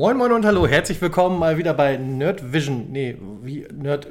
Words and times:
moin 0.00 0.16
moin 0.16 0.32
und 0.32 0.46
hallo, 0.46 0.66
herzlich 0.66 0.98
willkommen 1.02 1.38
mal 1.38 1.58
wieder 1.58 1.74
bei 1.74 1.98
Nerdvision, 1.98 2.90
nee, 2.90 3.18
wie 3.42 3.66
Nerd, 3.70 4.06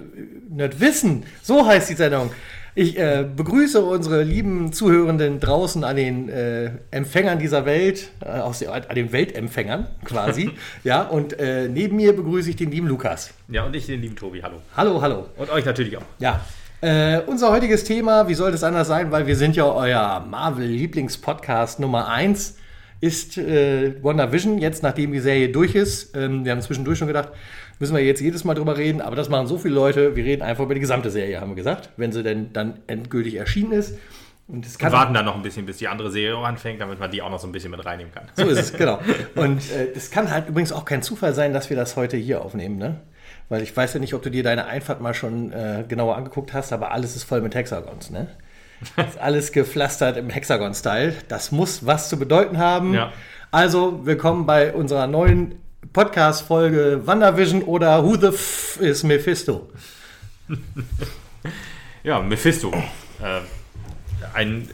Nerdwissen, 0.48 1.24
so 1.42 1.66
heißt 1.66 1.90
die 1.90 1.96
Sendung. 1.96 2.30
Ich 2.76 2.96
äh, 3.00 3.26
begrüße 3.36 3.82
unsere 3.82 4.22
lieben 4.22 4.72
Zuhörenden 4.72 5.40
draußen 5.40 5.84
an 5.84 5.96
den 5.96 6.30
äh, 6.30 6.74
Empfängern 6.92 7.40
dieser 7.40 7.66
Welt, 7.66 8.12
äh, 8.24 8.28
aus 8.28 8.60
der, 8.60 8.72
an 8.72 8.94
den 8.94 9.12
Weltempfängern 9.12 9.88
quasi. 10.06 10.52
ja, 10.84 11.02
und 11.02 11.40
äh, 11.40 11.68
neben 11.68 11.96
mir 11.96 12.16
begrüße 12.16 12.52
ich 12.52 12.56
den 12.56 12.70
lieben 12.70 12.86
Lukas. 12.86 13.34
Ja, 13.48 13.66
und 13.66 13.76
ich 13.76 13.88
den 13.88 14.00
lieben 14.00 14.16
Tobi, 14.16 14.44
hallo. 14.44 14.58
Hallo, 14.78 15.02
hallo. 15.02 15.26
Und 15.38 15.50
euch 15.50 15.66
natürlich 15.66 15.98
auch. 15.98 16.04
Ja, 16.20 16.42
äh, 16.82 17.22
unser 17.26 17.50
heutiges 17.50 17.84
Thema, 17.84 18.28
wie 18.28 18.36
sollte 18.36 18.54
es 18.58 18.64
anders 18.64 18.88
sein, 18.88 19.10
weil 19.10 19.26
wir 19.26 19.36
sind 19.36 19.56
ja 19.56 19.66
euer 19.66 20.24
Marvel-Lieblingspodcast 20.30 21.80
Nummer 21.80 22.10
1 22.10 22.60
ist 23.02 23.38
äh, 23.38 24.04
WandaVision, 24.04 24.58
jetzt 24.58 24.84
nachdem 24.84 25.12
die 25.12 25.20
Serie 25.20 25.50
durch 25.50 25.76
ist. 25.76 26.16
Ähm, 26.16 26.44
wir 26.44 26.52
haben 26.52 26.62
zwischendurch 26.62 26.98
schon 26.98 27.08
gedacht, 27.08 27.30
müssen 27.80 27.96
wir 27.96 28.04
jetzt 28.04 28.22
jedes 28.22 28.44
Mal 28.44 28.56
drüber 28.56 28.78
reden, 28.78 29.02
aber 29.02 29.16
das 29.16 29.30
machen 29.30 29.48
so 29.48 29.58
viele 29.58 29.74
Leute, 29.74 30.16
wir 30.16 30.26
reden 30.26 30.42
einfach 30.42 30.66
über 30.66 30.74
die 30.74 30.82
gesamte 30.82 31.10
Serie, 31.10 31.40
haben 31.40 31.52
wir 31.52 31.56
gesagt, 31.56 31.90
wenn 31.98 32.12
sie 32.12 32.24
denn 32.24 32.52
dann 32.54 32.80
endgültig 32.88 33.36
erschienen 33.36 33.72
ist. 33.72 33.98
Und, 34.48 34.80
kann 34.80 34.92
warten 34.92 35.14
dann 35.14 35.26
noch 35.26 35.36
ein 35.36 35.44
bisschen, 35.44 35.68
bis 35.68 35.78
die 35.78 35.88
andere 35.88 36.10
Serie 36.10 36.36
anfängt, 36.40 36.82
damit 36.82 37.00
man 37.00 37.12
die 37.12 37.22
auch 37.22 37.30
noch 37.30 37.40
so 37.40 37.48
ein 37.48 37.52
bisschen 37.52 37.70
mit 37.70 37.86
reinnehmen 37.86 38.12
kann. 38.12 38.26
So 38.36 38.48
ist 38.48 38.58
es, 38.58 38.74
genau. 38.74 39.00
Und 39.36 39.72
äh, 39.72 39.92
es 39.96 40.10
kann 40.10 40.32
halt 40.32 40.50
übrigens 40.50 40.72
auch 40.72 40.86
kein 40.86 41.04
Zufall 41.04 41.36
sein, 41.36 41.54
dass 41.54 41.70
wir 41.70 41.78
das 41.78 41.96
heute 41.96 42.18
hier 42.18 42.42
aufnehmen, 42.42 42.78
ne? 42.78 43.00
Weil 43.48 43.62
ich 43.62 43.76
weiß 43.76 43.94
ja 43.94 44.00
nicht, 44.00 44.16
ob 44.16 44.24
du 44.24 44.32
dir 44.32 44.42
deine 44.42 44.66
Einfahrt 44.66 45.02
mal 45.02 45.14
schon 45.14 45.52
äh, 45.52 45.86
genauer 45.88 46.18
angeguckt 46.18 46.54
hast, 46.54 46.74
aber 46.74 46.92
alles 46.92 47.16
ist 47.16 47.24
voll 47.24 47.42
mit 47.42 47.54
Hexagons, 47.54 48.10
ne? 48.10 48.28
Ist 48.82 49.20
alles 49.20 49.52
gepflastert 49.52 50.16
im 50.16 50.30
Hexagon-Style. 50.30 51.14
Das 51.28 51.52
muss 51.52 51.86
was 51.86 52.08
zu 52.08 52.18
bedeuten 52.18 52.58
haben. 52.58 52.94
Ja. 52.94 53.12
Also, 53.52 54.06
willkommen 54.06 54.46
bei 54.46 54.74
unserer 54.74 55.06
neuen 55.06 55.56
Podcast-Folge 55.92 57.02
WandaVision 57.06 57.64
oder 57.64 58.06
Who 58.06 58.16
the 58.16 58.28
F 58.28 58.78
is 58.80 59.04
Mephisto? 59.04 59.70
ja, 62.04 62.22
Mephisto. 62.22 62.72
Äh, 63.22 63.42
ein, 64.34 64.70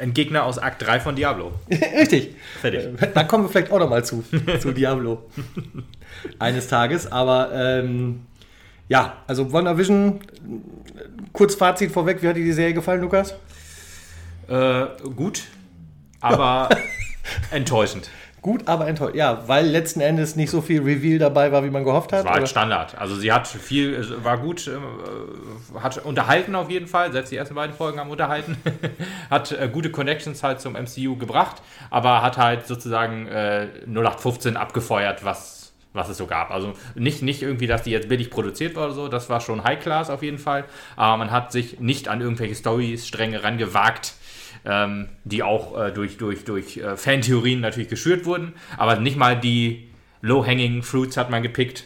ein 0.00 0.12
Gegner 0.12 0.42
aus 0.44 0.58
Akt 0.58 0.84
3 0.84 0.98
von 0.98 1.14
Diablo. 1.14 1.52
Richtig. 1.70 2.34
Fertig. 2.60 2.88
Da 3.14 3.22
kommen 3.22 3.44
wir 3.44 3.48
vielleicht 3.48 3.70
auch 3.70 3.78
noch 3.78 3.90
mal 3.90 4.04
zu, 4.04 4.24
zu 4.58 4.72
Diablo. 4.72 5.30
Eines 6.40 6.66
Tages. 6.66 7.12
Aber 7.12 7.52
ähm, 7.54 8.26
ja, 8.88 9.18
also 9.26 9.52
WandaVision, 9.52 10.20
kurz 11.32 11.54
Fazit 11.54 11.90
vorweg, 11.90 12.22
wie 12.22 12.28
hat 12.28 12.36
dir 12.36 12.44
die 12.44 12.52
Serie 12.52 12.74
gefallen, 12.74 13.00
Lukas? 13.00 13.34
Äh, 14.48 14.86
gut, 15.14 15.44
aber 16.20 16.68
enttäuschend. 17.50 18.10
Gut, 18.44 18.68
aber 18.68 18.86
enttäuscht. 18.88 19.14
Ja, 19.14 19.48
weil 19.48 19.66
letzten 19.66 20.02
Endes 20.02 20.36
nicht 20.36 20.50
so 20.50 20.60
viel 20.60 20.82
Reveal 20.82 21.18
dabei 21.18 21.50
war, 21.50 21.64
wie 21.64 21.70
man 21.70 21.82
gehofft 21.82 22.12
hat. 22.12 22.20
Das 22.20 22.26
war 22.26 22.34
halt 22.34 22.46
Standard. 22.46 22.94
Also 22.98 23.16
sie 23.16 23.32
hat 23.32 23.48
viel, 23.48 24.22
war 24.22 24.36
gut, 24.36 24.68
äh, 24.68 25.80
hat 25.80 26.04
unterhalten 26.04 26.54
auf 26.54 26.68
jeden 26.68 26.86
Fall. 26.86 27.10
Selbst 27.10 27.32
die 27.32 27.38
ersten 27.38 27.54
beiden 27.54 27.74
Folgen 27.74 27.98
haben 27.98 28.10
unterhalten. 28.10 28.58
hat 29.30 29.52
äh, 29.52 29.66
gute 29.72 29.90
Connections 29.90 30.42
halt 30.42 30.60
zum 30.60 30.74
MCU 30.74 31.16
gebracht, 31.16 31.62
aber 31.88 32.20
hat 32.20 32.36
halt 32.36 32.66
sozusagen 32.66 33.26
äh, 33.28 33.68
0815 33.86 34.58
abgefeuert, 34.58 35.24
was 35.24 35.63
was 35.94 36.10
es 36.10 36.18
so 36.18 36.26
gab. 36.26 36.50
Also 36.50 36.74
nicht, 36.94 37.22
nicht 37.22 37.40
irgendwie, 37.40 37.66
dass 37.66 37.84
die 37.84 37.90
jetzt 37.90 38.08
billig 38.08 38.28
produziert 38.28 38.76
war 38.76 38.86
oder 38.86 38.94
so, 38.94 39.08
das 39.08 39.30
war 39.30 39.40
schon 39.40 39.64
High 39.64 39.80
Class 39.80 40.10
auf 40.10 40.22
jeden 40.22 40.38
Fall, 40.38 40.64
aber 40.96 41.16
man 41.16 41.30
hat 41.30 41.52
sich 41.52 41.80
nicht 41.80 42.08
an 42.08 42.20
irgendwelche 42.20 42.54
Stories-Stränge 42.54 43.42
rangewagt, 43.42 44.14
ähm, 44.66 45.08
die 45.24 45.42
auch 45.42 45.80
äh, 45.80 45.92
durch, 45.92 46.18
durch, 46.18 46.44
durch 46.44 46.76
äh, 46.76 46.96
Fantheorien 46.96 47.60
natürlich 47.60 47.88
geschürt 47.88 48.26
wurden, 48.26 48.52
aber 48.76 48.96
nicht 48.96 49.16
mal 49.16 49.38
die 49.38 49.88
Low-Hanging 50.20 50.82
Fruits 50.82 51.16
hat 51.16 51.30
man 51.30 51.42
gepickt, 51.42 51.84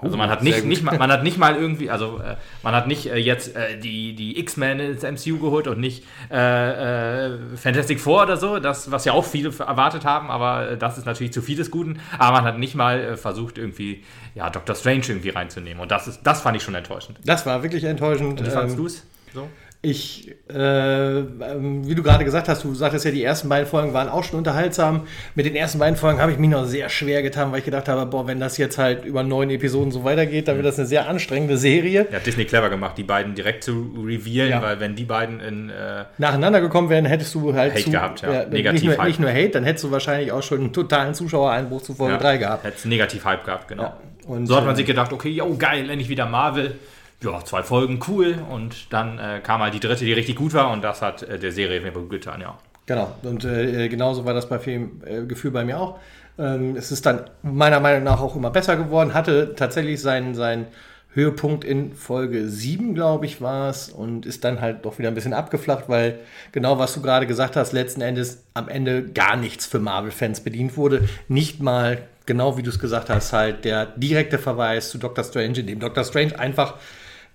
also 0.00 0.16
man 0.16 0.30
hat 0.30 0.42
nicht, 0.42 0.64
nicht 0.64 0.82
man 0.82 1.10
hat 1.10 1.22
nicht 1.22 1.38
mal 1.38 1.56
irgendwie, 1.56 1.90
also 1.90 2.18
äh, 2.18 2.36
man 2.62 2.74
hat 2.74 2.86
nicht 2.86 3.06
äh, 3.06 3.16
jetzt 3.16 3.56
äh, 3.56 3.78
die, 3.78 4.14
die 4.14 4.38
X-Men 4.38 4.80
ins 4.80 5.02
MCU 5.02 5.38
geholt 5.38 5.66
und 5.66 5.80
nicht 5.80 6.04
äh, 6.30 7.26
äh, 7.26 7.38
Fantastic 7.56 8.00
Four 8.00 8.22
oder 8.22 8.36
so, 8.36 8.58
das, 8.58 8.90
was 8.90 9.04
ja 9.04 9.12
auch 9.12 9.24
viele 9.24 9.50
erwartet 9.58 10.04
haben, 10.04 10.30
aber 10.30 10.70
äh, 10.70 10.76
das 10.78 10.98
ist 10.98 11.06
natürlich 11.06 11.32
zu 11.32 11.42
viel 11.42 11.56
des 11.56 11.70
Guten. 11.70 12.00
Aber 12.18 12.38
man 12.38 12.44
hat 12.44 12.58
nicht 12.58 12.74
mal 12.74 13.16
versucht, 13.16 13.58
irgendwie 13.58 14.04
ja, 14.34 14.50
Doctor 14.50 14.74
Strange 14.74 15.04
irgendwie 15.08 15.30
reinzunehmen. 15.30 15.80
Und 15.80 15.90
das 15.90 16.08
ist, 16.08 16.20
das 16.22 16.40
fand 16.40 16.56
ich 16.56 16.62
schon 16.62 16.74
enttäuschend. 16.74 17.18
Das 17.24 17.46
war 17.46 17.62
wirklich 17.62 17.84
enttäuschend. 17.84 18.40
Und 18.40 18.46
wie 18.46 18.50
fandest 18.50 18.76
ähm, 18.76 18.82
du 18.82 18.86
es? 18.86 19.06
So? 19.34 19.48
Ich, 19.80 20.34
äh, 20.52 21.18
ähm, 21.18 21.86
wie 21.86 21.94
du 21.94 22.02
gerade 22.02 22.24
gesagt 22.24 22.48
hast, 22.48 22.64
du 22.64 22.74
sagtest 22.74 23.04
ja, 23.04 23.12
die 23.12 23.22
ersten 23.22 23.48
beiden 23.48 23.68
Folgen 23.68 23.94
waren 23.94 24.08
auch 24.08 24.24
schon 24.24 24.38
unterhaltsam. 24.38 25.06
Mit 25.36 25.46
den 25.46 25.54
ersten 25.54 25.78
beiden 25.78 25.96
Folgen 25.96 26.20
habe 26.20 26.32
ich 26.32 26.38
mich 26.38 26.50
noch 26.50 26.64
sehr 26.64 26.88
schwer 26.88 27.22
getan, 27.22 27.52
weil 27.52 27.60
ich 27.60 27.64
gedacht 27.64 27.88
habe, 27.88 28.04
boah, 28.06 28.26
wenn 28.26 28.40
das 28.40 28.58
jetzt 28.58 28.76
halt 28.76 29.04
über 29.04 29.22
neun 29.22 29.50
Episoden 29.50 29.92
so 29.92 30.02
weitergeht, 30.02 30.48
dann 30.48 30.56
wird 30.56 30.66
das 30.66 30.80
eine 30.80 30.88
sehr 30.88 31.08
anstrengende 31.08 31.56
Serie. 31.56 32.08
Ja, 32.10 32.18
Disney 32.18 32.44
clever 32.44 32.70
gemacht, 32.70 32.98
die 32.98 33.04
beiden 33.04 33.36
direkt 33.36 33.62
zu 33.62 33.94
revealen, 34.04 34.50
ja. 34.50 34.62
weil 34.62 34.80
wenn 34.80 34.96
die 34.96 35.04
beiden 35.04 35.38
in 35.38 35.70
äh, 35.70 36.06
nacheinander 36.18 36.60
gekommen 36.60 36.90
wären, 36.90 37.04
hättest 37.04 37.36
du 37.36 37.54
halt 37.54 37.72
Hate 37.74 37.84
zu, 37.84 37.90
gehabt, 37.92 38.22
ja. 38.22 38.32
ja 38.32 38.46
negativ 38.46 38.82
nicht 38.82 38.96
nur, 38.96 39.06
nicht 39.06 39.20
nur, 39.20 39.30
Hate, 39.30 39.50
dann 39.50 39.62
hättest 39.64 39.84
du 39.84 39.92
wahrscheinlich 39.92 40.32
auch 40.32 40.42
schon 40.42 40.58
einen 40.58 40.72
totalen 40.72 41.14
Zuschauereinbruch 41.14 41.82
zu 41.82 41.94
Folge 41.94 42.18
3 42.18 42.38
gehabt. 42.38 42.64
Hättest 42.64 42.86
negativ 42.86 43.24
Hype 43.24 43.44
gehabt, 43.44 43.68
genau. 43.68 43.94
Und, 44.26 44.46
so 44.46 44.56
hat 44.56 44.64
man 44.64 44.74
äh, 44.74 44.76
sich 44.76 44.86
gedacht, 44.86 45.12
okay, 45.12 45.30
jo, 45.30 45.56
geil, 45.56 45.88
endlich 45.88 46.08
wieder 46.08 46.26
Marvel 46.26 46.74
ja, 47.22 47.44
zwei 47.44 47.62
Folgen 47.62 48.00
cool 48.08 48.36
und 48.50 48.92
dann 48.92 49.18
äh, 49.18 49.40
kam 49.42 49.60
halt 49.60 49.74
die 49.74 49.80
dritte, 49.80 50.04
die 50.04 50.12
richtig 50.12 50.36
gut 50.36 50.54
war 50.54 50.70
und 50.70 50.82
das 50.82 51.02
hat 51.02 51.22
äh, 51.22 51.38
der 51.38 51.52
Serie 51.52 51.80
mir 51.80 51.92
gut 51.92 52.10
getan, 52.10 52.40
ja. 52.40 52.58
Genau, 52.86 53.14
und 53.22 53.44
äh, 53.44 53.88
genauso 53.88 54.24
war 54.24 54.34
das 54.34 54.48
bei 54.48 54.58
Film 54.58 55.02
äh, 55.04 55.22
Gefühl 55.22 55.50
bei 55.50 55.64
mir 55.64 55.78
auch. 55.78 55.98
Ähm, 56.38 56.76
es 56.76 56.92
ist 56.92 57.04
dann 57.04 57.28
meiner 57.42 57.80
Meinung 57.80 58.04
nach 58.04 58.20
auch 58.20 58.36
immer 58.36 58.50
besser 58.50 58.76
geworden, 58.76 59.12
hatte 59.12 59.54
tatsächlich 59.56 60.00
seinen, 60.00 60.34
seinen 60.34 60.66
Höhepunkt 61.12 61.64
in 61.64 61.94
Folge 61.94 62.48
7, 62.48 62.94
glaube 62.94 63.26
ich, 63.26 63.40
war 63.40 63.70
es, 63.70 63.88
und 63.88 64.24
ist 64.24 64.44
dann 64.44 64.60
halt 64.60 64.84
doch 64.84 64.98
wieder 64.98 65.08
ein 65.08 65.14
bisschen 65.14 65.34
abgeflacht, 65.34 65.88
weil 65.88 66.20
genau 66.52 66.78
was 66.78 66.94
du 66.94 67.02
gerade 67.02 67.26
gesagt 67.26 67.56
hast, 67.56 67.72
letzten 67.72 68.02
Endes 68.02 68.44
am 68.54 68.68
Ende 68.68 69.04
gar 69.04 69.36
nichts 69.36 69.66
für 69.66 69.80
Marvel-Fans 69.80 70.40
bedient 70.40 70.76
wurde. 70.76 71.08
Nicht 71.26 71.60
mal, 71.60 72.02
genau 72.24 72.56
wie 72.56 72.62
du 72.62 72.70
es 72.70 72.78
gesagt 72.78 73.10
hast, 73.10 73.32
halt 73.32 73.64
der 73.64 73.86
direkte 73.86 74.38
Verweis 74.38 74.90
zu 74.90 74.98
Doctor 74.98 75.24
Strange, 75.24 75.58
in 75.58 75.66
dem 75.66 75.80
Doctor 75.80 76.04
Strange 76.04 76.38
einfach 76.38 76.74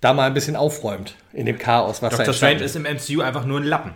da 0.04 0.14
mal 0.14 0.28
ein 0.28 0.34
bisschen 0.34 0.56
aufräumt 0.56 1.16
in 1.32 1.46
dem 1.46 1.58
Chaos, 1.58 2.02
was 2.02 2.12
Dr. 2.12 2.26
da 2.26 2.34
Strange 2.34 2.64
ist 2.64 2.76
im 2.76 2.84
MCU 2.84 3.22
einfach 3.22 3.46
nur 3.46 3.60
ein 3.60 3.66
Lappen. 3.66 3.94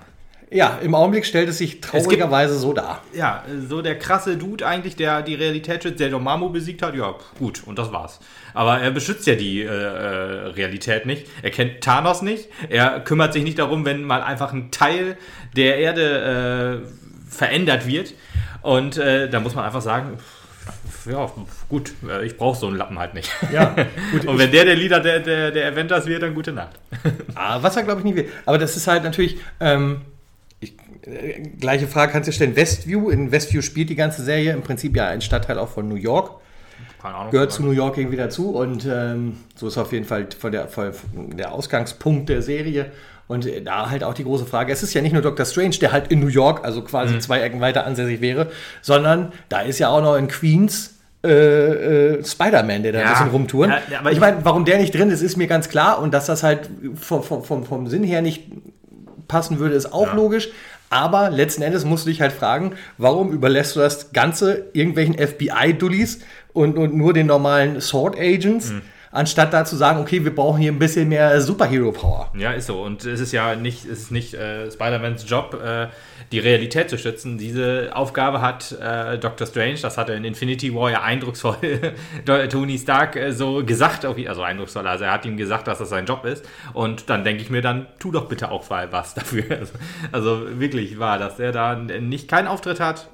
Ja, 0.49 0.79
im 0.81 0.95
Augenblick 0.95 1.25
stellt 1.25 1.49
es 1.49 1.57
sich 1.57 1.81
traurigerweise 1.81 2.53
es 2.53 2.61
gibt, 2.61 2.69
so 2.69 2.73
dar. 2.73 3.01
Ja, 3.13 3.43
so 3.67 3.81
der 3.81 3.99
krasse 3.99 4.37
Dude 4.37 4.65
eigentlich, 4.65 4.95
der 4.95 5.21
die 5.21 5.35
Realität 5.35 5.83
schützt, 5.83 5.99
der 5.99 6.09
Dormammu 6.09 6.49
besiegt 6.49 6.81
hat, 6.81 6.95
ja, 6.95 7.15
gut, 7.37 7.63
und 7.65 7.77
das 7.77 7.91
war's. 7.91 8.21
Aber 8.53 8.79
er 8.79 8.91
beschützt 8.91 9.27
ja 9.27 9.35
die 9.35 9.61
äh, 9.61 9.65
äh, 9.65 10.47
Realität 10.47 11.05
nicht. 11.05 11.27
Er 11.41 11.51
kennt 11.51 11.81
Thanos 11.81 12.21
nicht. 12.21 12.47
Er 12.69 13.01
kümmert 13.01 13.33
sich 13.33 13.43
nicht 13.43 13.59
darum, 13.59 13.83
wenn 13.83 14.03
mal 14.03 14.23
einfach 14.23 14.53
ein 14.53 14.71
Teil 14.71 15.17
der 15.57 15.77
Erde 15.79 16.81
äh, 16.85 17.29
verändert 17.29 17.85
wird. 17.85 18.13
Und 18.61 18.97
äh, 18.97 19.29
da 19.29 19.41
muss 19.41 19.53
man 19.53 19.65
einfach 19.65 19.81
sagen, 19.81 20.17
ja, 21.09 21.31
gut, 21.69 21.93
äh, 22.07 22.25
ich 22.25 22.37
brauche 22.37 22.57
so 22.57 22.67
einen 22.67 22.77
Lappen 22.77 22.99
halt 22.99 23.13
nicht. 23.13 23.29
Ja, 23.51 23.75
gut, 24.11 24.25
Und 24.25 24.37
wenn 24.37 24.51
der 24.51 24.65
der 24.65 24.75
Leader 24.75 24.99
der, 24.99 25.19
der, 25.19 25.51
der 25.51 25.71
Avengers 25.71 26.05
wird, 26.05 26.23
dann 26.23 26.33
gute 26.33 26.51
Nacht. 26.51 26.79
ah, 27.35 27.59
was 27.61 27.75
er, 27.75 27.83
glaube 27.83 28.01
ich, 28.01 28.05
nie 28.05 28.15
will. 28.15 28.29
Aber 28.45 28.57
das 28.57 28.75
ist 28.75 28.87
halt 28.87 29.03
natürlich, 29.03 29.37
ähm, 29.59 30.01
ich, 30.59 30.73
äh, 31.03 31.41
gleiche 31.59 31.87
Frage 31.87 32.11
kannst 32.11 32.27
du 32.27 32.31
stellen, 32.31 32.55
Westview. 32.55 33.09
In 33.09 33.31
Westview 33.31 33.61
spielt 33.61 33.89
die 33.89 33.95
ganze 33.95 34.23
Serie 34.23 34.53
im 34.53 34.61
Prinzip 34.61 34.95
ja 34.95 35.07
ein 35.07 35.21
Stadtteil 35.21 35.57
auch 35.59 35.69
von 35.69 35.87
New 35.87 35.95
York. 35.95 36.41
Ahnung, 37.03 37.31
gehört 37.31 37.51
zu 37.51 37.63
New 37.63 37.71
York 37.71 37.97
irgendwie 37.97 38.17
dazu 38.17 38.51
und 38.51 38.85
ähm, 38.85 39.37
so 39.55 39.67
ist 39.67 39.77
auf 39.77 39.93
jeden 39.93 40.05
Fall 40.05 40.27
von 40.37 40.51
der, 40.51 40.67
von 40.67 40.91
der 41.13 41.53
Ausgangspunkt 41.53 42.29
der 42.29 42.41
Serie. 42.41 42.91
Und 43.27 43.45
da 43.65 43.89
halt 43.89 44.05
auch 44.05 44.13
die 44.13 44.23
große 44.23 44.45
Frage, 44.45 44.71
es 44.71 44.83
ist 44.83 44.93
ja 44.93 45.01
nicht 45.01 45.11
nur 45.11 45.21
Dr. 45.21 45.45
Strange, 45.45 45.75
der 45.81 45.91
halt 45.91 46.07
in 46.11 46.21
New 46.21 46.27
York, 46.27 46.63
also 46.63 46.81
quasi 46.81 47.15
mhm. 47.15 47.21
zwei 47.21 47.41
Ecken 47.41 47.59
weiter 47.59 47.85
ansässig 47.85 48.21
wäre, 48.21 48.49
sondern 48.81 49.33
da 49.49 49.61
ist 49.61 49.79
ja 49.79 49.89
auch 49.89 50.01
noch 50.01 50.15
in 50.15 50.29
Queens 50.29 50.96
äh, 51.23 51.29
äh, 51.29 52.23
Spider-Man, 52.23 52.83
der 52.83 52.91
da 52.91 52.99
ja, 52.99 53.05
ein 53.05 53.11
bisschen 53.11 53.29
rumtouren. 53.29 53.71
Ja, 53.89 53.99
aber 53.99 54.11
ich 54.11 54.19
meine, 54.19 54.37
warum 54.43 54.65
der 54.65 54.77
nicht 54.77 54.93
drin 54.93 55.09
ist, 55.09 55.21
ist 55.21 55.37
mir 55.37 55.47
ganz 55.47 55.69
klar 55.69 55.99
und 55.99 56.13
dass 56.13 56.27
das 56.27 56.43
halt 56.43 56.69
vom, 56.95 57.23
vom, 57.23 57.65
vom 57.65 57.87
Sinn 57.87 58.03
her 58.03 58.21
nicht 58.21 58.43
passen 59.27 59.59
würde, 59.59 59.75
ist 59.75 59.91
auch 59.91 60.07
ja. 60.07 60.13
logisch. 60.13 60.49
Aber 60.89 61.29
letzten 61.29 61.63
Endes 61.63 61.83
musst 61.83 62.05
du 62.05 62.09
dich 62.09 62.21
halt 62.21 62.31
fragen, 62.31 62.73
warum 62.97 63.31
überlässt 63.31 63.75
du 63.75 63.81
das 63.81 64.13
Ganze 64.13 64.67
irgendwelchen 64.73 65.15
FBI-Dullis 65.15 66.19
und, 66.53 66.77
und 66.77 66.95
nur 66.95 67.13
den 67.13 67.27
normalen 67.27 67.81
Sword 67.81 68.17
Agents? 68.17 68.71
Mhm 68.71 68.81
anstatt 69.17 69.51
da 69.51 69.65
zu 69.65 69.75
sagen, 69.75 69.99
okay, 69.99 70.23
wir 70.23 70.33
brauchen 70.33 70.61
hier 70.61 70.71
ein 70.71 70.77
bisschen 70.77 71.09
mehr 71.09 71.41
Superhero-Power. 71.41 72.31
Ja, 72.37 72.51
ist 72.51 72.67
so. 72.67 72.81
Und 72.81 73.03
es 73.03 73.19
ist 73.19 73.31
ja 73.31 73.55
nicht, 73.55 73.83
es 73.85 74.03
ist 74.03 74.11
nicht 74.11 74.35
äh, 74.35 74.71
Spider-Mans 74.71 75.27
Job, 75.27 75.59
äh, 75.61 75.87
die 76.31 76.39
Realität 76.39 76.89
zu 76.89 76.97
schützen. 76.97 77.37
Diese 77.37 77.89
Aufgabe 77.93 78.41
hat 78.41 78.71
äh, 78.73 79.17
Doctor 79.17 79.47
Strange, 79.47 79.79
das 79.81 79.97
hat 79.97 80.09
er 80.09 80.15
in 80.15 80.23
Infinity 80.23 80.73
War 80.73 80.91
ja 80.91 81.01
eindrucksvoll 81.01 81.57
Tony 82.49 82.77
Stark 82.77 83.15
äh, 83.15 83.31
so 83.31 83.65
gesagt, 83.65 84.05
also 84.05 84.41
eindrucksvoll, 84.43 84.87
also 84.87 85.03
er 85.03 85.11
hat 85.11 85.25
ihm 85.25 85.35
gesagt, 85.35 85.67
dass 85.67 85.79
das 85.79 85.89
sein 85.89 86.05
Job 86.05 86.23
ist. 86.23 86.45
Und 86.73 87.09
dann 87.09 87.23
denke 87.23 87.41
ich 87.41 87.49
mir, 87.49 87.61
dann 87.61 87.87
tu 87.99 88.11
doch 88.11 88.27
bitte 88.27 88.51
auch 88.51 88.69
mal 88.69 88.91
was 88.91 89.13
dafür. 89.13 89.45
Also, 89.57 89.73
also 90.11 90.59
wirklich 90.59 90.99
war, 90.99 91.17
dass 91.17 91.39
er 91.39 91.51
da 91.51 91.75
nicht 91.75 92.27
keinen 92.27 92.47
Auftritt 92.47 92.79
hat, 92.79 93.09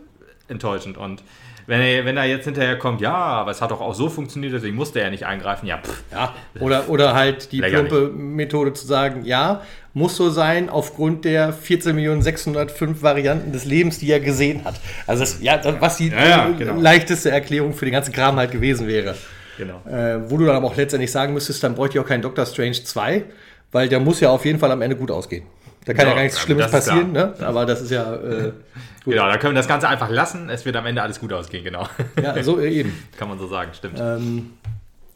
enttäuschend. 0.50 0.98
Und 0.98 1.24
wenn 1.68 1.82
er, 1.82 2.06
wenn 2.06 2.18
er 2.18 2.26
jetzt 2.26 2.46
hinterher 2.46 2.78
kommt, 2.78 3.02
ja, 3.02 3.14
aber 3.14 3.52
es 3.52 3.62
hat 3.62 3.72
doch 3.72 3.82
auch 3.82 3.94
so 3.94 4.10
funktioniert, 4.10 4.54
deswegen 4.54 4.76
musste 4.76 5.00
er 5.00 5.10
nicht 5.10 5.26
eingreifen, 5.26 5.68
ja, 5.68 5.78
pff. 5.78 6.04
ja 6.12 6.34
oder, 6.60 6.90
oder 6.90 7.14
halt 7.14 7.52
die 7.52 7.62
plumpe 7.62 8.10
Methode 8.10 8.74
zu 8.74 8.86
sagen, 8.86 9.24
ja, 9.26 9.62
muss 9.94 10.16
so 10.16 10.30
sein, 10.30 10.70
aufgrund 10.70 11.24
der 11.24 11.54
14.605 11.54 13.02
Varianten 13.02 13.52
des 13.52 13.66
Lebens, 13.66 14.00
die 14.00 14.12
er 14.12 14.20
gesehen 14.20 14.66
hat. 14.66 14.76
Also, 15.06 15.22
das, 15.22 15.42
ja, 15.42 15.62
was 15.80 15.98
die 15.98 16.10
ja, 16.10 16.28
ja, 16.28 16.50
genau. 16.50 16.80
leichteste 16.80 17.30
Erklärung 17.30 17.74
für 17.74 17.86
den 17.86 17.94
ganzen 17.94 18.12
Kram 18.12 18.38
halt 18.38 18.52
gewesen 18.52 18.88
wäre. 18.88 19.16
Genau. 19.58 19.82
Äh, 19.86 20.30
wo 20.30 20.38
du 20.38 20.46
dann 20.46 20.56
aber 20.56 20.68
auch 20.68 20.76
letztendlich 20.76 21.12
sagen 21.12 21.34
müsstest, 21.34 21.64
dann 21.64 21.76
bräuchte 21.76 21.98
ich 21.98 22.04
auch 22.04 22.08
keinen 22.08 22.24
Doctor 22.24 22.46
Strange 22.46 22.84
2, 22.84 23.24
weil 23.72 23.88
der 23.88 24.00
muss 24.00 24.20
ja 24.20 24.32
auf 24.32 24.46
jeden 24.46 24.58
Fall 24.58 24.72
am 24.72 24.82
Ende 24.82 24.96
gut 24.96 25.12
ausgehen. 25.12 25.46
Da 25.86 25.94
kann 25.94 26.06
ja, 26.06 26.12
ja 26.12 26.16
gar 26.16 26.24
nichts 26.24 26.40
Schlimmes 26.40 26.72
passieren, 26.72 27.12
ne? 27.12 27.34
aber 27.42 27.66
das 27.66 27.82
ist 27.82 27.92
ja. 27.92 28.16
Äh, 28.16 28.52
gut. 29.04 29.14
Genau, 29.14 29.28
da 29.28 29.38
können 29.38 29.54
wir 29.54 29.60
das 29.60 29.68
Ganze 29.68 29.88
einfach 29.88 30.10
lassen. 30.10 30.50
Es 30.50 30.66
wird 30.66 30.76
am 30.76 30.86
Ende 30.86 31.02
alles 31.02 31.20
gut 31.20 31.34
ausgehen, 31.34 31.64
genau. 31.64 31.88
Ja, 32.22 32.42
so 32.44 32.60
äh, 32.60 32.70
eben. 32.70 32.98
kann 33.18 33.30
man 33.30 33.40
so 33.40 33.48
sagen, 33.48 33.72
stimmt. 33.74 34.00
Ähm, 34.00 34.52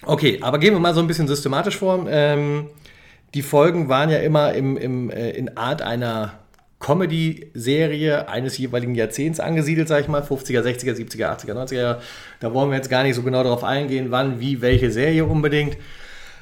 okay, 0.06 0.40
aber 0.42 0.60
gehen 0.60 0.74
wir 0.74 0.80
mal 0.80 0.94
so 0.94 1.02
ein 1.02 1.08
bisschen 1.08 1.28
systematisch 1.28 1.78
vor. 1.78 2.06
Ähm, 2.10 2.68
die 3.34 3.42
Folgen 3.42 3.90
waren 3.90 4.10
ja 4.10 4.20
immer 4.20 4.54
im, 4.54 4.78
im, 4.78 5.10
äh, 5.10 5.32
in 5.32 5.58
Art 5.58 5.82
einer 5.82 6.34
Comedy-Serie 6.80 8.30
eines 8.30 8.58
jeweiligen 8.58 8.94
Jahrzehnts 8.94 9.40
angesiedelt, 9.40 9.88
sag 9.88 10.02
ich 10.02 10.08
mal, 10.08 10.22
50er, 10.22 10.62
60er, 10.62 10.94
70er, 10.94 11.46
80er, 11.46 11.54
90er. 11.54 11.98
Da 12.40 12.54
wollen 12.54 12.70
wir 12.70 12.78
jetzt 12.78 12.90
gar 12.90 13.04
nicht 13.04 13.16
so 13.16 13.24
genau 13.24 13.44
darauf 13.44 13.64
eingehen, 13.64 14.12
wann, 14.12 14.40
wie, 14.40 14.62
welche 14.62 14.92
Serie 14.92 15.26
unbedingt. 15.26 15.78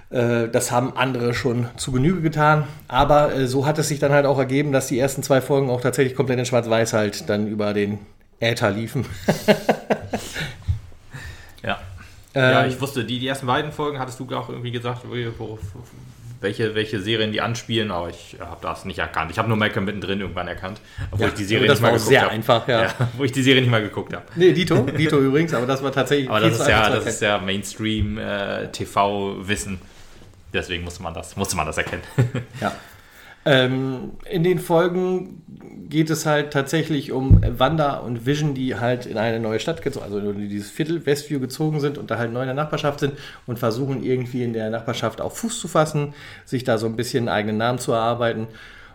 Äh, 0.10 0.50
das 0.50 0.72
haben 0.72 0.96
andere 0.96 1.34
schon 1.34 1.68
zu 1.78 1.92
Genüge 1.92 2.22
getan. 2.22 2.66
Aber 2.88 3.34
äh, 3.34 3.48
so 3.48 3.66
hat 3.66 3.78
es 3.80 3.88
sich 3.88 4.00
dann 4.00 4.12
halt 4.12 4.26
auch 4.26 4.38
ergeben, 4.38 4.72
dass 4.72 4.88
die 4.88 5.00
ersten 5.00 5.24
zwei 5.24 5.42
Folgen 5.42 5.70
auch 5.70 5.82
tatsächlich 5.82 6.16
komplett 6.16 6.40
in 6.40 6.46
Schwarz-Weiß 6.46 6.94
halt 6.94 7.30
dann 7.30 7.48
über 7.48 7.74
den 7.74 8.00
Äther 8.40 8.72
liefen. 8.72 9.06
ja. 11.64 11.80
ja, 12.34 12.64
ähm, 12.64 12.70
ich 12.70 12.80
wusste, 12.80 13.04
die, 13.04 13.20
die 13.20 13.28
ersten 13.28 13.48
beiden 13.48 13.72
Folgen 13.72 14.00
hattest 14.00 14.20
du 14.20 14.28
auch 14.36 14.50
irgendwie 14.50 14.72
gesagt, 14.72 15.02
wo, 15.38 15.58
welche, 16.42 16.76
welche 16.76 17.02
Serien 17.02 17.32
die 17.32 17.42
anspielen, 17.42 17.92
aber 17.92 18.10
ich 18.10 18.38
habe 18.40 18.60
das 18.62 18.86
nicht 18.86 19.00
erkannt. 19.00 19.32
Ich 19.32 19.40
habe 19.40 19.48
nur 19.48 19.58
Malcolm 19.58 19.86
mittendrin 19.86 20.22
irgendwann 20.22 20.48
erkannt, 20.48 20.80
obwohl 21.10 21.28
ja, 21.28 21.30
ich 21.30 21.34
die 21.34 21.46
Serie 21.46 21.70
nicht 21.70 21.82
mal 21.82 21.92
geguckt 21.92 22.08
sehr 22.08 22.22
hab. 22.22 22.32
einfach, 22.32 22.68
ja. 22.68 22.84
ja. 22.84 22.94
Wo 23.18 23.24
ich 23.24 23.32
die 23.32 23.42
Serie 23.42 23.62
nicht 23.62 23.72
mal 23.72 23.82
geguckt 23.82 24.14
habe. 24.14 24.26
Nee, 24.36 24.54
Dito, 24.54 24.84
Dito 24.84 25.18
übrigens, 25.20 25.54
aber 25.54 25.66
das 25.66 25.82
war 25.82 25.92
tatsächlich. 25.92 26.30
Aber 26.30 26.42
das 26.42 26.60
ist 26.60 26.68
ja, 26.68 26.90
das 26.90 27.06
ist 27.06 27.22
ja 27.22 27.40
Mainstream 27.40 28.18
äh. 28.18 28.68
Deswegen 30.56 30.84
musste 30.84 31.04
man 31.04 31.14
das, 31.14 31.36
musste 31.36 31.56
man 31.56 31.66
das 31.66 31.78
erkennen. 31.78 32.04
ja. 32.62 32.72
Ähm, 33.48 34.14
in 34.28 34.44
den 34.44 34.58
Folgen 34.58 35.44
geht 35.88 36.10
es 36.10 36.26
halt 36.26 36.52
tatsächlich 36.52 37.12
um 37.12 37.42
Wanda 37.60 37.98
und 37.98 38.26
Vision, 38.26 38.56
die 38.56 38.76
halt 38.76 39.06
in 39.06 39.20
eine 39.20 39.40
neue 39.40 39.60
Stadt 39.60 39.84
gezogen, 39.84 40.04
also 40.06 40.18
in 40.18 40.50
dieses 40.50 40.72
Viertel 40.72 41.06
Westview 41.06 41.40
gezogen 41.40 41.80
sind 41.80 42.00
und 42.00 42.10
da 42.10 42.18
halt 42.18 42.34
neu 42.34 42.40
in 42.40 42.48
der 42.48 42.56
Nachbarschaft 42.56 43.02
sind 43.02 43.14
und 43.46 43.60
versuchen 43.60 44.04
irgendwie 44.04 44.44
in 44.44 44.54
der 44.54 44.72
Nachbarschaft 44.72 45.22
auch 45.22 45.32
Fuß 45.32 45.60
zu 45.60 45.68
fassen, 45.68 46.16
sich 46.44 46.64
da 46.64 46.80
so 46.80 46.88
ein 46.88 46.96
bisschen 46.96 47.28
einen 47.28 47.38
eigenen 47.38 47.58
Namen 47.58 47.78
zu 47.78 47.92
erarbeiten. 47.92 48.48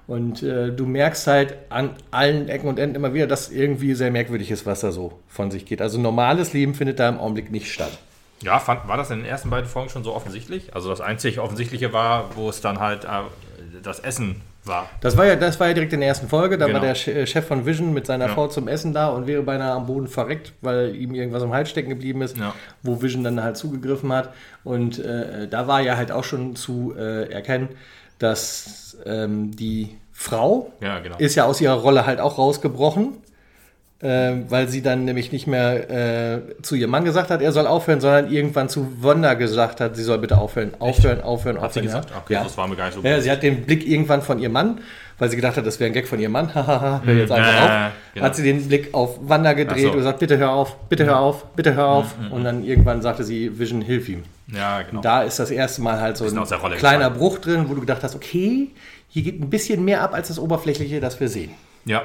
Und 0.09 0.43
äh, 0.43 0.73
du 0.73 0.85
merkst 0.85 1.29
halt 1.29 1.55
an 1.69 1.91
allen 2.11 2.49
Ecken 2.49 2.69
und 2.69 2.81
Enden 2.81 2.97
immer 2.97 3.15
wieder, 3.15 3.29
dass 3.29 3.53
irgendwie 3.53 3.95
sehr 3.95 4.11
merkwürdig 4.11 4.51
ist, 4.51 4.67
was 4.67 4.81
da 4.81 4.91
so 4.91 5.21
von 5.29 5.53
sich 5.53 5.65
geht. 5.65 5.81
Also 5.81 6.01
normales 6.01 6.53
Leben 6.53 6.75
findet 6.75 6.99
da 6.99 7.09
im 7.09 7.19
Augenblick 7.19 7.53
nicht 7.53 7.71
statt. 7.71 7.97
Ja, 8.43 8.59
fand, 8.59 8.89
war 8.89 8.97
das 8.97 9.11
in 9.11 9.19
den 9.19 9.27
ersten 9.27 9.51
beiden 9.51 9.69
Folgen 9.69 9.91
schon 9.91 10.05
so 10.05 10.15
offensichtlich? 10.15 10.75
Also 10.75 10.89
das 10.89 11.01
einzig 11.01 11.41
Offensichtliche 11.41 11.93
war, 11.93 12.37
wo 12.37 12.49
es 12.49 12.61
dann 12.61 12.81
halt 12.81 13.05
äh, 13.05 13.09
das 13.83 14.01
Essen 14.01 14.41
war. 14.65 14.89
Das 15.01 15.17
war 15.17 15.27
ja, 15.27 15.37
das 15.37 15.61
war 15.61 15.69
ja 15.69 15.75
direkt 15.75 15.93
in 15.93 16.01
der 16.01 16.09
ersten 16.09 16.29
Folge. 16.29 16.59
Da 16.59 16.67
genau. 16.67 16.81
war 16.81 16.87
der 16.87 17.17
äh, 17.17 17.27
Chef 17.27 17.47
von 17.47 17.67
Vision 17.67 17.93
mit 17.93 18.07
seiner 18.07 18.29
ja. 18.29 18.35
Frau 18.35 18.49
zum 18.49 18.69
Essen 18.69 18.93
da 18.93 19.09
und 19.09 19.27
wäre 19.27 19.43
beinahe 19.43 19.73
am 19.73 19.87
Boden 19.87 20.09
verreckt, 20.09 20.53
weil 20.63 20.95
ihm 20.97 21.15
irgendwas 21.15 21.43
im 21.43 21.53
Hals 21.53 21.71
stecken 21.71 21.91
geblieben 21.91 22.23
ist, 22.23 22.39
ja. 22.39 22.55
wo 22.83 23.03
Vision 23.03 23.25
dann 23.25 23.43
halt 23.43 23.57
zugegriffen 23.57 24.13
hat. 24.13 24.33
Und 24.65 24.99
äh, 24.99 25.49
da 25.49 25.67
war 25.67 25.81
ja 25.81 25.97
halt 25.97 26.13
auch 26.13 26.25
schon 26.25 26.57
zu 26.57 26.95
äh, 26.97 27.31
erkennen, 27.31 27.69
dass 28.19 28.97
ähm, 29.05 29.55
die 29.57 29.97
Frau 30.13 30.73
ja, 30.81 30.99
genau. 31.01 31.17
ist 31.17 31.35
ja 31.35 31.45
aus 31.45 31.61
ihrer 31.61 31.75
Rolle 31.75 32.07
halt 32.07 32.21
auch 32.21 32.37
rausgebrochen 32.37 33.17
äh, 34.03 34.33
weil 34.49 34.69
sie 34.69 34.83
dann 34.83 35.05
nämlich 35.05 35.31
nicht 35.31 35.47
mehr 35.47 35.91
äh, 35.91 36.41
zu 36.63 36.75
ihrem 36.75 36.91
Mann 36.91 37.05
gesagt 37.05 37.31
hat, 37.31 37.43
er 37.43 37.53
soll 37.53 37.67
aufhören, 37.67 38.01
sondern 38.01 38.33
irgendwann 38.33 38.69
zu 38.69 39.03
Wanda 39.03 39.35
gesagt 39.35 39.81
hat, 39.81 39.95
sie 39.97 40.03
soll 40.03 40.19
bitte 40.19 40.39
aufhören, 40.39 40.73
aufhören, 40.79 41.19
Echt? 41.19 41.27
aufhören, 41.27 41.57
hat 41.57 41.65
aufhören. 41.65 41.83
Sie 41.83 41.89
gesagt? 41.89 42.11
Okay, 42.17 42.35
ja. 42.35 42.45
das 42.45 42.57
war 42.57 42.67
mir 42.67 42.77
gar 42.77 42.87
nicht 42.87 42.95
so 42.95 43.03
ja, 43.03 43.21
Sie 43.21 43.31
hat 43.31 43.43
den 43.43 43.67
Blick 43.67 43.87
irgendwann 43.87 44.23
von 44.23 44.39
ihrem 44.39 44.53
Mann, 44.53 44.81
weil 45.19 45.29
sie 45.29 45.37
gedacht 45.37 45.59
hat, 45.59 45.67
das 45.67 45.79
wäre 45.81 45.91
ein 45.91 45.93
Gag 45.93 46.09
von 46.09 46.19
ihrem 46.19 46.33
Mann, 46.33 46.55
hahaha, 46.55 47.03
hör 47.05 47.15
jetzt 47.15 47.31
einfach 47.31 47.53
ja, 47.53 47.87
auf. 47.87 47.93
Genau. 48.15 48.27
Hat 48.27 48.37
sie 48.37 48.43
den 48.43 48.69
Blick 48.69 48.95
auf 48.95 49.19
Wanda 49.21 49.53
gedreht 49.53 49.83
so. 49.83 49.91
und 49.91 49.99
gesagt, 49.99 50.19
bitte 50.19 50.39
hör 50.39 50.51
auf, 50.51 50.77
bitte 50.89 51.05
hör 51.05 51.19
auf, 51.19 51.45
bitte 51.55 51.75
hör 51.75 51.89
auf. 51.89 52.19
Mhm, 52.19 52.33
und 52.33 52.45
dann 52.45 52.65
irgendwann 52.65 53.03
sagte 53.03 53.23
sie, 53.23 53.59
Vision, 53.59 53.83
hilf 53.83 54.09
ihm. 54.09 54.25
Ja, 54.47 54.81
genau. 54.81 54.97
Und 54.97 55.05
da 55.05 55.23
ist 55.23 55.39
das 55.39 55.51
erste 55.51 55.83
Mal 55.83 56.01
halt 56.01 56.17
so 56.17 56.25
ein 56.25 56.31
kleiner 56.31 56.71
gefallen. 56.71 57.13
Bruch 57.13 57.39
drin, 57.39 57.67
wo 57.69 57.75
du 57.75 57.81
gedacht 57.81 58.03
hast, 58.03 58.15
okay, 58.15 58.71
hier 59.09 59.23
geht 59.23 59.41
ein 59.41 59.51
bisschen 59.51 59.85
mehr 59.85 60.01
ab 60.01 60.15
als 60.15 60.29
das 60.29 60.39
Oberflächliche, 60.39 61.01
das 61.01 61.21
wir 61.21 61.29
sehen. 61.29 61.51
Ja, 61.85 62.03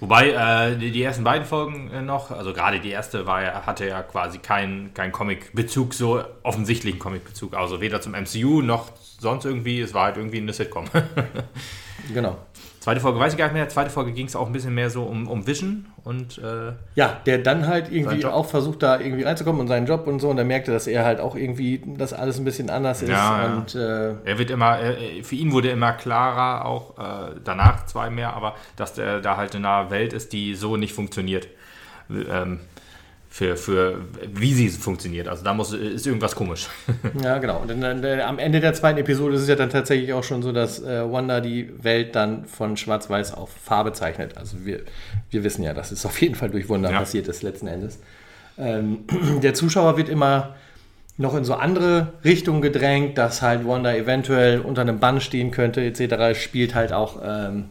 Wobei 0.00 0.30
äh, 0.30 0.76
die, 0.76 0.90
die, 0.90 1.02
ersten 1.02 1.24
beiden 1.24 1.46
Folgen 1.46 1.90
äh, 1.90 2.00
noch, 2.00 2.30
also 2.30 2.54
gerade 2.54 2.80
die 2.80 2.90
erste 2.90 3.26
war 3.26 3.42
ja, 3.42 3.66
hatte 3.66 3.86
ja 3.86 4.02
quasi 4.02 4.38
keinen 4.38 4.94
kein 4.94 5.12
Comic-Bezug, 5.12 5.92
so 5.92 6.24
offensichtlichen 6.42 6.98
Comic-Bezug. 6.98 7.54
Also 7.54 7.80
weder 7.82 8.00
zum 8.00 8.12
MCU 8.12 8.62
noch 8.62 8.90
sonst 9.18 9.44
irgendwie, 9.44 9.80
es 9.80 9.92
war 9.92 10.04
halt 10.04 10.16
irgendwie 10.16 10.38
eine 10.38 10.54
Sitcom. 10.54 10.86
genau. 12.14 12.38
Zweite 12.90 13.02
Folge 13.02 13.20
weiß 13.20 13.34
ich 13.34 13.38
gar 13.38 13.44
nicht 13.44 13.54
mehr. 13.54 13.68
Zweite 13.68 13.88
Folge 13.88 14.10
ging 14.10 14.26
es 14.26 14.34
auch 14.34 14.48
ein 14.48 14.52
bisschen 14.52 14.74
mehr 14.74 14.90
so 14.90 15.04
um, 15.04 15.28
um 15.28 15.46
Vision 15.46 15.86
und. 16.02 16.38
Äh, 16.38 16.72
ja, 16.96 17.20
der 17.24 17.38
dann 17.38 17.68
halt 17.68 17.92
irgendwie 17.92 18.24
auch 18.24 18.46
versucht, 18.46 18.82
da 18.82 18.98
irgendwie 18.98 19.22
reinzukommen 19.22 19.60
und 19.60 19.68
seinen 19.68 19.86
Job 19.86 20.08
und 20.08 20.18
so. 20.18 20.28
Und 20.28 20.38
er 20.38 20.44
merkte, 20.44 20.72
dass 20.72 20.88
er 20.88 21.04
halt 21.04 21.20
auch 21.20 21.36
irgendwie, 21.36 21.80
dass 21.86 22.12
alles 22.12 22.40
ein 22.40 22.44
bisschen 22.44 22.68
anders 22.68 23.02
ist. 23.02 23.10
Ja, 23.10 23.54
und, 23.54 23.76
äh, 23.76 24.14
er 24.24 24.38
wird 24.38 24.50
immer, 24.50 24.76
er, 24.76 25.22
für 25.22 25.36
ihn 25.36 25.52
wurde 25.52 25.70
immer 25.70 25.92
klarer, 25.92 26.64
auch 26.64 26.98
äh, 26.98 27.36
danach 27.44 27.86
zwei 27.86 28.10
mehr, 28.10 28.34
aber 28.34 28.56
dass 28.74 28.94
der 28.94 29.20
da 29.20 29.36
halt 29.36 29.54
in 29.54 29.64
einer 29.64 29.92
Welt 29.92 30.12
ist, 30.12 30.32
die 30.32 30.56
so 30.56 30.76
nicht 30.76 30.92
funktioniert. 30.92 31.46
Ähm, 32.10 32.58
für, 33.32 33.56
für 33.56 34.00
wie 34.34 34.52
sie 34.52 34.68
funktioniert. 34.68 35.28
Also 35.28 35.44
da 35.44 35.54
muss, 35.54 35.72
ist 35.72 36.06
irgendwas 36.06 36.34
komisch. 36.34 36.68
Ja, 37.22 37.38
genau. 37.38 37.60
Und 37.60 37.70
dann, 37.70 38.02
dann, 38.02 38.20
am 38.20 38.38
Ende 38.38 38.60
der 38.60 38.74
zweiten 38.74 38.98
Episode 38.98 39.36
ist 39.36 39.42
es 39.42 39.48
ja 39.48 39.54
dann 39.54 39.70
tatsächlich 39.70 40.12
auch 40.12 40.24
schon 40.24 40.42
so, 40.42 40.52
dass 40.52 40.82
äh, 40.82 41.10
Wanda 41.10 41.40
die 41.40 41.70
Welt 41.82 42.16
dann 42.16 42.44
von 42.46 42.76
Schwarz-Weiß 42.76 43.34
auf 43.34 43.50
Farbe 43.50 43.92
zeichnet. 43.92 44.36
Also 44.36 44.64
wir, 44.64 44.80
wir 45.30 45.44
wissen 45.44 45.62
ja, 45.62 45.72
dass 45.74 45.92
es 45.92 46.04
auf 46.04 46.20
jeden 46.20 46.34
Fall 46.34 46.50
durch 46.50 46.68
Wunder 46.68 46.90
ja. 46.90 46.98
passiert 46.98 47.28
ist 47.28 47.42
letzten 47.42 47.68
Endes. 47.68 48.00
Ähm, 48.58 49.04
der 49.42 49.54
Zuschauer 49.54 49.96
wird 49.96 50.08
immer 50.08 50.56
noch 51.16 51.34
in 51.36 51.44
so 51.44 51.54
andere 51.54 52.14
Richtungen 52.24 52.62
gedrängt, 52.62 53.16
dass 53.16 53.42
halt 53.42 53.66
Wanda 53.66 53.94
eventuell 53.94 54.60
unter 54.60 54.80
einem 54.80 54.98
Bann 54.98 55.20
stehen 55.20 55.52
könnte, 55.52 55.82
etc. 55.82 56.38
Spielt 56.38 56.74
halt 56.74 56.92
auch 56.92 57.20
ähm, 57.22 57.66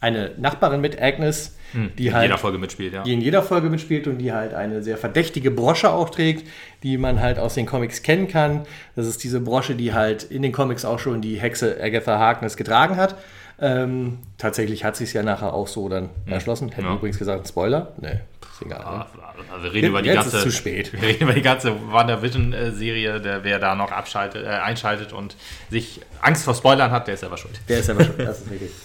eine 0.00 0.30
Nachbarin 0.36 0.80
mit, 0.80 1.00
Agnes, 1.00 1.56
hm, 1.72 1.92
die 1.96 2.06
in 2.08 2.14
halt, 2.14 2.24
jeder 2.24 2.38
Folge 2.38 2.58
mitspielt, 2.58 2.92
ja. 2.92 3.02
Die 3.02 3.12
in 3.12 3.20
jeder 3.20 3.42
Folge 3.42 3.70
mitspielt 3.70 4.06
und 4.06 4.18
die 4.18 4.32
halt 4.32 4.54
eine 4.54 4.82
sehr 4.82 4.96
verdächtige 4.96 5.50
Brosche 5.50 5.90
auch 5.90 6.10
trägt, 6.10 6.48
die 6.82 6.98
man 6.98 7.20
halt 7.20 7.38
aus 7.38 7.54
den 7.54 7.66
Comics 7.66 8.02
kennen 8.02 8.28
kann. 8.28 8.62
Das 8.96 9.06
ist 9.06 9.22
diese 9.24 9.40
Brosche, 9.40 9.74
die 9.74 9.92
halt 9.92 10.24
in 10.24 10.42
den 10.42 10.52
Comics 10.52 10.84
auch 10.84 10.98
schon 10.98 11.20
die 11.20 11.40
Hexe 11.40 11.76
Agatha 11.80 12.18
Harkness 12.18 12.56
getragen 12.56 12.96
hat. 12.96 13.16
Ähm, 13.60 14.18
tatsächlich 14.38 14.84
hat 14.84 14.96
sie 14.96 15.04
es 15.04 15.12
ja 15.12 15.22
nachher 15.22 15.52
auch 15.54 15.68
so 15.68 15.88
dann 15.88 16.10
hm. 16.24 16.32
erschlossen. 16.32 16.70
Hätten 16.70 16.88
ja. 16.88 16.94
übrigens 16.94 17.18
gesagt, 17.18 17.46
Spoiler. 17.46 17.92
Nee, 18.00 18.20
ist 18.52 18.62
egal. 18.62 18.80
Ah, 18.80 19.06
ne? 19.14 19.32
Also 19.52 19.64
wir 19.64 19.72
reden 19.72 19.88
über 19.88 20.02
die 20.02 20.08
Jetzt 20.08 20.16
ganze, 20.16 20.36
ist 20.38 20.42
zu 20.42 20.52
spät. 20.52 20.92
Wir 21.00 21.02
reden 21.02 21.22
über 21.22 21.32
die 21.32 21.42
ganze 21.42 21.74
WandaVision-Serie. 21.90 23.20
Der, 23.20 23.44
wer 23.44 23.58
da 23.58 23.74
noch 23.74 23.92
abschaltet, 23.92 24.44
äh, 24.44 24.48
einschaltet 24.48 25.12
und 25.12 25.36
sich 25.70 26.00
Angst 26.20 26.44
vor 26.44 26.54
Spoilern 26.54 26.90
hat, 26.90 27.06
der 27.06 27.14
ist 27.14 27.20
selber 27.20 27.36
schuld. 27.36 27.60
Der 27.68 27.80
ist 27.80 27.86
selber 27.86 28.04
schuld, 28.04 28.18
das 28.18 28.40
ist 28.40 28.50
richtig. 28.50 28.70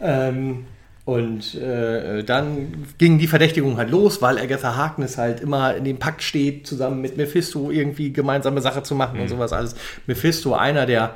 Ähm, 0.00 0.64
und 1.08 1.54
äh, 1.54 2.22
dann 2.22 2.84
ging 2.98 3.18
die 3.18 3.28
Verdächtigung 3.28 3.78
halt 3.78 3.90
los, 3.90 4.20
weil 4.20 4.36
Agatha 4.36 4.76
Harkness 4.76 5.16
halt 5.16 5.40
immer 5.40 5.74
in 5.74 5.84
dem 5.84 5.98
Pakt 5.98 6.22
steht, 6.22 6.66
zusammen 6.66 7.00
mit 7.00 7.16
Mephisto 7.16 7.70
irgendwie 7.70 8.12
gemeinsame 8.12 8.60
Sache 8.60 8.82
zu 8.82 8.94
machen 8.94 9.16
mhm. 9.16 9.22
und 9.22 9.28
sowas 9.28 9.54
alles. 9.54 9.74
Mephisto, 10.06 10.52
einer 10.52 10.84
der 10.84 11.14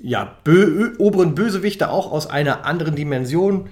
ja, 0.00 0.36
bö 0.44 0.90
oberen 0.98 1.34
Bösewichte, 1.34 1.88
auch 1.88 2.12
aus 2.12 2.26
einer 2.26 2.66
anderen 2.66 2.94
Dimension, 2.94 3.70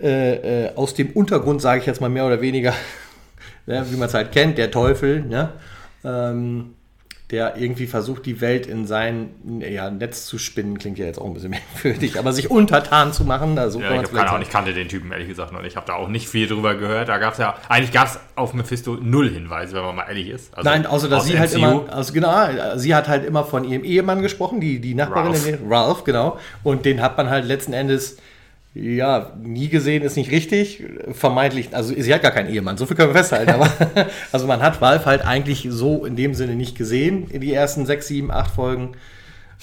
äh, 0.00 0.66
äh, 0.66 0.74
aus 0.76 0.94
dem 0.94 1.10
Untergrund, 1.10 1.60
sage 1.60 1.80
ich 1.80 1.86
jetzt 1.86 2.00
mal 2.00 2.08
mehr 2.08 2.24
oder 2.24 2.40
weniger, 2.40 2.72
ne, 3.66 3.84
wie 3.90 3.96
man 3.96 4.06
es 4.06 4.14
halt 4.14 4.30
kennt, 4.30 4.56
der 4.56 4.70
Teufel. 4.70 5.22
Ne? 5.22 5.48
Ähm, 6.04 6.75
der 7.30 7.56
irgendwie 7.56 7.88
versucht, 7.88 8.24
die 8.24 8.40
Welt 8.40 8.66
in 8.66 8.86
sein 8.86 9.30
ja, 9.58 9.90
Netz 9.90 10.26
zu 10.26 10.38
spinnen, 10.38 10.78
klingt 10.78 10.96
ja 10.96 11.06
jetzt 11.06 11.18
auch 11.18 11.26
ein 11.26 11.34
bisschen 11.34 11.50
merkwürdig, 11.74 12.18
aber 12.20 12.32
sich 12.32 12.50
untertan 12.50 13.12
zu 13.12 13.24
machen. 13.24 13.58
Also 13.58 13.80
ja, 13.80 14.00
ich, 14.00 14.12
keine 14.12 14.28
Ahnung, 14.28 14.42
ich 14.42 14.50
kannte 14.50 14.72
den 14.72 14.88
Typen 14.88 15.10
ehrlich 15.10 15.28
gesagt 15.28 15.52
noch 15.52 15.60
nicht. 15.60 15.72
Ich 15.72 15.76
habe 15.76 15.86
da 15.86 15.94
auch 15.94 16.08
nicht 16.08 16.28
viel 16.28 16.46
drüber 16.46 16.76
gehört. 16.76 17.08
Da 17.08 17.18
gab 17.18 17.32
es 17.32 17.40
ja, 17.40 17.56
eigentlich 17.68 17.90
gab 17.90 18.06
es 18.06 18.20
auf 18.36 18.54
Mephisto 18.54 18.94
null 18.94 19.28
Hinweise, 19.28 19.74
wenn 19.74 19.82
man 19.82 19.96
mal 19.96 20.04
ehrlich 20.04 20.28
ist. 20.28 20.56
Also 20.56 20.70
Nein, 20.70 20.86
außer 20.86 21.08
dass 21.08 21.26
sie 21.26 21.38
halt 21.38 21.52
immer, 21.52 21.84
also 21.92 22.12
genau, 22.12 22.76
sie 22.76 22.94
hat 22.94 23.08
halt 23.08 23.24
immer 23.24 23.44
von 23.44 23.64
ihrem 23.64 23.82
Ehemann 23.82 24.22
gesprochen, 24.22 24.60
die, 24.60 24.80
die 24.80 24.94
Nachbarin, 24.94 25.32
Ralph. 25.32 25.58
Ralph, 25.68 26.04
genau. 26.04 26.38
Und 26.62 26.84
den 26.84 27.02
hat 27.02 27.16
man 27.16 27.28
halt 27.28 27.44
letzten 27.44 27.72
Endes 27.72 28.18
Ja, 28.78 29.32
nie 29.42 29.68
gesehen 29.68 30.02
ist 30.02 30.16
nicht 30.16 30.30
richtig. 30.30 30.84
Vermeintlich, 31.12 31.74
also 31.74 31.94
sie 31.96 32.12
hat 32.12 32.20
gar 32.20 32.30
keinen 32.30 32.52
Ehemann, 32.52 32.76
so 32.76 32.84
viel 32.84 32.94
können 32.94 33.08
wir 33.08 33.16
festhalten. 33.16 33.50
Aber 33.50 33.70
also 34.32 34.46
man 34.46 34.60
hat 34.60 34.82
Valve 34.82 35.06
halt 35.06 35.24
eigentlich 35.24 35.66
so 35.70 36.04
in 36.04 36.14
dem 36.14 36.34
Sinne 36.34 36.56
nicht 36.56 36.76
gesehen 36.76 37.30
in 37.30 37.40
die 37.40 37.54
ersten 37.54 37.86
sechs, 37.86 38.08
sieben, 38.08 38.30
acht 38.30 38.54
Folgen. 38.54 38.92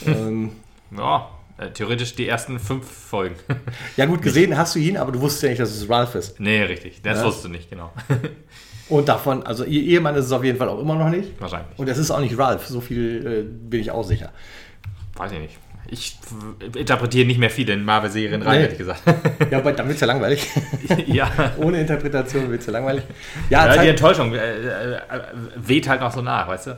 ähm, 0.08 0.54
ja, 0.98 1.30
äh, 1.60 1.70
theoretisch 1.70 2.16
die 2.16 2.28
ersten 2.28 2.58
fünf 2.58 2.90
Folgen. 2.90 3.36
ja, 3.98 4.08
gut, 4.08 4.24
gesehen 4.24 4.58
hast 4.58 4.74
du 4.74 4.80
ihn, 4.80 4.98
aber 4.98 5.12
du 5.12 5.22
wusstest 5.22 5.44
ja 5.44 5.50
nicht, 5.50 5.62
dass 5.62 5.70
es 5.70 5.88
Ralph 5.88 6.16
ist. 6.16 6.40
Nee, 6.40 6.64
richtig. 6.64 7.04
Das 7.04 7.20
ja. 7.20 7.26
wusstest 7.26 7.46
du 7.46 7.50
nicht, 7.50 7.70
genau. 7.70 7.94
Und 8.90 9.10
davon, 9.10 9.44
also 9.44 9.64
ihr 9.64 9.84
Ehemann 9.84 10.16
ist 10.16 10.26
es 10.26 10.32
auf 10.32 10.44
jeden 10.44 10.58
Fall 10.58 10.70
auch 10.70 10.80
immer 10.80 10.96
noch 10.96 11.10
nicht. 11.10 11.40
Wahrscheinlich. 11.40 11.78
Und 11.78 11.88
es 11.88 12.00
ist 12.00 12.10
auch 12.10 12.20
nicht 12.20 12.36
Ralph, 12.36 12.66
so 12.66 12.82
viel 12.82 13.28
äh, 13.28 13.44
bin 13.44 13.80
ich 13.80 13.92
auch 13.92 14.04
sicher. 14.04 14.32
Weiß 15.16 15.32
ich 15.32 15.40
nicht 15.40 15.58
ich 15.88 16.18
interpretiere 16.76 17.28
nicht 17.28 17.40
mehr 17.40 17.50
viel 17.50 17.70
in 17.70 17.84
Marvel-Serien 17.84 18.42
rein, 18.42 18.58
nee. 18.58 18.64
ehrlich 18.64 18.78
gesagt. 18.78 19.02
Ja, 19.52 19.60
aber 19.60 19.74
dann 19.74 19.88
wird 19.88 19.96
es 19.96 20.02
ja 20.02 20.08
langweilig. 20.08 20.48
ja. 21.08 21.54
Ohne 21.58 21.82
Interpretation 21.82 22.50
wird 22.50 22.62
es 22.62 22.68
ja 22.68 22.74
langweilig. 22.74 23.04
Ja, 23.50 23.74
ja 23.74 23.82
die 23.82 23.90
Enttäuschung 23.90 24.34
äh, 24.34 24.38
äh, 24.38 25.00
weht 25.56 25.88
halt 25.88 26.02
noch 26.02 26.12
so 26.12 26.22
nach, 26.22 26.48
weißt 26.48 26.68
du? 26.68 26.78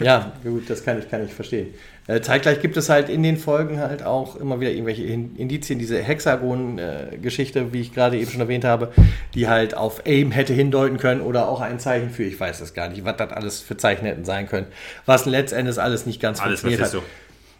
ja, 0.00 0.32
gut, 0.42 0.68
das 0.68 0.84
kann 0.84 0.98
ich, 0.98 1.08
kann 1.08 1.24
ich 1.24 1.32
verstehen. 1.32 1.68
Äh, 2.06 2.20
zeitgleich 2.20 2.60
gibt 2.60 2.76
es 2.76 2.90
halt 2.90 3.08
in 3.08 3.22
den 3.22 3.38
Folgen 3.38 3.78
halt 3.80 4.02
auch 4.02 4.36
immer 4.36 4.60
wieder 4.60 4.70
irgendwelche 4.70 5.04
Indizien, 5.04 5.78
diese 5.78 6.02
Hexagon-Geschichte, 6.02 7.72
wie 7.72 7.80
ich 7.80 7.94
gerade 7.94 8.18
eben 8.18 8.30
schon 8.30 8.42
erwähnt 8.42 8.64
habe, 8.64 8.92
die 9.34 9.48
halt 9.48 9.74
auf 9.74 10.04
AIM 10.04 10.30
hätte 10.30 10.52
hindeuten 10.52 10.98
können 10.98 11.22
oder 11.22 11.48
auch 11.48 11.62
ein 11.62 11.78
Zeichen 11.78 12.10
für, 12.10 12.24
ich 12.24 12.38
weiß 12.38 12.60
es 12.60 12.74
gar 12.74 12.90
nicht, 12.90 13.06
was 13.06 13.16
das 13.16 13.32
alles 13.32 13.60
für 13.62 13.78
Zeichen 13.78 14.04
hätten 14.04 14.26
sein 14.26 14.46
können, 14.46 14.66
was 15.06 15.24
letztendlich 15.24 15.78
alles 15.78 16.04
nicht 16.04 16.20
ganz 16.20 16.42
alles 16.42 16.60
funktioniert 16.60 16.92
hat. 16.92 17.02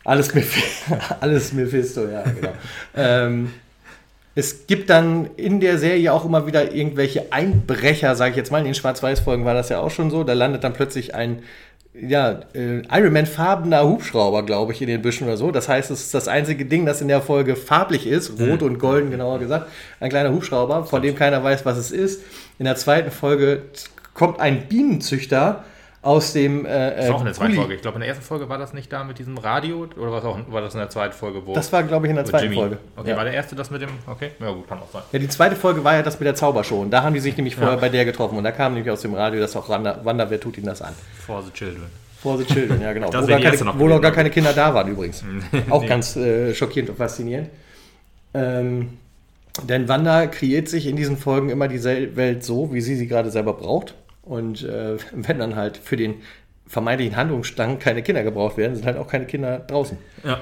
Alles, 0.04 0.34
Meph 0.34 0.90
alles 1.20 1.52
Mephisto, 1.52 2.06
ja, 2.06 2.22
genau. 2.22 2.52
ähm, 2.94 3.50
es 4.34 4.66
gibt 4.66 4.90
dann 4.90 5.30
in 5.36 5.60
der 5.60 5.78
Serie 5.78 6.12
auch 6.12 6.24
immer 6.24 6.46
wieder 6.46 6.74
irgendwelche 6.74 7.32
Einbrecher, 7.32 8.16
sage 8.16 8.32
ich 8.32 8.36
jetzt 8.36 8.50
mal. 8.50 8.58
In 8.58 8.64
den 8.64 8.74
Schwarz-Weiß-Folgen 8.74 9.44
war 9.44 9.54
das 9.54 9.68
ja 9.68 9.78
auch 9.78 9.90
schon 9.90 10.10
so. 10.10 10.24
Da 10.24 10.32
landet 10.32 10.64
dann 10.64 10.72
plötzlich 10.72 11.14
ein 11.14 11.42
ja, 11.94 12.40
äh, 12.54 12.82
Ironman-farbener 12.90 13.84
Hubschrauber, 13.84 14.42
glaube 14.42 14.72
ich, 14.72 14.82
in 14.82 14.88
den 14.88 15.02
Büschen 15.02 15.28
oder 15.28 15.36
so. 15.36 15.52
Das 15.52 15.68
heißt, 15.68 15.92
es 15.92 16.06
ist 16.06 16.14
das 16.14 16.26
einzige 16.26 16.64
Ding, 16.64 16.84
das 16.84 17.00
in 17.00 17.06
der 17.06 17.22
Folge 17.22 17.54
farblich 17.54 18.08
ist, 18.08 18.40
rot 18.40 18.60
mhm. 18.60 18.66
und 18.66 18.78
golden 18.78 19.10
genauer 19.12 19.38
gesagt. 19.38 19.70
Ein 20.00 20.10
kleiner 20.10 20.32
Hubschrauber, 20.32 20.84
von 20.84 21.00
dem 21.02 21.14
keiner 21.14 21.44
weiß, 21.44 21.64
was 21.64 21.78
es 21.78 21.92
ist. 21.92 22.22
In 22.58 22.64
der 22.64 22.74
zweiten 22.74 23.12
Folge 23.12 23.62
kommt 24.12 24.40
ein 24.40 24.66
Bienenzüchter 24.66 25.64
aus 26.04 26.32
dem. 26.32 26.66
Äh, 26.66 26.96
das 26.96 27.08
war 27.08 27.16
auch 27.16 27.20
in 27.20 27.24
der 27.26 27.34
zweiten 27.34 27.54
Folge. 27.54 27.74
Ich 27.74 27.82
glaube, 27.82 27.96
in 27.96 28.00
der 28.00 28.08
ersten 28.08 28.24
Folge 28.24 28.48
war 28.48 28.58
das 28.58 28.72
nicht 28.72 28.92
da 28.92 29.04
mit 29.04 29.18
diesem 29.18 29.38
Radio 29.38 29.86
oder 29.96 30.12
was 30.12 30.24
auch, 30.24 30.38
war 30.48 30.60
das 30.60 30.74
in 30.74 30.80
der 30.80 30.90
zweiten 30.90 31.14
Folge? 31.14 31.46
Wo, 31.46 31.54
das 31.54 31.72
war, 31.72 31.82
glaube 31.82 32.06
ich, 32.06 32.10
in 32.10 32.16
der 32.16 32.24
zweiten 32.24 32.44
Jimmy. 32.44 32.56
Folge. 32.56 32.78
Okay, 32.96 33.10
ja. 33.10 33.16
war 33.16 33.24
der 33.24 33.32
erste 33.32 33.56
das 33.56 33.70
mit 33.70 33.82
dem. 33.82 33.88
Okay, 34.06 34.30
ja 34.38 34.50
gut, 34.50 34.68
kann 34.68 34.78
auch 34.78 34.90
sein. 34.92 35.02
Ja, 35.12 35.18
die 35.18 35.28
zweite 35.28 35.56
Folge 35.56 35.82
war 35.82 35.94
ja 35.94 36.02
das 36.02 36.20
mit 36.20 36.26
der 36.26 36.34
Zaubershow. 36.34 36.80
Und 36.82 36.90
da 36.90 37.02
haben 37.02 37.14
die 37.14 37.20
sich 37.20 37.36
nämlich 37.36 37.56
vorher 37.56 37.74
ja. 37.74 37.80
bei 37.80 37.88
der 37.88 38.04
getroffen. 38.04 38.36
Und 38.36 38.44
da 38.44 38.52
kam 38.52 38.74
nämlich 38.74 38.90
aus 38.90 39.00
dem 39.00 39.14
Radio, 39.14 39.40
dass 39.40 39.56
auch 39.56 39.68
Wanda, 39.68 40.00
Wanda 40.04 40.28
wer 40.28 40.40
tut 40.40 40.58
ihnen 40.58 40.66
das 40.66 40.82
an? 40.82 40.94
For 41.26 41.42
the 41.42 41.50
Children. 41.50 41.86
For 42.20 42.38
the 42.38 42.44
Children, 42.44 42.80
ja 42.80 42.92
genau. 42.92 43.08
wo, 43.08 43.26
gar 43.26 43.40
keine, 43.40 43.78
wo 43.78 43.88
noch 43.88 44.00
gar 44.00 44.12
keine 44.12 44.30
Kinder 44.30 44.52
da 44.52 44.72
waren 44.72 44.88
übrigens. 44.88 45.24
auch 45.70 45.82
nee. 45.82 45.88
ganz 45.88 46.16
äh, 46.16 46.54
schockierend 46.54 46.90
und 46.90 46.96
faszinierend. 46.96 47.50
Ähm, 48.32 48.98
denn 49.62 49.88
Wanda 49.88 50.26
kreiert 50.26 50.68
sich 50.68 50.86
in 50.86 50.96
diesen 50.96 51.16
Folgen 51.16 51.48
immer 51.48 51.68
die 51.68 51.82
Welt 51.84 52.44
so, 52.44 52.72
wie 52.72 52.80
sie 52.80 52.96
sie 52.96 53.06
gerade 53.06 53.30
selber 53.30 53.52
braucht. 53.52 53.94
Und 54.24 54.62
äh, 54.62 54.96
wenn 55.12 55.38
dann 55.38 55.56
halt 55.56 55.76
für 55.76 55.96
den 55.96 56.16
vermeintlichen 56.66 57.16
Handlungsstrang 57.16 57.78
keine 57.78 58.02
Kinder 58.02 58.22
gebraucht 58.22 58.56
werden, 58.56 58.74
sind 58.74 58.86
halt 58.86 58.96
auch 58.96 59.08
keine 59.08 59.26
Kinder 59.26 59.58
draußen. 59.58 59.98
Ja. 60.24 60.40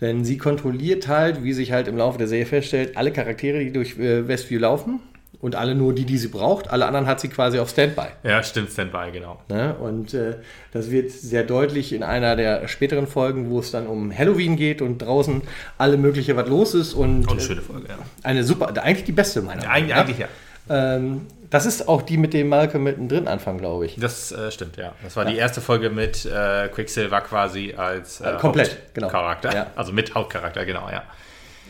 Denn 0.00 0.24
sie 0.24 0.38
kontrolliert 0.38 1.08
halt, 1.08 1.42
wie 1.42 1.52
sich 1.52 1.72
halt 1.72 1.88
im 1.88 1.96
Laufe 1.96 2.18
der 2.18 2.28
Serie 2.28 2.46
feststellt, 2.46 2.96
alle 2.96 3.12
Charaktere, 3.12 3.58
die 3.58 3.72
durch 3.72 3.98
äh, 3.98 4.28
Westview 4.28 4.60
laufen 4.60 5.00
und 5.40 5.54
alle 5.54 5.74
nur 5.74 5.94
die, 5.94 6.04
die 6.04 6.18
sie 6.18 6.28
braucht. 6.28 6.70
Alle 6.70 6.86
anderen 6.86 7.06
hat 7.06 7.20
sie 7.20 7.28
quasi 7.28 7.58
auf 7.58 7.68
Standby. 7.68 8.06
Ja, 8.22 8.42
stimmt, 8.42 8.70
Standby, 8.70 9.12
genau. 9.12 9.40
Ne? 9.48 9.74
Und 9.74 10.14
äh, 10.14 10.36
das 10.72 10.90
wird 10.90 11.10
sehr 11.10 11.44
deutlich 11.44 11.92
in 11.92 12.02
einer 12.02 12.36
der 12.36 12.68
späteren 12.68 13.06
Folgen, 13.06 13.50
wo 13.50 13.60
es 13.60 13.70
dann 13.70 13.86
um 13.86 14.16
Halloween 14.16 14.56
geht 14.56 14.82
und 14.82 14.98
draußen 14.98 15.42
alle 15.78 15.96
mögliche 15.96 16.36
was 16.36 16.48
los 16.48 16.74
ist. 16.74 16.94
Und, 16.94 17.22
und 17.22 17.32
eine 17.32 17.40
schöne 17.40 17.62
Folge, 17.62 17.88
ja. 17.88 17.98
Eine 18.22 18.44
super, 18.44 18.72
eigentlich 18.82 19.04
die 19.04 19.12
beste 19.12 19.42
meiner 19.42 19.66
Meinung 19.66 19.88
nach. 19.88 19.96
Eigentlich, 19.96 20.18
ja. 20.18 20.28
Ähm, 20.68 21.26
das 21.50 21.64
ist 21.64 21.88
auch 21.88 22.02
die 22.02 22.18
mit 22.18 22.34
dem 22.34 22.48
Malcolm 22.48 22.84
mittendrin 22.84 23.26
Anfang, 23.26 23.58
glaube 23.58 23.86
ich. 23.86 23.96
Das 23.96 24.32
äh, 24.32 24.50
stimmt, 24.50 24.76
ja. 24.76 24.92
Das 25.02 25.16
war 25.16 25.24
ja. 25.24 25.30
die 25.30 25.36
erste 25.36 25.60
Folge 25.60 25.88
mit 25.88 26.26
äh, 26.26 26.68
Quicksilver 26.68 27.22
quasi 27.22 27.74
als 27.76 28.20
äh, 28.20 28.36
komplett, 28.38 28.94
genau. 28.94 29.08
Charakter. 29.08 29.54
Ja. 29.54 29.66
Also 29.74 29.92
mit 29.92 30.14
Hauptcharakter, 30.14 30.66
genau, 30.66 30.88
ja. 30.90 31.04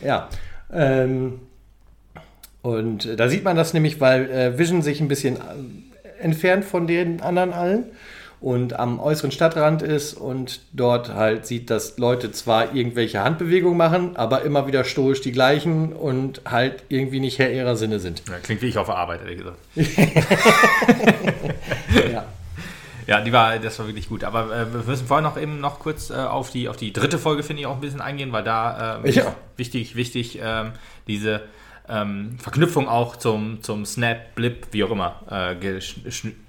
Ja. 0.03 0.29
Ähm, 0.73 1.39
und 2.61 3.19
da 3.19 3.29
sieht 3.29 3.43
man 3.43 3.55
das 3.55 3.73
nämlich, 3.73 4.01
weil 4.01 4.29
äh, 4.29 4.57
Vision 4.57 4.81
sich 4.81 4.99
ein 4.99 5.07
bisschen 5.07 5.37
äh, 5.37 5.39
entfernt 6.21 6.65
von 6.65 6.87
den 6.87 7.21
anderen 7.21 7.53
allen 7.53 7.85
und 8.41 8.79
am 8.79 8.99
äußeren 8.99 9.31
Stadtrand 9.31 9.81
ist 9.81 10.13
und 10.13 10.61
dort 10.71 11.13
halt 11.13 11.45
sieht, 11.45 11.69
dass 11.69 11.97
Leute 11.97 12.31
zwar 12.31 12.73
irgendwelche 12.73 13.23
Handbewegungen 13.23 13.77
machen, 13.77 14.15
aber 14.15 14.43
immer 14.43 14.67
wieder 14.67 14.83
stoisch 14.83 15.21
die 15.21 15.31
gleichen 15.31 15.93
und 15.93 16.41
halt 16.45 16.83
irgendwie 16.87 17.19
nicht 17.19 17.39
Herr 17.39 17.51
ihrer 17.51 17.75
Sinne 17.75 17.99
sind. 17.99 18.23
Ja, 18.29 18.37
klingt 18.37 18.61
wie 18.61 18.67
ich 18.67 18.77
auf 18.77 18.87
der 18.87 18.95
Arbeit, 18.95 19.21
ehrlich 19.21 19.39
gesagt. 19.39 19.57
ja. 22.11 22.25
Ja, 23.07 23.21
die 23.21 23.33
war, 23.33 23.57
das 23.57 23.79
war 23.79 23.87
wirklich 23.87 24.07
gut. 24.07 24.23
Aber 24.23 24.55
äh, 24.55 24.71
wir 24.71 24.83
müssen 24.83 25.07
vorher 25.07 25.27
noch 25.27 25.35
eben 25.35 25.59
noch 25.59 25.79
kurz 25.79 26.11
äh, 26.11 26.13
auf, 26.13 26.51
die, 26.51 26.69
auf 26.69 26.77
die 26.77 26.93
dritte 26.93 27.17
Folge, 27.17 27.41
finde 27.41 27.61
ich, 27.61 27.65
auch 27.65 27.73
ein 27.73 27.81
bisschen 27.81 28.01
eingehen, 28.01 28.31
weil 28.31 28.43
da 28.43 29.01
äh, 29.03 29.09
ja. 29.09 29.35
wichtig, 29.57 29.95
wichtig, 29.95 30.37
ähm, 30.39 30.73
diese 31.07 31.41
ähm, 31.89 32.37
Verknüpfung 32.39 32.87
auch 32.87 33.15
zum, 33.15 33.61
zum 33.63 33.85
Snap, 33.85 34.35
Blip, 34.35 34.67
wie 34.71 34.83
auch 34.83 34.91
immer, 34.91 35.21
äh, 35.29 35.55
ge, 35.55 35.79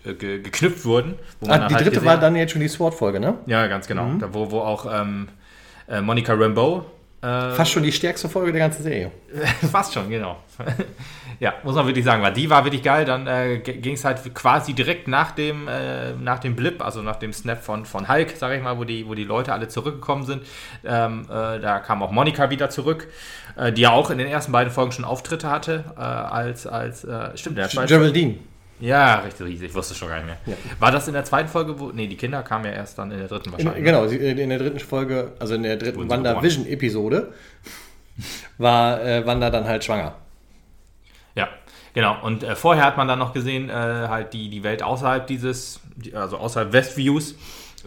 äh, 0.04 0.14
ge, 0.14 0.42
geknüpft 0.42 0.84
wurden. 0.84 1.14
Ah, 1.46 1.68
die 1.68 1.74
halt 1.74 1.86
dritte 1.86 2.04
war 2.04 2.18
dann 2.18 2.36
jetzt 2.36 2.52
schon 2.52 2.60
die 2.60 2.68
Sword-Folge, 2.68 3.20
ne? 3.20 3.38
Ja, 3.46 3.66
ganz 3.66 3.86
genau. 3.86 4.06
Mhm. 4.06 4.18
Da, 4.18 4.34
wo, 4.34 4.50
wo 4.50 4.60
auch 4.60 4.86
ähm, 4.92 5.28
äh, 5.88 6.00
Monica 6.00 6.34
Rambeau 6.34 6.86
äh, 7.22 7.50
Fast 7.50 7.72
schon 7.72 7.82
die 7.82 7.92
stärkste 7.92 8.30
Folge 8.30 8.52
der 8.52 8.62
ganzen 8.62 8.82
Serie. 8.82 9.10
Fast 9.70 9.92
schon, 9.92 10.08
genau. 10.08 10.38
ja, 11.40 11.54
muss 11.62 11.74
man 11.74 11.86
wirklich 11.86 12.04
sagen, 12.04 12.22
weil 12.22 12.32
die 12.32 12.48
war 12.48 12.64
wirklich 12.64 12.82
geil. 12.82 13.04
Dann 13.04 13.26
äh, 13.26 13.58
ging 13.58 13.94
es 13.94 14.04
halt 14.06 14.34
quasi 14.34 14.72
direkt 14.72 15.06
nach 15.06 15.32
dem, 15.32 15.68
äh, 15.68 16.12
nach 16.12 16.38
dem 16.38 16.56
Blip, 16.56 16.82
also 16.82 17.02
nach 17.02 17.16
dem 17.16 17.34
Snap 17.34 17.62
von, 17.62 17.84
von 17.84 18.08
Hulk, 18.08 18.30
sage 18.36 18.56
ich 18.56 18.62
mal, 18.62 18.78
wo 18.78 18.84
die, 18.84 19.06
wo 19.06 19.14
die 19.14 19.24
Leute 19.24 19.52
alle 19.52 19.68
zurückgekommen 19.68 20.24
sind. 20.24 20.44
Ähm, 20.82 21.24
äh, 21.24 21.60
da 21.60 21.80
kam 21.80 22.02
auch 22.02 22.10
Monika 22.10 22.48
wieder 22.48 22.70
zurück, 22.70 23.08
äh, 23.56 23.70
die 23.70 23.82
ja 23.82 23.90
auch 23.90 24.10
in 24.10 24.16
den 24.16 24.26
ersten 24.26 24.52
beiden 24.52 24.72
Folgen 24.72 24.92
schon 24.92 25.04
Auftritte 25.04 25.50
hatte, 25.50 25.84
äh, 25.96 26.00
als, 26.00 26.66
als 26.66 27.06
stimmt, 27.34 27.58
der 27.58 27.68
Geraldine. 27.68 28.38
Ja, 28.80 29.16
richtig 29.20 29.46
riesig. 29.46 29.68
Ich 29.70 29.74
wusste 29.74 29.94
schon 29.94 30.08
gar 30.08 30.16
nicht 30.16 30.26
mehr. 30.26 30.38
Ja. 30.46 30.54
War 30.78 30.90
das 30.90 31.06
in 31.06 31.14
der 31.14 31.24
zweiten 31.24 31.48
Folge, 31.48 31.78
wo. 31.78 31.90
Nee, 31.90 32.06
die 32.06 32.16
Kinder 32.16 32.42
kamen 32.42 32.64
ja 32.64 32.72
erst 32.72 32.98
dann 32.98 33.10
in 33.10 33.18
der 33.18 33.28
dritten 33.28 33.52
wahrscheinlich. 33.52 33.78
In, 33.78 33.84
genau, 33.84 34.04
in 34.04 34.48
der 34.48 34.58
dritten 34.58 34.80
Folge, 34.80 35.32
also 35.38 35.54
in 35.54 35.62
der 35.62 35.76
dritten 35.76 36.08
WandaVision-Episode, 36.08 37.32
war 38.58 39.02
äh, 39.02 39.26
Wanda 39.26 39.50
dann 39.50 39.66
halt 39.66 39.84
schwanger. 39.84 40.14
Ja, 41.34 41.48
genau. 41.94 42.16
Und 42.22 42.42
äh, 42.42 42.56
vorher 42.56 42.84
hat 42.84 42.96
man 42.96 43.06
dann 43.06 43.18
noch 43.18 43.32
gesehen, 43.32 43.68
äh, 43.68 43.72
halt 43.72 44.32
die, 44.32 44.48
die 44.48 44.62
Welt 44.62 44.82
außerhalb 44.82 45.26
dieses, 45.26 45.80
also 46.14 46.38
außerhalb 46.38 46.72
Westviews 46.72 47.34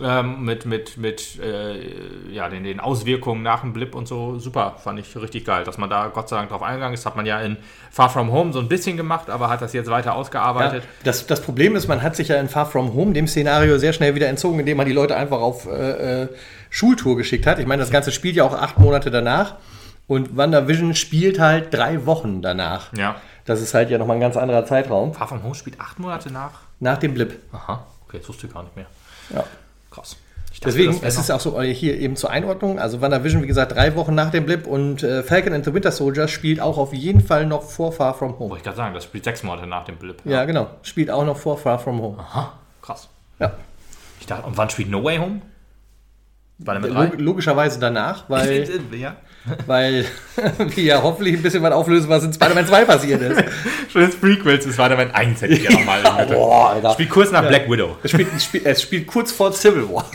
ähm, 0.01 0.43
mit, 0.43 0.65
mit, 0.65 0.97
mit 0.97 1.39
äh, 1.39 2.31
ja, 2.31 2.50
den, 2.50 2.63
den 2.63 2.79
Auswirkungen 2.79 3.43
nach 3.43 3.62
dem 3.62 3.73
Blip 3.73 3.93
und 3.93 4.07
so. 4.07 4.39
Super, 4.39 4.75
fand 4.83 5.00
ich 5.00 5.15
richtig 5.15 5.45
geil. 5.45 5.63
Dass 5.63 5.77
man 5.77 5.89
da 5.89 6.07
Gott 6.07 6.29
sei 6.29 6.38
Dank 6.38 6.50
drauf 6.50 6.63
eingegangen 6.63 6.93
ist, 6.93 7.05
hat 7.05 7.15
man 7.15 7.25
ja 7.25 7.39
in 7.39 7.57
Far 7.91 8.09
From 8.09 8.31
Home 8.31 8.53
so 8.53 8.59
ein 8.59 8.67
bisschen 8.67 8.97
gemacht, 8.97 9.29
aber 9.29 9.50
hat 9.50 9.62
das 9.62 9.73
jetzt 9.73 9.89
weiter 9.89 10.15
ausgearbeitet. 10.15 10.83
Ja, 10.83 10.89
das, 11.03 11.27
das 11.27 11.41
Problem 11.41 11.75
ist, 11.75 11.88
man 11.88 12.01
hat 12.01 12.15
sich 12.15 12.29
ja 12.29 12.39
in 12.39 12.50
Far 12.50 12.65
From 12.65 12.93
Home 12.93 13.13
dem 13.13 13.27
Szenario 13.27 13.77
sehr 13.77 13.93
schnell 13.93 14.15
wieder 14.15 14.27
entzogen, 14.27 14.59
indem 14.59 14.77
man 14.77 14.88
die 14.88 14.93
Leute 14.93 15.15
einfach 15.15 15.39
auf 15.39 15.67
äh, 15.67 16.23
äh 16.23 16.27
Schultour 16.69 17.17
geschickt 17.17 17.45
hat. 17.45 17.59
Ich 17.59 17.67
meine, 17.67 17.81
das 17.81 17.91
Ganze 17.91 18.12
spielt 18.12 18.35
ja 18.35 18.45
auch 18.45 18.55
acht 18.55 18.79
Monate 18.79 19.12
danach. 19.12 19.57
Und 20.07 20.35
WandaVision 20.35 20.95
spielt 20.95 21.39
halt 21.39 21.71
drei 21.71 22.07
Wochen 22.07 22.41
danach. 22.41 22.91
Ja. 22.97 23.15
Das 23.45 23.62
ist 23.62 23.73
halt 23.73 23.89
ja 23.89 23.97
nochmal 23.97 24.17
ein 24.17 24.21
ganz 24.21 24.38
anderer 24.38 24.65
Zeitraum. 24.65 25.13
Far 25.13 25.27
From 25.27 25.43
Home 25.43 25.53
spielt 25.53 25.79
acht 25.79 26.00
Monate 26.00 26.31
nach? 26.31 26.62
Nach 26.79 26.97
dem 26.97 27.13
Blip. 27.13 27.39
Aha, 27.51 27.85
okay, 28.05 28.17
das 28.17 28.27
wusste 28.27 28.47
ich 28.47 28.53
gar 28.53 28.63
nicht 28.63 28.75
mehr. 28.75 28.88
Ja. 29.29 29.43
Krass. 29.93 30.17
Deswegen, 30.63 30.97
es 31.03 31.17
ist 31.17 31.29
auch 31.29 31.39
so 31.39 31.59
äh, 31.59 31.73
hier 31.73 31.97
eben 32.00 32.15
zur 32.15 32.29
Einordnung. 32.29 32.79
Also 32.79 33.01
WandaVision, 33.01 33.43
wie 33.43 33.47
gesagt, 33.47 33.73
drei 33.73 33.95
Wochen 33.95 34.15
nach 34.15 34.31
dem 34.31 34.45
Blip 34.45 34.65
und 34.65 35.03
äh, 35.03 35.23
Falcon 35.23 35.53
and 35.53 35.65
the 35.65 35.73
Winter 35.73 35.91
Soldier 35.91 36.27
spielt 36.27 36.59
auch 36.62 36.77
auf 36.77 36.93
jeden 36.93 37.21
Fall 37.21 37.45
noch 37.45 37.63
vor 37.63 37.91
Far 37.91 38.13
From 38.13 38.39
Home. 38.39 38.51
Wollte 38.51 38.57
ich 38.57 38.63
gerade 38.63 38.77
sagen, 38.77 38.93
das 38.93 39.03
spielt 39.03 39.23
sechs 39.23 39.43
Monate 39.43 39.67
nach 39.67 39.83
dem 39.85 39.97
Blip. 39.97 40.21
Ja. 40.25 40.31
ja. 40.31 40.45
genau. 40.45 40.69
Spielt 40.83 41.12
auch 41.12 41.25
noch 41.25 41.38
vor 41.38 41.57
Far 41.57 41.79
From 41.79 42.01
Home. 42.01 42.17
Aha, 42.19 42.53
krass. 42.81 43.09
Ja. 43.39 43.53
Ich 44.19 44.25
dachte, 44.25 44.47
und 44.47 44.57
wann 44.57 44.69
spielt 44.69 44.89
No 44.89 45.03
Way 45.03 45.17
Home? 45.17 45.41
War 46.60 46.79
Log 46.79 47.19
logischerweise 47.19 47.79
danach, 47.79 48.29
weil, 48.29 48.69
ja. 48.98 49.15
weil 49.65 50.05
wir 50.57 50.83
ja 50.83 51.01
hoffentlich 51.01 51.36
ein 51.36 51.41
bisschen 51.41 51.63
was 51.63 51.74
auflösen, 51.74 52.10
was 52.10 52.24
in 52.24 52.33
Spider-Man 52.33 52.67
2 52.67 52.86
passiert 52.86 53.22
ist. 53.22 53.43
Schönes 53.91 54.15
Prequel 54.15 54.62
zu 54.62 54.72
Spider-Man 54.72 55.12
1 55.12 55.41
hätte 55.41 55.53
ich 55.53 55.63
ja 55.63 55.72
nochmal. 55.72 56.93
Spielt 56.93 57.10
kurz 57.10 57.31
nach 57.31 57.43
ja. 57.43 57.50
Black 57.50 57.69
Widow. 57.69 57.98
Es 58.03 58.12
spielt, 58.12 58.29
es 58.36 58.43
spielt, 58.43 58.65
es 58.65 58.81
spielt 58.81 59.07
kurz 59.07 59.31
vor 59.31 59.51
Civil 59.53 59.89
War. 59.89 60.10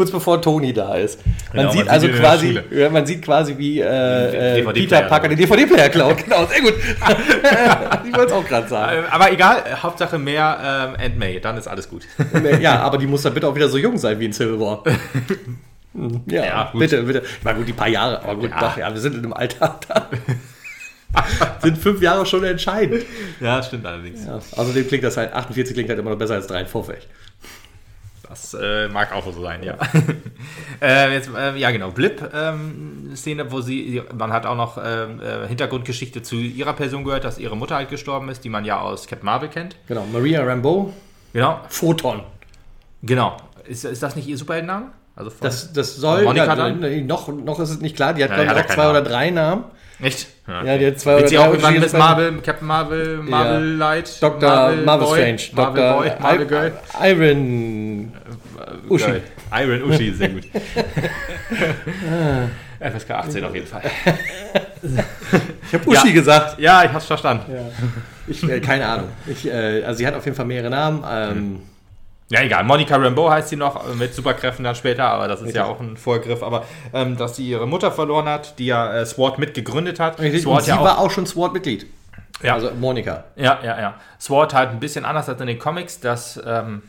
Kurz 0.00 0.12
bevor 0.12 0.40
Tony 0.40 0.72
da 0.72 0.94
ist. 0.94 1.20
Man 1.52 1.66
genau, 1.66 1.72
sieht 1.72 1.84
man 1.84 1.88
also 1.90 2.06
sieht 2.06 2.16
quasi, 2.16 2.60
ja, 2.70 2.88
man 2.88 3.04
sieht 3.04 3.20
quasi 3.20 3.58
wie 3.58 3.80
äh, 3.80 4.60
äh 4.60 4.72
Peter 4.72 5.02
Parker 5.02 5.28
den 5.28 5.36
DVD-Player 5.36 5.90
klaut. 5.90 6.16
Genau, 6.24 6.46
sehr 6.46 6.62
gut. 6.62 6.72
ich 8.06 8.16
wollte 8.16 8.26
es 8.28 8.32
auch 8.32 8.46
gerade 8.46 8.66
sagen. 8.66 9.04
Äh, 9.04 9.08
aber 9.10 9.30
egal, 9.30 9.62
Hauptsache 9.82 10.18
mehr 10.18 10.96
ähm, 11.04 11.18
May, 11.18 11.38
dann 11.38 11.58
ist 11.58 11.68
alles 11.68 11.86
gut. 11.86 12.04
ja, 12.62 12.80
aber 12.80 12.96
die 12.96 13.06
muss 13.06 13.20
dann 13.20 13.34
bitte 13.34 13.46
auch 13.46 13.54
wieder 13.54 13.68
so 13.68 13.76
jung 13.76 13.98
sein 13.98 14.18
wie 14.18 14.24
in 14.24 14.32
Civil 14.32 14.58
War. 14.58 14.82
Ja, 16.26 16.44
ja 16.44 16.72
bitte, 16.72 17.02
bitte. 17.02 17.22
Ich 17.24 17.44
meine, 17.44 17.58
gut, 17.58 17.68
die 17.68 17.72
paar 17.72 17.88
Jahre, 17.88 18.22
aber 18.22 18.36
gut, 18.36 18.50
ja. 18.50 18.60
doch, 18.60 18.76
ja, 18.78 18.94
wir 18.94 19.00
sind 19.00 19.16
in 19.16 19.24
einem 19.24 19.32
Alter 19.32 19.80
da. 19.86 20.08
sind 21.60 21.76
fünf 21.76 22.00
Jahre 22.00 22.24
schon 22.24 22.44
entscheidend. 22.44 23.04
Ja, 23.40 23.60
stimmt 23.60 23.84
allerdings. 23.84 24.24
Ja, 24.24 24.36
außerdem 24.36 24.86
klingt 24.86 25.02
das 25.04 25.16
halt, 25.16 25.34
48 25.34 25.74
klingt 25.74 25.90
halt 25.90 25.98
immer 25.98 26.10
noch 26.10 26.18
besser 26.18 26.34
als 26.34 26.46
43. 26.46 27.06
Das 28.30 28.54
äh, 28.54 28.86
mag 28.86 29.12
auch 29.12 29.24
so 29.24 29.42
sein, 29.42 29.64
ja. 29.64 29.76
äh, 30.80 31.12
jetzt, 31.12 31.28
äh, 31.36 31.56
ja, 31.56 31.72
genau. 31.72 31.90
Blip-Szene, 31.90 33.42
ähm, 33.42 33.50
wo 33.50 33.60
sie, 33.60 34.02
man 34.16 34.32
hat 34.32 34.46
auch 34.46 34.54
noch 34.54 34.78
ähm, 34.78 35.20
äh, 35.20 35.48
Hintergrundgeschichte 35.48 36.22
zu 36.22 36.36
ihrer 36.36 36.74
Person 36.74 37.02
gehört, 37.02 37.24
dass 37.24 37.38
ihre 37.38 37.56
Mutter 37.56 37.74
halt 37.74 37.90
gestorben 37.90 38.28
ist, 38.28 38.44
die 38.44 38.48
man 38.48 38.64
ja 38.64 38.80
aus 38.80 39.08
Captain 39.08 39.26
Marvel 39.26 39.48
kennt. 39.48 39.74
Genau, 39.88 40.06
Maria 40.12 40.44
Rambeau. 40.44 40.92
Genau. 41.32 41.58
Photon. 41.68 42.22
Genau. 43.02 43.36
Ist, 43.66 43.84
ist 43.84 44.00
das 44.00 44.14
nicht 44.14 44.28
ihr 44.28 44.38
Superheldenname? 44.38 44.92
Also 45.16 45.32
das, 45.40 45.72
das 45.72 45.96
soll. 45.96 46.22
Monika 46.22 46.46
ja, 46.46 46.54
dann? 46.54 47.06
Noch, 47.08 47.26
noch 47.26 47.58
ist 47.58 47.70
es 47.70 47.80
nicht 47.80 47.96
klar. 47.96 48.14
Die 48.14 48.22
hat, 48.22 48.30
ja, 48.30 48.44
glaube 48.44 48.60
ich, 48.60 48.64
auch 48.64 48.74
zwei 48.74 48.84
Namen. 48.84 48.90
oder 48.90 49.02
drei 49.02 49.30
Namen. 49.30 49.64
Echt? 50.00 50.28
Ja, 50.46 50.64
ja 50.64 50.78
die 50.78 50.86
hat 50.86 51.00
zwei 51.00 51.10
Wird 51.12 51.20
oder 51.22 51.28
sie 51.28 51.34
drei. 51.36 51.42
auch 51.42 51.48
irgendwann 51.48 51.80
Miss 51.80 51.92
Marvel, 51.92 52.40
Captain 52.40 52.66
Marvel, 52.68 53.16
Marvel 53.18 53.70
ja. 53.72 53.76
Light, 53.76 54.22
Dr. 54.22 54.48
Marvel, 54.48 54.84
Marvel 54.84 55.06
Boy, 55.06 55.18
Strange, 55.18 55.42
Marvel 55.52 55.82
Dr. 55.82 55.98
Boy, 55.98 56.12
Marvel 56.20 56.46
Girl. 56.46 56.72
Iron 57.02 58.12
Uschi. 58.88 59.06
Geil. 59.06 59.22
Iron 59.52 59.82
Uschi, 59.90 60.12
sehr 60.12 60.28
gut. 60.28 60.44
FSK 62.80 63.10
18 63.10 63.44
auf 63.44 63.54
jeden 63.54 63.66
Fall. 63.66 63.82
Ich 65.66 65.74
habe 65.74 65.88
Uschi 65.88 66.12
gesagt. 66.12 66.58
Ja, 66.58 66.84
ich 66.84 66.92
hab's 66.92 67.06
verstanden. 67.06 67.52
Ich, 68.26 68.42
äh, 68.48 68.60
keine 68.60 68.86
Ahnung. 68.86 69.08
Ich, 69.26 69.46
äh, 69.46 69.82
also 69.84 69.98
sie 69.98 70.06
hat 70.06 70.14
auf 70.14 70.24
jeden 70.24 70.36
Fall 70.36 70.46
mehrere 70.46 70.70
Namen. 70.70 71.04
Ähm, 71.08 71.34
hm. 71.36 71.60
Ja, 72.30 72.42
egal. 72.42 72.62
Monica 72.62 72.96
Rambeau 72.96 73.28
heißt 73.28 73.48
sie 73.48 73.56
noch 73.56 73.88
äh, 73.88 73.94
mit 73.94 74.14
Superkräften 74.14 74.64
dann 74.64 74.76
später, 74.76 75.04
aber 75.04 75.26
das 75.26 75.40
ist 75.40 75.46
Richtig. 75.46 75.62
ja 75.62 75.66
auch 75.66 75.80
ein 75.80 75.96
Vorgriff. 75.96 76.42
Aber 76.42 76.64
ähm, 76.94 77.16
dass 77.16 77.36
sie 77.36 77.48
ihre 77.48 77.66
Mutter 77.66 77.90
verloren 77.90 78.28
hat, 78.28 78.58
die 78.58 78.66
ja 78.66 79.00
äh, 79.00 79.04
SWAT 79.04 79.38
mitgegründet 79.38 79.98
hat. 79.98 80.20
Richtig. 80.20 80.42
SWAT 80.42 80.64
sie 80.64 80.70
ja 80.70 80.78
auch, 80.78 80.84
war 80.84 80.98
auch 81.00 81.10
schon 81.10 81.26
SWAT-Mitglied. 81.26 81.86
Ja. 82.42 82.54
Also 82.54 82.70
Monika. 82.70 83.24
Ja, 83.34 83.58
ja, 83.62 83.80
ja. 83.80 83.94
SWAT 84.20 84.54
halt 84.54 84.70
ein 84.70 84.80
bisschen 84.80 85.04
anders 85.04 85.28
als 85.28 85.40
in 85.40 85.48
den 85.48 85.58
Comics. 85.58 85.98
Das, 85.98 86.40
ähm, 86.46 86.82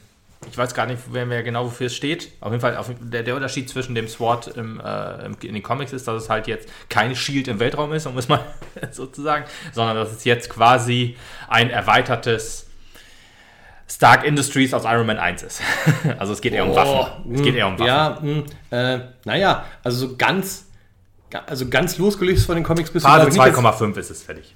ich 0.49 0.57
weiß 0.57 0.73
gar 0.73 0.87
nicht 0.87 1.11
mehr 1.11 1.43
genau, 1.43 1.65
wofür 1.65 1.87
es 1.87 1.95
steht. 1.95 2.31
Auf 2.39 2.51
jeden 2.51 2.61
Fall, 2.61 2.75
auf, 2.75 2.89
der, 2.99 3.23
der, 3.23 3.35
Unterschied 3.35 3.69
zwischen 3.69 3.93
dem 3.93 4.07
SWAT 4.07 4.47
im, 4.57 4.79
äh, 4.79 5.25
in 5.45 5.53
den 5.53 5.61
Comics 5.61 5.93
ist, 5.93 6.07
dass 6.07 6.23
es 6.23 6.29
halt 6.29 6.47
jetzt 6.47 6.67
kein 6.89 7.15
Shield 7.15 7.47
im 7.47 7.59
Weltraum 7.59 7.93
ist, 7.93 8.07
um 8.07 8.17
es 8.17 8.27
mal 8.27 8.43
sozusagen, 8.91 9.45
sondern 9.71 9.95
dass 9.95 10.11
es 10.11 10.23
jetzt 10.25 10.49
quasi 10.49 11.15
ein 11.47 11.69
erweitertes 11.69 12.67
Stark 13.87 14.25
Industries 14.25 14.73
aus 14.73 14.83
Iron 14.85 15.05
Man 15.05 15.19
1 15.19 15.43
ist. 15.43 15.61
also 16.17 16.33
es 16.33 16.41
geht 16.41 16.53
eher 16.53 16.63
um 16.63 16.71
oh, 16.71 16.75
Waffen. 16.75 17.35
Es 17.35 17.41
geht 17.43 17.55
eher 17.55 17.67
um 17.67 17.77
Waffen. 17.77 17.85
Ja, 17.87 18.19
mh, 18.21 18.95
äh, 18.95 18.99
naja, 19.25 19.65
also 19.83 20.07
so 20.07 20.15
ganz, 20.15 20.65
also 21.45 21.69
ganz 21.69 21.97
losgelöst 21.99 22.47
von 22.47 22.55
den 22.55 22.63
Comics 22.63 22.89
bist 22.89 23.05
Phase 23.05 23.29
2,5 23.29 23.97
ist 23.97 24.09
es 24.09 24.23
fertig. 24.23 24.55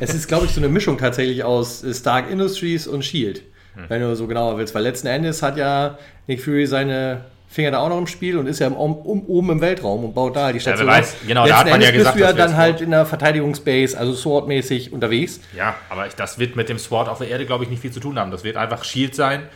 es 0.00 0.12
ist, 0.12 0.28
glaube 0.28 0.44
ich, 0.44 0.52
so 0.52 0.60
eine 0.60 0.68
Mischung 0.68 0.98
tatsächlich 0.98 1.42
aus 1.42 1.84
Stark 1.92 2.30
Industries 2.30 2.86
und 2.86 3.02
Shield. 3.02 3.42
Hm. 3.82 3.84
Wenn 3.88 4.00
du 4.00 4.14
so 4.16 4.26
genauer 4.26 4.58
willst, 4.58 4.74
weil 4.74 4.82
letzten 4.82 5.06
Endes 5.06 5.42
hat 5.42 5.56
ja 5.56 5.98
Nick 6.26 6.42
Fury 6.42 6.66
seine 6.66 7.24
Finger 7.50 7.72
da 7.72 7.78
auch 7.80 7.88
noch 7.88 7.98
im 7.98 8.06
Spiel 8.06 8.38
und 8.38 8.46
ist 8.46 8.60
ja 8.60 8.68
um, 8.68 8.94
um, 8.96 9.26
oben 9.26 9.50
im 9.50 9.60
Weltraum 9.60 10.04
und 10.04 10.14
baut 10.14 10.36
da 10.36 10.52
die 10.52 10.60
Station. 10.60 10.86
Ja, 10.86 10.94
weiß, 10.94 11.16
genau, 11.26 11.42
Letzten 11.42 11.52
da 11.52 11.58
hat 11.58 11.70
man 11.70 11.80
ja 11.82 11.90
gesagt, 11.90 12.16
bist 12.16 12.24
du 12.24 12.30
ja 12.30 12.32
dann 12.32 12.56
halt 12.56 12.80
in 12.80 12.92
der 12.92 13.04
Verteidigungsbase, 13.04 13.98
also 13.98 14.12
Sword-mäßig 14.12 14.92
unterwegs. 14.92 15.40
Ja, 15.56 15.74
aber 15.88 16.06
das 16.16 16.38
wird 16.38 16.54
mit 16.54 16.68
dem 16.68 16.78
Sword 16.78 17.08
auf 17.08 17.18
der 17.18 17.28
Erde, 17.28 17.46
glaube 17.46 17.64
ich, 17.64 17.70
nicht 17.70 17.82
viel 17.82 17.90
zu 17.90 17.98
tun 17.98 18.20
haben. 18.20 18.30
Das 18.30 18.44
wird 18.44 18.56
einfach 18.56 18.84
Shield 18.84 19.16
sein 19.16 19.48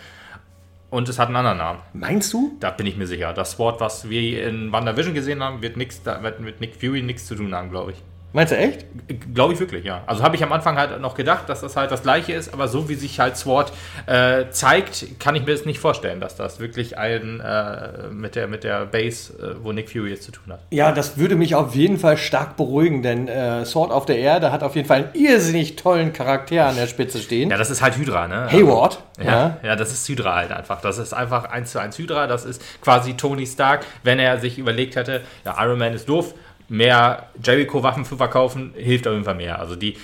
und 0.91 1.09
es 1.09 1.21
hat 1.21 1.29
einen 1.29 1.37
anderen 1.37 1.59
Namen. 1.59 1.79
Meinst 1.93 2.33
du? 2.33 2.57
Da 2.59 2.71
bin 2.71 2.87
ich 2.87 2.97
mir 2.97 3.07
sicher. 3.07 3.33
Das 3.33 3.53
Sword, 3.53 3.81
was 3.81 4.09
wir 4.11 4.45
in 4.45 4.73
WandaVision 4.73 5.15
gesehen 5.15 5.41
haben, 5.41 5.63
wird, 5.63 5.77
nix, 5.77 6.01
wird 6.05 6.41
mit 6.41 6.61
Nick 6.61 6.75
Fury 6.75 7.01
nichts 7.01 7.27
zu 7.27 7.37
tun 7.37 7.55
haben, 7.55 7.71
glaube 7.71 7.93
ich. 7.93 8.03
Meinst 8.35 8.53
du 8.53 8.57
echt? 8.57 8.85
Glaube 9.33 9.55
ich 9.55 9.61
wirklich, 9.61 9.85
ja. 9.85 10.03
Also 10.07 10.25
habe 10.25 10.35
ich 10.35 10.43
am 10.43 10.53
Anfang 10.53 10.77
halt 10.77 11.01
noch 11.01 11.15
gedacht, 11.15 11.49
dass 11.49 11.61
das 11.61 11.77
halt 11.77 11.93
das 11.93 12.03
gleiche 12.03 12.33
ist, 12.33 12.53
aber 12.53 12.67
so 12.67 12.89
wie 12.89 12.97
sich 12.97 13.21
halt 13.21 13.37
SWORD 13.37 13.73
äh, 14.07 14.47
zeigt, 14.51 15.21
kann 15.21 15.37
ich 15.37 15.47
mir 15.47 15.53
das 15.53 15.65
nicht 15.67 15.79
vorstellen, 15.79 16.19
dass 16.19 16.35
das 16.35 16.59
wirklich 16.59 16.99
ein 16.99 17.39
äh, 17.39 18.09
mit, 18.11 18.35
der, 18.35 18.49
mit 18.49 18.65
der 18.65 18.87
Base, 18.87 19.33
äh, 19.35 19.65
wo 19.65 19.71
Nick 19.71 19.89
Fury 19.89 20.11
jetzt 20.11 20.25
zu 20.25 20.33
tun 20.33 20.53
hat. 20.53 20.59
Ja, 20.71 20.91
das 20.91 21.17
würde 21.17 21.37
mich 21.37 21.55
auf 21.55 21.77
jeden 21.77 21.97
Fall 21.97 22.17
stark 22.17 22.57
beruhigen, 22.57 23.03
denn 23.05 23.29
äh, 23.29 23.65
Sword 23.65 23.93
auf 23.93 24.05
der 24.05 24.19
Erde 24.19 24.51
hat 24.51 24.65
auf 24.65 24.75
jeden 24.75 24.89
Fall 24.89 25.05
einen 25.05 25.15
irrsinnig 25.15 25.77
tollen 25.77 26.13
Charakter 26.13 26.67
an 26.67 26.75
der 26.75 26.89
Spitze 26.89 27.21
stehen. 27.21 27.51
Ja, 27.51 27.57
das 27.57 27.71
ist 27.71 27.83
halt 27.83 27.97
Hydra, 27.97 28.27
ne? 28.27 28.49
Hayward. 28.51 28.99
Ja, 29.19 29.25
ja, 29.25 29.57
ja, 29.63 29.77
das 29.77 29.93
ist 29.93 30.09
Hydra 30.09 30.35
halt 30.35 30.51
einfach. 30.51 30.81
Das 30.81 30.99
ist 30.99 31.15
einfach 31.15 31.45
eins 31.45 31.71
zu 31.71 31.79
eins 31.79 31.97
Hydra. 31.99 32.27
Das 32.27 32.45
ist 32.45 32.61
quasi 32.81 33.15
Tony 33.15 33.47
Stark, 33.47 33.87
wenn 34.03 34.19
er 34.19 34.41
sich 34.41 34.59
überlegt 34.59 34.97
hätte, 34.97 35.21
ja, 35.45 35.55
Iron 35.65 35.79
Man 35.79 35.95
ist 35.95 36.09
doof, 36.09 36.35
mehr 36.69 37.29
Jericho-Waffen 37.43 38.05
zu 38.05 38.17
verkaufen, 38.17 38.73
hilft 38.77 39.07
auf 39.07 39.13
jeden 39.13 39.25
Fall 39.25 39.35
mehr. 39.35 39.59
Also 39.59 39.77
die, 39.77 39.97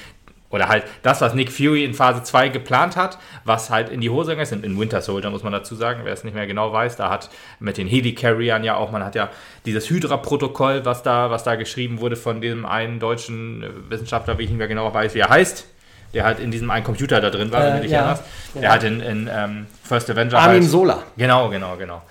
oder 0.51 0.68
halt 0.68 0.85
das, 1.03 1.20
was 1.20 1.35
Nick 1.35 1.53
Fury 1.53 1.85
in 1.85 1.94
Phase 1.94 2.23
2 2.23 2.49
geplant 2.49 2.96
hat, 2.96 3.18
was 3.44 3.70
halt 3.70 3.88
in 3.88 4.01
die 4.01 4.11
Hose 4.11 4.33
gegangen 4.33 4.42
ist, 4.42 4.53
in 4.53 4.79
Winter 4.79 5.01
Soldier 5.01 5.31
muss 5.31 5.42
man 5.42 5.53
dazu 5.53 5.75
sagen, 5.75 6.01
wer 6.05 6.12
es 6.12 6.25
nicht 6.25 6.35
mehr 6.35 6.46
genau 6.46 6.73
weiß, 6.73 6.96
da 6.96 7.09
hat 7.09 7.31
mit 7.61 7.79
den 7.79 7.87
Heli-Carriern 7.87 8.64
ja 8.64 8.77
auch, 8.77 8.90
man 8.90 9.05
hat 9.05 9.14
ja 9.14 9.31
dieses 9.64 9.88
Hydra-Protokoll, 9.88 10.85
was 10.85 11.03
da, 11.03 11.31
was 11.31 11.44
da 11.44 11.55
geschrieben 11.55 12.01
wurde 12.01 12.16
von 12.16 12.40
dem 12.40 12.66
einen 12.66 12.99
deutschen 12.99 13.64
Wissenschaftler, 13.88 14.38
wie 14.38 14.44
ich 14.44 14.51
nicht 14.51 14.59
mehr 14.59 14.68
genau 14.68 14.92
weiß, 14.92 15.14
wie 15.14 15.20
er 15.20 15.29
heißt, 15.29 15.66
der 16.14 16.25
halt 16.25 16.40
in 16.40 16.51
diesem 16.51 16.70
einen 16.70 16.85
Computer 16.85 17.20
da 17.20 17.31
drin 17.31 17.53
war, 17.53 17.64
wenn 17.64 17.77
du 17.77 17.83
dich 17.83 17.92
ja, 17.92 17.99
erinnerst, 17.99 18.25
ja. 18.55 18.61
der 18.61 18.70
halt 18.73 18.83
in, 18.83 19.01
in 19.01 19.31
ähm, 19.33 19.66
First 19.85 20.11
Avenger 20.11 20.38
Armin 20.38 20.62
halt, 20.62 20.70
Sola. 20.70 21.03
Genau, 21.16 21.49
genau, 21.49 21.77
genau 21.77 22.03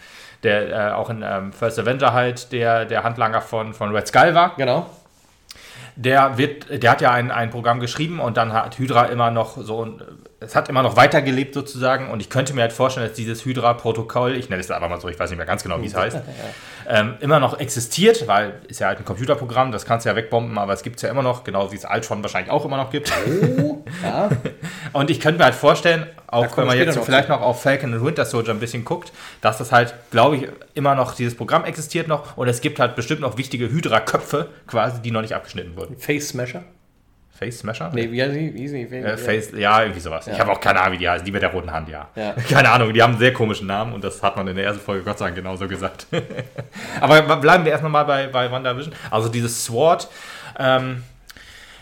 der 0.44 0.70
äh, 0.70 0.92
auch 0.94 1.10
in 1.10 1.24
ähm, 1.24 1.52
First 1.52 1.80
Avenger 1.80 2.14
halt 2.14 2.52
der, 2.52 2.86
der 2.86 3.04
Handlanger 3.04 3.42
von, 3.42 3.74
von 3.74 3.94
Red 3.96 4.08
Skull 4.08 4.34
war. 4.36 4.56
Genau. 4.56 4.90
Der 5.96 6.38
wird, 6.38 6.82
der 6.82 6.92
hat 6.92 7.02
ja 7.02 7.12
ein, 7.12 7.30
ein 7.30 7.50
Programm 7.50 7.80
geschrieben 7.80 8.20
und 8.20 8.38
dann 8.38 8.54
hat 8.54 8.78
Hydra 8.78 9.06
immer 9.06 9.32
noch 9.32 9.58
so, 9.58 10.00
es 10.42 10.56
hat 10.56 10.70
immer 10.70 10.84
noch 10.84 10.96
weitergelebt 10.96 11.54
sozusagen 11.54 12.10
und 12.10 12.22
ich 12.22 12.30
könnte 12.30 12.54
mir 12.54 12.62
halt 12.62 12.72
vorstellen, 12.72 13.08
dass 13.08 13.16
dieses 13.16 13.44
Hydra-Protokoll, 13.44 14.36
ich 14.36 14.50
nenne 14.50 14.62
es 14.62 14.72
aber 14.72 14.88
mal 14.88 15.02
so, 15.02 15.10
ich 15.10 15.20
weiß 15.20 15.30
nicht 15.30 15.38
mehr 15.38 15.46
ganz 15.46 15.64
genau, 15.64 15.82
wie 15.82 15.88
es 15.88 15.96
heißt, 15.98 16.18
ähm, 16.88 17.16
immer 17.20 17.40
noch 17.40 17.60
existiert, 17.60 18.26
weil 18.28 18.54
ist 18.68 18.80
ja 18.80 18.88
halt 18.88 19.00
ein 19.00 19.06
Computerprogramm, 19.06 19.72
das 19.72 19.86
kannst 19.86 20.06
du 20.06 20.10
ja 20.10 20.16
wegbomben, 20.16 20.58
aber 20.58 20.74
es 20.74 20.82
gibt 20.82 20.96
es 20.96 21.02
ja 21.02 21.10
immer 21.10 21.24
noch, 21.24 21.44
genau 21.44 21.72
wie 21.72 21.76
es 21.76 21.84
Altron 21.84 22.24
wahrscheinlich 22.24 22.52
auch 22.52 22.64
immer 22.64 22.78
noch 22.78 22.90
gibt. 22.90 23.12
Oh, 23.28 23.84
ja. 24.02 24.30
und 24.94 25.10
ich 25.10 25.20
könnte 25.20 25.40
mir 25.40 25.46
halt 25.46 25.56
vorstellen, 25.56 26.06
auch 26.28 26.56
wenn 26.56 26.68
man 26.68 26.78
jetzt 26.78 26.96
noch 26.96 27.04
vielleicht 27.04 27.28
noch 27.28 27.42
auf 27.42 27.62
Falcon 27.62 27.94
und 27.94 28.06
Winter 28.06 28.24
Soldier 28.24 28.54
ein 28.54 28.60
bisschen 28.60 28.86
guckt, 28.86 29.12
dass 29.42 29.58
das 29.58 29.74
halt, 29.74 29.94
glaube 30.10 30.38
ich, 30.38 30.48
immer 30.74 30.96
noch 30.96 31.16
dieses 31.16 31.36
Programm 31.36 31.66
existiert 31.66 32.08
noch 32.08 32.38
und 32.38 32.48
es 32.48 32.62
gibt 32.62 32.80
halt 32.80 32.96
bestimmt 32.96 33.22
noch 33.22 33.38
wichtige 33.38 33.70
Hydra-Köpfe 33.70 34.48
quasi, 34.68 35.02
die 35.02 35.12
noch 35.12 35.22
nicht 35.22 35.36
abgeschnitten 35.36 35.76
wurden. 35.76 35.98
Face 35.98 36.30
Smasher? 36.30 36.64
Face 37.40 37.60
Smasher? 37.60 37.90
Nee, 37.94 38.12
wie 38.12 38.22
heißt 38.22 38.34
sie? 38.34 38.54
Wie 38.54 38.68
sie? 38.68 38.82
Äh, 38.82 39.16
Face, 39.16 39.52
ja, 39.56 39.82
irgendwie 39.82 40.02
sowas. 40.02 40.26
Ja. 40.26 40.34
Ich 40.34 40.40
habe 40.42 40.52
auch 40.52 40.60
keine 40.60 40.82
Ahnung, 40.82 40.96
wie 40.96 40.98
die 40.98 41.10
heißt. 41.10 41.26
Die 41.26 41.32
mit 41.32 41.42
der 41.42 41.52
roten 41.52 41.72
Hand, 41.72 41.88
ja. 41.88 42.10
ja. 42.16 42.34
Keine 42.50 42.70
Ahnung, 42.70 42.94
die 42.94 43.02
haben 43.02 43.12
einen 43.12 43.20
sehr 43.20 43.32
komischen 43.32 43.66
Namen 43.66 43.94
und 43.94 44.04
das 44.04 44.22
hat 44.22 44.36
man 44.36 44.46
in 44.50 44.58
der 44.58 44.66
ersten 44.66 44.82
Folge 44.82 45.06
Gott 45.06 45.18
sei 45.18 45.26
Dank 45.26 45.38
genauso 45.38 45.66
gesagt. 45.66 46.08
Aber 47.02 47.38
bleiben 47.38 47.64
wir 47.64 47.72
erstmal 47.72 47.92
mal 47.92 48.04
bei, 48.04 48.28
bei 48.28 48.52
WandaVision. 48.52 48.94
Also 49.10 49.30
dieses 49.30 49.64
Sword. 49.64 50.10
Ähm, 50.58 51.04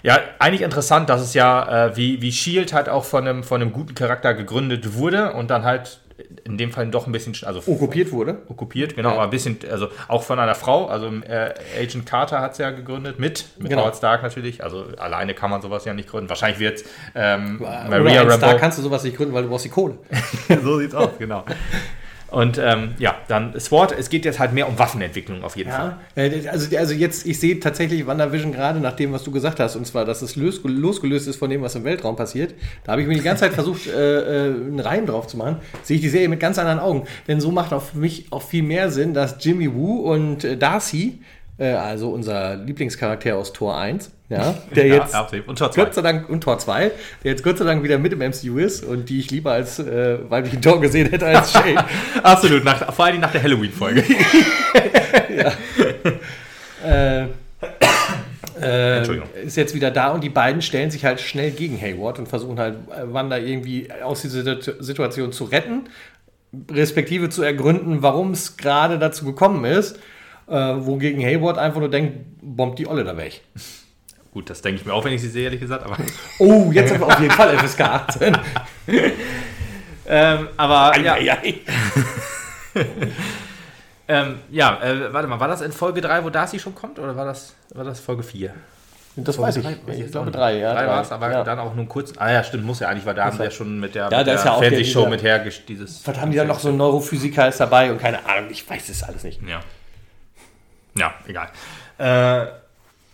ja, 0.04 0.20
eigentlich 0.38 0.62
interessant, 0.62 1.10
dass 1.10 1.22
es 1.22 1.34
ja 1.34 1.88
äh, 1.88 1.98
wie, 1.98 2.22
wie 2.22 2.32
Shield 2.32 2.72
halt 2.72 2.88
auch 2.88 3.04
von 3.04 3.28
einem, 3.28 3.43
von 3.43 3.60
einem 3.60 3.74
guten 3.74 3.96
Charakter 3.96 4.36
gegründet 4.36 4.93
wurde 4.93 5.34
und 5.34 5.50
dann 5.50 5.63
halt 5.63 6.02
in 6.44 6.58
dem 6.58 6.72
Fall 6.72 6.88
doch 6.88 7.06
ein 7.06 7.12
bisschen, 7.12 7.36
also 7.46 7.60
okkupiert 7.66 8.12
wurde. 8.12 8.40
Okkupiert, 8.48 8.96
genau, 8.96 9.10
ja. 9.10 9.16
aber 9.16 9.24
ein 9.26 9.30
bisschen, 9.30 9.60
also 9.70 9.90
auch 10.08 10.24
von 10.24 10.40
einer 10.40 10.56
Frau, 10.56 10.88
also 10.88 11.08
äh, 11.08 11.54
Agent 11.80 12.06
Carter 12.06 12.42
hat 12.42 12.54
es 12.54 12.58
ja 12.58 12.72
gegründet, 12.72 13.20
mit, 13.20 13.46
mit 13.58 13.70
genau. 13.70 13.84
Howard 13.84 13.96
Stark 13.96 14.24
natürlich, 14.24 14.64
also 14.64 14.86
alleine 14.98 15.34
kann 15.34 15.50
man 15.50 15.62
sowas 15.62 15.86
ja 15.86 15.94
nicht 15.94 16.10
gründen. 16.10 16.30
Wahrscheinlich 16.30 16.60
wird 16.60 16.84
ähm, 17.16 17.60
Maria 17.60 18.22
Rambo. 18.22 18.38
Stark 18.38 18.60
kannst 18.60 18.78
du 18.78 18.82
sowas 18.82 19.04
nicht 19.04 19.18
gründen, 19.18 19.34
weil 19.34 19.44
du 19.44 19.50
brauchst 19.50 19.66
die 19.66 19.70
Kohle. 19.70 19.98
so 20.64 20.80
sieht's 20.80 20.96
aus, 20.96 21.12
genau. 21.20 21.44
Und 22.30 22.58
ähm, 22.58 22.96
ja, 23.00 23.16
dann 23.30 23.58
SWORD, 23.58 23.94
es 23.98 24.10
geht 24.10 24.26
jetzt 24.26 24.40
halt 24.40 24.52
mehr 24.52 24.68
um 24.68 24.78
Waffenentwicklung 24.78 25.44
auf 25.44 25.56
jeden 25.56 25.70
ja, 25.70 25.98
Fall. 26.16 26.32
Äh, 26.32 26.48
also, 26.50 26.76
also 26.76 26.94
jetzt, 26.94 27.26
ich 27.26 27.40
sehe 27.40 27.60
tatsächlich 27.60 28.06
WandaVision 28.06 28.52
gerade 28.52 28.80
nach 28.80 28.94
dem, 28.94 29.13
was 29.13 29.24
du 29.24 29.32
gesagt 29.32 29.60
hast, 29.62 29.76
und 29.78 29.88
zwar, 29.88 30.04
dass 30.04 30.22
es 30.22 30.36
losgelöst 30.36 31.28
ist 31.28 31.38
von 31.38 31.50
dem, 31.50 31.62
was 31.62 31.76
im 31.76 31.86
Weltraum 31.86 32.16
passiert. 32.18 32.54
Da 32.84 32.92
habe 32.92 33.02
ich 33.02 33.08
mir 33.08 33.16
die 33.16 33.22
ganze 33.22 33.42
Zeit 33.42 33.54
versucht, 33.54 33.88
äh, 33.88 34.48
äh, 34.48 34.54
einen 34.54 34.80
Reim 34.80 35.06
drauf 35.06 35.28
zu 35.28 35.38
machen. 35.38 35.58
Sehe 35.84 35.96
ich 35.96 36.02
die 36.02 36.10
Serie 36.10 36.28
mit 36.28 36.40
ganz 36.40 36.60
anderen 36.60 36.80
Augen. 36.80 37.08
Denn 37.28 37.40
so 37.40 37.52
macht 37.52 37.72
auch 37.72 37.84
für 37.84 37.98
mich 37.98 38.26
auch 38.32 38.44
viel 38.44 38.63
mehr 38.63 38.92
Sinn, 38.92 39.13
dass 39.13 39.38
Jimmy 39.40 39.74
Woo 39.74 40.12
und 40.12 40.44
äh, 40.44 40.58
Darcy 40.58 41.20
äh, 41.58 41.72
also 41.72 42.10
unser 42.10 42.56
Lieblingscharakter 42.56 43.36
aus 43.36 43.54
Tor 43.54 43.78
1, 43.78 44.12
ja, 44.30 44.56
der 44.76 44.88
jetzt 44.88 45.13
ja, 45.13 45.28
und 45.46 45.58
Tor 45.58 45.72
2. 45.72 45.84
Gott 45.84 45.93
sei 45.93 46.02
Dank 46.02 46.30
und 46.30 46.41
Tor 46.41 46.60
2, 46.60 46.91
der 47.24 47.32
jetzt 47.32 47.43
Gott 47.43 47.58
sei 47.58 47.65
Dank 47.65 47.84
wieder 47.84 47.98
mit 47.98 48.13
im 48.13 48.20
MCU 48.20 48.58
ist 48.58 48.84
und 48.84 49.10
die 49.10 49.20
ich 49.20 49.32
lieber 49.32 49.52
als 49.52 49.80
äh, 49.80 50.17
weiblichen 50.30 50.62
Tor 50.62 50.82
gesehen 50.82 51.10
hätte 51.10 51.26
als 51.26 51.52
Shane. 51.54 51.84
Absolut, 52.24 52.63
nach, 52.63 52.93
vor 52.93 53.06
allem 53.06 53.20
nach 53.20 53.32
der 53.32 53.43
Halloween-Folge. 53.43 54.04
ja. 55.36 55.54
äh, 56.86 57.28
äh, 58.62 59.46
ist 59.46 59.58
jetzt 59.58 59.76
wieder 59.76 59.91
da 59.91 60.12
und 60.12 60.24
die 60.24 60.30
beiden 60.30 60.62
stellen 60.62 60.91
sich 60.91 61.06
halt 61.06 61.20
schnell 61.20 61.52
gegen 61.52 61.80
Hayward 61.80 62.20
und 62.20 62.28
versuchen 62.28 62.60
halt 62.60 62.76
äh, 62.89 63.13
Wanda 63.13 63.38
irgendwie 63.38 63.89
aus 64.04 64.22
dieser 64.22 64.62
Situation 64.62 65.32
zu 65.32 65.46
retten, 65.46 65.89
respektive 66.72 67.30
zu 67.30 67.43
ergründen, 67.43 68.02
warum 68.02 68.32
es 68.32 68.58
gerade 68.58 69.00
dazu 69.00 69.26
gekommen 69.26 69.63
ist, 69.65 70.00
äh, 70.48 70.54
wogegen 70.56 71.24
Hayward 71.24 71.58
einfach 71.58 71.80
nur 71.80 71.90
denkt, 71.90 72.18
bombt 72.42 72.80
die 72.80 72.88
Olle 72.88 73.04
da 73.04 73.18
weg. 73.18 73.42
Gut, 74.32 74.50
das 74.50 74.62
denke 74.62 74.82
ich 74.82 74.86
mir 74.86 74.94
auch, 74.94 75.04
wenn 75.04 75.14
ich 75.14 75.22
sie 75.22 75.30
sehe, 75.30 75.46
ehrlich 75.46 75.62
gesagt. 75.62 75.84
Aber 75.84 75.98
oh, 76.40 76.72
jetzt 76.72 76.94
haben 76.94 77.00
wir 77.00 77.08
auf 77.08 77.20
jeden 77.20 77.34
Fall 77.34 77.58
FSK 77.58 77.82
18. 77.82 78.38
ähm, 80.08 80.48
aber 80.58 80.92
ei, 80.94 81.02
ja. 81.02 81.14
Ei, 81.16 81.32
ei. 81.32 81.56
ähm, 84.08 84.36
ja, 84.52 84.80
äh, 84.84 85.12
warte 85.12 85.28
mal, 85.28 85.40
war 85.40 85.48
das 85.48 85.62
in 85.62 85.72
Folge 85.72 86.02
3, 86.02 86.24
wo 86.24 86.30
Darcy 86.30 86.60
schon 86.60 86.76
kommt, 86.76 87.00
oder 87.00 87.16
war 87.16 87.26
das, 87.26 87.56
war 87.74 87.84
das 87.84 88.00
Folge 88.00 88.22
4? 88.22 88.54
Das 89.16 89.36
Folge 89.38 89.48
weiß 89.48 89.58
ich. 89.58 89.64
Drei, 89.64 89.94
ich, 89.94 90.00
ich 90.02 90.12
glaube 90.12 90.30
drei, 90.30 90.60
ja. 90.60 90.74
Drei 90.74 90.88
war 90.88 91.02
es, 91.02 91.12
aber 91.12 91.32
ja. 91.32 91.44
dann 91.44 91.58
auch 91.58 91.74
nur 91.74 91.88
kurz. 91.88 92.14
Ah 92.18 92.32
ja, 92.32 92.44
stimmt, 92.44 92.66
muss 92.66 92.80
ja 92.80 92.90
eigentlich, 92.90 93.06
weil 93.06 93.16
da 93.16 93.26
haben 93.26 93.38
sie 93.38 93.44
ja 93.44 93.50
schon 93.52 93.80
mit 93.80 93.96
der, 93.96 94.10
ja, 94.12 94.18
mit 94.20 94.28
der 94.28 94.36
ja 94.36 94.58
Fernsehshow 94.60 95.08
mit 95.08 95.24
her 95.24 95.44
dieses. 95.68 96.06
Was 96.06 96.20
haben 96.20 96.30
die 96.30 96.38
dann 96.38 96.48
noch 96.48 96.60
so 96.60 96.70
ein 96.70 96.78
Neurophysiker 96.78 97.48
ist 97.48 97.60
dabei 97.60 97.92
und 97.92 98.00
keine 98.00 98.24
Ahnung, 98.26 98.52
ich 98.52 98.70
weiß 98.70 98.90
es 98.90 99.02
alles 99.02 99.24
nicht. 99.24 99.42
Ja. 99.48 99.62
Ja, 100.98 101.14
egal. 101.28 101.50
Äh, 101.98 102.48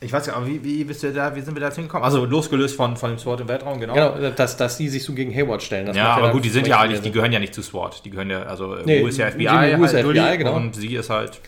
ich 0.03 0.11
weiß 0.11 0.25
ja, 0.25 0.35
aber 0.35 0.47
wie, 0.47 0.61
wie, 0.63 0.83
bist 0.83 1.01
du 1.03 1.13
da, 1.13 1.33
wie 1.35 1.41
sind 1.41 1.55
wir 1.55 1.61
da 1.61 1.73
hingekommen? 1.73 2.03
Also 2.03 2.25
losgelöst 2.25 2.75
von, 2.75 2.97
von 2.97 3.11
dem 3.11 3.19
SWAT 3.19 3.39
im 3.39 3.47
Weltraum, 3.47 3.79
genau. 3.79 3.93
Genau, 3.93 4.31
dass, 4.31 4.57
dass 4.57 4.77
die 4.77 4.89
sich 4.89 5.03
so 5.03 5.13
gegen 5.13 5.33
Hayward 5.33 5.63
stellen. 5.63 5.93
ja, 5.95 6.15
aber 6.15 6.31
gut, 6.31 6.43
die 6.43 6.49
sind 6.49 6.67
ja 6.67 6.79
eigentlich, 6.79 7.01
die 7.01 7.11
gehören 7.11 7.31
ja 7.31 7.39
nicht 7.39 7.53
zu 7.53 7.61
SWAT. 7.61 8.03
Die 8.03 8.09
gehören 8.09 8.29
ja, 8.29 8.43
also 8.43 8.75
nee, 8.83 9.01
U 9.01 9.07
ist 9.07 9.17
ja 9.17 9.31
FBI, 9.31 9.43
Jimmy 9.43 9.55
halt, 9.55 9.81
ist 9.81 9.99
FBI 9.99 10.37
genau. 10.37 10.55
und 10.55 10.75
sie 10.75 10.95
ist 10.95 11.09
halt 11.09 11.39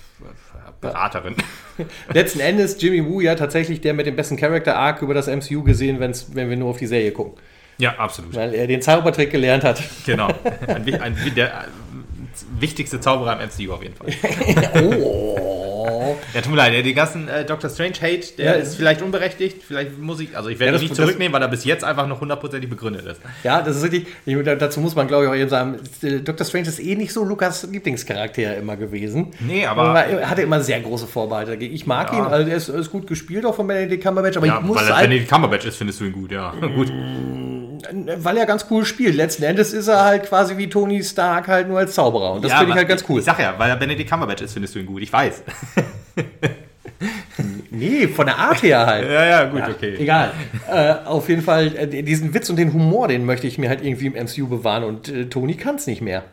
Beraterin. 0.79 1.35
Letzten 2.13 2.39
Endes 2.39 2.81
Jimmy 2.81 3.05
Woo 3.05 3.19
ja 3.21 3.35
tatsächlich 3.35 3.81
der 3.81 3.93
mit 3.93 4.05
dem 4.05 4.15
besten 4.15 4.37
Character 4.37 4.77
Arc 4.77 5.01
über 5.01 5.13
das 5.13 5.27
MCU 5.27 5.63
gesehen, 5.63 5.99
wenn's, 5.99 6.33
wenn 6.33 6.49
wir 6.49 6.57
nur 6.57 6.69
auf 6.69 6.77
die 6.77 6.87
Serie 6.87 7.11
gucken. 7.11 7.33
Ja, 7.77 7.95
absolut. 7.97 8.33
Weil 8.35 8.53
er 8.53 8.67
den 8.67 8.81
Zaubertrick 8.81 9.31
gelernt 9.31 9.63
hat. 9.63 9.81
Genau. 10.05 10.27
Ein, 10.67 11.01
ein, 11.01 11.17
der 11.35 11.65
wichtigste 12.57 13.01
Zauberer 13.01 13.39
im 13.39 13.47
MCU 13.49 13.73
auf 13.73 13.83
jeden 13.83 13.95
Fall. 13.95 14.07
oh. 14.83 15.64
Ja, 16.33 16.41
tut 16.41 16.51
mir 16.51 16.57
leid, 16.57 16.85
den 16.85 16.95
ganzen 16.95 17.27
äh, 17.27 17.45
Doctor 17.45 17.69
Strange 17.69 17.95
Hate, 18.01 18.33
der 18.37 18.45
ja, 18.45 18.51
ist 18.53 18.75
vielleicht 18.75 19.01
unberechtigt, 19.01 19.63
vielleicht 19.65 19.97
muss 19.97 20.19
ich, 20.19 20.35
also 20.35 20.49
ich 20.49 20.59
werde 20.59 20.77
ja, 20.77 20.83
nicht 20.83 20.95
zurücknehmen, 20.95 21.33
weil 21.33 21.41
er 21.41 21.47
bis 21.47 21.65
jetzt 21.65 21.83
einfach 21.83 22.07
noch 22.07 22.21
hundertprozentig 22.21 22.69
begründet 22.69 23.05
ist. 23.05 23.21
Ja, 23.43 23.61
das 23.61 23.77
ist 23.77 23.83
richtig. 23.83 24.07
Ich, 24.25 24.37
dazu 24.43 24.79
muss 24.79 24.95
man, 24.95 25.07
glaube 25.07 25.25
ich, 25.25 25.29
auch 25.29 25.35
eben 25.35 25.49
sagen, 25.49 25.79
Doctor 26.23 26.45
Strange 26.45 26.67
ist 26.67 26.79
eh 26.79 26.95
nicht 26.95 27.13
so 27.13 27.23
Lukas 27.23 27.63
Lieblingscharakter 27.63 28.57
immer 28.57 28.77
gewesen. 28.77 29.31
Nee, 29.39 29.65
aber. 29.65 29.95
Er 29.95 30.29
hatte 30.29 30.41
immer 30.41 30.61
sehr 30.61 30.79
große 30.79 31.07
Vorbehalte 31.07 31.51
dagegen. 31.51 31.73
Ich 31.73 31.85
mag 31.85 32.11
ja. 32.11 32.19
ihn, 32.19 32.25
also 32.25 32.49
er 32.49 32.57
ist, 32.57 32.69
ist, 32.69 32.91
gut 32.91 33.07
gespielt 33.07 33.45
auch 33.45 33.55
von 33.55 33.67
Benedict 33.67 34.03
Cumberbatch, 34.03 34.37
aber 34.37 34.47
ich 34.47 34.61
muss 34.61 34.77
weil 34.77 34.87
er 34.87 35.01
Benedict 35.01 35.29
Cumberbatch 35.29 35.65
ist, 35.65 35.77
findest 35.77 35.99
du 35.99 36.05
ihn 36.05 36.13
gut, 36.13 36.31
ja. 36.31 36.53
gut. 36.75 36.91
Weil 38.17 38.37
er 38.37 38.45
ganz 38.45 38.65
cool 38.69 38.85
spielt. 38.85 39.15
Letzten 39.15 39.43
Endes 39.43 39.73
ist 39.73 39.87
er 39.87 40.03
halt 40.03 40.23
quasi 40.23 40.57
wie 40.57 40.69
Tony 40.69 41.03
Stark 41.03 41.47
halt 41.47 41.67
nur 41.67 41.79
als 41.79 41.93
Zauberer. 41.93 42.33
Und 42.33 42.45
das 42.45 42.53
finde 42.53 42.71
ich 42.71 42.77
halt 42.77 42.87
ganz 42.87 43.03
cool. 43.09 43.19
Ich 43.19 43.25
sag 43.25 43.39
ja, 43.39 43.53
weil 43.57 43.69
er 43.69 43.75
Benedict 43.75 44.09
Cumberbatch 44.09 44.41
ist, 44.41 44.53
findest 44.53 44.75
du 44.75 44.79
ihn 44.79 44.85
gut. 44.85 45.01
Ich 45.01 45.11
weiß. 45.11 45.43
nee, 47.71 48.07
von 48.07 48.25
der 48.25 48.37
Art 48.37 48.63
her 48.63 48.85
halt. 48.85 49.09
ja, 49.09 49.25
ja, 49.25 49.43
gut, 49.45 49.59
ja, 49.59 49.69
okay. 49.69 49.95
Egal. 49.97 50.31
Äh, 50.71 50.95
auf 51.05 51.29
jeden 51.29 51.41
Fall, 51.41 51.75
äh, 51.75 52.03
diesen 52.03 52.33
Witz 52.33 52.49
und 52.49 52.55
den 52.57 52.73
Humor, 52.73 53.07
den 53.07 53.25
möchte 53.25 53.47
ich 53.47 53.57
mir 53.57 53.69
halt 53.69 53.83
irgendwie 53.83 54.07
im 54.07 54.13
MCU 54.13 54.47
bewahren 54.47 54.83
und 54.83 55.09
äh, 55.09 55.25
Tony 55.25 55.55
kann 55.55 55.75
es 55.75 55.87
nicht 55.87 56.01
mehr. 56.01 56.23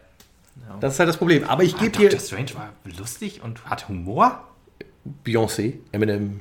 Ja. 0.68 0.76
Das 0.80 0.94
ist 0.94 0.98
halt 0.98 1.08
das 1.08 1.16
Problem. 1.16 1.44
Aber 1.44 1.62
ich 1.62 1.76
gebe 1.76 1.96
hier. 1.98 2.08
Dr. 2.08 2.20
Strange 2.20 2.54
war 2.54 2.72
lustig 2.98 3.40
und 3.42 3.64
hat 3.64 3.88
Humor? 3.88 4.48
Beyoncé, 5.24 5.74
Eminem. 5.90 6.40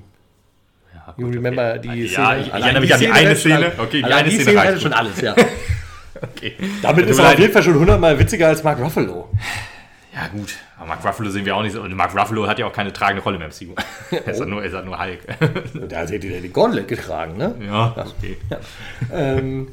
Ja, 0.93 1.15
you 1.17 1.27
remember 1.27 1.75
okay. 1.77 1.95
die 1.95 2.07
Szene? 2.07 2.23
Ja, 2.23 2.37
ich, 2.37 2.47
ich 2.47 2.53
erinnere 2.53 2.81
mich 2.81 2.93
an 2.93 2.99
die 2.99 3.09
eine 3.09 3.35
Szene. 3.35 3.71
Okay, 3.77 4.03
die 4.03 4.13
eine 4.13 4.29
die 4.29 4.39
Szene, 4.39 4.59
Szene 4.59 4.79
schon 4.79 4.93
alles, 4.93 5.21
ja. 5.21 5.35
okay. 6.21 6.53
Damit 6.81 7.07
ist 7.07 7.17
er 7.17 7.29
auf 7.29 7.39
jeden 7.39 7.51
Fall 7.51 7.63
schon 7.63 7.75
hundertmal 7.75 8.19
witziger 8.19 8.47
als 8.47 8.63
Mark 8.63 8.79
Ruffalo. 8.79 9.29
Ja, 10.13 10.27
gut. 10.27 10.55
Aber 10.77 10.87
Mark 10.87 11.05
Ruffalo 11.05 11.29
sehen 11.29 11.45
wir 11.45 11.55
auch 11.55 11.61
nicht 11.61 11.71
so. 11.73 11.81
Und 11.81 11.95
Mark 11.95 12.13
Ruffalo 12.13 12.45
hat 12.47 12.59
ja 12.59 12.65
auch 12.65 12.73
keine 12.73 12.91
tragende 12.91 13.23
Rolle 13.23 13.37
mehr 13.37 13.47
im 13.47 13.67
MCU. 13.67 13.75
Er, 14.11 14.27
ist 14.27 14.41
oh. 14.41 14.45
nur, 14.45 14.61
er 14.61 14.67
ist 14.67 14.85
nur 14.85 14.99
Hulk. 14.99 15.19
Der 15.89 15.99
hat 15.99 16.09
ja 16.09 16.17
die 16.17 16.51
Gauntlet 16.51 16.87
getragen, 16.87 17.37
ne? 17.37 17.55
Ja, 17.65 17.95
okay. 17.97 18.37
Ja. 18.49 18.59
Ähm, 19.09 19.69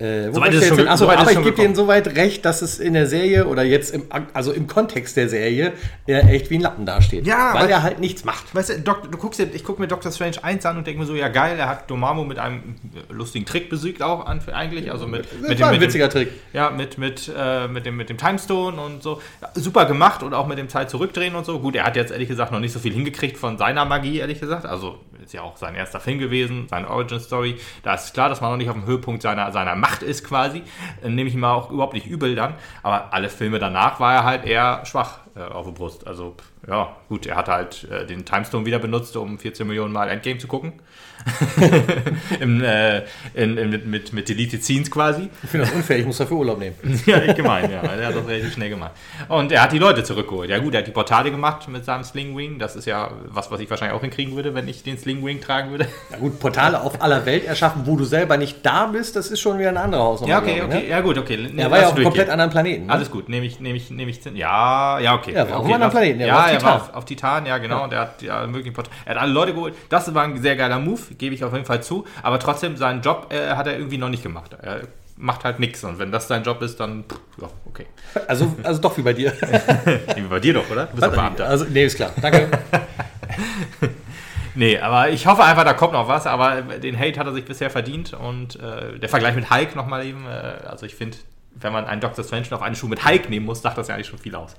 äh, 0.00 0.32
so 0.32 0.40
weit 0.40 0.54
ist 0.54 0.66
schon, 0.66 0.88
Achso, 0.88 1.04
so 1.04 1.10
aber 1.10 1.30
ich 1.30 1.42
gebe 1.42 1.52
dir 1.52 1.66
insoweit 1.66 2.16
recht, 2.16 2.44
dass 2.46 2.62
es 2.62 2.78
in 2.78 2.94
der 2.94 3.06
Serie 3.06 3.46
oder 3.46 3.62
jetzt 3.62 3.94
im, 3.94 4.04
also 4.32 4.50
im 4.50 4.66
Kontext 4.66 5.14
der 5.16 5.28
Serie 5.28 5.74
er 6.06 6.28
echt 6.30 6.48
wie 6.48 6.54
ein 6.54 6.62
Lappen 6.62 6.86
dasteht. 6.86 7.26
Ja, 7.26 7.52
weil, 7.52 7.64
weil 7.64 7.70
er 7.70 7.82
halt 7.82 8.00
nichts 8.00 8.24
macht. 8.24 8.54
Weißt 8.54 8.70
du, 8.70 8.80
Doc, 8.80 9.12
du 9.12 9.18
guckst 9.18 9.38
ich 9.40 9.62
gucke 9.62 9.80
mir 9.80 9.88
Doctor 9.88 10.10
Strange 10.10 10.42
1 10.42 10.64
an 10.64 10.78
und 10.78 10.86
denke 10.86 11.00
mir 11.00 11.06
so, 11.06 11.14
ja 11.14 11.28
geil, 11.28 11.58
er 11.58 11.68
hat 11.68 11.90
Dormammu 11.90 12.24
mit 12.24 12.38
einem 12.38 12.76
lustigen 13.10 13.44
Trick 13.44 13.68
besiegt 13.68 14.02
auch 14.02 14.24
an, 14.24 14.40
eigentlich. 14.52 14.90
Also 14.90 15.06
mit, 15.06 15.26
mit 15.46 15.58
dem, 15.58 15.66
ein 15.66 15.80
witziger 15.80 16.08
Trick. 16.08 16.30
Ja, 16.54 16.70
mit, 16.70 16.96
mit, 16.96 17.30
äh, 17.36 17.68
mit, 17.68 17.84
dem, 17.84 17.96
mit 17.96 18.08
dem 18.08 18.16
Timestone 18.16 18.80
und 18.80 19.02
so. 19.02 19.20
Ja, 19.42 19.50
super 19.54 19.84
gemacht 19.84 20.22
und 20.22 20.32
auch 20.32 20.46
mit 20.46 20.56
dem 20.56 20.70
Zeit 20.70 20.88
zurückdrehen 20.88 21.34
und 21.34 21.44
so. 21.44 21.58
Gut, 21.58 21.76
er 21.76 21.84
hat 21.84 21.96
jetzt 21.96 22.10
ehrlich 22.10 22.28
gesagt 22.28 22.52
noch 22.52 22.60
nicht 22.60 22.72
so 22.72 22.78
viel 22.78 22.94
hingekriegt 22.94 23.36
von 23.36 23.58
seiner 23.58 23.84
Magie, 23.84 24.18
ehrlich 24.18 24.40
gesagt. 24.40 24.64
Also 24.64 24.98
ist 25.30 25.34
ja 25.34 25.42
auch 25.42 25.56
sein 25.56 25.76
erster 25.76 26.00
Film 26.00 26.18
gewesen, 26.18 26.66
seine 26.68 26.90
Origin 26.90 27.20
Story. 27.20 27.56
Da 27.84 27.94
ist 27.94 28.12
klar, 28.14 28.28
dass 28.28 28.40
man 28.40 28.50
noch 28.50 28.56
nicht 28.56 28.68
auf 28.68 28.74
dem 28.74 28.84
Höhepunkt 28.84 29.22
seiner, 29.22 29.52
seiner 29.52 29.76
Macht 29.76 30.02
ist 30.02 30.24
quasi. 30.24 30.64
Äh, 31.04 31.08
nehme 31.08 31.28
ich 31.28 31.34
ihm 31.36 31.44
auch 31.44 31.70
überhaupt 31.70 31.94
nicht 31.94 32.06
übel 32.06 32.34
dann. 32.34 32.54
Aber 32.82 33.14
alle 33.14 33.28
Filme 33.28 33.60
danach 33.60 34.00
war 34.00 34.12
er 34.12 34.24
halt 34.24 34.44
eher 34.44 34.84
schwach 34.86 35.20
äh, 35.36 35.42
auf 35.42 35.66
der 35.66 35.72
Brust. 35.72 36.04
Also 36.08 36.34
ja, 36.70 36.96
gut, 37.08 37.26
er 37.26 37.34
hat 37.34 37.48
halt 37.48 37.88
äh, 37.90 38.06
den 38.06 38.24
Timestone 38.24 38.64
wieder 38.64 38.78
benutzt, 38.78 39.16
um 39.16 39.38
14 39.38 39.66
Millionen 39.66 39.92
Mal 39.92 40.08
Endgame 40.08 40.38
zu 40.38 40.46
gucken. 40.46 40.74
Im, 42.40 42.62
äh, 42.62 43.02
in, 43.34 43.58
in, 43.58 43.90
mit, 43.90 44.12
mit 44.12 44.28
Deleted 44.28 44.64
Scenes 44.64 44.90
quasi. 44.90 45.28
Ich 45.42 45.50
finde 45.50 45.66
das 45.66 45.74
unfair, 45.74 45.98
ich 45.98 46.06
muss 46.06 46.16
dafür 46.16 46.38
Urlaub 46.38 46.58
nehmen. 46.58 46.76
ja, 47.06 47.22
ich 47.22 47.34
gemein, 47.34 47.70
ja. 47.70 47.82
Er 47.82 48.06
hat 48.06 48.16
das 48.16 48.26
relativ 48.26 48.54
schnell 48.54 48.70
gemacht. 48.70 48.92
Und 49.28 49.52
er 49.52 49.62
hat 49.62 49.72
die 49.72 49.78
Leute 49.78 50.02
zurückgeholt. 50.02 50.48
Ja 50.48 50.58
gut, 50.58 50.74
er 50.74 50.80
hat 50.80 50.86
die 50.86 50.92
Portale 50.92 51.30
gemacht 51.30 51.68
mit 51.68 51.84
seinem 51.84 52.04
Sling 52.04 52.36
Wing. 52.36 52.58
Das 52.58 52.76
ist 52.76 52.86
ja 52.86 53.10
was, 53.26 53.50
was 53.50 53.60
ich 53.60 53.68
wahrscheinlich 53.68 53.96
auch 53.96 54.00
hinkriegen 54.00 54.34
würde, 54.34 54.54
wenn 54.54 54.66
ich 54.68 54.82
den 54.82 54.98
Sling 54.98 55.24
Wing 55.24 55.40
tragen 55.40 55.70
würde. 55.70 55.88
Ja 56.10 56.18
gut, 56.18 56.38
Portale 56.40 56.80
auf 56.80 57.02
aller 57.02 57.26
Welt 57.26 57.44
erschaffen, 57.44 57.82
wo 57.84 57.96
du 57.96 58.04
selber 58.04 58.36
nicht 58.36 58.64
da 58.64 58.86
bist, 58.86 59.16
das 59.16 59.30
ist 59.30 59.40
schon 59.40 59.58
wieder 59.58 59.70
eine 59.70 59.80
andere 59.80 60.02
Hausnummer. 60.02 60.32
Ja, 60.32 60.38
okay, 60.38 60.62
okay. 60.62 60.80
Ne? 60.82 60.88
Ja 60.88 61.00
gut, 61.00 61.18
okay. 61.18 61.36
Ne, 61.36 61.62
er 61.62 61.70
war 61.70 61.80
ja 61.80 61.88
auf 61.88 61.94
einem 61.94 62.04
komplett 62.04 62.30
anderen 62.30 62.50
Planeten. 62.50 62.86
Ne? 62.86 62.92
Alles 62.92 63.10
gut, 63.10 63.28
nehme 63.28 63.46
ich, 63.46 63.60
nehme 63.60 63.76
ich, 63.76 63.90
nehme 63.90 64.10
ich, 64.10 64.20
ja, 64.34 64.98
ja, 65.00 65.14
okay. 65.14 65.32
Ja, 65.34 65.50
war 65.50 65.58
auf 65.58 65.64
einem 65.64 65.74
anderen 65.74 65.92
Planeten. 65.92 66.20
Ja, 66.20 66.50
ja, 66.50 66.59
er 66.60 66.66
war 66.66 66.76
auf, 66.76 66.94
auf 66.94 67.04
Titan, 67.04 67.46
ja 67.46 67.58
genau. 67.58 67.78
Ja. 67.78 67.84
Und 67.84 67.92
er 67.92 68.00
hat 68.00 68.22
ja 68.22 68.46
möglichen 68.46 68.74
Portale. 68.74 68.94
Er 69.04 69.14
hat 69.14 69.22
alle 69.22 69.32
Leute 69.32 69.54
geholt. 69.54 69.74
Das 69.88 70.12
war 70.14 70.24
ein 70.24 70.40
sehr 70.40 70.56
geiler 70.56 70.78
Move, 70.78 71.00
gebe 71.18 71.34
ich 71.34 71.44
auf 71.44 71.52
jeden 71.52 71.64
Fall 71.64 71.82
zu. 71.82 72.06
Aber 72.22 72.38
trotzdem, 72.38 72.76
seinen 72.76 73.02
Job 73.02 73.32
äh, 73.32 73.54
hat 73.54 73.66
er 73.66 73.76
irgendwie 73.76 73.98
noch 73.98 74.08
nicht 74.08 74.22
gemacht. 74.22 74.56
Er 74.60 74.82
macht 75.20 75.44
halt 75.44 75.60
nichts. 75.60 75.84
Und 75.84 75.98
wenn 75.98 76.10
das 76.10 76.26
dein 76.26 76.42
Job 76.42 76.60
ist, 76.62 76.80
dann, 76.80 77.04
ja, 77.40 77.48
okay. 77.66 77.86
Also, 78.26 78.54
also 78.62 78.80
doch 78.80 78.96
wie 78.96 79.02
bei 79.02 79.12
dir. 79.12 79.32
wie 80.14 80.22
bei 80.22 80.40
dir 80.40 80.54
doch, 80.54 80.68
oder? 80.70 80.86
Du 80.86 80.96
bist 80.96 81.06
doch 81.06 81.12
Beamter. 81.12 81.46
Also, 81.46 81.66
nee, 81.68 81.84
ist 81.84 81.96
klar. 81.96 82.10
Danke. 82.20 82.48
nee, 84.54 84.78
aber 84.78 85.10
ich 85.10 85.26
hoffe 85.26 85.44
einfach, 85.44 85.64
da 85.64 85.74
kommt 85.74 85.92
noch 85.92 86.08
was. 86.08 86.26
Aber 86.26 86.62
den 86.62 86.98
Hate 86.98 87.20
hat 87.20 87.26
er 87.26 87.32
sich 87.32 87.44
bisher 87.44 87.70
verdient. 87.70 88.14
Und 88.14 88.56
äh, 88.56 88.98
der 88.98 89.08
Vergleich 89.08 89.34
mit 89.34 89.50
Hulk 89.50 89.76
nochmal 89.76 90.04
eben. 90.06 90.26
Äh, 90.26 90.66
also, 90.66 90.86
ich 90.86 90.94
finde, 90.94 91.18
wenn 91.54 91.72
man 91.72 91.84
einen 91.84 92.00
Dr. 92.00 92.24
Strange 92.24 92.46
auf 92.52 92.62
eine 92.62 92.74
Schuh 92.74 92.88
mit 92.88 93.04
Hulk 93.04 93.28
nehmen 93.28 93.46
muss, 93.46 93.62
sagt 93.62 93.76
das 93.76 93.88
ja 93.88 93.94
eigentlich 93.94 94.06
schon 94.06 94.18
viel 94.18 94.34
aus. 94.34 94.54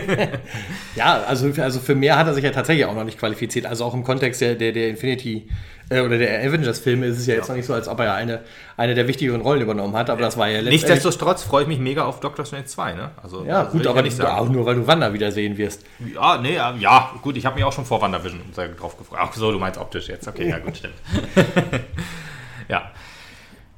ja, 0.96 1.22
also, 1.22 1.50
also 1.60 1.80
für 1.80 1.94
mehr 1.94 2.18
hat 2.18 2.26
er 2.26 2.34
sich 2.34 2.44
ja 2.44 2.50
tatsächlich 2.50 2.84
auch 2.86 2.94
noch 2.94 3.04
nicht 3.04 3.18
qualifiziert. 3.18 3.66
Also 3.66 3.84
auch 3.84 3.94
im 3.94 4.04
Kontext 4.04 4.40
der, 4.40 4.54
der, 4.54 4.72
der 4.72 4.90
Infinity 4.90 5.48
äh, 5.88 6.00
oder 6.00 6.18
der 6.18 6.40
Avengers-Filme 6.40 7.06
ist 7.06 7.18
es 7.18 7.26
ja, 7.26 7.34
ja, 7.34 7.38
jetzt 7.38 7.48
noch 7.48 7.56
nicht 7.56 7.66
so, 7.66 7.74
als 7.74 7.88
ob 7.88 8.00
er 8.00 8.14
eine, 8.14 8.40
eine 8.76 8.94
der 8.94 9.08
wichtigeren 9.08 9.40
Rollen 9.40 9.62
übernommen 9.62 9.96
hat, 9.96 10.10
aber 10.10 10.20
das 10.20 10.36
war 10.36 10.48
ja 10.48 10.60
letztendlich... 10.60 10.82
Nichtsdestotrotz 10.82 11.42
freue 11.42 11.62
ich 11.62 11.68
mich 11.68 11.78
mega 11.78 12.04
auf 12.04 12.20
Doctor 12.20 12.44
Strange 12.44 12.66
2, 12.66 12.92
ne? 12.92 13.10
Also, 13.22 13.44
ja, 13.44 13.64
gut, 13.64 13.86
aber 13.86 14.02
nicht 14.02 14.16
sagen. 14.16 14.38
auch 14.38 14.48
nur, 14.48 14.66
weil 14.66 14.74
du 14.74 14.86
Wanda 14.86 15.12
wiedersehen 15.12 15.56
wirst. 15.56 15.84
Ja, 16.14 16.38
nee, 16.38 16.54
ja, 16.54 17.10
gut, 17.22 17.36
ich 17.36 17.46
habe 17.46 17.56
mich 17.56 17.64
auch 17.64 17.72
schon 17.72 17.86
vor 17.86 18.02
WandaVision 18.02 18.40
drauf 18.78 18.98
gefreut. 18.98 19.18
Ach 19.22 19.32
so, 19.32 19.50
du 19.52 19.58
meinst 19.58 19.80
optisch 19.80 20.08
jetzt, 20.08 20.28
okay, 20.28 20.48
ja 20.48 20.58
gut, 20.58 20.76
stimmt. 20.76 20.94
ja. 22.68 22.90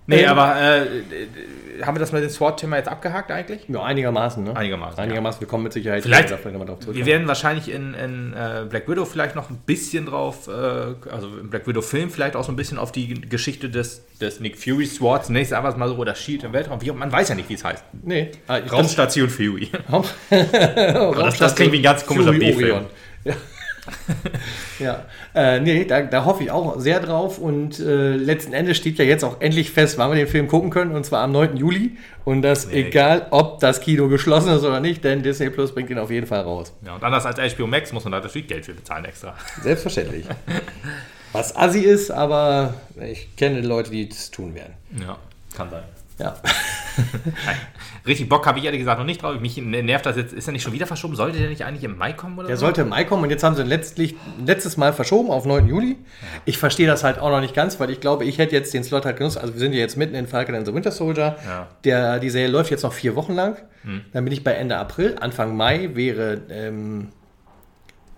Nee, 0.07 0.23
ähm, 0.23 0.31
aber 0.31 0.61
äh, 0.61 0.87
haben 1.83 1.97
wir 1.97 2.01
das 2.01 2.13
mit 2.13 2.23
dem 2.23 2.31
SWAT-Thema 2.31 2.77
jetzt 2.77 2.89
abgehakt 2.89 3.31
eigentlich? 3.31 3.63
Ja, 3.69 3.83
einigermaßen, 3.83 4.43
ne? 4.43 4.57
Einigermaßen. 4.57 4.99
Einigermaßen, 4.99 5.39
ja. 5.39 5.41
wir 5.43 5.49
kommen 5.49 5.65
mit 5.65 5.73
Sicherheit 5.73 6.03
vielleicht 6.03 6.31
nochmal 6.31 6.67
drauf 6.67 6.81
zurück. 6.81 6.97
Wir 6.97 7.07
werden 7.07 7.29
wahrscheinlich 7.29 7.71
in, 7.71 7.95
in 7.95 8.33
uh, 8.33 8.67
Black 8.69 8.89
Widow 8.89 9.05
vielleicht 9.05 9.37
noch 9.37 9.49
ein 9.51 9.59
bisschen 9.65 10.07
drauf, 10.07 10.49
uh, 10.49 10.95
also 11.11 11.29
im 11.41 11.51
Black 11.51 11.67
Widow-Film 11.67 12.11
vielleicht 12.11 12.37
auch 12.37 12.45
so 12.45 12.53
ein 12.53 12.57
bisschen 12.57 12.79
auf 12.79 12.93
die 12.93 13.21
Geschichte 13.21 13.71
des, 13.71 14.05
des 14.19 14.41
Nick 14.41 14.59
Fury 14.59 14.87
SWAT, 14.87 15.27
zunächst 15.27 15.53
einfach 15.53 15.77
mal 15.77 15.89
so, 15.89 15.97
oder 15.97 16.15
Shield 16.15 16.45
im 16.45 16.53
Weltraum. 16.53 16.81
Wie, 16.83 16.91
man 16.91 17.13
weiß 17.13 17.29
ja 17.29 17.35
nicht, 17.35 17.49
wie 17.49 17.55
es 17.55 17.65
heißt. 17.65 17.85
Nee. 18.03 18.33
Ah, 18.49 18.59
Raumstation 18.59 19.29
Fury. 19.29 19.71
Raum 19.91 20.05
das, 20.31 21.39
das 21.39 21.55
klingt 21.55 21.73
wie 21.73 21.79
ein 21.79 21.83
ganz 21.83 22.05
komischer 22.05 22.33
B-Film. 22.33 22.87
Ja. 23.25 23.35
Ja, 24.79 25.05
äh, 25.35 25.59
nee, 25.59 25.85
da, 25.85 26.03
da, 26.03 26.25
hoffe 26.25 26.45
ich 26.45 26.51
auch 26.53 26.79
sehr 26.79 27.01
drauf 27.01 27.39
und 27.39 27.81
äh, 27.81 28.15
letzten 28.15 28.53
Endes 28.53 28.77
steht 28.77 28.99
ja 28.99 29.05
jetzt 29.05 29.25
auch 29.25 29.41
endlich 29.41 29.73
fest, 29.73 29.99
wann 29.99 30.11
wir 30.11 30.17
den 30.17 30.29
Film 30.29 30.47
gucken 30.47 30.71
können 30.71 30.95
und 30.95 31.05
zwar 31.05 31.23
am 31.23 31.33
9. 31.33 31.57
Juli 31.57 31.97
und 32.25 32.43
das 32.43 32.69
nee. 32.69 32.83
egal, 32.83 33.27
ob 33.31 33.59
das 33.59 33.81
Kino 33.81 34.09
geschlossen 34.09 34.53
ist 34.53 34.63
oder 34.63 34.79
nicht, 34.79 35.03
denn 35.03 35.23
Disney 35.23 35.51
Plus 35.51 35.75
bringt 35.75 35.91
ihn 35.91 35.99
auf 35.99 36.11
jeden 36.11 36.27
Fall 36.27 36.43
raus. 36.43 36.73
Ja, 36.87 36.95
und 36.95 37.03
anders 37.03 37.27
als 37.27 37.55
HBO 37.55 37.67
Max 37.67 37.93
muss 37.93 38.05
man 38.05 38.13
da 38.13 38.21
natürlich 38.21 38.47
Geld 38.47 38.65
für 38.65 38.75
bezahlen 38.75 39.05
extra. 39.05 39.35
Selbstverständlich. 39.63 40.27
Was 41.33 41.57
assi 41.57 41.81
ist, 41.81 42.11
aber 42.11 42.75
ich 43.01 43.35
kenne 43.37 43.63
Leute, 43.63 43.91
die 43.91 44.09
das 44.09 44.31
tun 44.31 44.55
werden. 44.55 44.75
Ja, 45.01 45.19
kann 45.57 45.71
sein. 45.71 45.83
Ja. 46.23 46.37
Richtig 48.07 48.29
Bock 48.29 48.47
habe 48.47 48.59
ich 48.59 48.65
ehrlich 48.65 48.81
gesagt 48.81 48.99
noch 48.99 49.07
nicht 49.07 49.23
drauf. 49.23 49.39
Mich 49.41 49.57
nervt 49.57 50.07
das 50.07 50.17
jetzt. 50.17 50.33
Ist 50.33 50.49
er 50.49 50.53
nicht 50.53 50.63
schon 50.63 50.73
wieder 50.73 50.87
verschoben? 50.87 51.15
Sollte 51.15 51.39
der 51.39 51.49
nicht 51.49 51.65
eigentlich 51.65 51.85
im 51.85 51.97
Mai 51.97 52.13
kommen? 52.13 52.39
Oder 52.39 52.49
der 52.49 52.57
so? 52.57 52.67
sollte 52.67 52.83
im 52.83 52.89
Mai 52.89 53.05
kommen 53.05 53.23
und 53.23 53.31
jetzt 53.31 53.43
haben 53.45 53.55
sie 53.55 53.63
ihn 53.63 53.69
letztlich, 53.69 54.17
letztes 54.45 54.77
Mal 54.77 54.93
verschoben 54.93 55.31
auf 55.31 55.47
9. 55.47 55.69
Juli. 55.69 55.97
Ich 56.45 56.59
verstehe 56.59 56.87
das 56.87 57.05
halt 57.05 57.19
auch 57.19 57.31
noch 57.31 57.41
nicht 57.41 57.55
ganz, 57.55 57.79
weil 57.81 57.91
ich 57.91 58.01
glaube, 58.01 58.25
ich 58.25 58.39
hätte 58.39 58.55
jetzt 58.55 58.75
den 58.75 58.85
Slot 58.85 59.05
halt 59.05 59.17
genutzt. 59.17 59.39
Also 59.39 59.55
wir 59.55 59.61
sind 59.61 59.73
ja 59.73 59.79
jetzt 59.79 59.97
mitten 59.97 60.15
in 60.15 60.27
Falcon 60.27 60.55
and 60.55 60.67
the 60.67 60.75
Winter 60.75 60.91
Soldier. 60.91 61.37
Ja. 61.47 61.69
Der, 61.85 62.19
die 62.19 62.31
Serie 62.31 62.49
läuft 62.49 62.71
jetzt 62.71 62.83
noch 62.83 62.93
vier 62.93 63.15
Wochen 63.17 63.35
lang. 63.35 63.57
Hm. 63.83 64.03
Dann 64.13 64.25
bin 64.25 64.33
ich 64.33 64.45
bei 64.45 64.53
Ende 64.53 64.77
April. 64.77 65.17
Anfang 65.21 65.57
Mai 65.57 65.91
wäre 65.95 66.43
ähm, 66.51 67.09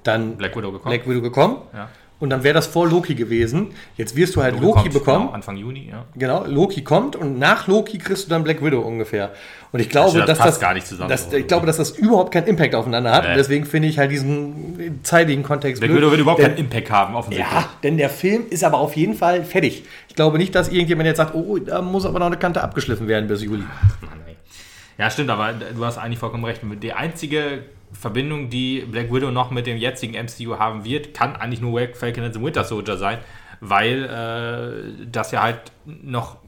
dann 0.02 0.36
Black 0.36 0.56
Widow 0.56 0.72
gekommen. 0.72 0.94
Black 0.94 1.08
Widow 1.08 1.22
gekommen. 1.22 1.58
Ja. 1.72 1.88
Und 2.20 2.30
dann 2.30 2.44
wäre 2.44 2.54
das 2.54 2.68
vor 2.68 2.88
Loki 2.88 3.14
gewesen. 3.14 3.72
Jetzt 3.96 4.14
wirst 4.14 4.36
du 4.36 4.42
halt 4.42 4.54
Loki, 4.60 4.78
Loki 4.78 4.88
bekommen. 4.88 5.26
Genau, 5.26 5.34
Anfang 5.34 5.56
Juni, 5.56 5.88
ja. 5.90 6.04
Genau, 6.14 6.44
Loki 6.46 6.82
kommt 6.82 7.16
und 7.16 7.38
nach 7.38 7.66
Loki 7.66 7.98
kriegst 7.98 8.26
du 8.26 8.30
dann 8.30 8.44
Black 8.44 8.64
Widow 8.64 8.80
ungefähr. 8.80 9.32
Und 9.72 9.80
ich 9.80 9.90
glaube, 9.90 10.18
das 10.18 10.26
dass 10.26 10.38
das 10.38 10.60
gar 10.60 10.74
nicht 10.74 10.86
zusammen. 10.86 11.10
Dass, 11.10 11.32
ich 11.32 11.46
glaube, 11.48 11.66
dass 11.66 11.76
das 11.76 11.90
überhaupt 11.90 12.32
keinen 12.32 12.46
Impact 12.46 12.76
aufeinander 12.76 13.10
hat. 13.10 13.24
Nee. 13.24 13.30
Und 13.30 13.36
deswegen 13.36 13.66
finde 13.66 13.88
ich 13.88 13.98
halt 13.98 14.12
diesen 14.12 15.00
zeitigen 15.02 15.42
Kontext. 15.42 15.80
Black 15.80 15.94
Widow 15.94 16.10
wird 16.10 16.20
überhaupt 16.20 16.40
denn, 16.40 16.54
keinen 16.54 16.58
Impact 16.58 16.90
haben, 16.90 17.16
offensichtlich. 17.16 17.52
Ja, 17.52 17.68
denn 17.82 17.96
der 17.96 18.10
Film 18.10 18.44
ist 18.48 18.62
aber 18.62 18.78
auf 18.78 18.94
jeden 18.94 19.14
Fall 19.14 19.44
fertig. 19.44 19.84
Ich 20.08 20.14
glaube 20.14 20.38
nicht, 20.38 20.54
dass 20.54 20.68
irgendjemand 20.68 21.08
jetzt 21.08 21.16
sagt, 21.16 21.34
oh, 21.34 21.58
da 21.58 21.82
muss 21.82 22.06
aber 22.06 22.20
noch 22.20 22.26
eine 22.26 22.36
Kante 22.36 22.62
abgeschliffen 22.62 23.08
werden 23.08 23.26
bis 23.26 23.42
Juli. 23.42 23.64
Mann, 24.00 24.24
ja, 24.96 25.10
stimmt, 25.10 25.30
aber 25.30 25.52
du 25.52 25.84
hast 25.84 25.98
eigentlich 25.98 26.18
vollkommen 26.18 26.44
recht. 26.44 26.60
Die 26.82 26.92
einzige 26.92 27.64
Verbindung, 27.94 28.50
die 28.50 28.80
Black 28.80 29.12
Widow 29.12 29.30
noch 29.30 29.50
mit 29.50 29.66
dem 29.66 29.76
jetzigen 29.76 30.14
MCU 30.14 30.58
haben 30.58 30.84
wird, 30.84 31.14
kann 31.14 31.36
eigentlich 31.36 31.60
nur 31.60 31.80
Falcon 31.94 32.24
and 32.24 32.34
the 32.34 32.42
Winter 32.42 32.64
Soldier 32.64 32.96
sein, 32.96 33.18
weil 33.60 34.04
äh, 34.04 35.06
das 35.10 35.30
ja 35.30 35.42
halt 35.42 35.72
noch 35.84 36.38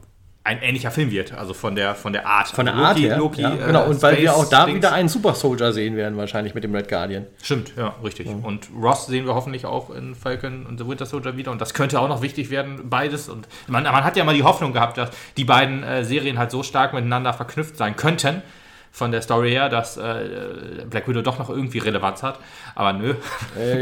ein 0.47 0.63
ähnlicher 0.63 0.93
Film 0.93 1.11
wird, 1.11 1.33
also 1.33 1.55
von 1.55 1.75
der, 1.75 1.97
von 1.97 2.13
der 2.13 2.25
Art. 2.25 2.49
Von 2.49 2.67
der 2.67 2.75
Loki, 2.77 2.87
Art 2.87 2.99
her, 2.99 3.19
Loki, 3.19 3.43
ja, 3.43 3.55
äh, 3.55 3.67
genau, 3.67 3.87
und 3.87 4.01
weil 4.01 4.19
wir 4.19 4.33
auch 4.33 4.49
da 4.49 4.65
Dings. 4.65 4.77
wieder 4.77 4.93
einen 4.93 5.09
Super 5.09 5.35
Soldier 5.35 5.73
sehen 5.73 5.97
werden, 5.97 6.17
wahrscheinlich 6.17 6.55
mit 6.55 6.63
dem 6.63 6.73
Red 6.73 6.89
Guardian. 6.89 7.27
Stimmt, 7.43 7.73
ja, 7.77 7.97
richtig. 8.05 8.29
Mhm. 8.29 8.45
Und 8.45 8.69
Ross 8.81 9.07
sehen 9.07 9.27
wir 9.27 9.35
hoffentlich 9.35 9.67
auch 9.67 9.91
in 9.91 10.15
Falcon 10.15 10.65
und 10.65 10.79
The 10.79 10.87
Winter 10.87 11.05
Soldier 11.05 11.37
wieder 11.37 11.51
und 11.51 11.61
das 11.61 11.75
könnte 11.75 11.99
auch 11.99 12.09
noch 12.09 12.23
wichtig 12.23 12.51
werden, 12.51 12.89
beides. 12.89 13.29
Und 13.29 13.49
man, 13.67 13.83
man 13.83 14.05
hat 14.05 14.17
ja 14.17 14.23
mal 14.23 14.37
die 14.37 14.45
Hoffnung 14.45 14.73
gehabt, 14.73 14.99
dass 14.99 15.11
die 15.37 15.45
beiden 15.45 15.83
äh, 15.83 16.05
Serien 16.05 16.39
halt 16.39 16.53
so 16.53 16.63
stark 16.63 16.95
miteinander 16.95 17.33
verknüpft 17.33 17.77
sein 17.77 17.97
könnten, 17.97 18.43
von 18.97 19.13
der 19.13 19.21
Story 19.21 19.51
her, 19.51 19.69
dass 19.69 19.99
äh, 19.99 20.87
Black 20.89 21.07
Widow 21.07 21.21
doch 21.21 21.39
noch 21.39 21.51
irgendwie 21.51 21.77
Relevanz 21.77 22.23
hat. 22.23 22.39
Aber 22.75 22.95
nö. 22.95 23.13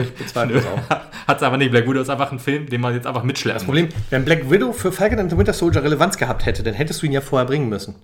Ich 0.03 0.13
bezweifle 0.13 0.59
es 0.59 0.67
auch. 0.67 0.81
Hat 1.29 1.37
es 1.37 1.43
aber 1.45 1.57
nicht. 1.57 1.71
Black 1.71 1.89
Widow 1.89 2.01
ist 2.01 2.11
einfach 2.11 2.33
ein 2.33 2.41
Film, 2.41 2.69
den 2.69 2.81
man 2.81 2.95
jetzt 2.95 3.07
einfach 3.07 3.23
mitschleppt. 3.23 3.55
Das 3.55 3.65
Problem, 3.65 3.91
wenn 4.11 4.25
Black 4.25 4.51
Widow 4.51 4.73
für 4.73 4.91
Falcon 4.91 5.21
and 5.21 5.31
the 5.31 5.39
Winter 5.39 5.53
Soldier 5.53 5.85
Relevanz 5.85 6.19
gehabt 6.19 6.47
hätte, 6.47 6.65
dann 6.65 6.75
hättest 6.75 7.01
du 7.01 7.07
ihn 7.07 7.13
ja 7.13 7.21
vorher 7.21 7.47
bringen 7.47 7.69
müssen. 7.69 7.95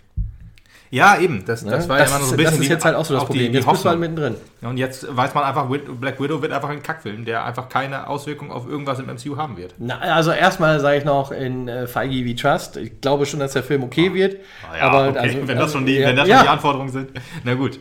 Ja, 0.93 1.19
eben. 1.19 1.45
Das, 1.47 1.65
das 1.65 1.85
ne? 1.85 1.89
war 1.89 1.99
ja 2.01 2.05
immer 2.07 2.19
so 2.19 2.33
ein 2.33 2.37
bisschen. 2.37 2.45
Das 2.45 2.61
ist 2.61 2.69
jetzt 2.69 2.85
halt 2.85 2.97
auch 2.97 3.05
so 3.05 3.15
das 3.15 3.25
Problem. 3.25 3.53
Die, 3.53 3.59
jetzt 3.59 3.69
bist 3.69 3.85
du 3.85 3.89
halt 3.89 4.01
mittendrin. 4.01 4.35
und 4.63 4.77
jetzt 4.77 5.07
weiß 5.17 5.35
man 5.35 5.45
einfach, 5.45 5.67
Black 5.67 6.21
Widow 6.21 6.43
wird 6.43 6.53
einfach 6.53 6.69
ein 6.69 6.83
Kackfilm, 6.83 7.25
der 7.25 7.45
einfach 7.45 7.69
keine 7.69 8.09
Auswirkung 8.09 8.51
auf 8.51 8.69
irgendwas 8.69 8.99
im 8.99 9.07
MCU 9.07 9.37
haben 9.37 9.57
wird. 9.57 9.75
Na, 9.79 9.99
also 9.99 10.33
erstmal 10.33 10.81
sage 10.81 10.99
ich 10.99 11.05
noch 11.05 11.31
in 11.31 11.69
äh, 11.69 11.87
Feige 11.87 12.13
wie 12.25 12.35
Trust. 12.35 12.77
Ich 12.77 13.01
glaube 13.01 13.25
schon, 13.27 13.39
dass 13.39 13.53
der 13.53 13.63
Film 13.63 13.85
okay 13.85 14.13
wird. 14.15 14.39
Ah, 14.69 14.77
ja, 14.77 14.83
aber 14.83 15.11
okay. 15.11 15.19
also, 15.19 15.39
wenn 15.47 15.59
das 15.59 15.73
schon 15.73 15.87
die, 15.87 15.95
ja, 15.95 16.09
wenn 16.09 16.17
das 16.17 16.29
schon 16.29 16.43
die 16.43 16.49
Anforderungen 16.49 16.91
sind. 16.91 17.11
Na 17.45 17.55
gut. 17.55 17.79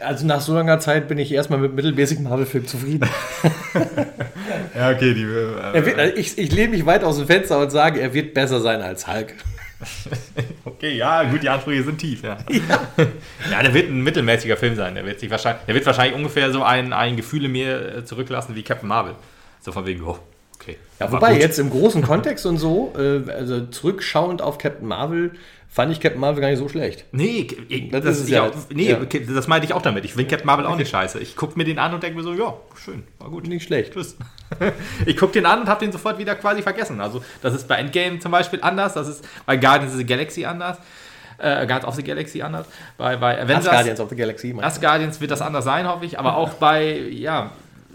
Also 0.00 0.24
nach 0.24 0.40
so 0.40 0.54
langer 0.54 0.78
Zeit 0.78 1.08
bin 1.08 1.18
ich 1.18 1.32
erstmal 1.32 1.58
mit 1.58 1.74
mittelmäßig 1.74 2.20
Marvel-Film 2.20 2.68
zufrieden. 2.68 3.08
ja, 4.76 4.90
okay. 4.90 5.14
Die, 5.14 5.24
äh, 5.24 5.84
wird, 5.84 6.16
ich, 6.16 6.38
ich 6.38 6.52
lehne 6.52 6.68
mich 6.68 6.86
weit 6.86 7.02
aus 7.02 7.18
dem 7.18 7.26
Fenster 7.26 7.58
und 7.58 7.70
sage, 7.70 8.00
er 8.00 8.14
wird 8.14 8.34
besser 8.34 8.60
sein 8.60 8.82
als 8.82 9.08
Hulk. 9.08 9.34
okay, 10.64 10.96
ja, 10.96 11.24
gut, 11.24 11.42
die 11.42 11.48
Ansprüche 11.48 11.82
sind 11.82 11.98
tief, 11.98 12.22
ja. 12.22 12.38
ja. 12.48 12.88
ja. 13.50 13.62
der 13.62 13.74
wird 13.74 13.90
ein 13.90 14.02
mittelmäßiger 14.02 14.56
Film 14.56 14.76
sein. 14.76 14.94
Der 14.94 15.04
wird, 15.04 15.20
sich 15.20 15.30
wahrscheinlich, 15.30 15.64
der 15.66 15.74
wird 15.74 15.86
wahrscheinlich 15.86 16.14
ungefähr 16.14 16.52
so 16.52 16.62
ein, 16.62 16.92
ein 16.92 17.16
Gefühl 17.16 17.44
in 17.44 17.52
mir 17.52 17.96
äh, 17.96 18.04
zurücklassen 18.04 18.54
wie 18.54 18.62
Captain 18.62 18.88
Marvel. 18.88 19.14
So 19.60 19.72
von 19.72 19.86
wegen, 19.86 20.02
oh, 20.04 20.18
okay. 20.62 20.76
Ja, 21.00 21.10
wobei 21.10 21.38
jetzt 21.38 21.58
im 21.58 21.70
großen 21.70 22.02
Kontext 22.02 22.46
und 22.46 22.58
so, 22.58 22.94
äh, 22.96 23.30
also 23.30 23.66
zurückschauend 23.66 24.42
auf 24.42 24.58
Captain 24.58 24.86
Marvel, 24.86 25.32
fand 25.68 25.90
ich 25.90 26.00
Captain 26.00 26.20
Marvel 26.20 26.40
gar 26.40 26.50
nicht 26.50 26.58
so 26.58 26.68
schlecht. 26.68 27.06
Nee, 27.12 27.46
ich, 27.68 27.90
das, 27.90 28.04
das, 28.04 28.20
ist 28.20 28.28
ja, 28.28 28.44
auch, 28.44 28.52
nee 28.70 28.90
ja. 28.90 28.98
das 28.98 29.48
meinte 29.48 29.66
ich 29.66 29.72
auch 29.72 29.82
damit. 29.82 30.04
Ich 30.04 30.12
finde 30.12 30.28
Captain 30.28 30.46
Marvel 30.46 30.66
auch 30.66 30.76
nicht 30.76 30.90
scheiße. 30.90 31.18
Ich 31.18 31.34
gucke 31.34 31.56
mir 31.56 31.64
den 31.64 31.78
an 31.78 31.94
und 31.94 32.02
denke 32.02 32.18
mir 32.18 32.22
so, 32.22 32.34
ja, 32.34 32.54
schön, 32.76 33.04
war 33.18 33.30
gut. 33.30 33.46
Nicht 33.46 33.64
schlecht. 33.64 33.94
Tschüss. 33.94 34.16
ich 35.06 35.16
gucke 35.16 35.32
den 35.32 35.46
an 35.46 35.62
und 35.62 35.68
habe 35.68 35.80
den 35.80 35.90
sofort 35.90 36.18
wieder 36.18 36.34
quasi 36.34 36.62
vergessen. 36.62 37.00
Also 37.00 37.24
das 37.40 37.54
ist 37.54 37.66
bei 37.66 37.76
Endgame 37.76 38.18
zum 38.18 38.32
Beispiel 38.32 38.60
anders, 38.62 38.94
das 38.94 39.08
ist 39.08 39.24
bei 39.46 39.56
Guardians 39.56 39.92
of 39.92 39.98
the 39.98 40.06
Galaxy 40.06 40.44
anders. 40.44 40.78
Äh, 41.38 41.66
Guardians 41.66 41.84
of 41.86 41.94
the 41.94 42.04
Galaxy 42.04 42.42
anders. 42.42 42.66
Bei, 42.98 43.16
bei 43.16 43.40
Avengers. 43.40 43.66
As 43.66 43.72
Guardians 43.72 44.00
of 44.00 44.10
the 44.10 44.16
Galaxy. 44.16 44.54
As 44.60 44.80
Guardians 44.80 45.20
wird 45.20 45.30
das 45.30 45.40
anders 45.40 45.64
sein, 45.64 45.88
hoffe 45.88 46.04
ich. 46.04 46.18
Aber 46.18 46.36
auch 46.36 46.50
bei, 46.50 46.98
ja, 46.98 47.50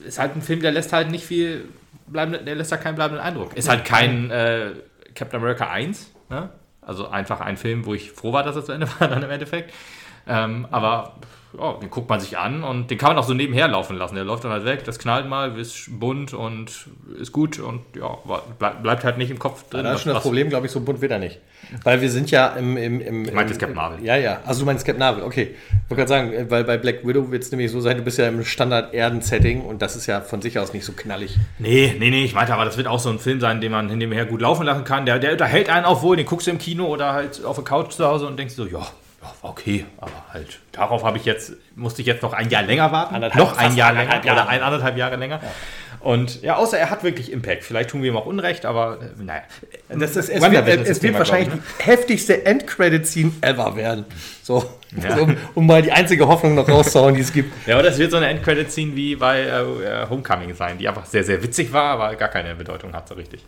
ist 0.06 0.20
halt 0.20 0.36
ein 0.36 0.42
Film, 0.42 0.62
der 0.62 0.72
lässt 0.72 0.94
halt 0.94 1.12
nicht 1.12 1.26
viel, 1.26 1.66
bleibende, 2.08 2.44
der 2.44 2.56
lässt 2.56 2.72
da 2.72 2.78
keinen 2.78 2.96
bleibenden 2.96 3.24
Eindruck. 3.24 3.56
Ist 3.56 3.70
halt 3.70 3.86
kein 3.86 4.32
äh, 4.32 4.72
Captain 5.16 5.40
America 5.40 5.70
1, 5.70 6.12
ne? 6.30 6.50
Also 6.82 7.10
einfach 7.10 7.42
ein 7.42 7.58
Film, 7.58 7.86
wo 7.86 7.94
ich 7.94 8.12
froh 8.12 8.32
war, 8.32 8.44
dass 8.44 8.56
es 8.56 8.66
zu 8.66 8.72
Ende 8.72 8.88
war 9.00 9.08
dann 9.08 9.22
im 9.22 9.30
Endeffekt. 9.30 9.74
Ähm, 10.26 10.68
aber 10.72 11.16
oh, 11.58 11.74
den 11.82 11.90
guckt 11.90 12.10
man 12.10 12.20
sich 12.20 12.38
an 12.38 12.64
und 12.64 12.90
den 12.90 12.98
kann 12.98 13.10
man 13.10 13.18
auch 13.18 13.28
so 13.28 13.34
nebenher 13.34 13.68
laufen 13.68 13.98
lassen. 13.98 14.16
Der 14.16 14.24
läuft 14.24 14.44
dann 14.44 14.52
halt 14.52 14.66
weg, 14.66 14.84
das 14.84 15.00
knallt 15.00 15.28
mal, 15.28 15.58
ist 15.58 16.00
bunt 16.00 16.34
und 16.34 16.88
ist 17.20 17.32
gut 17.32 17.60
und 17.60 17.82
ja, 17.96 18.18
bleibt 18.82 19.04
halt 19.04 19.18
nicht 19.18 19.32
im 19.32 19.40
Kopf 19.40 19.70
drin. 19.70 19.86
Ja, 19.86 19.92
das 19.92 20.00
ist 20.00 20.04
schon 20.04 20.14
das 20.14 20.24
Problem, 20.24 20.50
glaube 20.50 20.66
ich, 20.66 20.72
so 20.72 20.82
bunt 20.82 21.02
wird 21.02 21.12
er 21.12 21.20
nicht. 21.20 21.40
Weil 21.84 22.02
wir 22.02 22.10
sind 22.10 22.32
ja 22.32 22.48
im. 22.50 22.78
im, 22.78 23.02
im 23.02 23.26
ich 23.26 23.34
meinte 23.34 23.54
Captain 23.54 23.76
Marvel. 23.76 24.04
Ja, 24.04 24.16
ja. 24.16 24.42
Also 24.46 24.62
du 24.62 24.66
meinst 24.66 24.86
Captain 24.86 25.00
Marvel, 25.00 25.24
okay. 25.24 25.56
Ich 25.70 25.90
wollte 25.90 26.06
gerade 26.06 26.08
sagen, 26.08 26.50
weil 26.50 26.64
bei 26.64 26.78
Black 26.78 27.06
Widow 27.06 27.32
wird 27.32 27.44
es 27.44 27.52
nämlich 27.52 27.72
so 27.72 27.82
sein, 27.82 27.98
du 27.98 28.04
bist 28.04 28.18
ja 28.18 28.28
im 28.28 28.44
Standard-Erden-Setting 28.44 29.62
und 29.62 29.82
das 29.82 29.96
ist 29.96 30.06
ja 30.06 30.22
von 30.22 30.42
sich 30.42 30.60
aus 30.60 30.74
nicht 30.74 30.86
so 30.86 30.94
knallig. 30.94 31.38
Nee, 31.60 31.96
nee, 32.00 32.10
nee, 32.10 32.24
ich 32.24 32.34
meinte 32.34 32.54
aber, 32.54 32.66
das 32.66 32.78
wird 32.78 32.88
auch 32.88 33.00
so 33.00 33.10
ein 33.10 33.20
Film 33.20 33.40
sein, 33.40 33.60
den 33.60 33.72
man 33.72 33.88
nebenher 33.88 34.26
gut 34.26 34.42
laufen 34.42 34.66
lassen 34.66 34.84
kann. 34.84 35.06
Der, 35.06 35.20
der 35.20 35.34
unterhält 35.34 35.70
einen 35.70 35.86
auch 35.86 36.02
wohl, 36.02 36.16
den 36.16 36.26
guckst 36.26 36.48
du 36.48 36.52
im 36.52 36.60
Kino 36.60 36.86
oder 36.86 37.14
halt 37.14 37.44
auf 37.44 37.56
der 37.56 37.66
Couch 37.66 37.94
zu 37.94 38.06
Hause 38.06 38.28
und 38.28 38.38
denkst 38.38 38.56
so, 38.56 38.66
ja, 38.66 38.86
okay, 39.42 39.86
aber 39.98 40.12
halt 40.32 40.60
darauf 40.72 41.04
habe 41.04 41.18
ich 41.18 41.26
jetzt, 41.26 41.54
musste 41.76 42.02
ich 42.02 42.08
jetzt 42.08 42.22
noch 42.22 42.34
ein 42.34 42.50
Jahr 42.50 42.64
länger 42.64 42.92
warten. 42.92 43.16
Anderthalb, 43.16 43.44
noch 43.44 43.58
ein 43.58 43.76
Jahr 43.76 43.94
länger 43.94 44.24
Jahre. 44.24 44.32
oder 44.32 44.50
ein, 44.50 44.62
anderthalb 44.62 44.98
Jahre 44.98 45.16
länger. 45.16 45.40
Ja. 45.42 45.52
Und 46.00 46.42
ja, 46.42 46.56
außer 46.56 46.78
er 46.78 46.90
hat 46.90 47.04
wirklich 47.04 47.32
Impact. 47.32 47.64
Vielleicht 47.64 47.90
tun 47.90 48.02
wir 48.04 48.12
ihm 48.12 48.18
auch 48.18 48.26
Unrecht, 48.26 48.66
aber 48.66 49.00
äh, 49.02 49.24
naja. 49.24 49.42
Das 49.90 50.16
ist, 50.16 50.30
es, 50.30 50.42
wird, 50.42 50.88
es 50.88 51.02
wird 51.02 51.18
wahrscheinlich 51.18 51.50
ich, 51.50 51.56
ne? 51.56 51.62
die 51.80 51.84
heftigste 51.84 52.46
Endcredit-Scene 52.46 53.32
ever 53.42 53.76
werden. 53.76 54.06
So, 54.44 54.64
ja. 55.02 55.18
um, 55.18 55.38
um, 55.56 55.66
mal 55.66 55.82
die 55.82 55.92
einzige 55.92 56.28
Hoffnung 56.28 56.56
noch 56.56 56.70
rauszuhauen, 56.70 57.16
die 57.16 57.22
es 57.22 57.34
gibt. 57.34 57.52
Ja, 57.68 57.80
oder 57.80 57.90
es 57.90 57.98
wird 57.98 58.12
so 58.12 58.18
eine 58.18 58.28
Endcredit-Scene 58.28 58.96
wie 58.96 59.16
bei 59.16 59.42
äh, 59.42 60.08
Homecoming 60.10 60.54
sein, 60.54 60.78
die 60.78 60.88
einfach 60.88 61.06
sehr, 61.06 61.24
sehr 61.24 61.42
witzig 61.42 61.74
war, 61.74 62.00
aber 62.00 62.16
gar 62.16 62.30
keine 62.30 62.56
Bedeutung 62.56 62.94
hat 62.94 63.08
so 63.08 63.16
richtig. 63.16 63.44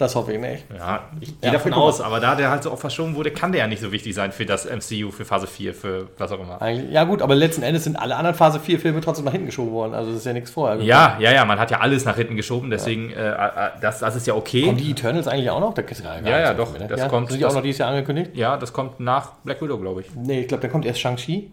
Das 0.00 0.16
hoffe 0.16 0.32
ich 0.32 0.40
nicht. 0.40 0.64
Ja, 0.74 1.10
ich 1.20 1.38
gehe 1.42 1.50
ja, 1.50 1.52
davon 1.52 1.74
aus, 1.74 2.00
aber 2.00 2.20
da 2.20 2.34
der 2.34 2.50
halt 2.50 2.62
so 2.62 2.72
oft 2.72 2.80
verschoben 2.80 3.16
wurde, 3.16 3.32
kann 3.32 3.52
der 3.52 3.60
ja 3.60 3.66
nicht 3.66 3.82
so 3.82 3.92
wichtig 3.92 4.14
sein 4.14 4.32
für 4.32 4.46
das 4.46 4.64
MCU, 4.64 5.10
für 5.10 5.26
Phase 5.26 5.46
4, 5.46 5.74
für 5.74 6.08
was 6.16 6.32
auch 6.32 6.40
immer. 6.40 6.70
Ja, 6.70 7.04
gut, 7.04 7.20
aber 7.20 7.34
letzten 7.34 7.62
Endes 7.62 7.84
sind 7.84 7.96
alle 7.96 8.16
anderen 8.16 8.34
Phase 8.34 8.60
4 8.60 8.80
Filme 8.80 9.02
trotzdem 9.02 9.26
nach 9.26 9.32
hinten 9.32 9.48
geschoben 9.48 9.72
worden. 9.72 9.92
Also, 9.92 10.10
das 10.10 10.20
ist 10.20 10.24
ja 10.24 10.32
nichts 10.32 10.52
vorher. 10.52 10.80
Ja, 10.82 11.18
ja, 11.20 11.32
ja, 11.32 11.44
man 11.44 11.58
hat 11.58 11.70
ja 11.70 11.80
alles 11.80 12.06
nach 12.06 12.16
hinten 12.16 12.34
geschoben, 12.34 12.70
deswegen, 12.70 13.10
ja. 13.10 13.16
äh, 13.16 13.66
äh 13.66 13.70
das, 13.82 13.98
das 13.98 14.16
ist 14.16 14.26
ja 14.26 14.32
okay. 14.32 14.62
Kommen 14.62 14.78
die 14.78 14.90
Eternals 14.90 15.28
eigentlich 15.28 15.50
auch 15.50 15.60
noch? 15.60 15.74
Das 15.74 15.84
ja, 16.02 16.18
ja, 16.24 16.40
ja, 16.40 16.54
doch. 16.54 16.74
Das 16.78 16.98
ja, 16.98 17.08
kommt, 17.08 17.28
sind 17.28 17.38
die 17.38 17.44
auch 17.44 17.52
noch 17.52 17.60
dieses 17.60 17.80
Jahr 17.80 17.90
angekündigt? 17.90 18.30
Ja, 18.34 18.56
das 18.56 18.72
kommt 18.72 19.00
nach 19.00 19.32
Black 19.44 19.60
Widow, 19.60 19.76
glaube 19.76 20.00
ich. 20.00 20.06
Nee, 20.14 20.40
ich 20.40 20.48
glaube, 20.48 20.62
der 20.62 20.70
kommt 20.70 20.86
erst 20.86 21.00
Shang-Chi 21.00 21.52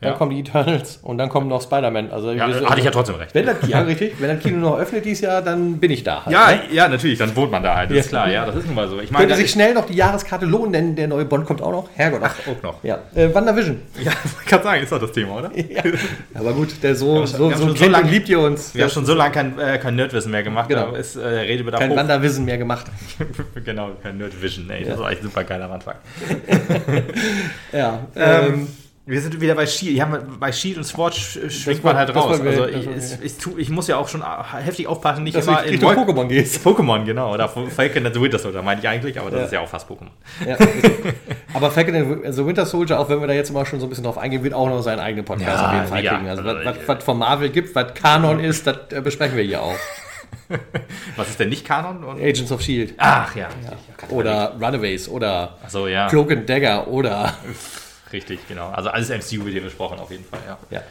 dann 0.00 0.12
ja. 0.12 0.16
kommen 0.16 0.30
die 0.30 0.40
Eternals 0.40 0.98
und 1.02 1.18
dann 1.18 1.28
kommt 1.28 1.48
noch 1.48 1.60
Spider-Man. 1.60 2.10
Also, 2.10 2.32
ja, 2.32 2.46
hatte 2.46 2.78
ich 2.78 2.86
ja 2.86 2.90
trotzdem 2.90 3.16
recht. 3.16 3.34
Wenn 3.34 3.44
das, 3.44 3.56
ja, 3.68 3.80
richtig. 3.82 4.14
Wenn 4.18 4.30
das 4.30 4.42
Kino 4.42 4.56
noch 4.56 4.78
öffnet 4.78 5.04
dieses 5.04 5.20
Jahr, 5.20 5.42
dann 5.42 5.76
bin 5.76 5.90
ich 5.90 6.02
da. 6.02 6.24
Halt, 6.24 6.32
ja, 6.32 6.46
ne? 6.46 6.60
ja, 6.72 6.88
natürlich, 6.88 7.18
dann 7.18 7.36
wohnt 7.36 7.50
man 7.50 7.62
da 7.62 7.76
halt. 7.76 7.90
Das 7.90 7.96
ja. 7.96 8.00
ist 8.00 8.08
klar, 8.08 8.30
ja, 8.30 8.46
das 8.46 8.56
ist 8.56 8.66
nun 8.66 8.76
mal 8.76 8.88
so. 8.88 8.98
Ich 8.98 9.10
meine, 9.10 9.26
Könnte 9.26 9.42
sich 9.42 9.50
schnell 9.50 9.74
noch 9.74 9.84
die 9.84 9.92
Jahreskarte 9.92 10.46
lohnen, 10.46 10.72
denn 10.72 10.96
der 10.96 11.06
neue 11.06 11.26
Bond 11.26 11.44
kommt 11.44 11.60
auch 11.60 11.70
noch. 11.70 11.90
Herrgott. 11.96 12.22
Ach, 12.24 12.34
auch 12.48 12.62
noch. 12.62 12.82
Ja. 12.82 13.00
Äh, 13.14 13.34
WandaVision. 13.34 13.82
Ja, 14.02 14.12
ich 14.42 14.48
kann 14.48 14.62
sagen, 14.62 14.82
ist 14.82 14.90
doch 14.90 15.00
das 15.00 15.12
Thema, 15.12 15.36
oder? 15.36 15.50
Ja. 15.70 15.82
Aber 16.34 16.52
gut, 16.54 16.82
der 16.82 16.96
so, 16.96 17.26
so, 17.26 17.52
so, 17.52 17.74
so 17.74 17.86
lange 17.86 18.10
liebt 18.10 18.28
ihr 18.28 18.40
uns. 18.40 18.74
Wir 18.74 18.84
haben 18.84 18.90
schon 18.90 19.04
so 19.04 19.14
lange 19.14 19.32
kein, 19.32 19.58
äh, 19.58 19.78
kein 19.78 19.94
Nerdwissen 19.94 20.30
mehr 20.32 20.42
gemacht. 20.42 20.68
Genau. 20.68 20.94
ist 20.94 21.16
äh, 21.16 21.20
Redebedarf 21.20 21.80
Kein 21.80 21.94
WandaVision 21.94 22.44
mehr 22.44 22.58
gemacht. 22.58 22.86
genau, 23.64 23.90
kein 24.02 24.16
Nerdvision. 24.16 24.68
Ey, 24.70 24.84
das 24.84 24.98
war 24.98 25.10
echt 25.12 25.22
super 25.22 25.44
geil 25.44 25.62
am 25.62 25.72
Anfang. 25.72 25.96
ja. 27.72 28.00
Ähm, 28.16 28.46
ähm 28.46 28.68
Wir 29.10 29.20
sind 29.20 29.40
wieder 29.40 29.56
bei 29.56 29.66
Shield. 29.66 29.96
Ja, 29.96 30.06
bei 30.38 30.52
Shield 30.52 30.76
und 30.76 30.84
Sword 30.84 31.16
schwingt 31.16 31.82
man 31.82 31.96
halt 31.96 32.14
raus. 32.14 32.40
Also 32.40 32.66
ich, 32.68 32.86
ich, 32.86 33.24
ich, 33.24 33.58
ich, 33.58 33.68
muss 33.68 33.88
ja 33.88 33.96
auch 33.96 34.06
schon 34.06 34.22
heftig 34.52 34.86
aufpassen, 34.86 35.24
nicht 35.24 35.36
Dass 35.36 35.48
immer 35.48 35.64
in 35.64 35.80
Pokémon 35.80 36.28
gehst. 36.28 36.64
Pokémon, 36.64 37.04
genau. 37.04 37.34
Oder 37.34 37.48
Falcon 37.48 38.06
and 38.06 38.14
the 38.14 38.20
Winter 38.20 38.38
Soldier, 38.38 38.62
meine 38.62 38.80
ich 38.80 38.86
eigentlich, 38.86 39.18
aber 39.18 39.32
das 39.32 39.40
ja. 39.40 39.46
ist 39.46 39.52
ja 39.52 39.60
auch 39.62 39.68
fast 39.68 39.90
Pokémon. 39.90 40.10
Ja, 40.46 40.56
aber 41.54 41.72
Falcon 41.72 41.96
and 41.96 42.34
the 42.36 42.46
Winter 42.46 42.64
Soldier, 42.64 43.00
auch 43.00 43.08
wenn 43.08 43.20
wir 43.20 43.26
da 43.26 43.32
jetzt 43.32 43.52
mal 43.52 43.66
schon 43.66 43.80
so 43.80 43.86
ein 43.86 43.88
bisschen 43.88 44.04
drauf 44.04 44.16
eingehen, 44.16 44.44
wird 44.44 44.54
auch 44.54 44.68
noch 44.68 44.80
seinen 44.80 45.00
eigenen 45.00 45.24
Podcast 45.24 45.58
ja, 45.58 45.66
auf 45.66 45.74
jeden 45.74 45.86
Fall 45.88 46.02
kriegen. 46.04 46.28
Also, 46.28 46.44
was, 46.44 46.64
was, 46.64 46.76
was 46.86 47.04
von 47.04 47.18
Marvel 47.18 47.50
gibt, 47.50 47.74
was 47.74 47.94
Kanon 47.94 48.38
ist, 48.38 48.68
das 48.68 48.76
äh, 48.90 49.00
besprechen 49.00 49.36
wir 49.36 49.42
hier 49.42 49.60
auch. 49.60 49.76
Was 51.16 51.28
ist 51.28 51.40
denn 51.40 51.48
nicht 51.48 51.64
Kanon? 51.64 52.04
Und 52.04 52.20
Agents 52.20 52.52
of 52.52 52.60
Shield. 52.60 52.94
Ach 52.98 53.34
ja. 53.34 53.48
ja. 53.64 54.08
Oder 54.10 54.54
Runaways 54.60 55.08
oder 55.08 55.56
so, 55.68 55.88
ja. 55.88 56.08
Cloak 56.08 56.30
and 56.32 56.48
Dagger 56.48 56.86
oder 56.88 57.34
Richtig, 58.12 58.40
genau. 58.48 58.70
Also 58.70 58.90
alles 58.90 59.08
MCU 59.08 59.44
wird 59.44 59.52
hier 59.54 59.62
besprochen, 59.62 59.98
auf 59.98 60.10
jeden 60.10 60.24
Fall, 60.24 60.40
ja. 60.46 60.58
ja. 60.70 60.82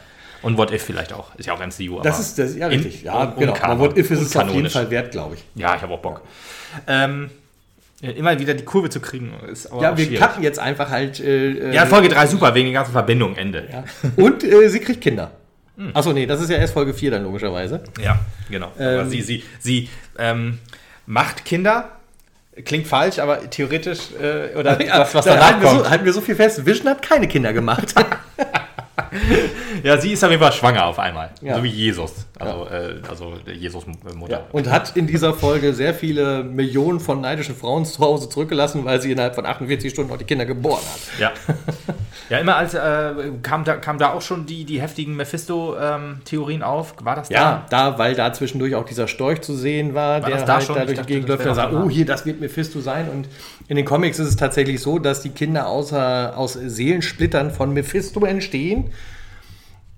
Und 0.42 0.56
What 0.56 0.72
If 0.72 0.82
vielleicht 0.82 1.12
auch. 1.12 1.34
Ist 1.36 1.46
ja 1.46 1.52
auch 1.52 1.60
MCU. 1.60 2.00
das 2.02 2.18
ist 2.18 2.38
das, 2.38 2.56
ja 2.56 2.66
richtig. 2.68 3.02
ja, 3.02 3.24
und, 3.24 3.38
genau. 3.38 3.54
aber 3.60 3.78
What 3.78 3.98
If 3.98 4.10
ist 4.10 4.20
es 4.20 4.36
auf 4.36 4.50
jeden 4.50 4.70
Fall 4.70 4.90
wert, 4.90 5.12
glaube 5.12 5.34
ich. 5.34 5.44
Ja, 5.54 5.76
ich 5.76 5.82
habe 5.82 5.92
auch 5.92 6.00
Bock. 6.00 6.22
Ähm, 6.86 7.30
immer 8.00 8.38
wieder 8.38 8.54
die 8.54 8.64
Kurve 8.64 8.88
zu 8.88 9.00
kriegen, 9.00 9.32
ist 9.50 9.70
aber 9.70 9.82
Ja, 9.82 9.96
wir 9.96 10.04
schwierig. 10.06 10.20
cutten 10.20 10.42
jetzt 10.42 10.58
einfach 10.58 10.88
halt. 10.88 11.20
Äh, 11.20 11.72
ja, 11.74 11.84
Folge 11.86 12.08
3 12.08 12.26
super, 12.26 12.54
wegen 12.54 12.66
den 12.66 12.74
ganzen 12.74 12.92
Verbindungen, 12.92 13.36
Ende. 13.36 13.68
Ja. 13.70 13.84
Und 14.16 14.42
äh, 14.42 14.68
sie 14.68 14.80
kriegt 14.80 15.02
Kinder. 15.02 15.32
Hm. 15.76 15.90
Achso, 15.94 16.12
nee, 16.12 16.26
das 16.26 16.40
ist 16.40 16.50
ja 16.50 16.56
erst 16.56 16.72
Folge 16.72 16.94
4 16.94 17.10
dann 17.10 17.24
logischerweise. 17.24 17.82
Ja, 18.02 18.20
genau. 18.48 18.72
Ähm, 18.78 19.00
aber 19.00 19.08
sie, 19.10 19.20
sie, 19.20 19.44
sie 19.58 19.88
ähm, 20.18 20.58
macht 21.06 21.44
Kinder, 21.44 21.90
Klingt 22.64 22.86
falsch, 22.86 23.18
aber 23.18 23.48
theoretisch, 23.50 24.10
äh, 24.20 24.56
oder 24.56 24.80
ja, 24.84 25.00
was, 25.00 25.14
was 25.14 25.24
danach 25.24 25.46
halten 25.46 25.62
kommt. 25.62 25.76
Wir 25.78 25.84
so, 25.84 25.90
halten 25.90 26.04
wir 26.04 26.12
so 26.12 26.20
viel 26.20 26.36
fest, 26.36 26.64
Vision 26.64 26.88
hat 26.88 27.02
keine 27.02 27.28
Kinder 27.28 27.52
gemacht. 27.52 27.94
ja, 29.82 30.00
sie 30.00 30.12
ist 30.12 30.24
auf 30.24 30.30
jeden 30.30 30.42
Fall 30.42 30.52
schwanger 30.52 30.86
auf 30.86 30.98
einmal. 30.98 31.30
Ja. 31.40 31.56
So 31.56 31.64
wie 31.64 31.68
Jesus. 31.68 32.26
Also, 32.38 32.66
ja. 32.66 32.78
äh, 32.78 32.94
also 33.08 33.34
Jesus 33.46 33.84
Mutter. 34.14 34.32
Ja. 34.32 34.46
Und 34.52 34.70
hat 34.70 34.96
in 34.96 35.06
dieser 35.06 35.34
Folge 35.34 35.72
sehr 35.74 35.94
viele 35.94 36.44
Millionen 36.44 37.00
von 37.00 37.20
neidischen 37.20 37.56
Frauen 37.56 37.84
zu 37.84 38.00
Hause 38.00 38.28
zurückgelassen, 38.28 38.84
weil 38.84 39.00
sie 39.00 39.12
innerhalb 39.12 39.34
von 39.34 39.46
48 39.46 39.90
Stunden 39.90 40.12
auch 40.12 40.18
die 40.18 40.24
Kinder 40.24 40.46
geboren 40.46 40.82
hat. 40.82 41.18
Ja. 41.18 41.32
ja, 42.28 42.38
immer 42.38 42.56
als 42.56 42.74
äh, 42.74 43.12
kam, 43.42 43.64
da, 43.64 43.76
kam 43.76 43.98
da 43.98 44.12
auch 44.12 44.22
schon 44.22 44.46
die, 44.46 44.64
die 44.64 44.80
heftigen 44.80 45.16
Mephisto-Theorien 45.16 46.60
ähm, 46.60 46.66
auf. 46.66 46.94
War 47.02 47.16
das 47.16 47.28
da? 47.28 47.34
Ja, 47.34 47.66
da, 47.70 47.98
weil 47.98 48.14
da 48.14 48.32
zwischendurch 48.32 48.74
auch 48.74 48.84
dieser 48.84 49.08
Storch 49.08 49.40
zu 49.40 49.54
sehen 49.54 49.94
war, 49.94 50.22
war 50.22 50.30
der 50.30 50.44
da 50.44 50.54
halt 50.54 50.64
schon? 50.64 50.76
da 50.76 50.84
durch 50.84 51.00
die 51.00 51.06
Gegend 51.06 51.28
läuft 51.28 51.46
und 51.46 51.54
sagt, 51.54 51.72
oh, 51.72 51.88
hier, 51.88 52.06
das 52.06 52.26
wird 52.26 52.40
Mephisto 52.40 52.80
sein. 52.80 53.08
Und 53.08 53.28
in 53.68 53.76
den 53.76 53.84
Comics 53.84 54.18
ist 54.18 54.28
es 54.28 54.36
tatsächlich 54.36 54.80
so, 54.80 54.98
dass 54.98 55.22
die 55.22 55.30
Kinder 55.30 55.66
außer, 55.66 56.36
aus 56.36 56.52
Seelensplittern 56.54 57.50
von 57.50 57.72
Mephisto 57.72 58.24
entstehen 58.24 58.90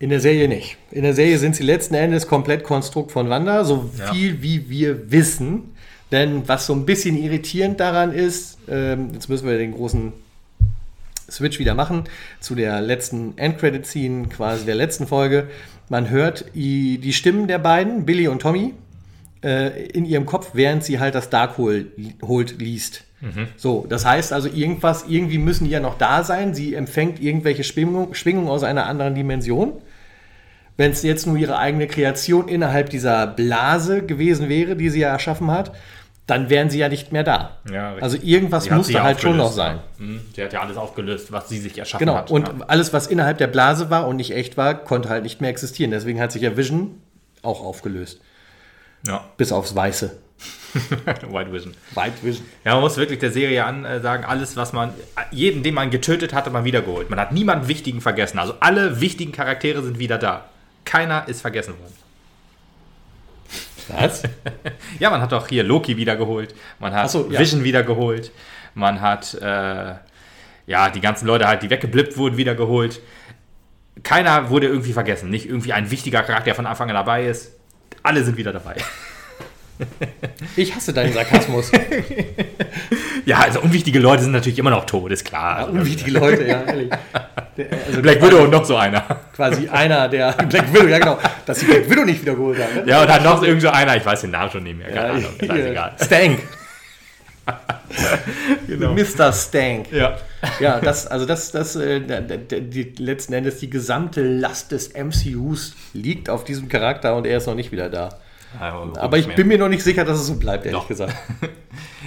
in 0.02 0.10
der 0.10 0.18
Serie 0.18 0.48
nicht. 0.48 0.78
In 0.90 1.04
der 1.04 1.14
Serie 1.14 1.38
sind 1.38 1.54
sie 1.54 1.62
letzten 1.62 1.94
Endes 1.94 2.26
komplett 2.26 2.64
Konstrukt 2.64 3.12
von 3.12 3.30
Wanda, 3.30 3.64
so 3.64 3.88
ja. 3.96 4.12
viel 4.12 4.42
wie 4.42 4.68
wir 4.68 5.12
wissen. 5.12 5.76
Denn 6.10 6.42
was 6.48 6.66
so 6.66 6.74
ein 6.74 6.84
bisschen 6.84 7.16
irritierend 7.16 7.78
daran 7.78 8.12
ist, 8.12 8.58
ähm, 8.68 9.10
jetzt 9.14 9.28
müssen 9.28 9.48
wir 9.48 9.56
den 9.56 9.72
großen 9.72 10.12
Switch 11.32 11.58
wieder 11.58 11.74
machen 11.74 12.04
zu 12.40 12.54
der 12.54 12.80
letzten 12.80 13.36
Endcredit-Scene, 13.36 14.28
quasi 14.28 14.64
der 14.64 14.74
letzten 14.74 15.06
Folge. 15.06 15.48
Man 15.88 16.10
hört 16.10 16.46
die, 16.54 17.12
Stimmen 17.12 17.48
der 17.48 17.58
beiden, 17.58 18.04
Billy 18.06 18.28
und 18.28 18.40
Tommy, 18.42 18.74
äh, 19.42 19.86
in 19.86 20.04
ihrem 20.04 20.26
Kopf, 20.26 20.50
während 20.54 20.84
sie 20.84 21.00
halt 21.00 21.14
das 21.14 21.30
Darkhold 21.30 21.92
liest. 22.58 23.04
Mhm. 23.20 23.48
So, 23.56 23.86
das 23.88 24.04
heißt 24.04 24.32
also, 24.32 24.48
irgendwas, 24.48 25.04
irgendwie 25.08 25.38
müssen 25.38 25.64
die 25.64 25.70
ja 25.70 25.80
noch 25.80 25.98
da 25.98 26.24
sein. 26.24 26.54
Sie 26.54 26.74
empfängt 26.74 27.20
irgendwelche 27.20 27.64
Schwingungen 27.64 28.14
Schwingung 28.14 28.48
aus 28.48 28.64
einer 28.64 28.86
anderen 28.86 29.14
Dimension. 29.14 29.74
Wenn 30.76 30.90
es 30.90 31.02
jetzt 31.02 31.26
nur 31.26 31.36
ihre 31.36 31.58
eigene 31.58 31.86
Kreation 31.86 32.48
innerhalb 32.48 32.90
dieser 32.90 33.26
Blase 33.26 34.02
gewesen 34.02 34.48
wäre, 34.48 34.74
die 34.74 34.88
sie 34.88 35.00
ja 35.00 35.10
erschaffen 35.10 35.50
hat, 35.50 35.72
dann 36.26 36.50
wären 36.50 36.70
sie 36.70 36.78
ja 36.78 36.88
nicht 36.88 37.12
mehr 37.12 37.24
da. 37.24 37.58
Ja, 37.70 37.94
also 38.00 38.16
irgendwas 38.20 38.70
musste 38.70 38.92
ja 38.92 39.02
halt 39.02 39.20
schon 39.20 39.36
noch 39.36 39.50
sein. 39.50 39.80
Mhm. 39.98 40.20
Sie 40.34 40.42
hat 40.42 40.52
ja 40.52 40.60
alles 40.60 40.76
aufgelöst, 40.76 41.32
was 41.32 41.48
sie 41.48 41.58
sich 41.58 41.76
erschaffen 41.76 42.06
genau. 42.06 42.18
hat. 42.18 42.28
Genau, 42.28 42.50
und 42.50 42.60
ja. 42.60 42.66
alles, 42.68 42.92
was 42.92 43.08
innerhalb 43.08 43.38
der 43.38 43.48
Blase 43.48 43.90
war 43.90 44.06
und 44.06 44.16
nicht 44.16 44.32
echt 44.32 44.56
war, 44.56 44.74
konnte 44.74 45.08
halt 45.08 45.24
nicht 45.24 45.40
mehr 45.40 45.50
existieren. 45.50 45.90
Deswegen 45.90 46.20
hat 46.20 46.30
sich 46.30 46.42
ja 46.42 46.56
Vision 46.56 47.00
auch 47.42 47.62
aufgelöst. 47.62 48.20
Ja. 49.06 49.24
Bis 49.36 49.50
aufs 49.50 49.74
Weiße. 49.74 50.16
White 51.28 51.52
Vision. 51.52 51.74
White 51.94 52.22
Vision. 52.22 52.46
Ja, 52.64 52.74
man 52.74 52.82
muss 52.82 52.96
wirklich 52.96 53.18
der 53.18 53.32
Serie 53.32 53.64
ansagen, 53.64 54.24
alles, 54.24 54.56
was 54.56 54.72
man, 54.72 54.94
jeden, 55.32 55.62
den 55.62 55.74
man 55.74 55.90
getötet 55.90 56.32
hat, 56.32 56.46
hat 56.46 56.52
man 56.52 56.64
wiedergeholt. 56.64 57.10
Man 57.10 57.20
hat 57.20 57.32
niemanden 57.32 57.68
Wichtigen 57.68 58.00
vergessen. 58.00 58.38
Also 58.38 58.54
alle 58.60 59.00
wichtigen 59.00 59.32
Charaktere 59.32 59.82
sind 59.82 59.98
wieder 59.98 60.18
da. 60.18 60.46
Keiner 60.84 61.28
ist 61.28 61.40
vergessen 61.40 61.74
worden. 61.78 62.01
Was? 63.88 64.22
ja, 64.98 65.10
man 65.10 65.20
hat 65.20 65.32
doch 65.32 65.48
hier 65.48 65.64
Loki 65.64 65.96
wiedergeholt, 65.96 66.54
man 66.78 66.92
hat 66.92 67.10
so, 67.10 67.30
ja. 67.30 67.38
Vision 67.38 67.64
wiedergeholt, 67.64 68.30
man 68.74 69.00
hat 69.00 69.34
äh, 69.34 69.94
ja 70.66 70.90
die 70.90 71.00
ganzen 71.00 71.26
Leute 71.26 71.46
halt, 71.46 71.62
die 71.62 71.70
weggeblippt 71.70 72.16
wurden, 72.16 72.36
wiedergeholt. 72.36 73.00
Keiner 74.02 74.50
wurde 74.50 74.66
irgendwie 74.66 74.92
vergessen, 74.92 75.30
nicht 75.30 75.46
irgendwie 75.46 75.72
ein 75.72 75.90
wichtiger 75.90 76.22
Charakter, 76.22 76.44
der 76.44 76.54
von 76.54 76.66
Anfang 76.66 76.88
an 76.88 76.94
dabei 76.94 77.26
ist. 77.26 77.52
Alle 78.02 78.24
sind 78.24 78.36
wieder 78.36 78.52
dabei. 78.52 78.76
Ich 80.56 80.74
hasse 80.74 80.92
deinen 80.92 81.12
Sarkasmus. 81.12 81.70
ja, 83.24 83.38
also 83.38 83.60
unwichtige 83.60 83.98
Leute 83.98 84.22
sind 84.22 84.32
natürlich 84.32 84.58
immer 84.58 84.70
noch 84.70 84.84
tot, 84.84 85.10
ist 85.12 85.24
klar. 85.24 85.60
Ja, 85.60 85.66
unwichtige 85.66 86.10
Leute, 86.12 86.46
ja, 86.46 86.62
ehrlich. 86.66 86.90
Also 87.86 88.02
Black 88.02 88.22
Widow 88.22 88.44
und 88.44 88.50
noch 88.50 88.64
so 88.64 88.76
einer. 88.76 89.04
Quasi 89.34 89.68
einer, 89.68 90.08
der 90.08 90.32
Black 90.48 90.72
Widow, 90.72 90.88
ja 90.88 90.98
genau, 90.98 91.18
dass 91.46 91.60
sie 91.60 91.66
Black 91.66 91.90
Widow 91.90 92.04
nicht 92.04 92.22
wiederholt 92.22 92.58
haben. 92.58 92.84
Ne? 92.84 92.90
Ja, 92.90 93.02
und 93.02 93.08
dann 93.08 93.22
noch 93.22 93.42
irgend 93.42 93.62
so 93.62 93.68
einer, 93.68 93.96
ich 93.96 94.04
weiß 94.04 94.22
den 94.22 94.30
Namen 94.30 94.50
schon 94.50 94.62
nicht 94.62 94.78
mehr, 94.78 94.88
keine 94.88 95.06
ja, 95.06 95.12
Ahnung, 95.12 95.34
ist 95.38 95.50
egal. 95.50 95.92
Stank. 96.02 96.38
genau. 98.66 98.94
Mr. 98.94 99.32
Stank. 99.32 99.90
Ja. 99.90 100.16
Ja, 100.60 100.80
das, 100.80 101.06
also 101.06 101.26
das, 101.26 101.50
das, 101.52 101.76
äh, 101.76 102.00
die, 102.00 102.94
letzten 102.98 103.32
Endes 103.32 103.58
die 103.58 103.68
gesamte 103.68 104.22
Last 104.22 104.72
des 104.72 104.92
MCUs 104.94 105.74
liegt 105.92 106.30
auf 106.30 106.44
diesem 106.44 106.68
Charakter 106.68 107.16
und 107.16 107.26
er 107.26 107.38
ist 107.38 107.46
noch 107.46 107.54
nicht 107.54 107.72
wieder 107.72 107.90
da. 107.90 108.10
Aber, 108.58 109.18
ich 109.18 109.34
bin 109.34 109.48
mir 109.48 109.58
noch 109.58 109.68
nicht 109.68 109.82
sicher, 109.82 110.04
dass 110.04 110.18
es 110.18 110.26
so 110.26 110.36
bleibt, 110.36 110.66
ehrlich 110.66 110.80
Doch. 110.80 110.88
gesagt. 110.88 111.14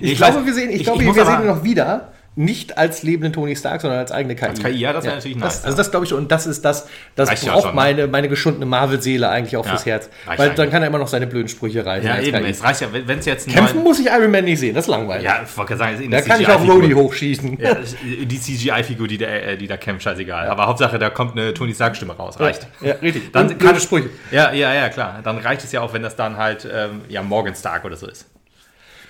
Ich, 0.02 0.12
ich 0.12 0.18
glaube, 0.18 0.46
wir 0.46 0.54
sehen, 0.54 0.70
ich, 0.72 0.82
ich 0.82 0.84
glaube, 0.84 1.06
wir 1.06 1.14
sehen 1.14 1.40
ihn 1.40 1.48
noch 1.48 1.64
wieder 1.64 2.12
nicht 2.36 2.78
als 2.78 3.02
lebenden 3.04 3.32
Tony 3.32 3.56
Stark, 3.56 3.82
sondern 3.82 4.00
als 4.00 4.12
eigene 4.12 4.36
KI. 4.36 4.46
Als 4.46 4.60
KI, 4.62 4.72
ja, 4.72 4.92
das 4.92 5.06
wäre 5.06 5.14
ja. 5.14 5.18
natürlich 5.18 5.38
nice. 5.38 5.58
Das, 5.58 5.66
also 5.66 5.78
das 5.78 5.92
glaube 5.92 6.06
ich, 6.06 6.14
und 6.14 6.32
das 6.32 6.46
ist 6.46 6.66
das, 6.66 6.88
das 7.16 7.30
Reicht 7.30 7.46
braucht 7.46 7.56
ja 7.56 7.62
schon, 7.62 7.76
meine, 7.76 8.08
meine 8.08 8.28
geschundene 8.28 8.66
Marvel-Seele 8.66 9.30
eigentlich 9.30 9.56
auch 9.56 9.66
ja. 9.66 9.72
fürs 9.72 9.86
Herz. 9.86 10.10
Weil 10.26 10.52
dann 10.52 10.70
kann 10.70 10.82
er 10.82 10.90
immer 10.90 10.98
noch 10.98 11.08
seine 11.08 11.28
blöden 11.28 11.48
Sprüche 11.48 11.86
reißen. 11.86 12.08
Ja, 12.08 12.20
eben, 12.20 12.44
KI. 12.44 12.50
es 12.50 12.64
reicht 12.64 12.82
ja, 12.82 12.88
wenn 12.92 13.20
es 13.20 13.26
jetzt 13.26 13.48
Kämpfen 13.48 13.84
muss 13.84 14.00
ich 14.00 14.08
Iron 14.08 14.32
Man 14.32 14.44
nicht 14.44 14.60
sehen, 14.60 14.76
das 14.76 14.86
ist 14.86 14.90
langweilig. 14.90 15.24
Ja, 15.24 15.44
ich 15.46 15.58
wollte 15.58 15.78
sagen, 15.78 16.12
da 16.12 16.22
kann 16.22 16.42
ich 16.42 16.48
auch 16.48 16.68
Rhodey 16.68 16.92
hochschießen. 16.92 17.58
Ja, 17.60 17.78
die 18.04 18.40
CGI-Figur, 18.40 19.08
die, 19.08 19.24
äh, 19.24 19.56
die 19.58 19.68
da 19.68 19.78
kämpft, 19.78 20.04
scheißegal. 20.04 20.48
Aber 20.50 20.68
Hauptsache, 20.68 21.00
da 21.00 21.10
kommt 21.10 21.34
eine 21.34 21.54
Tony 21.54 21.74
Stark-Stimme 21.74 22.14
raus, 22.14 22.40
reicht. 22.40 22.68
Ja, 22.82 22.96
richtig. 22.96 23.32
Dann 23.32 23.48
und 23.48 23.60
kann, 23.60 23.80
Sprüche. 23.80 24.10
Ja, 24.32 24.52
ja, 24.52 24.74
ja, 24.74 24.90
klar. 24.90 25.22
Dann 25.24 25.38
reicht 25.38 25.64
es 25.64 25.72
ja 25.72 25.82
auch, 25.82 25.94
wenn 25.94 26.04
das 26.04 26.16
dann 26.16 26.38
halt 26.38 26.68
ähm, 26.72 27.02
ja, 27.08 27.22
Morgan 27.22 27.56
Stark 27.56 27.86
oder 27.86 27.96
so 27.96 28.08
ist. 28.08 28.28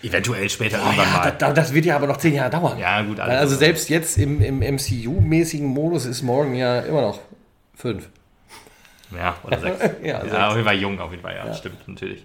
Eventuell 0.05 0.49
später 0.49 0.77
oh, 0.79 0.85
irgendwann 0.85 1.07
ja, 1.07 1.17
mal. 1.17 1.35
Das, 1.37 1.53
das, 1.53 1.73
wird 1.73 1.85
ja 1.85 1.95
aber 1.95 2.05
noch 2.05 2.17
zehn 2.17 2.35
Jahre 2.35 2.51
dauern. 2.51 2.77
Ja, 2.77 3.01
gut. 3.01 3.19
Also, 3.19 3.37
also 3.37 3.55
selbst 3.55 3.89
jetzt 3.89 4.17
im, 4.17 4.41
im 4.41 4.59
MCU-mäßigen 4.59 5.65
Modus 5.65 6.05
ist 6.05 6.21
morgen 6.21 6.53
ja 6.53 6.81
immer 6.81 7.01
noch 7.01 7.19
fünf. 7.73 8.09
Ja, 9.15 9.35
oder 9.43 9.59
sechs. 9.59 9.79
ja, 10.03 10.23
ja 10.25 10.47
auf 10.49 10.55
jeden 10.55 10.65
Fall 10.65 10.77
jung, 10.77 10.99
auf 10.99 11.09
jeden 11.11 11.23
Fall, 11.23 11.35
ja, 11.35 11.47
ja. 11.47 11.53
stimmt, 11.53 11.87
natürlich. 11.87 12.23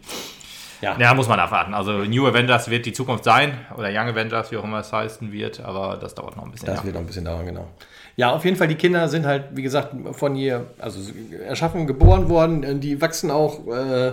Ja. 0.83 0.97
ja, 0.99 1.14
muss 1.14 1.29
man 1.29 1.38
abwarten. 1.38 1.75
Also 1.75 1.93
New 2.05 2.27
Avengers 2.27 2.71
wird 2.71 2.87
die 2.87 2.93
Zukunft 2.93 3.25
sein 3.25 3.59
oder 3.77 3.88
Young 3.88 4.09
Avengers, 4.09 4.51
wie 4.51 4.57
auch 4.57 4.64
immer 4.64 4.81
es 4.81 4.93
heißen 4.93 5.31
wird, 5.31 5.61
aber 5.61 5.99
das 5.99 6.14
dauert 6.14 6.37
noch 6.37 6.45
ein 6.45 6.51
bisschen. 6.51 6.66
Das 6.66 6.79
ja. 6.79 6.85
wird 6.85 6.95
noch 6.95 7.03
ein 7.03 7.07
bisschen 7.07 7.25
dauern, 7.25 7.45
genau. 7.45 7.69
Ja, 8.16 8.31
auf 8.33 8.45
jeden 8.45 8.57
Fall, 8.57 8.69
die 8.69 8.75
Kinder 8.75 9.09
sind 9.09 9.27
halt, 9.27 9.45
wie 9.53 9.62
gesagt, 9.62 9.95
von 10.12 10.37
ihr, 10.37 10.66
also 10.79 11.01
erschaffen, 11.47 11.87
geboren 11.87 12.29
worden, 12.29 12.81
die 12.81 13.01
wachsen 13.01 13.31
auch 13.31 13.67
äh, 13.69 14.13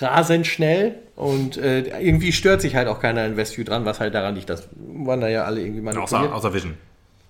rasend 0.00 0.46
schnell 0.46 0.96
und 1.16 1.56
äh, 1.56 1.80
irgendwie 2.00 2.32
stört 2.32 2.60
sich 2.60 2.76
halt 2.76 2.88
auch 2.88 3.00
keiner 3.00 3.26
in 3.26 3.36
Westview 3.36 3.64
dran, 3.64 3.84
was 3.84 4.00
halt 4.00 4.14
daran 4.14 4.34
liegt, 4.34 4.50
dass 4.50 4.68
man 4.76 5.20
da 5.20 5.28
ja 5.28 5.44
alle 5.44 5.60
irgendwie 5.60 5.80
manipuliert. 5.80 6.32
Außer, 6.32 6.34
außer 6.34 6.54
Vision. 6.54 6.74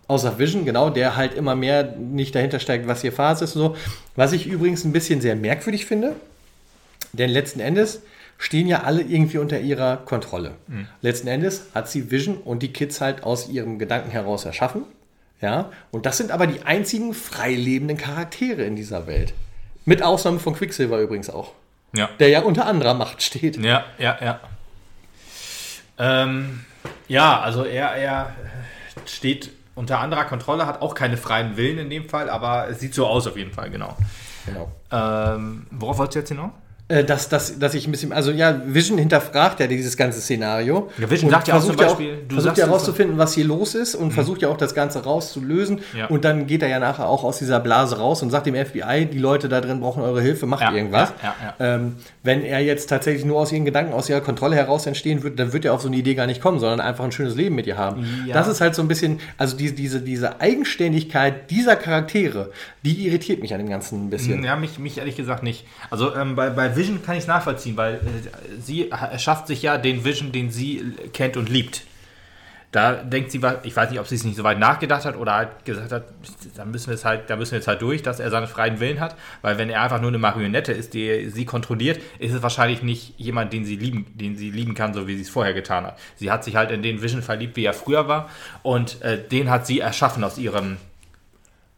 Außer 0.06 0.38
Vision, 0.38 0.64
genau, 0.64 0.90
der 0.90 1.16
halt 1.16 1.34
immer 1.34 1.54
mehr 1.54 1.94
nicht 1.96 2.34
dahinter 2.34 2.60
steigt, 2.60 2.86
was 2.86 3.02
hier 3.02 3.12
Phase 3.12 3.44
ist 3.44 3.56
und 3.56 3.62
so. 3.62 3.76
Was 4.16 4.32
ich 4.32 4.46
übrigens 4.46 4.84
ein 4.84 4.92
bisschen 4.92 5.20
sehr 5.20 5.36
merkwürdig 5.36 5.86
finde, 5.86 6.16
denn 7.12 7.30
letzten 7.30 7.60
Endes 7.60 8.02
stehen 8.38 8.68
ja 8.68 8.84
alle 8.84 9.02
irgendwie 9.02 9.38
unter 9.38 9.58
ihrer 9.58 9.96
Kontrolle. 9.98 10.52
Mhm. 10.68 10.86
Letzten 11.02 11.28
Endes 11.28 11.66
hat 11.74 11.90
sie 11.90 12.10
Vision 12.10 12.36
und 12.36 12.62
die 12.62 12.72
Kids 12.72 13.00
halt 13.00 13.24
aus 13.24 13.48
ihrem 13.48 13.78
Gedanken 13.78 14.10
heraus 14.10 14.44
erschaffen. 14.44 14.84
Ja, 15.40 15.70
und 15.92 16.04
das 16.04 16.16
sind 16.16 16.32
aber 16.32 16.46
die 16.46 16.62
einzigen 16.62 17.14
frei 17.14 17.54
lebenden 17.54 17.96
Charaktere 17.96 18.62
in 18.64 18.74
dieser 18.76 19.06
Welt. 19.06 19.34
Mit 19.84 20.02
Ausnahme 20.02 20.40
von 20.40 20.54
Quicksilver 20.54 21.00
übrigens 21.00 21.30
auch. 21.30 21.52
Ja. 21.94 22.08
Der 22.18 22.28
ja 22.28 22.42
unter 22.42 22.66
anderer 22.66 22.94
Macht 22.94 23.22
steht. 23.22 23.56
Ja, 23.56 23.84
ja, 23.98 24.18
ja. 24.20 24.40
Ähm, 25.98 26.64
ja, 27.08 27.40
also 27.40 27.64
er, 27.64 27.92
er 27.92 28.32
steht 29.06 29.50
unter 29.74 30.00
anderer 30.00 30.24
Kontrolle, 30.24 30.66
hat 30.66 30.82
auch 30.82 30.94
keine 30.94 31.16
freien 31.16 31.56
Willen 31.56 31.78
in 31.78 31.90
dem 31.90 32.08
Fall, 32.08 32.28
aber 32.28 32.68
es 32.68 32.80
sieht 32.80 32.94
so 32.94 33.06
aus 33.06 33.26
auf 33.26 33.36
jeden 33.36 33.52
Fall, 33.52 33.70
genau. 33.70 33.96
genau. 34.44 34.70
Ähm, 34.90 35.66
worauf 35.70 35.98
wolltest 35.98 36.14
du 36.16 36.18
jetzt 36.20 36.28
hinaus? 36.28 36.50
Äh, 36.90 37.04
dass, 37.04 37.28
dass, 37.28 37.58
dass 37.58 37.74
ich 37.74 37.86
ein 37.86 37.90
bisschen, 37.90 38.14
also 38.14 38.30
ja, 38.30 38.62
Vision 38.64 38.96
hinterfragt 38.96 39.60
ja 39.60 39.66
dieses 39.66 39.94
ganze 39.98 40.22
Szenario. 40.22 40.88
Ja, 40.96 41.10
Vision 41.10 41.30
sagt 41.30 41.46
ja 41.46 41.58
auch 41.58 41.62
zum 41.62 41.76
Beispiel, 41.76 42.14
auch, 42.14 42.28
du 42.28 42.34
versucht 42.36 42.56
ja 42.56 42.64
herauszufinden, 42.64 43.18
was 43.18 43.34
hier 43.34 43.44
los 43.44 43.74
ist 43.74 43.94
und 43.94 44.06
mhm. 44.06 44.12
versucht 44.12 44.40
ja 44.40 44.48
auch 44.48 44.56
das 44.56 44.74
Ganze 44.74 45.04
rauszulösen. 45.04 45.80
Ja. 45.94 46.06
Und 46.06 46.24
dann 46.24 46.46
geht 46.46 46.62
er 46.62 46.68
ja 46.70 46.78
nachher 46.78 47.06
auch 47.06 47.24
aus 47.24 47.40
dieser 47.40 47.60
Blase 47.60 47.98
raus 47.98 48.22
und 48.22 48.30
sagt 48.30 48.46
dem 48.46 48.54
FBI, 48.54 49.04
die 49.04 49.18
Leute 49.18 49.50
da 49.50 49.60
drin 49.60 49.80
brauchen 49.80 50.02
eure 50.02 50.22
Hilfe, 50.22 50.46
macht 50.46 50.62
ja, 50.62 50.72
irgendwas. 50.72 51.12
Ja, 51.22 51.54
ähm, 51.60 51.96
wenn 52.22 52.42
er 52.42 52.60
jetzt 52.60 52.86
tatsächlich 52.86 53.26
nur 53.26 53.38
aus 53.38 53.52
ihren 53.52 53.66
Gedanken, 53.66 53.92
aus 53.92 54.08
ihrer 54.08 54.22
Kontrolle 54.22 54.56
heraus 54.56 54.86
entstehen 54.86 55.22
würde, 55.22 55.36
dann 55.36 55.52
wird 55.52 55.66
er 55.66 55.74
auf 55.74 55.82
so 55.82 55.88
eine 55.88 55.96
Idee 55.98 56.14
gar 56.14 56.26
nicht 56.26 56.40
kommen, 56.40 56.58
sondern 56.58 56.80
einfach 56.80 57.04
ein 57.04 57.12
schönes 57.12 57.34
Leben 57.34 57.54
mit 57.54 57.66
ihr 57.66 57.76
haben. 57.76 58.06
Das 58.32 58.48
ist 58.48 58.62
halt 58.62 58.74
so 58.74 58.80
ein 58.80 58.88
bisschen, 58.88 59.20
also 59.36 59.58
die, 59.58 59.74
diese, 59.74 60.00
diese 60.00 60.40
Eigenständigkeit 60.40 61.50
dieser 61.50 61.76
Charaktere, 61.76 62.50
die 62.82 63.06
irritiert 63.06 63.42
mich 63.42 63.52
an 63.52 63.60
dem 63.60 63.68
Ganzen 63.68 64.06
ein 64.06 64.10
bisschen. 64.10 64.42
Ja, 64.42 64.56
mich, 64.56 64.78
mich 64.78 64.96
ehrlich 64.96 65.16
gesagt 65.16 65.42
nicht. 65.42 65.66
Also 65.90 66.16
ähm, 66.16 66.34
bei, 66.34 66.48
bei 66.48 66.77
Vision 66.78 67.02
kann 67.02 67.16
ich 67.16 67.26
nachvollziehen, 67.26 67.76
weil 67.76 67.94
äh, 67.94 68.60
sie 68.60 68.90
erschafft 68.90 69.46
sich 69.48 69.62
ja 69.62 69.76
den 69.76 70.04
Vision, 70.04 70.32
den 70.32 70.50
sie 70.50 70.94
kennt 71.12 71.36
und 71.36 71.48
liebt. 71.48 71.82
Da 72.70 72.92
denkt 72.92 73.30
sie, 73.30 73.40
ich 73.62 73.74
weiß 73.74 73.90
nicht, 73.90 73.98
ob 73.98 74.06
sie 74.06 74.16
es 74.16 74.24
nicht 74.24 74.36
so 74.36 74.44
weit 74.44 74.58
nachgedacht 74.58 75.06
hat 75.06 75.16
oder 75.16 75.34
halt 75.34 75.64
gesagt 75.64 75.90
hat, 75.90 76.04
da 76.54 76.66
müssen 76.66 76.88
wir 76.88 76.94
es 76.96 77.04
halt, 77.06 77.26
müssen 77.30 77.52
wir 77.52 77.58
jetzt 77.58 77.66
halt 77.66 77.80
durch, 77.80 78.02
dass 78.02 78.20
er 78.20 78.28
seinen 78.28 78.46
freien 78.46 78.78
Willen 78.78 79.00
hat, 79.00 79.16
weil 79.40 79.56
wenn 79.56 79.70
er 79.70 79.80
einfach 79.80 80.02
nur 80.02 80.08
eine 80.08 80.18
Marionette 80.18 80.72
ist, 80.72 80.92
die 80.92 81.30
sie 81.30 81.46
kontrolliert, 81.46 81.98
ist 82.18 82.34
es 82.34 82.42
wahrscheinlich 82.42 82.82
nicht 82.82 83.14
jemand, 83.16 83.54
den 83.54 83.64
sie 83.64 83.76
lieben, 83.76 84.06
den 84.14 84.36
sie 84.36 84.50
lieben 84.50 84.74
kann, 84.74 84.92
so 84.92 85.06
wie 85.06 85.16
sie 85.16 85.22
es 85.22 85.30
vorher 85.30 85.54
getan 85.54 85.86
hat. 85.86 85.98
Sie 86.16 86.30
hat 86.30 86.44
sich 86.44 86.56
halt 86.56 86.70
in 86.70 86.82
den 86.82 87.00
Vision 87.00 87.22
verliebt, 87.22 87.56
wie 87.56 87.64
er 87.64 87.72
früher 87.72 88.06
war, 88.06 88.28
und 88.62 89.00
äh, 89.00 89.18
den 89.18 89.48
hat 89.48 89.66
sie 89.66 89.80
erschaffen 89.80 90.22
aus 90.22 90.36
ihrem 90.36 90.76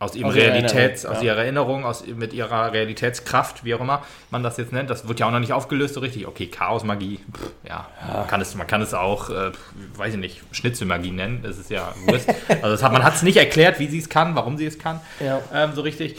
aus 0.00 0.16
ihrem 0.16 0.30
aus 0.30 0.34
Realitäts, 0.34 1.04
aus 1.04 1.22
ihrer 1.22 1.36
Erinnerung, 1.36 1.84
aus, 1.84 2.06
mit 2.06 2.32
ihrer 2.32 2.72
Realitätskraft, 2.72 3.64
wie 3.64 3.74
auch 3.74 3.80
immer 3.80 4.02
man 4.30 4.42
das 4.42 4.56
jetzt 4.56 4.72
nennt. 4.72 4.88
Das 4.88 5.06
wird 5.06 5.20
ja 5.20 5.26
auch 5.26 5.30
noch 5.30 5.40
nicht 5.40 5.52
aufgelöst 5.52 5.92
so 5.92 6.00
richtig. 6.00 6.26
Okay, 6.26 6.46
Chaosmagie, 6.46 7.20
ja, 7.68 7.86
ja. 8.08 8.14
Man, 8.14 8.26
kann 8.26 8.40
es, 8.40 8.54
man 8.54 8.66
kann 8.66 8.80
es 8.80 8.94
auch, 8.94 9.28
äh, 9.28 9.52
weiß 9.96 10.14
ich 10.14 10.18
nicht, 10.18 10.42
Schnitzelmagie 10.52 11.10
nennen. 11.10 11.40
Das 11.42 11.58
ist 11.58 11.70
ja 11.70 11.94
Wurst. 12.06 12.32
also 12.62 12.82
hat, 12.82 12.92
man 12.92 13.04
hat 13.04 13.14
es 13.14 13.22
nicht 13.22 13.36
erklärt, 13.36 13.78
wie 13.78 13.88
sie 13.88 13.98
es 13.98 14.08
kann, 14.08 14.34
warum 14.34 14.56
sie 14.56 14.64
es 14.64 14.78
kann, 14.78 15.00
ja. 15.20 15.42
ähm, 15.52 15.72
so 15.74 15.82
richtig. 15.82 16.16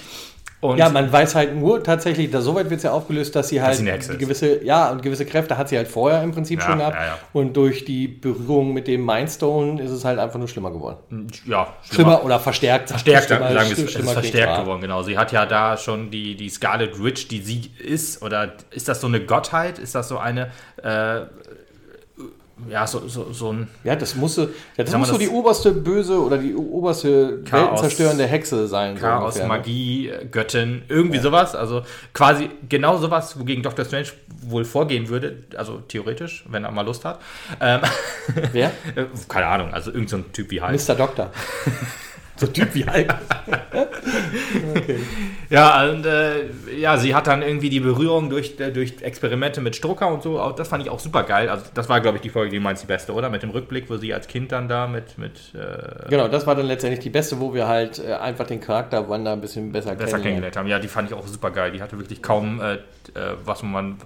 Und 0.62 0.78
ja, 0.78 0.90
man 0.90 1.12
weiß 1.12 1.34
halt 1.34 1.56
nur 1.56 1.84
tatsächlich, 1.84 2.30
da 2.30 2.40
soweit 2.40 2.70
wird 2.70 2.78
es 2.78 2.84
ja 2.84 2.92
aufgelöst, 2.92 3.36
dass 3.36 3.50
sie 3.50 3.64
halt 3.64 3.78
sie 3.78 4.18
gewisse, 4.18 4.64
ja, 4.64 4.92
und 4.92 5.02
gewisse 5.02 5.26
Kräfte 5.26 5.58
hat 5.58 5.70
sie 5.70 5.78
halt 5.78 5.88
vorher 5.88 6.22
im 6.22 6.32
Prinzip 6.32 6.60
ja, 6.60 6.66
schon 6.68 6.78
gehabt. 6.78 6.96
Ja, 6.96 7.06
ja. 7.06 7.18
Und 7.34 7.58
durch 7.58 7.84
die 7.84 8.08
Berührung 8.08 8.72
mit 8.72 8.88
dem 8.88 9.04
Mindstone 9.04 9.82
ist 9.82 9.90
es 9.90 10.06
halt 10.06 10.20
einfach 10.20 10.38
nur 10.38 10.48
schlimmer 10.48 10.70
geworden. 10.70 11.28
Ja, 11.48 11.74
schlimmer, 11.82 12.12
schlimmer 12.12 12.26
oder 12.26 12.40
verstärkt. 12.40 12.90
Verstärkt, 12.90 13.26
schlimmer, 13.26 13.52
sagen 13.52 13.70
wir 13.70 13.86
es, 13.86 13.96
ist 13.96 14.12
verstärkt 14.12 14.60
geworden, 14.60 14.82
genau. 14.82 15.02
Sie 15.02 15.18
hat 15.18 15.32
ja 15.32 15.48
da 15.48 15.78
schon 15.78 16.12
die, 16.12 16.36
die 16.36 16.50
Scarlet 16.50 17.04
Witch, 17.04 17.28
die 17.28 17.42
sie 17.42 17.72
ist, 17.80 18.22
oder 18.22 18.54
ist 18.70 18.88
das 18.88 19.02
so 19.02 19.08
eine 19.08 19.26
Gottheit? 19.26 19.80
Ist 19.80 19.96
das 19.96 20.10
so 20.10 20.20
eine 20.20 20.52
äh, 20.84 21.22
ja, 22.70 22.86
so, 22.88 23.08
so, 23.08 23.32
so 23.32 23.54
ein. 23.54 23.68
Ja, 23.84 23.96
das 23.96 24.16
musste, 24.16 24.50
ja, 24.78 24.84
das 24.84 24.96
muss 24.96 25.10
so 25.10 25.18
die 25.18 25.30
oberste 25.30 25.72
böse 25.72 26.22
oder 26.22 26.38
die 26.38 26.56
oberste 26.56 27.42
Chaos, 27.44 27.64
weltenzerstörende 27.64 28.28
Hexe 28.28 28.68
sein. 28.68 28.96
Chaos, 28.96 29.36
so 29.36 29.42
ne? 29.42 29.48
Magie, 29.48 30.12
Göttin, 30.32 30.84
irgendwie 30.88 31.18
ja. 31.18 31.24
sowas. 31.24 31.56
Also 31.56 31.84
quasi 32.14 32.50
genau 32.70 32.98
sowas, 32.98 33.40
wogegen 33.40 33.64
Dr. 33.64 33.86
Strange 33.86 34.08
wohl 34.44 34.66
vorgehen 34.66 35.10
würde. 35.10 35.44
Also 35.56 35.82
theoretisch, 35.88 36.46
wenn 36.50 36.64
er 36.64 36.72
mal 36.72 36.86
Lust 36.86 37.06
hat. 37.06 37.20
Ähm, 37.60 37.82
Wer? 38.52 38.72
Keine 39.28 39.48
Ahnung, 39.48 39.74
also 39.74 39.92
irgendein 39.92 40.24
so 40.24 40.30
Typ 40.32 40.52
wie 40.52 40.62
halt. 40.62 40.88
Mr. 40.88 40.96
Doktor. 40.96 41.32
So 42.42 42.48
Typ 42.48 42.74
wie 42.74 42.84
Hulk. 42.84 43.14
okay. 44.76 45.00
Ja, 45.52 45.88
und 45.88 46.08
äh, 46.08 46.50
ja, 46.76 46.98
sie 46.98 47.14
hat 47.14 47.28
dann 47.28 47.44
irgendwie 47.44 47.70
die 47.70 47.80
Berührung 47.80 48.32
durch, 48.32 48.60
äh, 48.60 48.72
durch 48.72 48.96
Experimente 49.02 49.62
mit 49.62 49.76
Strucker 49.76 50.08
und 50.08 50.24
so. 50.24 50.52
Das 50.58 50.68
fand 50.68 50.82
ich 50.84 50.90
auch 50.90 51.00
super 51.00 51.22
geil. 51.22 51.50
Also, 51.50 51.66
das 51.72 51.88
war, 51.88 52.02
glaube 52.02 52.18
ich, 52.18 52.24
die 52.24 52.32
Folge, 52.32 52.50
die 52.50 52.60
meinst 52.60 52.82
die 52.82 52.88
beste, 52.88 53.14
oder? 53.14 53.30
Mit 53.30 53.44
dem 53.44 53.52
Rückblick, 53.52 53.92
wo 53.92 53.98
sie 53.98 54.12
als 54.12 54.28
Kind 54.28 54.52
dann 54.52 54.68
da 54.68 54.88
mit. 54.88 55.20
mit 55.20 55.54
äh 55.54 56.10
genau, 56.10 56.28
das 56.30 56.48
war 56.48 56.56
dann 56.56 56.66
letztendlich 56.66 57.02
die 57.02 57.12
beste, 57.12 57.40
wo 57.40 57.54
wir 57.54 57.68
halt 57.68 58.00
äh, 58.00 58.14
einfach 58.14 58.48
den 58.48 58.60
Charakter 58.60 59.08
Wanda 59.08 59.34
ein 59.34 59.42
bisschen 59.42 59.72
besser, 59.72 59.94
besser 59.94 60.20
kennengelernt 60.20 60.58
haben. 60.58 60.68
Ja, 60.68 60.80
die 60.80 60.88
fand 60.88 61.12
ich 61.12 61.16
auch 61.16 61.28
super 61.28 61.52
geil. 61.52 61.72
Die 61.74 61.82
hatte 61.84 62.00
wirklich 62.00 62.24
kaum 62.24 62.60
äh, 62.60 62.80
äh, 63.14 63.36
was 63.46 63.62
man 63.62 63.98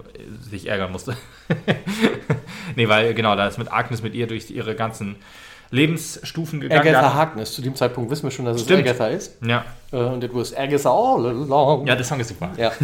sich 0.50 0.66
ärgern 0.66 0.92
musste. 0.92 1.16
nee, 2.76 2.86
weil 2.86 3.14
genau, 3.14 3.34
da 3.34 3.46
ist 3.46 3.56
mit 3.56 3.72
Agnes 3.72 4.02
mit 4.02 4.14
ihr 4.14 4.26
durch 4.26 4.50
ihre 4.50 4.74
ganzen 4.74 5.16
Lebensstufen 5.70 6.60
gegangen. 6.60 6.80
Agatha 6.80 7.14
Harkness, 7.14 7.52
zu 7.52 7.62
dem 7.62 7.74
Zeitpunkt 7.74 8.10
wissen 8.10 8.24
wir 8.24 8.30
schon, 8.30 8.44
dass 8.44 8.56
es 8.56 8.62
Stimmt. 8.62 8.80
Agatha 8.80 9.08
ist. 9.08 9.36
Ja. 9.44 9.64
Uh, 9.92 9.98
und 10.14 10.24
it 10.24 10.34
was 10.34 10.54
Agatha 10.56 10.90
all 10.90 11.26
along. 11.26 11.86
Ja, 11.86 11.94
der 11.94 12.04
Song 12.04 12.20
ist 12.20 12.28
super. 12.28 12.50
Ja. 12.56 12.72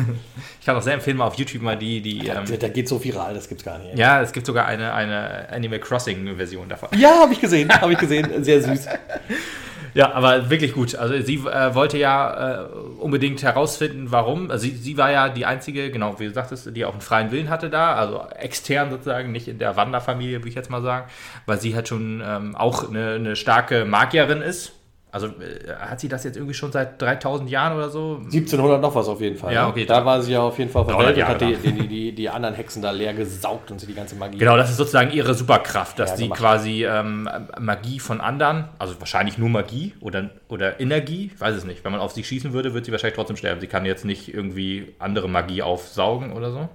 Ich 0.61 0.67
kann 0.67 0.77
auch 0.77 0.83
sehr 0.83 0.95
empfehlen, 0.95 1.17
mal 1.17 1.27
auf 1.27 1.35
YouTube 1.35 1.61
mal 1.63 1.77
die... 1.77 2.01
die 2.01 2.25
ja, 2.25 2.37
ähm, 2.37 2.45
der 2.47 2.71
geht 2.71 2.87
so 2.87 3.03
viral, 3.03 3.35
das 3.35 3.49
gibt's 3.49 3.65
gar 3.65 3.79
nicht. 3.81 3.99
Ja, 3.99 4.23
es 4.23 4.31
gibt 4.31 4.47
sogar 4.47 4.67
eine, 4.67 4.93
eine 4.95 5.49
Animal 5.51 5.81
Crossing-Version 5.81 6.69
davon. 6.69 6.89
Ja, 6.97 7.19
habe 7.19 7.33
ich 7.33 7.41
gesehen, 7.41 7.69
habe 7.69 7.93
ich 7.95 7.99
gesehen. 7.99 8.45
Sehr 8.45 8.63
süß. 8.63 8.87
Ja, 9.95 10.13
aber 10.13 10.49
wirklich 10.51 10.73
gut. 10.73 10.95
Also 10.95 11.21
sie 11.21 11.37
äh, 11.37 11.75
wollte 11.75 11.99
ja 11.99 12.63
äh, 12.63 12.67
unbedingt 12.99 13.43
herausfinden, 13.43 14.07
warum. 14.11 14.51
Also 14.51 14.67
sie, 14.67 14.75
sie 14.75 14.97
war 14.97 15.11
ja 15.11 15.29
die 15.29 15.45
einzige, 15.45 15.91
genau, 15.91 16.19
wie 16.19 16.27
du 16.27 16.33
sagtest, 16.33 16.75
die 16.75 16.85
auch 16.85 16.93
einen 16.93 17.01
freien 17.01 17.31
Willen 17.31 17.51
hatte 17.51 17.69
da, 17.69 17.95
also 17.95 18.25
extern 18.39 18.91
sozusagen, 18.91 19.33
nicht 19.33 19.49
in 19.49 19.59
der 19.59 19.77
Wanderfamilie, 19.77 20.39
würde 20.39 20.49
ich 20.49 20.55
jetzt 20.55 20.71
mal 20.71 20.83
sagen, 20.83 21.11
weil 21.47 21.61
sie 21.61 21.75
halt 21.75 21.89
schon 21.89 22.23
ähm, 22.25 22.57
auch 22.57 22.89
eine, 22.89 23.15
eine 23.15 23.37
starke 23.37 23.85
Magierin 23.85 24.41
ist 24.41 24.73
also 25.13 25.27
äh, 25.27 25.75
hat 25.79 26.01
sie 26.01 26.09
das 26.09 26.25
jetzt 26.25 26.37
irgendwie 26.37 26.55
schon 26.55 26.73
seit 26.73 27.01
3000 27.01 27.51
Jahren 27.51 27.77
oder 27.77 27.91
so? 27.91 28.17
1700 28.25 28.81
noch 28.81 28.95
was 28.95 29.09
auf 29.09 29.21
jeden 29.21 29.37
Fall. 29.37 29.53
Ja, 29.53 29.65
ne? 29.65 29.69
okay. 29.69 29.85
Da 29.85 30.03
war 30.07 30.23
sie 30.23 30.33
ja 30.33 30.41
auf 30.41 30.59
jeden 30.59 30.71
Fall 30.71 30.87
verwählt 30.87 31.19
und 31.19 31.29
hat 31.29 31.41
die, 31.43 31.55
die, 31.55 31.87
die, 31.87 32.13
die, 32.15 32.29
anderen 32.31 32.55
Hexen 32.55 32.81
da 32.81 32.91
leer 32.93 33.13
gesaugt 33.13 33.71
und 33.71 33.79
sie 33.79 33.87
die 33.87 33.95
ganze 33.95 34.17
Magie. 34.17 34.39
Genau, 34.39 34.57
das 34.57 34.71
ist 34.71 34.79
sozusagen 34.79 35.11
ihre 35.13 35.35
Superkraft, 35.35 35.99
dass 35.99 36.13
ja, 36.13 36.17
sie 36.17 36.29
quasi 36.31 36.87
ähm, 36.87 37.29
Magie 37.61 38.01
von 38.01 38.23
anderen, 38.23 38.69
also 38.79 38.99
wahrscheinlich 39.01 39.37
nur 39.37 39.51
Magie 39.51 39.93
oder, 40.01 40.31
oder 40.49 40.81
Energie, 40.81 41.31
ich 41.35 41.39
weiß 41.39 41.57
es 41.57 41.65
nicht. 41.65 41.85
Wenn 41.85 41.93
man 41.93 42.01
auf 42.01 42.13
sie 42.13 42.25
schießen 42.25 42.55
würde, 42.55 42.73
würde 42.73 42.87
sie 42.87 42.93
wahrscheinlich 42.93 43.17
trotzdem 43.17 43.37
sterben. 43.37 43.61
Sie 43.61 43.67
kann 43.67 43.85
jetzt 43.85 44.07
nicht 44.07 44.33
irgendwie 44.33 44.95
andere 44.99 45.29
Magie 45.29 45.61
aufsaugen 45.61 46.33
oder 46.33 46.53
so. 46.53 46.69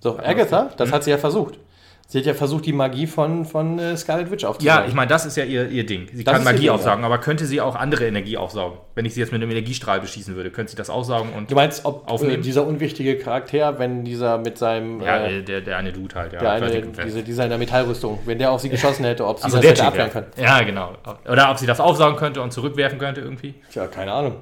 So, 0.00 0.18
Agatha, 0.18 0.70
das 0.78 0.88
hm? 0.88 0.94
hat 0.94 1.04
sie 1.04 1.10
ja 1.10 1.18
versucht. 1.18 1.58
Sie 2.06 2.18
hat 2.18 2.26
ja 2.26 2.34
versucht, 2.34 2.66
die 2.66 2.72
Magie 2.72 3.06
von, 3.06 3.44
von 3.44 3.78
äh, 3.78 3.96
Scarlet 3.96 4.30
Witch 4.30 4.44
aufzusaugen. 4.44 4.82
Ja, 4.82 4.86
ich 4.86 4.94
meine, 4.94 5.08
das 5.08 5.24
ist 5.24 5.36
ja 5.36 5.44
ihr, 5.44 5.68
ihr 5.68 5.86
Ding. 5.86 6.06
Sie 6.12 6.22
das 6.22 6.34
kann 6.34 6.44
Magie 6.44 6.70
aufsaugen, 6.70 7.04
aber 7.04 7.18
könnte 7.18 7.46
sie 7.46 7.60
auch 7.60 7.74
andere 7.74 8.06
Energie 8.06 8.36
aufsaugen? 8.36 8.78
Wenn 8.94 9.04
ich 9.04 9.14
sie 9.14 9.20
jetzt 9.20 9.32
mit 9.32 9.42
einem 9.42 9.50
Energiestrahl 9.50 10.00
beschießen 10.00 10.36
würde, 10.36 10.50
könnte 10.50 10.70
sie 10.70 10.76
das 10.76 10.90
aufsaugen 10.90 11.32
und 11.32 11.50
Du 11.50 11.54
meinst, 11.54 11.84
ob 11.84 12.06
äh, 12.06 12.10
aufnehmen? 12.10 12.40
Äh, 12.40 12.42
dieser 12.42 12.66
unwichtige 12.66 13.16
Charakter, 13.16 13.78
wenn 13.78 14.04
dieser 14.04 14.38
mit 14.38 14.58
seinem... 14.58 15.00
Ja, 15.00 15.26
äh, 15.26 15.42
der, 15.42 15.62
der 15.62 15.78
eine 15.78 15.92
Dude 15.92 16.14
halt, 16.14 16.34
ja. 16.34 16.40
Der 16.40 16.52
eine, 16.52 16.82
diese, 16.82 17.22
dieser 17.22 17.44
in 17.44 17.50
der 17.50 17.58
Metallrüstung, 17.58 18.18
wenn 18.26 18.38
der 18.38 18.52
auf 18.52 18.60
sie 18.60 18.68
geschossen 18.68 19.04
hätte, 19.04 19.26
ob 19.26 19.38
sie 19.38 19.44
also 19.44 19.56
das 19.56 19.66
hätte 19.66 19.84
abwehren 19.84 20.10
können. 20.10 20.26
Ja, 20.36 20.62
genau. 20.62 20.92
Oder 21.28 21.50
ob 21.50 21.58
sie 21.58 21.66
das 21.66 21.80
aufsaugen 21.80 22.16
könnte 22.16 22.42
und 22.42 22.52
zurückwerfen 22.52 22.98
könnte 22.98 23.22
irgendwie. 23.22 23.54
Tja, 23.70 23.86
keine 23.86 24.12
Ahnung. 24.12 24.36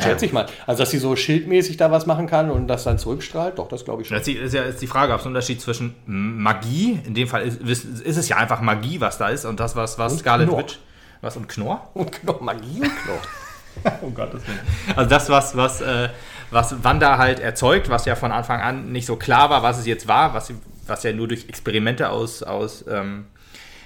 Schätze 0.00 0.26
ich 0.26 0.32
mal. 0.32 0.46
Also, 0.66 0.82
dass 0.82 0.90
sie 0.90 0.98
so 0.98 1.16
schildmäßig 1.16 1.76
da 1.76 1.90
was 1.90 2.06
machen 2.06 2.26
kann 2.26 2.50
und 2.50 2.68
das 2.68 2.84
dann 2.84 2.98
zurückstrahlt, 2.98 3.58
doch, 3.58 3.68
das 3.68 3.84
glaube 3.84 4.02
ich 4.02 4.08
schon. 4.08 4.18
Das 4.18 4.28
ist 4.28 4.54
ja 4.54 4.62
ist 4.62 4.82
die 4.82 4.86
Frage, 4.86 5.12
ob 5.12 5.20
es 5.20 5.26
einen 5.26 5.34
Unterschied 5.34 5.60
zwischen 5.60 5.94
Magie, 6.06 7.00
in 7.04 7.14
dem 7.14 7.28
Fall 7.28 7.42
ist, 7.42 7.60
ist, 7.62 8.16
es 8.16 8.28
ja 8.28 8.36
einfach 8.36 8.60
Magie, 8.60 9.00
was 9.00 9.18
da 9.18 9.28
ist, 9.28 9.44
und 9.44 9.60
das, 9.60 9.76
was, 9.76 9.98
was 9.98 10.18
Scarlet 10.18 10.50
Witch. 10.50 10.78
Was 11.20 11.36
und 11.36 11.48
Knorr? 11.48 11.90
Und 11.94 12.12
Knorr, 12.12 12.42
Magie 12.42 12.80
und 12.80 12.92
Knorr. 13.02 13.98
um 14.02 14.14
Gottes 14.14 14.46
Willen. 14.46 14.60
Also, 14.96 15.08
das, 15.08 15.28
was, 15.28 15.56
was, 15.56 15.80
äh, 15.80 16.08
was 16.50 16.82
Wanda 16.82 17.18
halt 17.18 17.40
erzeugt, 17.40 17.88
was 17.88 18.04
ja 18.04 18.14
von 18.14 18.32
Anfang 18.32 18.60
an 18.60 18.92
nicht 18.92 19.06
so 19.06 19.16
klar 19.16 19.50
war, 19.50 19.62
was 19.62 19.78
es 19.78 19.86
jetzt 19.86 20.08
war, 20.08 20.34
was, 20.34 20.52
was 20.86 21.02
ja 21.02 21.12
nur 21.12 21.28
durch 21.28 21.48
Experimente 21.48 22.10
aus, 22.10 22.42
aus 22.42 22.84
ähm, 22.88 23.26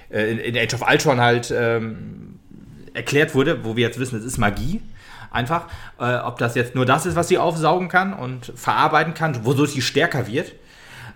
äh, 0.09 0.31
in, 0.31 0.37
in 0.39 0.57
Age 0.57 0.73
of 0.75 0.87
Ultron 0.87 1.19
halt 1.19 1.53
ähm, 1.55 2.39
erklärt 2.93 3.35
wurde, 3.35 3.65
wo 3.65 3.75
wir 3.75 3.85
jetzt 3.85 3.99
wissen, 3.99 4.17
es 4.17 4.25
ist 4.25 4.37
Magie 4.37 4.81
Einfach, 5.33 5.63
äh, 5.99 6.15
ob 6.15 6.37
das 6.37 6.55
jetzt 6.55 6.75
nur 6.75 6.85
das 6.85 7.05
ist, 7.05 7.15
was 7.15 7.27
sie 7.27 7.37
aufsaugen 7.37 7.89
kann 7.89 8.13
und 8.13 8.53
verarbeiten 8.55 9.13
kann, 9.13 9.45
wodurch 9.45 9.71
sie 9.71 9.81
stärker 9.81 10.27
wird. 10.27 10.53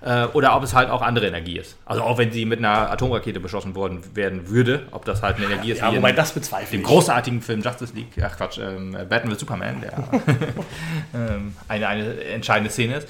Äh, 0.01 0.25
oder 0.33 0.55
ob 0.55 0.63
es 0.63 0.75
halt 0.75 0.89
auch 0.89 1.01
andere 1.01 1.27
Energie 1.27 1.57
ist. 1.57 1.77
Also 1.85 2.03
auch 2.03 2.17
wenn 2.17 2.31
sie 2.31 2.45
mit 2.45 2.59
einer 2.59 2.91
Atomrakete 2.91 3.39
beschossen 3.39 3.73
worden 3.73 4.03
werden 4.15 4.47
würde, 4.47 4.83
ob 4.91 5.05
das 5.05 5.23
halt 5.23 5.37
eine 5.37 5.45
Energie 5.45 5.71
ist. 5.71 5.81
Ja, 5.81 5.95
wobei 5.95 6.11
das 6.11 6.33
bezweifle 6.33 6.77
Dem 6.77 6.83
großartigen 6.83 7.41
Film 7.41 7.61
Justice 7.61 7.95
League, 7.95 8.11
ach 8.21 8.37
Quatsch, 8.37 8.59
ähm, 8.59 8.91
Batman 9.09 9.33
vs. 9.33 9.39
Superman, 9.39 9.81
der 9.81 9.93
ähm, 11.15 11.55
eine, 11.67 11.87
eine 11.87 12.23
entscheidende 12.25 12.69
Szene 12.69 12.97
ist. 12.97 13.07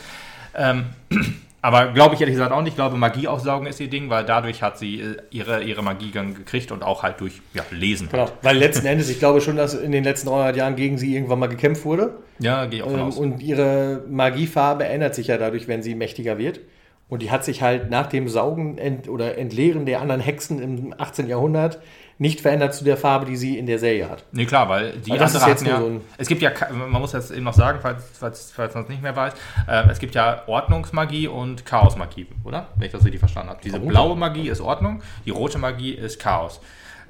Ähm, 0.55 0.85
aber 1.61 1.91
glaube 1.91 2.15
ich 2.15 2.21
ehrlich 2.21 2.35
gesagt 2.35 2.51
auch 2.51 2.61
nicht. 2.61 2.71
Ich 2.71 2.75
glaube, 2.75 2.97
Magie 2.97 3.27
aufsaugen 3.27 3.67
ist 3.67 3.79
ihr 3.79 3.89
Ding, 3.89 4.09
weil 4.09 4.23
dadurch 4.25 4.61
hat 4.61 4.77
sie 4.77 5.01
äh, 5.01 5.17
ihre, 5.31 5.63
ihre 5.63 5.81
Magie 5.83 6.11
gekriegt 6.11 6.71
und 6.71 6.83
auch 6.83 7.03
halt 7.03 7.19
durch 7.19 7.41
ja, 7.53 7.63
Lesen. 7.71 8.09
Genau, 8.11 8.29
weil 8.41 8.57
letzten 8.57 8.85
Endes, 8.87 9.09
ich 9.09 9.19
glaube 9.19 9.41
schon, 9.41 9.57
dass 9.57 9.73
in 9.73 9.91
den 9.91 10.03
letzten 10.03 10.27
300 10.29 10.55
Jahren 10.55 10.75
gegen 10.75 10.97
sie 10.97 11.15
irgendwann 11.15 11.39
mal 11.39 11.47
gekämpft 11.47 11.83
wurde. 11.85 12.15
Ja, 12.39 12.65
gehe 12.65 12.79
ich 12.79 12.83
auch 12.83 12.91
von 12.91 12.99
ähm, 12.99 13.07
aus. 13.07 13.17
Und 13.17 13.41
ihre 13.41 14.03
Magiefarbe 14.09 14.85
ändert 14.85 15.15
sich 15.15 15.27
ja 15.27 15.37
dadurch, 15.37 15.67
wenn 15.67 15.81
sie 15.81 15.95
mächtiger 15.95 16.37
wird. 16.37 16.59
Und 17.09 17.21
die 17.21 17.31
hat 17.31 17.45
sich 17.45 17.61
halt 17.61 17.89
nach 17.89 18.07
dem 18.07 18.27
Saugen 18.27 18.77
ent 18.77 19.07
oder 19.07 19.37
Entleeren 19.37 19.85
der 19.85 20.01
anderen 20.01 20.21
Hexen 20.21 20.61
im 20.61 20.93
18. 20.97 21.27
Jahrhundert 21.27 21.79
nicht 22.19 22.41
verändert 22.41 22.73
zu 22.73 22.83
der 22.83 22.97
Farbe, 22.97 23.25
die 23.25 23.35
sie 23.37 23.57
in 23.57 23.65
der 23.67 23.77
Serie 23.79 24.09
hat. 24.09 24.23
Nee, 24.31 24.45
klar, 24.45 24.67
weil 24.69 24.93
die 24.97 25.11
Aber 25.11 25.19
das 25.19 25.35
andere 25.35 25.51
ist 25.51 25.61
jetzt 25.61 25.69
ja, 25.69 25.79
so 25.79 25.85
ein- 25.85 26.01
es 26.17 26.27
gibt 26.27 26.41
ja, 26.41 26.51
man 26.71 26.99
muss 27.01 27.11
das 27.11 27.29
eben 27.31 27.43
noch 27.43 27.53
sagen, 27.53 27.79
falls, 27.81 28.03
falls, 28.19 28.51
falls 28.51 28.73
man 28.73 28.83
es 28.83 28.89
nicht 28.89 29.03
mehr 29.03 29.15
weiß, 29.15 29.33
äh, 29.67 29.89
es 29.89 29.99
gibt 29.99 30.15
ja 30.15 30.41
Ordnungsmagie 30.47 31.27
und 31.27 31.65
Chaosmagie, 31.65 32.27
oder? 32.43 32.67
Wenn 32.75 32.87
ich 32.87 32.91
das 32.91 33.03
richtig 33.03 33.19
verstanden 33.19 33.49
habe. 33.51 33.59
Diese 33.63 33.75
Vermutlich. 33.75 33.95
blaue 33.99 34.15
Magie 34.15 34.49
ist 34.49 34.61
Ordnung, 34.61 35.01
die 35.25 35.29
rote 35.29 35.57
Magie 35.59 35.91
ist 35.91 36.19
Chaos. 36.19 36.59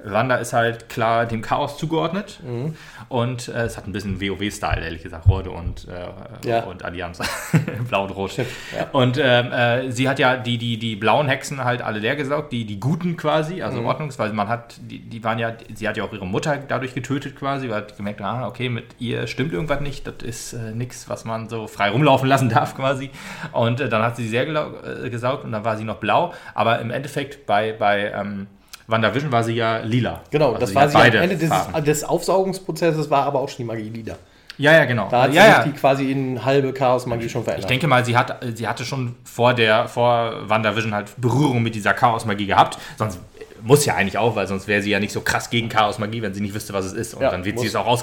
Wanda 0.04 0.36
ist 0.36 0.52
halt 0.52 0.88
klar 0.88 1.26
dem 1.26 1.42
Chaos 1.42 1.76
zugeordnet 1.76 2.40
Mhm. 2.42 2.76
und 3.08 3.48
äh, 3.48 3.62
es 3.64 3.76
hat 3.76 3.86
ein 3.86 3.92
bisschen 3.92 4.20
WoW-Style, 4.20 4.80
ehrlich 4.82 5.02
gesagt, 5.02 5.26
Horde 5.26 5.50
und, 5.50 5.86
äh, 5.88 6.48
Ja. 6.48 6.64
und 6.64 6.84
Allianz. 6.84 7.18
Blau 7.88 8.04
und 8.04 8.10
Rot. 8.10 8.36
ja. 8.36 8.44
Und 8.92 9.18
ähm, 9.20 9.50
äh, 9.52 9.90
sie 9.90 10.08
hat 10.08 10.18
ja 10.18 10.36
die, 10.36 10.56
die, 10.58 10.78
die 10.78 10.94
blauen 10.96 11.26
Hexen 11.28 11.64
halt 11.64 11.82
alle 11.82 11.98
leer 11.98 12.14
gesaugt, 12.16 12.52
die, 12.52 12.64
die 12.64 12.78
guten 12.78 13.16
quasi, 13.16 13.56
Mhm. 13.56 13.62
also 13.62 13.82
Ordnungs, 13.82 14.18
weil 14.18 14.32
man 14.32 14.48
hat, 14.48 14.76
die, 14.80 15.00
die 15.00 15.24
waren 15.24 15.38
ja, 15.38 15.52
sie 15.74 15.88
hat 15.88 15.96
ja 15.96 16.04
auch 16.04 16.12
ihre 16.12 16.26
Mutter 16.26 16.56
dadurch 16.56 16.94
getötet 16.94 17.34
quasi, 17.36 17.68
weil 17.68 17.78
hat 17.78 17.96
gemerkt, 17.96 18.20
ah, 18.20 18.46
okay, 18.46 18.68
mit 18.68 18.84
ihr 19.00 19.26
stimmt 19.26 19.52
irgendwas 19.52 19.80
nicht, 19.80 20.06
das 20.06 20.14
ist 20.22 20.52
äh, 20.52 20.72
nichts, 20.72 21.08
was 21.08 21.24
man 21.24 21.48
so 21.48 21.66
frei 21.66 21.90
rumlaufen 21.90 22.28
lassen 22.28 22.48
darf 22.48 22.76
quasi. 22.76 23.10
Und 23.52 23.80
äh, 23.80 23.88
dann 23.88 24.02
hat 24.02 24.16
sie 24.16 24.22
sie 24.24 24.28
sehr 24.28 24.46
äh, 24.46 25.10
gesaugt 25.10 25.44
und 25.44 25.52
dann 25.52 25.64
war 25.64 25.76
sie 25.76 25.84
noch 25.84 25.96
blau, 25.96 26.32
aber 26.54 26.78
im 26.80 26.90
Endeffekt 26.90 27.46
bei, 27.46 27.72
bei 27.72 28.10
ähm, 28.12 28.46
WandaVision 28.88 29.30
war 29.30 29.44
sie 29.44 29.52
ja 29.54 29.78
lila. 29.78 30.22
Genau, 30.30 30.48
Also 30.48 30.60
das 30.60 30.74
war 30.74 30.88
sie 30.88 30.96
am 30.96 31.02
beide 31.02 31.18
Ende 31.18 31.36
des, 31.36 31.50
des 31.84 32.04
Aufsaugungsprozesses, 32.04 33.08
war 33.10 33.24
aber 33.24 33.40
auch 33.40 33.48
schon 33.48 33.58
die 33.58 33.64
Magie 33.64 33.92
wieder. 33.92 34.16
Ja, 34.56 34.72
ja, 34.72 34.86
genau. 34.86 35.08
Da 35.08 35.22
hat 35.22 35.32
ja, 35.34 35.42
sich 35.44 35.52
ja. 35.52 35.62
die 35.64 35.72
quasi 35.72 36.10
in 36.10 36.44
halbe 36.44 36.72
Chaos-Magie 36.72 37.28
schon 37.28 37.42
Ich 37.42 37.44
verändert. 37.44 37.70
denke 37.70 37.86
mal, 37.86 38.04
sie, 38.04 38.16
hat, 38.16 38.40
sie 38.56 38.66
hatte 38.66 38.84
schon 38.84 39.14
vor 39.22 39.54
der 39.54 39.86
vor 39.86 40.48
WandaVision 40.48 40.92
halt 40.94 41.12
Berührung 41.16 41.62
mit 41.62 41.76
dieser 41.76 41.94
Chaos-Magie 41.94 42.46
gehabt. 42.46 42.76
Sonst 42.96 43.20
muss 43.62 43.84
ja 43.84 43.94
eigentlich 43.94 44.18
auch, 44.18 44.34
weil 44.34 44.48
sonst 44.48 44.66
wäre 44.66 44.82
sie 44.82 44.90
ja 44.90 44.98
nicht 44.98 45.12
so 45.12 45.20
krass 45.20 45.50
gegen 45.50 45.68
Chaos-Magie, 45.68 46.22
wenn 46.22 46.34
sie 46.34 46.40
nicht 46.40 46.54
wüsste, 46.54 46.72
was 46.72 46.86
es 46.86 46.92
ist. 46.92 47.14
Und 47.14 47.22
Ja, 47.22 47.30
dann 47.30 47.44
wird 47.44 47.54
muss. 47.54 47.62
sie 47.62 47.68
es 47.68 47.76
auch 47.76 47.86
auf, 47.86 48.02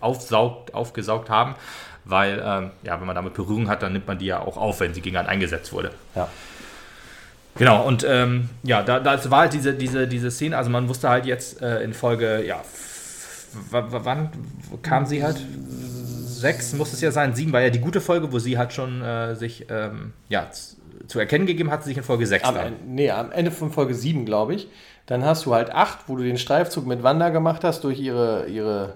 aufsaugt, 0.00 0.72
aufgesaugt 0.74 1.30
haben, 1.30 1.56
weil, 2.04 2.40
ähm, 2.44 2.70
ja, 2.84 3.00
wenn 3.00 3.06
man 3.06 3.16
damit 3.16 3.34
Berührung 3.34 3.68
hat, 3.68 3.82
dann 3.82 3.92
nimmt 3.92 4.06
man 4.06 4.18
die 4.18 4.26
ja 4.26 4.40
auch 4.40 4.56
auf, 4.56 4.78
wenn 4.80 4.94
sie 4.94 5.00
gegen 5.00 5.16
einen 5.16 5.28
eingesetzt 5.28 5.72
wurde. 5.72 5.90
ja. 6.14 6.28
Genau, 7.58 7.84
und 7.86 8.04
ähm, 8.08 8.48
ja, 8.62 8.82
da, 8.82 9.00
das 9.00 9.30
war 9.30 9.40
halt 9.40 9.52
diese, 9.52 9.74
diese, 9.74 10.06
diese 10.06 10.30
Szene, 10.30 10.56
also 10.56 10.70
man 10.70 10.88
wusste 10.88 11.08
halt 11.08 11.26
jetzt 11.26 11.60
äh, 11.60 11.82
in 11.82 11.92
Folge, 11.92 12.44
ja, 12.46 12.62
wann 13.70 14.30
kam 14.82 15.06
sie 15.06 15.22
halt? 15.22 15.44
Sechs 16.24 16.72
muss 16.72 16.92
es 16.92 17.00
ja 17.00 17.10
sein, 17.10 17.34
sieben 17.34 17.52
war 17.52 17.60
ja 17.60 17.70
die 17.70 17.80
gute 17.80 18.00
Folge, 18.00 18.32
wo 18.32 18.38
sie 18.38 18.58
halt 18.58 18.72
schon 18.72 19.02
äh, 19.02 19.34
sich, 19.34 19.66
ähm, 19.70 20.12
ja, 20.28 20.48
zu 21.06 21.18
erkennen 21.18 21.46
gegeben 21.46 21.70
hat, 21.70 21.82
sie 21.82 21.88
sich 21.90 21.96
in 21.98 22.04
Folge 22.04 22.26
sechs 22.26 22.46
Am, 22.46 22.54
dann. 22.54 22.72
Nee, 22.86 23.10
am 23.10 23.32
Ende 23.32 23.50
von 23.50 23.72
Folge 23.72 23.94
7, 23.94 24.24
glaube 24.24 24.54
ich. 24.54 24.68
Dann 25.06 25.24
hast 25.24 25.46
du 25.46 25.54
halt 25.54 25.70
8, 25.70 26.00
wo 26.06 26.16
du 26.16 26.22
den 26.22 26.36
Streifzug 26.36 26.86
mit 26.86 27.02
Wanda 27.02 27.30
gemacht 27.30 27.64
hast 27.64 27.82
durch 27.82 27.98
ihre, 27.98 28.46
ihre, 28.46 28.94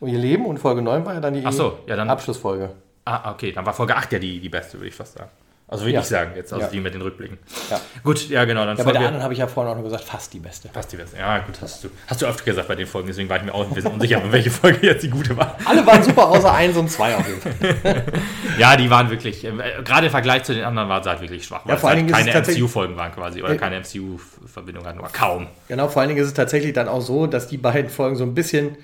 ihr 0.00 0.18
Leben. 0.18 0.46
Und 0.46 0.58
Folge 0.58 0.82
9 0.82 1.04
war 1.04 1.14
ja 1.14 1.20
dann 1.20 1.34
die 1.34 1.42
so, 1.52 1.78
ja, 1.86 1.96
dann- 1.96 2.08
Abschlussfolge. 2.08 2.70
Ah, 3.04 3.32
okay, 3.32 3.52
dann 3.52 3.66
war 3.66 3.72
Folge 3.74 3.96
8 3.96 4.12
ja 4.12 4.18
die, 4.18 4.40
die 4.40 4.48
beste, 4.48 4.78
würde 4.78 4.88
ich 4.88 4.94
fast 4.94 5.18
sagen. 5.18 5.30
Also 5.68 5.82
würde 5.84 5.94
Ja. 5.94 6.00
ich 6.00 6.06
sagen, 6.06 6.30
jetzt, 6.36 6.52
also 6.52 6.64
Ja. 6.64 6.70
die 6.70 6.78
mit 6.78 6.94
den 6.94 7.02
Rückblicken. 7.02 7.38
Ja. 7.70 7.80
Gut, 8.04 8.28
ja, 8.28 8.44
genau, 8.44 8.64
dann 8.64 8.76
Ja, 8.76 8.84
bei 8.84 8.92
der 8.92 9.00
anderen 9.00 9.22
habe 9.24 9.32
ich 9.32 9.40
ja 9.40 9.48
vorhin 9.48 9.72
auch 9.72 9.76
noch 9.76 9.82
gesagt, 9.82 10.04
fast 10.04 10.32
die 10.32 10.38
beste. 10.38 10.68
Passt 10.68 10.92
die 10.92 10.96
beste. 10.96 11.16
Ja, 11.18 11.38
gut, 11.38 11.56
hast 11.60 11.82
du, 11.82 11.88
hast 12.06 12.22
du 12.22 12.26
öfter 12.26 12.44
gesagt 12.44 12.68
bei 12.68 12.76
den 12.76 12.86
Folgen, 12.86 13.08
deswegen 13.08 13.28
war 13.28 13.36
ich 13.38 13.42
mir 13.42 13.52
auch 13.52 13.66
ein 13.66 13.74
bisschen 13.74 13.90
unsicher, 13.90 14.22
welche 14.30 14.52
Folge 14.52 14.86
jetzt 14.86 15.02
die 15.02 15.10
gute 15.10 15.36
war. 15.36 15.56
Alle 15.64 15.84
waren 15.84 16.00
super, 16.04 16.28
außer 16.28 16.52
1 16.54 16.76
und 16.76 16.88
2 16.88 17.16
auf 17.16 17.26
jeden 17.26 17.40
Fall. 17.40 18.04
Ja, 18.58 18.76
die 18.76 18.88
waren 18.88 19.10
wirklich, 19.10 19.44
äh, 19.44 19.50
gerade 19.84 20.06
im 20.06 20.12
Vergleich 20.12 20.44
zu 20.44 20.54
den 20.54 20.62
anderen 20.64 20.88
war 20.88 21.00
es 21.00 21.06
halt 21.08 21.20
wirklich 21.20 21.44
schwach, 21.44 21.62
weil 21.64 21.74
Ja, 21.74 21.78
vor 21.78 21.90
es 21.90 21.96
allen 21.96 22.04
halt 22.14 22.16
Dingen 22.26 22.28
ist 22.28 22.32
keine 22.34 22.46
es 22.48 22.56
MCU-Folgen 22.56 22.96
waren 22.96 23.12
quasi 23.12 23.42
oder 23.42 23.52
Ja. 23.54 23.58
keine 23.58 23.76
MCU-Verbindung 23.80 24.86
hatten, 24.86 25.00
oder 25.00 25.08
kaum. 25.08 25.48
Genau, 25.68 25.88
vor 25.88 26.00
allen 26.00 26.10
Dingen 26.10 26.20
ist 26.20 26.28
es 26.28 26.34
tatsächlich 26.34 26.72
dann 26.74 26.86
auch 26.88 27.00
so, 27.02 27.26
dass 27.26 27.48
die 27.48 27.58
beiden 27.58 27.90
Folgen 27.90 28.14
so 28.16 28.22
ein 28.24 28.34
bisschen, 28.34 28.76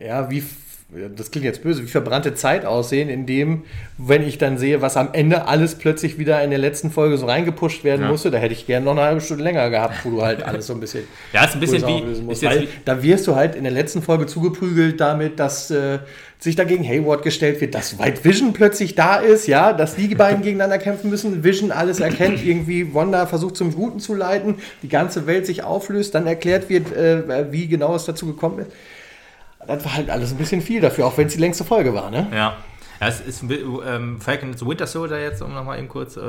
ja, 0.00 0.30
wie, 0.30 0.42
das 1.16 1.30
klingt 1.30 1.44
jetzt 1.44 1.62
böse, 1.62 1.82
wie 1.82 1.86
verbrannte 1.86 2.34
Zeit 2.34 2.64
aussehen, 2.64 3.10
indem, 3.10 3.64
wenn 3.98 4.26
ich 4.26 4.38
dann 4.38 4.56
sehe, 4.56 4.80
was 4.80 4.96
am 4.96 5.10
Ende 5.12 5.46
alles 5.46 5.74
plötzlich 5.74 6.16
wieder 6.16 6.42
in 6.42 6.48
der 6.48 6.58
letzten 6.58 6.90
Folge 6.90 7.18
so 7.18 7.26
reingepusht 7.26 7.84
werden 7.84 8.02
Ja. 8.02 8.08
musste, 8.08 8.30
da 8.30 8.38
hätte 8.38 8.54
ich 8.54 8.66
gerne 8.66 8.86
noch 8.86 8.92
eine 8.92 9.02
halbe 9.02 9.20
Stunde 9.20 9.44
länger 9.44 9.68
gehabt, 9.68 10.02
wo 10.04 10.10
du 10.10 10.22
halt 10.22 10.42
alles 10.42 10.66
so 10.66 10.72
ein 10.72 10.80
bisschen. 10.80 11.04
Ja, 11.34 11.44
ist 11.44 11.54
ein 11.54 11.60
bisschen 11.60 11.86
wie, 11.86 12.22
musst. 12.22 12.40
wie, 12.40 12.68
da 12.86 13.02
wirst 13.02 13.26
du 13.26 13.36
halt 13.36 13.54
in 13.54 13.64
der 13.64 13.72
letzten 13.72 14.00
Folge 14.00 14.24
zugeprügelt 14.24 14.98
damit, 14.98 15.38
dass 15.38 15.70
äh, 15.70 15.98
sich 16.38 16.56
dagegen 16.56 16.84
Hayward 16.88 17.22
gestellt 17.22 17.60
wird, 17.60 17.74
dass 17.74 17.98
White 17.98 18.24
Vision 18.24 18.54
plötzlich 18.54 18.94
da 18.94 19.16
ist, 19.16 19.46
ja, 19.46 19.74
dass 19.74 19.94
die 19.94 20.14
beiden 20.14 20.40
gegeneinander 20.42 20.78
kämpfen 20.78 21.10
müssen, 21.10 21.44
Vision 21.44 21.70
alles 21.70 22.00
erkennt, 22.00 22.42
irgendwie 22.42 22.94
Wanda 22.94 23.26
versucht 23.26 23.58
zum 23.58 23.74
Guten 23.74 24.00
zu 24.00 24.14
leiten, 24.14 24.54
die 24.82 24.88
ganze 24.88 25.26
Welt 25.26 25.44
sich 25.44 25.64
auflöst, 25.64 26.14
dann 26.14 26.26
erklärt 26.26 26.70
wird, 26.70 26.96
äh, 26.96 27.52
wie 27.52 27.68
genau 27.68 27.94
es 27.94 28.06
dazu 28.06 28.24
gekommen 28.24 28.60
ist. 28.60 28.70
Das 29.68 29.84
war 29.84 29.94
halt 29.94 30.10
alles 30.10 30.32
ein 30.32 30.38
bisschen 30.38 30.60
viel 30.60 30.80
dafür, 30.80 31.06
auch 31.06 31.16
wenn 31.16 31.26
es 31.28 31.34
die 31.34 31.40
längste 31.40 31.64
Folge 31.64 31.94
war, 31.94 32.10
ne? 32.10 32.26
ja. 32.32 32.56
Ja, 33.00 33.06
es 33.06 33.20
ist 33.20 33.44
ähm, 33.44 34.20
Falcon 34.20 34.54
the 34.54 34.66
Winter 34.66 34.86
Soldier 34.86 35.20
jetzt, 35.20 35.40
um 35.40 35.54
nochmal 35.54 35.78
eben 35.78 35.88
kurz 35.88 36.16
äh, 36.16 36.20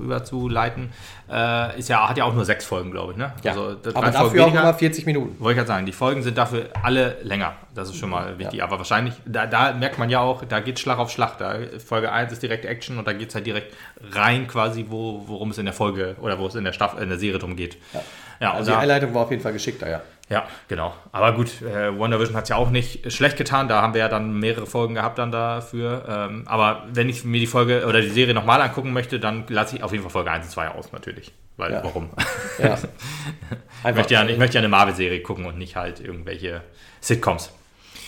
überzuleiten, 0.00 0.90
äh, 1.30 1.78
ist 1.78 1.88
ja, 1.88 2.08
hat 2.08 2.16
ja 2.16 2.24
auch 2.24 2.34
nur 2.34 2.44
sechs 2.44 2.64
Folgen, 2.64 2.90
glaube 2.90 3.12
ich, 3.12 3.18
ne? 3.18 3.32
Ja, 3.44 3.52
Also, 3.52 3.74
das 3.74 3.94
aber 3.94 4.10
dafür 4.10 4.42
auch 4.42 4.46
weniger. 4.48 4.62
immer 4.62 4.74
40 4.74 5.06
Minuten. 5.06 5.36
Wollte 5.38 5.52
ich 5.52 5.56
gerade 5.58 5.68
sagen, 5.68 5.86
die 5.86 5.92
Folgen 5.92 6.22
sind 6.22 6.36
dafür 6.36 6.70
alle 6.82 7.18
länger. 7.22 7.54
Das 7.74 7.88
ist 7.88 7.96
schon 7.98 8.10
mal 8.10 8.36
wichtig. 8.38 8.62
Aber 8.64 8.78
wahrscheinlich, 8.78 9.14
da, 9.26 9.46
da 9.46 9.72
merkt 9.72 9.98
man 9.98 10.10
ja 10.10 10.20
auch, 10.20 10.44
da 10.44 10.58
geht 10.58 10.80
Schlag 10.80 10.98
auf 10.98 11.10
Schlag. 11.10 11.38
Da, 11.38 11.56
Folge 11.84 12.10
1 12.10 12.32
ist 12.32 12.42
direkt 12.42 12.64
Action 12.64 12.98
und 12.98 13.06
da 13.06 13.12
geht 13.12 13.28
es 13.28 13.34
halt 13.36 13.46
direkt 13.46 13.72
rein, 14.12 14.48
quasi, 14.48 14.86
wo, 14.88 15.22
worum 15.26 15.50
es 15.50 15.58
in 15.58 15.66
der 15.66 15.74
Folge 15.74 16.16
oder 16.20 16.38
wo 16.40 16.48
es 16.48 16.56
in 16.56 16.64
der 16.64 16.72
Staffel, 16.72 17.00
in 17.00 17.10
der 17.10 17.18
Serie 17.18 17.38
drum 17.38 17.54
geht. 17.54 17.76
Ja, 17.92 18.00
ja, 18.40 18.52
Also 18.54 18.72
die 18.72 18.76
Einleitung 18.76 19.14
war 19.14 19.22
auf 19.22 19.30
jeden 19.30 19.42
Fall 19.42 19.52
geschickter, 19.52 19.88
ja. 19.88 20.02
Ja 20.28 20.46
genau. 20.68 20.94
Aber 21.12 21.32
gut, 21.32 21.62
äh, 21.62 21.98
WandaVision 21.98 22.36
hat 22.36 22.44
es 22.44 22.48
ja 22.50 22.56
auch 22.56 22.70
nicht 22.70 23.10
schlecht 23.12 23.36
getan. 23.36 23.68
Da 23.68 23.82
haben 23.82 23.94
wir 23.94 24.00
ja 24.00 24.08
dann 24.08 24.38
mehrere 24.38 24.66
Folgen 24.66 24.94
gehabt 24.94 25.18
dann 25.18 25.30
dafür. 25.32 26.04
Ähm, 26.08 26.42
aber 26.46 26.84
wenn 26.92 27.08
ich 27.08 27.24
mir 27.24 27.40
die 27.40 27.46
Folge 27.46 27.86
oder 27.86 28.00
die 28.00 28.10
Serie 28.10 28.34
nochmal 28.34 28.60
angucken 28.60 28.92
möchte, 28.92 29.18
dann 29.20 29.44
lasse 29.48 29.76
ich 29.76 29.82
auf 29.82 29.92
jeden 29.92 30.02
Fall 30.02 30.12
Folge 30.12 30.30
1 30.30 30.46
und 30.46 30.50
2 30.52 30.68
aus, 30.68 30.92
natürlich. 30.92 31.32
Weil, 31.56 31.72
Ja. 31.72 31.84
warum? 31.84 32.10
ja. 32.58 32.78
Ich 33.88 33.94
möchte 33.94 34.14
ja, 34.14 34.24
ich 34.26 34.38
möchte 34.38 34.54
ja 34.56 34.60
eine 34.60 34.68
Marvel-Serie 34.68 35.20
gucken 35.22 35.46
und 35.46 35.56
nicht 35.56 35.76
halt 35.76 36.00
irgendwelche 36.00 36.62
Sitcoms. 37.00 37.50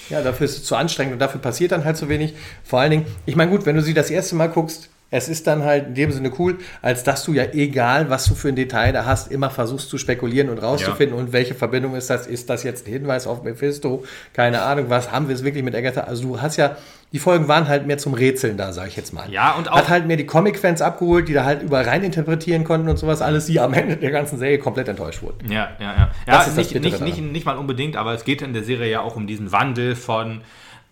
Ja, 0.09 0.21
dafür 0.21 0.45
ist 0.47 0.59
es 0.59 0.64
zu 0.64 0.75
anstrengend 0.75 1.12
und 1.12 1.18
dafür 1.21 1.41
passiert 1.41 1.71
dann 1.71 1.85
halt 1.85 1.97
so 1.97 2.09
wenig. 2.09 2.35
Vor 2.64 2.81
allen 2.81 2.91
Dingen, 2.91 3.07
ich 3.25 3.37
meine, 3.37 3.51
gut, 3.53 3.66
wenn 3.66 3.77
du 3.77 3.83
sie 3.83 3.95
das 3.95 4.11
erste 4.11 4.35
Mal 4.35 4.49
guckst, 4.49 4.91
es 5.12 5.28
ist 5.28 5.46
dann 5.46 5.64
halt 5.64 5.88
in 5.88 5.94
dem 5.94 6.12
Sinne 6.12 6.30
cool, 6.38 6.58
als 6.82 7.02
dass 7.02 7.24
du 7.24 7.32
ja 7.32 7.44
egal, 7.52 8.11
was 8.11 8.26
du 8.26 8.34
für 8.34 8.48
ein 8.48 8.56
Detail 8.56 8.92
da 8.92 9.04
hast, 9.04 9.30
immer 9.32 9.50
versuchst 9.50 9.88
zu 9.90 9.98
spekulieren 9.98 10.48
und 10.50 10.58
rauszufinden 10.58 11.18
und 11.18 11.32
welche 11.32 11.54
Verbindung 11.54 11.96
ist 11.96 12.11
das? 12.11 12.26
Ist 12.28 12.48
das 12.48 12.62
jetzt 12.62 12.86
ein 12.86 12.92
Hinweis 12.92 13.26
auf 13.26 13.42
Mephisto? 13.42 14.04
Keine 14.34 14.62
Ahnung, 14.62 14.86
was 14.88 15.11
haben 15.11 15.28
wir 15.28 15.34
es 15.34 15.42
wirklich 15.42 15.64
mit 15.64 15.74
Agatha? 15.74 16.02
Also 16.02 16.22
du 16.28 16.40
hast 16.40 16.56
ja, 16.56 16.76
die 17.12 17.18
Folgen 17.18 17.48
waren 17.48 17.66
halt 17.66 17.88
mehr 17.88 17.98
zum 17.98 18.14
Rätseln 18.14 18.56
da, 18.56 18.72
sag 18.72 18.86
ich 18.86 18.94
jetzt 18.96 19.12
mal. 19.12 19.28
Ja, 19.30 19.52
und 19.54 19.68
auch- 19.70 19.76
Hat 19.78 19.88
halt 19.88 20.06
mehr 20.06 20.16
die 20.16 20.26
Comic-Fans 20.26 20.80
abgeholt, 20.80 21.26
die 21.28 21.32
da 21.32 21.44
halt 21.44 21.62
überall 21.62 21.84
rein 21.86 22.04
interpretieren 22.04 22.62
konnten 22.62 22.88
und 22.88 22.96
sowas 22.96 23.20
alles, 23.20 23.46
die 23.46 23.58
am 23.58 23.74
Ende 23.74 23.96
der 23.96 24.12
ganzen 24.12 24.38
Serie 24.38 24.58
komplett 24.61 24.86
enttäuscht 24.86 25.22
wurden. 25.22 25.50
Ja, 25.50 25.70
ja, 25.80 25.92
ja. 25.96 26.11
Das 26.26 26.34
Ja, 26.34 26.40
ist 26.42 26.46
das 26.50 26.56
nicht, 26.56 26.72
Bittere 26.82 27.02
nicht, 27.04 27.18
nicht, 27.18 27.32
nicht 27.32 27.46
mal 27.46 27.56
unbedingt, 27.58 27.96
aber 27.96 28.14
es 28.14 28.22
geht 28.24 28.42
in 28.42 28.52
der 28.52 28.62
Serie 28.62 28.90
ja 28.92 29.00
auch 29.00 29.16
um 29.16 29.26
diesen 29.26 29.50
Wandel 29.50 29.96
von 29.96 30.42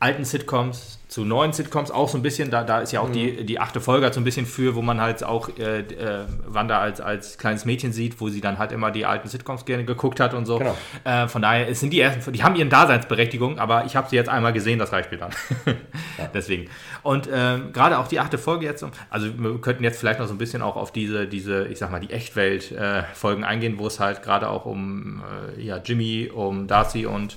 alten 0.00 0.24
Sitcoms 0.24 0.97
zu 1.08 1.24
neuen 1.24 1.54
Sitcoms 1.54 1.90
auch 1.90 2.08
so 2.10 2.18
ein 2.18 2.22
bisschen, 2.22 2.50
da, 2.50 2.64
da 2.64 2.80
ist 2.80 2.92
ja 2.92 3.00
auch 3.00 3.08
Mhm. 3.08 3.12
die, 3.14 3.44
die 3.46 3.58
achte 3.60 3.80
Folge 3.80 4.04
halt 4.04 4.12
so 4.12 4.20
ein 4.20 4.24
bisschen 4.24 4.44
für, 4.44 4.74
wo 4.74 4.82
man 4.82 5.00
halt 5.00 5.24
auch 5.24 5.48
äh, 5.58 5.80
äh, 5.80 6.26
Wanda 6.46 6.78
als, 6.78 7.00
als 7.00 7.38
kleines 7.38 7.64
Mädchen 7.64 7.92
sieht, 7.94 8.20
wo 8.20 8.28
sie 8.28 8.42
dann 8.42 8.58
halt 8.58 8.72
immer 8.72 8.90
die 8.90 9.06
alten 9.06 9.26
Sitcoms 9.26 9.64
gerne 9.64 9.84
geguckt 9.86 10.20
hat 10.20 10.34
und 10.34 10.44
so. 10.44 10.58
Genau. 10.58 10.76
Äh, 11.04 11.26
von 11.28 11.40
daher, 11.40 11.74
sind 11.74 11.94
die 11.94 12.00
ersten, 12.00 12.30
die 12.34 12.42
haben 12.42 12.56
ihren 12.56 12.68
Daseinsberechtigung, 12.68 13.58
aber 13.58 13.86
ich 13.86 13.96
habe 13.96 14.06
sie 14.10 14.16
jetzt 14.16 14.28
einmal 14.28 14.52
gesehen, 14.52 14.78
das 14.78 14.92
reicht 14.92 15.10
mir 15.10 15.16
dann. 15.16 15.30
Deswegen. 16.34 16.68
Und 17.02 17.26
ähm, 17.32 17.72
gerade 17.72 17.98
auch 17.98 18.08
die 18.08 18.20
achte 18.20 18.36
Folge 18.36 18.66
jetzt, 18.66 18.84
also 19.08 19.28
wir 19.38 19.58
könnten 19.62 19.84
jetzt 19.84 19.98
vielleicht 19.98 20.20
noch 20.20 20.26
so 20.26 20.34
ein 20.34 20.38
bisschen 20.38 20.60
auch 20.60 20.76
auf 20.76 20.92
diese, 20.92 21.26
diese 21.26 21.66
ich 21.68 21.78
sag 21.78 21.90
mal, 21.90 22.00
die 22.00 22.10
Echtwelt-Folgen 22.10 23.44
eingehen, 23.44 23.78
wo 23.78 23.86
es 23.86 23.98
halt 23.98 24.22
gerade 24.22 24.48
auch 24.50 24.66
um 24.66 25.22
äh, 25.56 25.62
ja, 25.62 25.78
Jimmy, 25.78 26.30
um 26.34 26.66
Darcy 26.66 27.06
und 27.06 27.36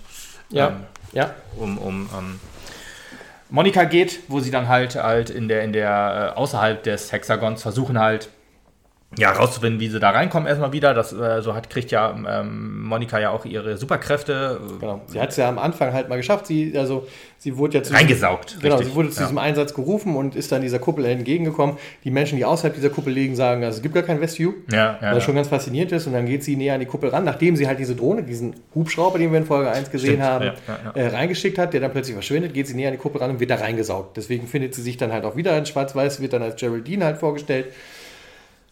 Ja, 0.49 0.67
ähm, 0.67 0.75
ja. 1.13 1.33
um, 1.57 1.77
um 1.77 2.09
ähm, 2.17 2.39
Monika 3.51 3.83
geht, 3.83 4.21
wo 4.29 4.39
sie 4.39 4.49
dann 4.49 4.69
halt 4.69 4.95
halt 4.95 5.29
in 5.29 5.49
der, 5.49 5.63
in 5.63 5.73
der 5.73 6.33
äh, 6.35 6.37
außerhalb 6.39 6.81
des 6.83 7.11
Hexagons 7.11 7.61
versuchen 7.61 7.99
halt 7.99 8.29
ja, 9.17 9.31
rauszufinden, 9.33 9.81
wie 9.81 9.89
sie 9.89 9.99
da 9.99 10.11
reinkommen 10.11 10.47
erstmal 10.47 10.71
wieder. 10.71 10.93
Das, 10.93 11.11
äh, 11.11 11.41
so 11.41 11.53
hat, 11.53 11.69
kriegt 11.69 11.91
ja 11.91 12.15
ähm, 12.41 12.81
Monika 12.83 13.19
ja 13.19 13.31
auch 13.31 13.43
ihre 13.43 13.75
Superkräfte 13.77 14.59
Genau. 14.79 15.01
Sie 15.07 15.19
hat 15.19 15.31
es 15.31 15.37
ja 15.37 15.49
am 15.49 15.59
Anfang 15.59 15.91
halt 15.91 16.07
mal 16.07 16.15
geschafft. 16.15 16.47
Sie, 16.47 16.77
also, 16.77 17.07
sie 17.37 17.57
wurde 17.57 17.79
ja 17.79 17.83
zu 17.83 17.93
reingesaugt. 17.93 18.57
Genau, 18.61 18.75
richtig. 18.75 18.91
sie 18.91 18.95
wurde 18.95 19.09
zu 19.09 19.19
ja. 19.19 19.25
diesem 19.25 19.37
Einsatz 19.37 19.73
gerufen 19.73 20.15
und 20.15 20.35
ist 20.35 20.51
dann 20.51 20.61
dieser 20.61 20.79
Kuppel 20.79 21.05
entgegengekommen. 21.05 21.77
Die 22.05 22.11
Menschen, 22.11 22.37
die 22.37 22.45
außerhalb 22.45 22.73
dieser 22.73 22.89
Kuppel 22.89 23.11
liegen, 23.11 23.35
sagen, 23.35 23.63
also, 23.65 23.77
es 23.77 23.81
gibt 23.81 23.95
gar 23.95 24.03
kein 24.03 24.21
Westview. 24.21 24.53
Ja, 24.71 24.77
ja, 24.77 24.97
Was 25.01 25.15
ja. 25.15 25.21
schon 25.21 25.35
ganz 25.35 25.49
faszinierend 25.49 25.91
ist. 25.91 26.07
Und 26.07 26.13
dann 26.13 26.25
geht 26.25 26.45
sie 26.45 26.55
näher 26.55 26.75
an 26.75 26.79
die 26.79 26.85
Kuppel 26.85 27.09
ran, 27.09 27.25
nachdem 27.25 27.57
sie 27.57 27.67
halt 27.67 27.79
diese 27.79 27.95
Drohne, 27.95 28.23
diesen 28.23 28.55
Hubschrauber, 28.73 29.19
den 29.19 29.31
wir 29.31 29.39
in 29.39 29.45
Folge 29.45 29.69
1 29.69 29.91
gesehen 29.91 30.21
Stimmt, 30.21 30.23
haben, 30.23 30.51
Äh, 30.93 31.07
reingeschickt 31.07 31.57
hat, 31.57 31.73
der 31.73 31.81
dann 31.81 31.91
plötzlich 31.91 32.13
verschwindet, 32.13 32.53
geht 32.53 32.67
sie 32.67 32.75
näher 32.75 32.87
an 32.87 32.93
die 32.93 33.01
Kuppel 33.01 33.19
ran 33.19 33.31
und 33.31 33.39
wird 33.41 33.49
da 33.49 33.55
reingesaugt. 33.55 34.15
Deswegen 34.15 34.47
findet 34.47 34.73
sie 34.73 34.81
sich 34.81 34.95
dann 34.95 35.11
halt 35.11 35.25
auch 35.25 35.35
wieder 35.35 35.57
in 35.57 35.65
Schwarz-Weiß, 35.65 36.21
wird 36.21 36.33
dann 36.33 36.43
als 36.43 36.55
Geraldine 36.55 37.05
halt 37.05 37.17
vorgestellt. 37.17 37.67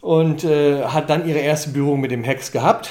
Und 0.02 0.44
äh, 0.44 0.84
hat 0.84 1.10
dann 1.10 1.28
ihre 1.28 1.40
erste 1.40 1.72
Berührung 1.72 2.00
mit 2.00 2.12
dem 2.12 2.24
Hex 2.24 2.52
gehabt. 2.52 2.90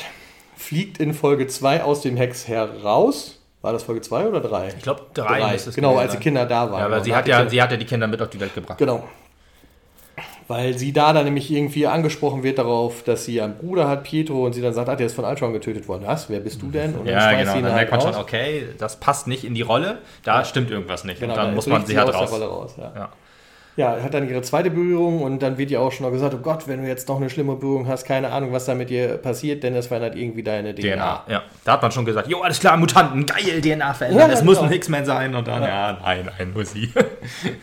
Fliegt 0.56 0.98
in 0.98 1.14
Folge 1.14 1.46
2 1.46 1.82
aus 1.82 2.02
dem 2.02 2.16
Hex 2.16 2.48
heraus. 2.48 3.38
War 3.62 3.72
das 3.72 3.82
Folge 3.82 4.02
2 4.02 4.28
oder 4.28 4.40
3? 4.40 4.68
Ich 4.76 4.82
glaube 4.82 5.02
3. 5.14 5.56
Genau, 5.74 5.96
als 5.96 6.12
die 6.12 6.18
Kinder 6.18 6.46
da 6.46 6.70
waren. 6.70 6.80
Ja, 6.80 6.86
aber 6.86 6.96
genau, 6.96 7.04
sie 7.04 7.14
hat 7.14 7.28
ja, 7.28 7.48
sie 7.48 7.60
hat 7.60 7.70
ja 7.70 7.76
die 7.76 7.86
Kinder 7.86 8.06
mit 8.06 8.22
auf 8.22 8.30
die 8.30 8.38
Welt 8.38 8.54
gebracht. 8.54 8.78
Genau. 8.78 9.04
Weil 10.46 10.78
sie 10.78 10.92
da 10.92 11.12
dann 11.12 11.26
nämlich 11.26 11.50
irgendwie 11.50 11.86
angesprochen 11.86 12.42
wird 12.42 12.58
darauf, 12.58 13.02
dass 13.02 13.24
sie 13.24 13.40
einen 13.40 13.58
Bruder 13.58 13.86
hat, 13.86 14.04
Pietro, 14.04 14.46
und 14.46 14.54
sie 14.54 14.62
dann 14.62 14.72
sagt, 14.72 14.88
ah, 14.88 14.96
der 14.96 15.06
ist 15.06 15.14
von 15.14 15.26
Ultron 15.26 15.52
getötet 15.52 15.88
worden. 15.88 16.04
Was? 16.06 16.30
Wer 16.30 16.40
bist 16.40 16.62
du 16.62 16.68
denn? 16.68 16.94
Und 16.94 17.06
ja, 17.06 17.32
genau. 17.32 17.52
Dann 17.54 17.74
merkt 17.74 17.90
man 17.90 18.00
schon, 18.00 18.14
okay, 18.14 18.68
das 18.78 18.98
passt 18.98 19.26
nicht 19.26 19.44
in 19.44 19.54
die 19.54 19.62
Rolle, 19.62 19.98
da 20.24 20.38
ja. 20.38 20.44
stimmt 20.44 20.70
irgendwas 20.70 21.04
nicht. 21.04 21.20
Genau, 21.20 21.34
und 21.34 21.38
dann, 21.38 21.46
dann 21.48 21.54
muss 21.54 21.66
man 21.66 21.84
sie 21.84 21.98
halt 21.98 22.14
raus. 22.14 22.32
raus 22.32 22.74
ja. 22.78 22.92
ja. 22.96 23.08
Ja. 23.78 24.02
hat 24.02 24.12
dann 24.12 24.28
ihre 24.28 24.42
zweite 24.42 24.70
Berührung 24.70 25.22
und 25.22 25.42
dann 25.42 25.56
wird 25.56 25.70
ihr 25.70 25.80
auch 25.80 25.92
schon 25.92 26.04
noch 26.04 26.12
gesagt, 26.12 26.34
oh 26.34 26.38
Gott, 26.38 26.68
wenn 26.68 26.82
du 26.82 26.88
jetzt 26.88 27.08
noch 27.08 27.16
eine 27.16 27.30
schlimme 27.30 27.56
Berührung 27.56 27.88
hast, 27.88 28.04
keine 28.04 28.30
Ahnung, 28.30 28.52
was 28.52 28.66
da 28.66 28.74
mit 28.74 28.90
dir 28.90 29.16
passiert, 29.16 29.62
denn 29.62 29.74
das 29.74 29.86
verändert 29.86 30.16
irgendwie 30.16 30.42
deine 30.42 30.74
DNA. 30.74 30.94
DNA. 30.94 31.24
Ja, 31.28 31.42
da 31.64 31.72
hat 31.72 31.82
man 31.82 31.92
schon 31.92 32.04
gesagt, 32.04 32.28
jo, 32.28 32.40
alles 32.42 32.60
klar, 32.60 32.76
Mutanten, 32.76 33.24
geil, 33.24 33.60
DNA 33.62 33.94
verändern, 33.94 34.30
es 34.30 34.44
muss 34.44 34.58
ein 34.58 34.72
X-Men 34.72 35.04
sein 35.04 35.34
und 35.34 35.48
dann, 35.48 35.62
ja, 35.62 35.98
nein, 36.02 36.28
nein, 36.38 36.52
nur 36.52 36.64
sie. 36.64 36.92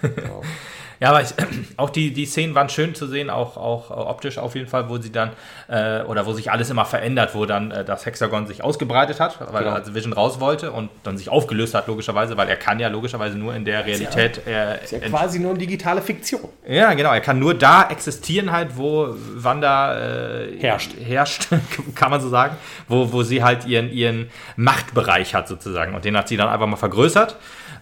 Genau. 0.02 0.42
Ja, 1.00 1.10
aber 1.10 1.22
ich, 1.22 1.30
auch 1.78 1.90
die, 1.90 2.14
die 2.14 2.26
Szenen 2.26 2.56
waren 2.56 2.70
schön 2.70 2.96
zu 2.96 3.08
sehen, 3.08 3.30
auch, 3.30 3.58
auch 3.58 3.90
optisch 3.90 4.38
auf 4.38 4.56
jeden 4.56 4.68
Fall, 4.68 4.90
wo 4.90 4.98
sie 4.98 5.12
dann, 5.12 5.32
äh, 5.68 6.02
oder 6.04 6.26
wo 6.26 6.34
sich 6.34 6.52
alles 6.52 6.70
immer 6.70 6.86
verändert, 6.86 7.36
wo 7.36 7.46
dann 7.46 7.72
äh, 7.72 7.84
das 7.84 8.06
Hexagon 8.06 8.48
sich 8.48 8.64
ausgebreitet 8.64 9.20
hat, 9.20 9.40
weil 9.52 9.64
genau. 9.64 9.76
also 9.76 9.94
Vision 9.94 10.14
raus 10.14 10.40
wollte 10.40 10.72
und 10.72 10.90
dann 11.04 11.18
sich 11.18 11.30
aufgelöst 11.30 11.74
hat, 11.74 11.88
logischerweise, 11.88 12.38
weil 12.38 12.50
er 12.50 12.56
kann 12.56 12.80
ja 12.80 12.88
logischerweise 12.88 13.38
nur 13.38 13.54
in 13.56 13.66
der 13.66 13.86
Realität. 13.86 14.38
Ist 14.38 14.48
ja, 14.48 14.72
äh, 14.74 14.84
ist 14.84 14.92
ja 14.92 15.00
quasi 15.00 15.40
nur 15.40 15.52
eine 15.52 15.60
digitale 15.60 16.02
Fiktion. 16.02 16.50
Ja, 16.68 16.94
genau, 16.94 17.12
er 17.12 17.22
kann 17.22 17.40
nur 17.40 17.54
da 17.54 17.90
existieren, 17.90 18.52
halt, 18.52 18.78
wo 18.78 19.16
Wanda 19.36 19.98
äh, 19.98 20.60
herrscht. 20.60 20.92
Herrscht, 21.00 21.48
kann 21.96 22.12
man 22.12 22.22
so 22.22 22.30
sagen, 22.30 22.56
wo, 22.88 23.12
wo 23.12 23.24
sie 23.24 23.44
halt 23.44 23.66
ihren, 23.66 23.92
ihren 23.92 24.30
Machtbereich 24.56 25.36
hat, 25.36 25.48
sozusagen. 25.48 25.96
Und 25.96 26.06
den 26.06 26.18
hat 26.18 26.28
sie 26.28 26.38
dann 26.38 26.50
einfach 26.50 26.68
mal 26.68 26.76
vergrößert. 26.78 27.36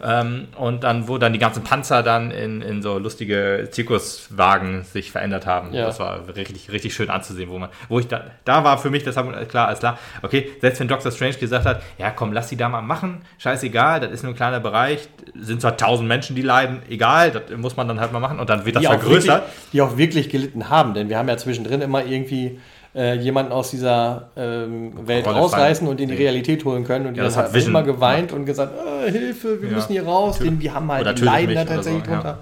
Ähm, 0.04 0.48
und 0.58 0.84
dann, 0.84 1.08
wo 1.08 1.18
dann 1.18 1.32
die 1.34 1.40
ganzen 1.40 1.64
Panzer 1.64 2.04
dann 2.04 2.32
in, 2.32 2.62
in 2.62 2.82
so 2.82 2.98
lustige 3.04 3.68
Zirkuswagen 3.72 4.84
sich 4.84 5.12
verändert 5.12 5.46
haben. 5.46 5.74
Ja. 5.74 5.86
Das 5.86 6.00
war 6.00 6.28
richtig, 6.36 6.72
richtig 6.72 6.94
schön 6.94 7.10
anzusehen, 7.10 7.50
wo 7.50 7.60
man, 7.60 7.70
wo 7.90 8.00
ich 8.00 8.08
da, 8.08 8.24
da 8.46 8.64
war 8.64 8.78
für 8.78 8.90
mich, 8.90 9.04
das 9.04 9.18
haben 9.18 9.32
klar, 9.48 9.68
alles 9.68 9.80
klar, 9.80 10.00
okay, 10.22 10.50
selbst 10.62 10.80
wenn 10.80 10.88
Doctor 10.88 11.12
Strange 11.12 11.36
gesagt 11.36 11.66
hat, 11.66 11.82
ja 11.98 12.12
komm, 12.12 12.34
lass 12.34 12.48
die 12.48 12.58
da 12.58 12.70
mal 12.70 12.82
machen, 12.82 13.22
scheißegal, 13.38 14.00
das 14.00 14.12
ist 14.12 14.24
nur 14.24 14.34
ein 14.34 14.36
kleiner 14.36 14.60
Bereich, 14.60 15.08
sind 15.40 15.62
zwar 15.62 15.78
tausend 15.78 16.08
Menschen, 16.08 16.36
die 16.36 16.42
leiden, 16.42 16.82
egal, 16.90 17.32
das 17.32 17.44
muss 17.58 17.78
man 17.78 17.88
dann 17.88 18.00
halt 18.00 18.12
mal 18.12 18.20
machen 18.20 18.40
und 18.40 18.50
dann 18.50 18.66
wird 18.66 18.78
das 18.78 18.82
die 18.82 18.88
vergrößert. 18.88 19.30
Auch 19.30 19.46
wirklich, 19.46 19.72
die 19.74 19.82
auch 19.82 19.98
wirklich 19.98 20.30
gelitten 20.30 20.70
haben, 20.70 20.94
denn 20.94 21.10
wir 21.10 21.18
haben 21.18 21.28
ja 21.28 21.38
zwischendrin 21.38 21.82
immer 21.82 22.06
irgendwie 22.06 22.60
äh, 22.96 23.16
jemanden 23.16 23.52
aus 23.52 23.72
dieser 23.72 24.30
ähm, 24.36 25.08
Welt 25.08 25.26
Rolle 25.26 25.38
rausreißen 25.38 25.88
und 25.88 26.00
in 26.00 26.10
die 26.10 26.16
Realität 26.16 26.64
holen 26.64 26.84
können. 26.84 27.08
Und 27.08 27.18
ja, 27.18 27.28
die 27.28 27.36
haben 27.36 27.56
immer 27.56 27.84
geweint 27.84 28.32
ja. 28.32 28.38
und 28.38 28.46
gesagt, 28.46 28.74
oh, 28.78 29.10
Hilfe, 29.10 29.62
wir 29.62 29.70
ja. 29.70 29.76
müssen 29.76 29.92
hier 29.94 30.06
raus. 30.06 30.40
Denn 30.40 30.60
die 30.60 30.72
haben 30.72 30.92
halt, 30.92 31.18
die 31.18 31.24
leiden 31.24 31.56
da 31.56 31.66
tatsächlich 31.66 32.06
so, 32.06 32.12
drunter. 32.12 32.40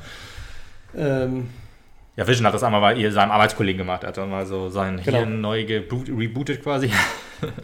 Ähm, 0.95 1.49
ja, 2.17 2.27
Vision 2.27 2.45
hat 2.45 2.53
das 2.53 2.63
einmal 2.63 2.81
bei 2.81 3.09
seinem 3.09 3.31
Arbeitskollegen 3.31 3.79
gemacht. 3.79 4.03
Er 4.03 4.09
hat 4.09 4.17
dann 4.17 4.29
mal 4.29 4.45
so 4.45 4.69
sein 4.69 5.01
genau. 5.03 5.19
Hirn 5.19 5.41
neu 5.41 5.65
rebootet 5.65 6.63
quasi. 6.63 6.91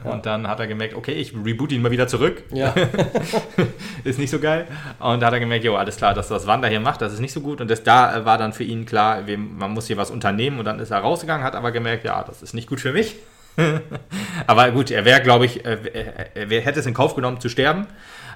Ja. 0.04 0.12
Und 0.12 0.26
dann 0.26 0.48
hat 0.48 0.60
er 0.60 0.66
gemerkt, 0.66 0.96
okay, 0.96 1.12
ich 1.12 1.36
reboot 1.36 1.72
ihn 1.72 1.84
mal 1.84 1.92
wieder 1.92 2.08
zurück. 2.08 2.42
Ja. 2.52 2.74
ist 4.04 4.18
nicht 4.18 4.32
so 4.32 4.40
geil. 4.40 4.66
Und 4.98 5.20
da 5.20 5.28
hat 5.28 5.34
er 5.34 5.40
gemerkt, 5.40 5.66
jo, 5.66 5.76
alles 5.76 5.98
klar, 5.98 6.16
dass 6.16 6.30
das 6.30 6.48
Wanda 6.48 6.68
hier 6.68 6.80
macht, 6.80 7.00
das 7.00 7.14
ist 7.14 7.20
nicht 7.20 7.32
so 7.32 7.42
gut. 7.42 7.62
Und 7.62 7.70
das 7.70 7.84
da 7.84 8.26
war 8.26 8.40
dann 8.40 8.54
für 8.54 8.64
ihn 8.64 8.88
klar, 8.88 9.22
man 9.38 9.70
muss 9.70 9.86
hier 9.86 9.98
was 9.98 10.10
unternehmen. 10.10 10.58
Und 10.58 10.66
dann 10.66 10.80
ist 10.80 10.90
er 10.90 10.98
rausgegangen, 10.98 11.46
hat 11.46 11.56
aber 11.56 11.72
gemerkt, 11.72 12.06
ja, 12.06 12.24
das 12.24 12.42
ist 12.42 12.56
nicht 12.56 12.68
gut 12.68 12.82
für 12.82 12.92
mich. 12.92 13.18
aber 14.48 14.72
gut, 14.72 14.92
er 14.92 15.06
wäre, 15.06 15.22
glaube 15.22 15.46
ich, 15.46 15.66
er, 15.66 15.78
er, 16.36 16.62
hätte 16.62 16.80
es 16.80 16.86
in 16.86 16.94
Kauf 16.94 17.16
genommen 17.16 17.40
zu 17.40 17.50
sterben. 17.50 17.88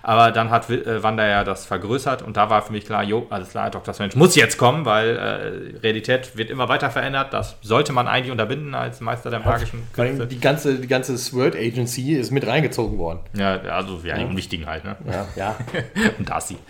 Aber 0.03 0.31
dann 0.31 0.49
hat 0.49 0.69
äh, 0.69 1.03
Wanda 1.03 1.27
ja 1.27 1.43
das 1.43 1.65
vergrößert 1.65 2.21
und 2.21 2.37
da 2.37 2.49
war 2.49 2.61
für 2.61 2.71
mich 2.71 2.85
klar, 2.85 3.03
jo, 3.03 3.27
alles 3.29 3.49
klar, 3.49 3.69
Dr. 3.69 3.93
Strange 3.93 4.13
muss 4.15 4.35
jetzt 4.35 4.57
kommen, 4.57 4.85
weil 4.85 5.17
äh, 5.17 5.79
Realität 5.79 6.35
wird 6.35 6.49
immer 6.49 6.69
weiter 6.69 6.89
verändert. 6.89 7.33
Das 7.33 7.57
sollte 7.61 7.93
man 7.93 8.07
eigentlich 8.07 8.31
unterbinden 8.31 8.73
als 8.75 8.99
Meister 9.01 9.29
der 9.29 9.39
magischen 9.39 9.87
Künste. 9.93 10.27
Die 10.27 10.39
ganze, 10.39 10.79
die 10.79 10.87
ganze 10.87 11.17
Sword 11.17 11.55
Agency 11.55 12.13
ist 12.13 12.31
mit 12.31 12.47
reingezogen 12.47 12.97
worden. 12.97 13.19
Ja, 13.33 13.59
also 13.61 13.99
ja, 14.03 14.17
die 14.17 14.25
Unwichtigen 14.25 14.65
halt, 14.65 14.83
ne? 14.83 14.95
Ja, 15.05 15.27
ja. 15.35 15.55
und 16.17 16.29
Darcy. 16.29 16.57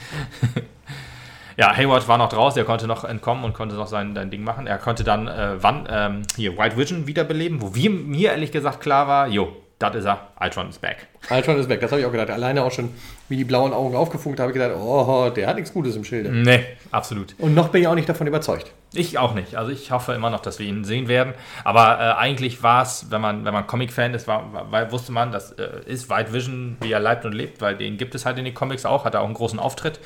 Ja, 1.57 1.75
Hayward 1.75 2.07
war 2.07 2.17
noch 2.17 2.29
draußen, 2.29 2.57
er 2.57 2.65
konnte 2.65 2.87
noch 2.87 3.03
entkommen 3.03 3.43
und 3.43 3.53
konnte 3.53 3.75
noch 3.75 3.87
sein, 3.87 4.15
sein 4.15 4.31
Ding 4.31 4.43
machen. 4.43 4.67
Er 4.67 4.77
konnte 4.77 5.03
dann 5.03 5.27
äh, 5.27 5.61
wann, 5.61 5.87
ähm, 5.91 6.21
hier 6.35 6.57
White 6.57 6.77
Vision 6.77 7.07
wiederbeleben, 7.07 7.61
wo 7.61 7.75
wir, 7.75 7.89
mir 7.89 8.31
ehrlich 8.31 8.51
gesagt 8.51 8.81
klar 8.81 9.07
war, 9.07 9.27
jo, 9.27 9.55
das 9.81 9.95
ist 9.95 10.05
er, 10.05 10.27
Ultron 10.39 10.69
ist 10.69 10.81
back. 10.81 11.07
Ultron 11.29 11.59
ist 11.59 11.67
back, 11.67 11.79
das 11.81 11.91
habe 11.91 12.01
ich 12.01 12.07
auch 12.07 12.11
gedacht. 12.11 12.29
Alleine 12.29 12.63
auch 12.63 12.71
schon, 12.71 12.89
wie 13.29 13.37
die 13.37 13.43
blauen 13.43 13.73
Augen 13.73 13.95
aufgefunkt 13.95 14.39
habe 14.39 14.51
ich 14.51 14.57
gedacht, 14.57 14.75
oh, 14.77 15.29
der 15.35 15.47
hat 15.47 15.55
nichts 15.55 15.73
Gutes 15.73 15.95
im 15.95 16.03
Schilde. 16.03 16.31
Nee, 16.31 16.65
absolut. 16.91 17.35
Und 17.37 17.53
noch 17.53 17.69
bin 17.69 17.81
ich 17.81 17.87
auch 17.87 17.95
nicht 17.95 18.09
davon 18.09 18.27
überzeugt. 18.27 18.71
Ich 18.93 19.17
auch 19.17 19.33
nicht. 19.33 19.55
Also 19.55 19.71
ich 19.71 19.91
hoffe 19.91 20.11
immer 20.13 20.29
noch, 20.29 20.41
dass 20.41 20.59
wir 20.59 20.65
ihn 20.65 20.83
sehen 20.83 21.07
werden. 21.07 21.33
Aber 21.63 21.97
äh, 21.99 22.19
eigentlich 22.19 22.61
war 22.61 22.83
es, 22.83 23.07
wenn 23.09 23.21
man, 23.21 23.45
wenn 23.45 23.53
man 23.53 23.65
Comic-Fan 23.65 24.13
ist, 24.13 24.27
war, 24.27 24.69
war, 24.69 24.91
wusste 24.91 25.13
man, 25.13 25.31
das 25.31 25.53
äh, 25.53 25.69
ist 25.85 26.09
White 26.09 26.33
Vision, 26.33 26.75
wie 26.81 26.91
er 26.91 26.99
lebt 26.99 27.23
und 27.23 27.31
lebt, 27.31 27.61
weil 27.61 27.77
den 27.77 27.95
gibt 27.95 28.15
es 28.15 28.25
halt 28.25 28.37
in 28.37 28.43
den 28.43 28.53
Comics 28.53 28.85
auch, 28.85 29.05
hat 29.05 29.13
er 29.13 29.21
auch 29.21 29.25
einen 29.25 29.33
großen 29.33 29.59
Auftritt. 29.59 30.01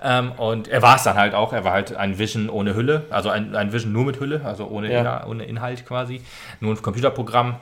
Ähm, 0.00 0.32
und 0.32 0.68
er 0.68 0.82
war 0.82 0.94
es 0.94 1.02
dann 1.02 1.16
halt 1.16 1.34
auch. 1.34 1.52
Er 1.52 1.64
war 1.64 1.72
halt 1.72 1.96
ein 1.96 2.18
Vision 2.18 2.48
ohne 2.48 2.76
Hülle, 2.76 3.06
also 3.10 3.28
ein, 3.28 3.56
ein 3.56 3.72
Vision 3.72 3.92
nur 3.92 4.04
mit 4.04 4.20
Hülle, 4.20 4.42
also 4.44 4.68
ohne, 4.68 4.92
ja. 4.92 5.00
Inhalt, 5.00 5.26
ohne 5.26 5.44
Inhalt 5.44 5.84
quasi. 5.84 6.22
Nur 6.60 6.74
ein 6.74 6.82
Computerprogramm. 6.82 7.56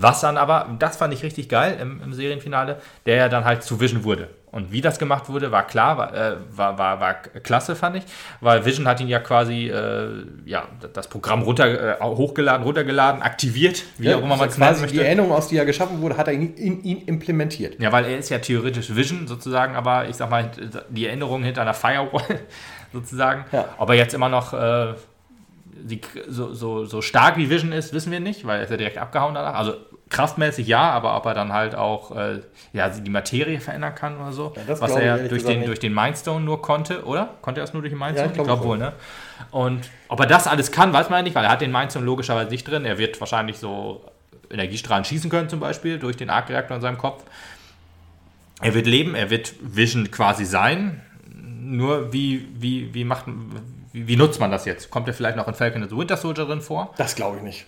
Was 0.00 0.20
dann 0.20 0.36
aber, 0.36 0.68
das 0.78 0.96
fand 0.96 1.12
ich 1.12 1.24
richtig 1.24 1.48
geil 1.48 1.76
im, 1.80 2.00
im, 2.00 2.12
Serienfinale, 2.12 2.80
der 3.04 3.16
ja 3.16 3.28
dann 3.28 3.44
halt 3.44 3.64
zu 3.64 3.80
Vision 3.80 4.04
wurde. 4.04 4.28
Und 4.52 4.70
wie 4.70 4.80
das 4.80 5.00
gemacht 5.00 5.28
wurde, 5.28 5.50
war 5.50 5.66
klar, 5.66 5.98
war, 5.98 6.14
äh, 6.14 6.36
war, 6.52 6.78
war, 6.78 7.00
war, 7.00 7.14
klasse, 7.14 7.74
fand 7.74 7.96
ich, 7.96 8.04
weil 8.40 8.64
Vision 8.64 8.86
hat 8.86 9.00
ihn 9.00 9.08
ja 9.08 9.18
quasi 9.18 9.68
äh, 9.68 10.24
ja, 10.46 10.68
das 10.92 11.08
Programm 11.08 11.42
runter, 11.42 12.00
äh, 12.00 12.02
hochgeladen, 12.02 12.64
runtergeladen, 12.64 13.22
aktiviert, 13.22 13.82
wie 13.98 14.06
ja, 14.06 14.16
auch 14.16 14.22
immer 14.22 14.36
man 14.36 14.48
es 14.48 14.56
nennen 14.56 14.80
möchte. 14.80 14.96
Die 14.96 15.02
Erinnerung, 15.02 15.32
aus 15.32 15.48
die 15.48 15.56
er 15.56 15.66
geschaffen 15.66 16.00
wurde, 16.00 16.16
hat 16.16 16.28
er 16.28 16.34
in, 16.34 16.54
in, 16.54 16.82
ihn 16.84 17.02
implementiert. 17.02 17.80
Ja, 17.82 17.90
weil 17.90 18.04
er 18.04 18.18
ist 18.18 18.28
ja 18.30 18.38
theoretisch 18.38 18.94
Vision 18.94 19.26
sozusagen, 19.26 19.74
aber 19.74 20.08
ich 20.08 20.14
sag 20.14 20.30
mal, 20.30 20.48
die 20.88 21.06
Erinnerung 21.06 21.42
hinter 21.42 21.62
einer 21.62 21.74
Firewall 21.74 22.40
sozusagen. 22.92 23.46
Ja. 23.50 23.66
Ob 23.78 23.90
er 23.90 23.96
jetzt 23.96 24.14
immer 24.14 24.28
noch 24.28 24.54
äh, 24.54 24.94
so, 26.28 26.54
so, 26.54 26.84
so 26.84 27.02
stark 27.02 27.36
wie 27.36 27.50
Vision 27.50 27.72
ist, 27.72 27.92
wissen 27.92 28.12
wir 28.12 28.20
nicht, 28.20 28.46
weil 28.46 28.58
er 28.58 28.64
ist 28.64 28.70
ja 28.70 28.76
direkt 28.76 28.98
abgehauen 28.98 29.34
danach. 29.34 29.54
Also 29.54 29.74
kraftmäßig 30.10 30.66
ja, 30.66 30.90
aber 30.90 31.16
ob 31.16 31.26
er 31.26 31.34
dann 31.34 31.52
halt 31.52 31.74
auch 31.74 32.16
äh, 32.16 32.40
ja, 32.72 32.88
die 32.88 33.10
Materie 33.10 33.60
verändern 33.60 33.94
kann 33.94 34.16
oder 34.18 34.32
so. 34.32 34.52
Ja, 34.56 34.80
was 34.80 34.92
er 34.92 35.04
ja 35.04 35.18
durch 35.18 35.44
den, 35.44 35.64
durch 35.64 35.80
den 35.80 35.94
Mindstone 35.94 36.44
nur 36.44 36.62
konnte, 36.62 37.04
oder? 37.04 37.34
Konnte 37.42 37.60
er 37.60 37.64
es 37.64 37.72
nur 37.72 37.82
durch 37.82 37.92
den 37.92 37.98
Mindstone? 37.98 38.26
Ja, 38.26 38.30
ich 38.30 38.34
glaube 38.34 38.48
glaub 38.48 38.64
wohl, 38.64 38.78
ne? 38.78 38.92
Und 39.50 39.88
ob 40.08 40.20
er 40.20 40.26
das 40.26 40.46
alles 40.46 40.72
kann, 40.72 40.92
weiß 40.92 41.10
man 41.10 41.20
ja 41.20 41.22
nicht, 41.22 41.34
weil 41.34 41.44
er 41.44 41.50
hat 41.50 41.60
den 41.60 41.72
Mindstone 41.72 42.04
logischerweise 42.04 42.50
nicht 42.50 42.64
drin. 42.64 42.84
Er 42.84 42.98
wird 42.98 43.20
wahrscheinlich 43.20 43.58
so 43.58 44.04
Energiestrahlen 44.50 45.04
schießen 45.04 45.30
können, 45.30 45.48
zum 45.48 45.60
Beispiel, 45.60 45.98
durch 45.98 46.16
den 46.16 46.30
Arc-Reaktor 46.30 46.76
in 46.76 46.80
seinem 46.80 46.98
Kopf. 46.98 47.22
Er 48.60 48.74
wird 48.74 48.86
leben, 48.86 49.14
er 49.14 49.30
wird 49.30 49.54
Vision 49.60 50.10
quasi 50.10 50.44
sein. 50.44 51.02
Nur 51.26 52.12
wie, 52.12 52.48
wie, 52.58 52.92
wie 52.94 53.04
macht, 53.04 53.26
wie, 53.92 54.08
wie, 54.08 54.16
nutzt 54.16 54.40
man 54.40 54.50
das 54.50 54.64
jetzt? 54.64 54.90
Kommt 54.90 55.06
er 55.06 55.14
vielleicht 55.14 55.36
noch 55.36 55.46
in 55.48 55.54
Falcon 55.54 55.82
and 55.82 55.90
the 55.90 55.96
Winter 55.96 56.16
Soldier 56.16 56.46
drin 56.46 56.60
vor? 56.60 56.94
Das 56.96 57.14
glaube 57.14 57.36
ich 57.36 57.42
nicht. 57.42 57.66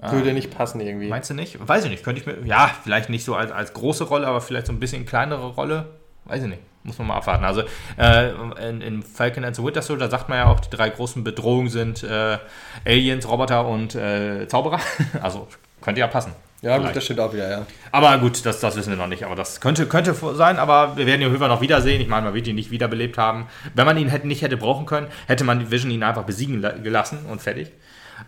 Ah. 0.00 0.12
Würde 0.12 0.32
nicht 0.32 0.50
passen 0.50 0.80
irgendwie. 0.80 1.08
Meinst 1.08 1.28
du 1.28 1.34
nicht? 1.34 1.58
Weiß 1.66 1.84
ich 1.84 1.90
nicht. 1.90 2.02
Könnte 2.02 2.20
ich 2.20 2.26
mir. 2.26 2.38
Ja, 2.46 2.70
vielleicht 2.82 3.10
nicht 3.10 3.24
so 3.24 3.34
als, 3.34 3.52
als 3.52 3.74
große 3.74 4.04
Rolle, 4.04 4.26
aber 4.26 4.40
vielleicht 4.40 4.66
so 4.66 4.72
ein 4.72 4.80
bisschen 4.80 5.04
kleinere 5.04 5.48
Rolle. 5.48 5.86
Weiß 6.24 6.42
ich 6.42 6.48
nicht. 6.48 6.62
Muss 6.82 6.96
man 6.98 7.08
mal 7.08 7.16
abwarten. 7.16 7.44
Also 7.44 7.62
äh, 7.98 8.30
in, 8.66 8.80
in, 8.80 9.02
Falcon 9.02 9.44
and 9.44 9.54
the 9.54 9.62
Winter 9.62 9.82
Soldier 9.82 10.08
sagt 10.08 10.30
man 10.30 10.38
ja 10.38 10.46
auch, 10.46 10.60
die 10.60 10.74
drei 10.74 10.88
großen 10.88 11.22
Bedrohungen 11.22 11.68
sind 11.68 12.02
äh, 12.02 12.38
Aliens, 12.86 13.28
Roboter 13.28 13.66
und 13.66 13.94
äh, 13.94 14.48
Zauberer. 14.48 14.80
also 15.22 15.46
könnte 15.82 16.00
ja 16.00 16.06
passen. 16.06 16.32
Ja, 16.62 16.76
gut, 16.76 16.94
das 16.94 17.04
stimmt 17.04 17.20
auch 17.20 17.32
wieder, 17.32 17.50
ja. 17.50 17.66
Aber 17.90 18.18
gut, 18.18 18.44
das, 18.44 18.60
das 18.60 18.76
wissen 18.76 18.90
wir 18.90 18.96
noch 18.96 19.06
nicht. 19.06 19.24
Aber 19.24 19.34
das 19.34 19.60
könnte, 19.60 19.86
könnte 19.86 20.14
sein, 20.34 20.58
aber 20.58 20.96
wir 20.96 21.06
werden 21.06 21.22
ihn 21.22 21.30
Höfer 21.30 21.48
noch 21.48 21.62
wiedersehen. 21.62 22.00
Ich 22.00 22.08
meine, 22.08 22.26
man 22.26 22.34
wird 22.34 22.46
ihn 22.48 22.54
nicht 22.54 22.70
wiederbelebt 22.70 23.16
haben. 23.16 23.46
Wenn 23.74 23.86
man 23.86 23.96
ihn 23.96 24.08
hätte, 24.08 24.26
nicht 24.26 24.42
hätte 24.42 24.58
brauchen 24.58 24.84
können, 24.84 25.06
hätte 25.26 25.44
man 25.44 25.70
Vision 25.70 25.90
ihn 25.90 26.02
einfach 26.02 26.24
besiegen 26.24 26.60
gelassen 26.82 27.24
und 27.30 27.40
fertig. 27.40 27.70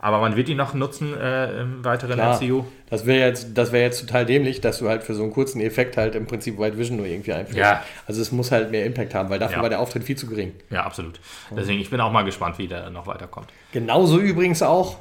Aber 0.01 0.21
man 0.21 0.37
wird 0.37 0.49
ihn 0.49 0.57
noch 0.57 0.75
nutzen 0.75 1.19
äh, 1.19 1.61
im 1.61 1.85
weiteren 1.85 2.15
Klar, 2.15 2.41
MCU. 2.41 2.65
Das 2.91 3.07
wäre 3.07 3.27
jetzt, 3.27 3.57
wär 3.57 3.83
jetzt 3.83 4.01
total 4.01 4.27
dämlich, 4.27 4.61
dass 4.61 4.79
du 4.79 4.89
halt 4.89 5.03
für 5.03 5.15
so 5.15 5.23
einen 5.23 5.33
kurzen 5.33 5.61
Effekt 5.61 5.97
halt 5.97 6.15
im 6.15 6.27
Prinzip 6.27 6.59
White 6.59 6.79
Vision 6.79 6.97
nur 6.97 7.07
irgendwie 7.07 7.33
einführst. 7.33 7.59
Ja. 7.59 7.83
Also 8.07 8.21
es 8.21 8.33
muss 8.33 8.51
halt 8.51 8.71
mehr 8.71 8.85
Impact 8.85 9.15
haben, 9.15 9.31
weil 9.31 9.39
dafür 9.39 9.59
ja. 9.59 9.63
war 9.63 9.71
der 9.71 9.81
Auftritt 9.81 10.05
viel 10.05 10.17
zu 10.17 10.27
gering. 10.27 10.53
Ja, 10.71 10.85
absolut. 10.85 11.21
Deswegen, 11.51 11.81
ich 11.81 11.91
bin 11.91 12.01
auch 12.01 12.13
mal 12.13 12.23
gespannt, 12.23 12.59
wie 12.59 12.69
der 12.69 12.91
noch 12.91 13.07
weiterkommt. 13.07 13.49
Genauso 13.73 14.19
übrigens 14.19 14.63
auch 14.63 14.99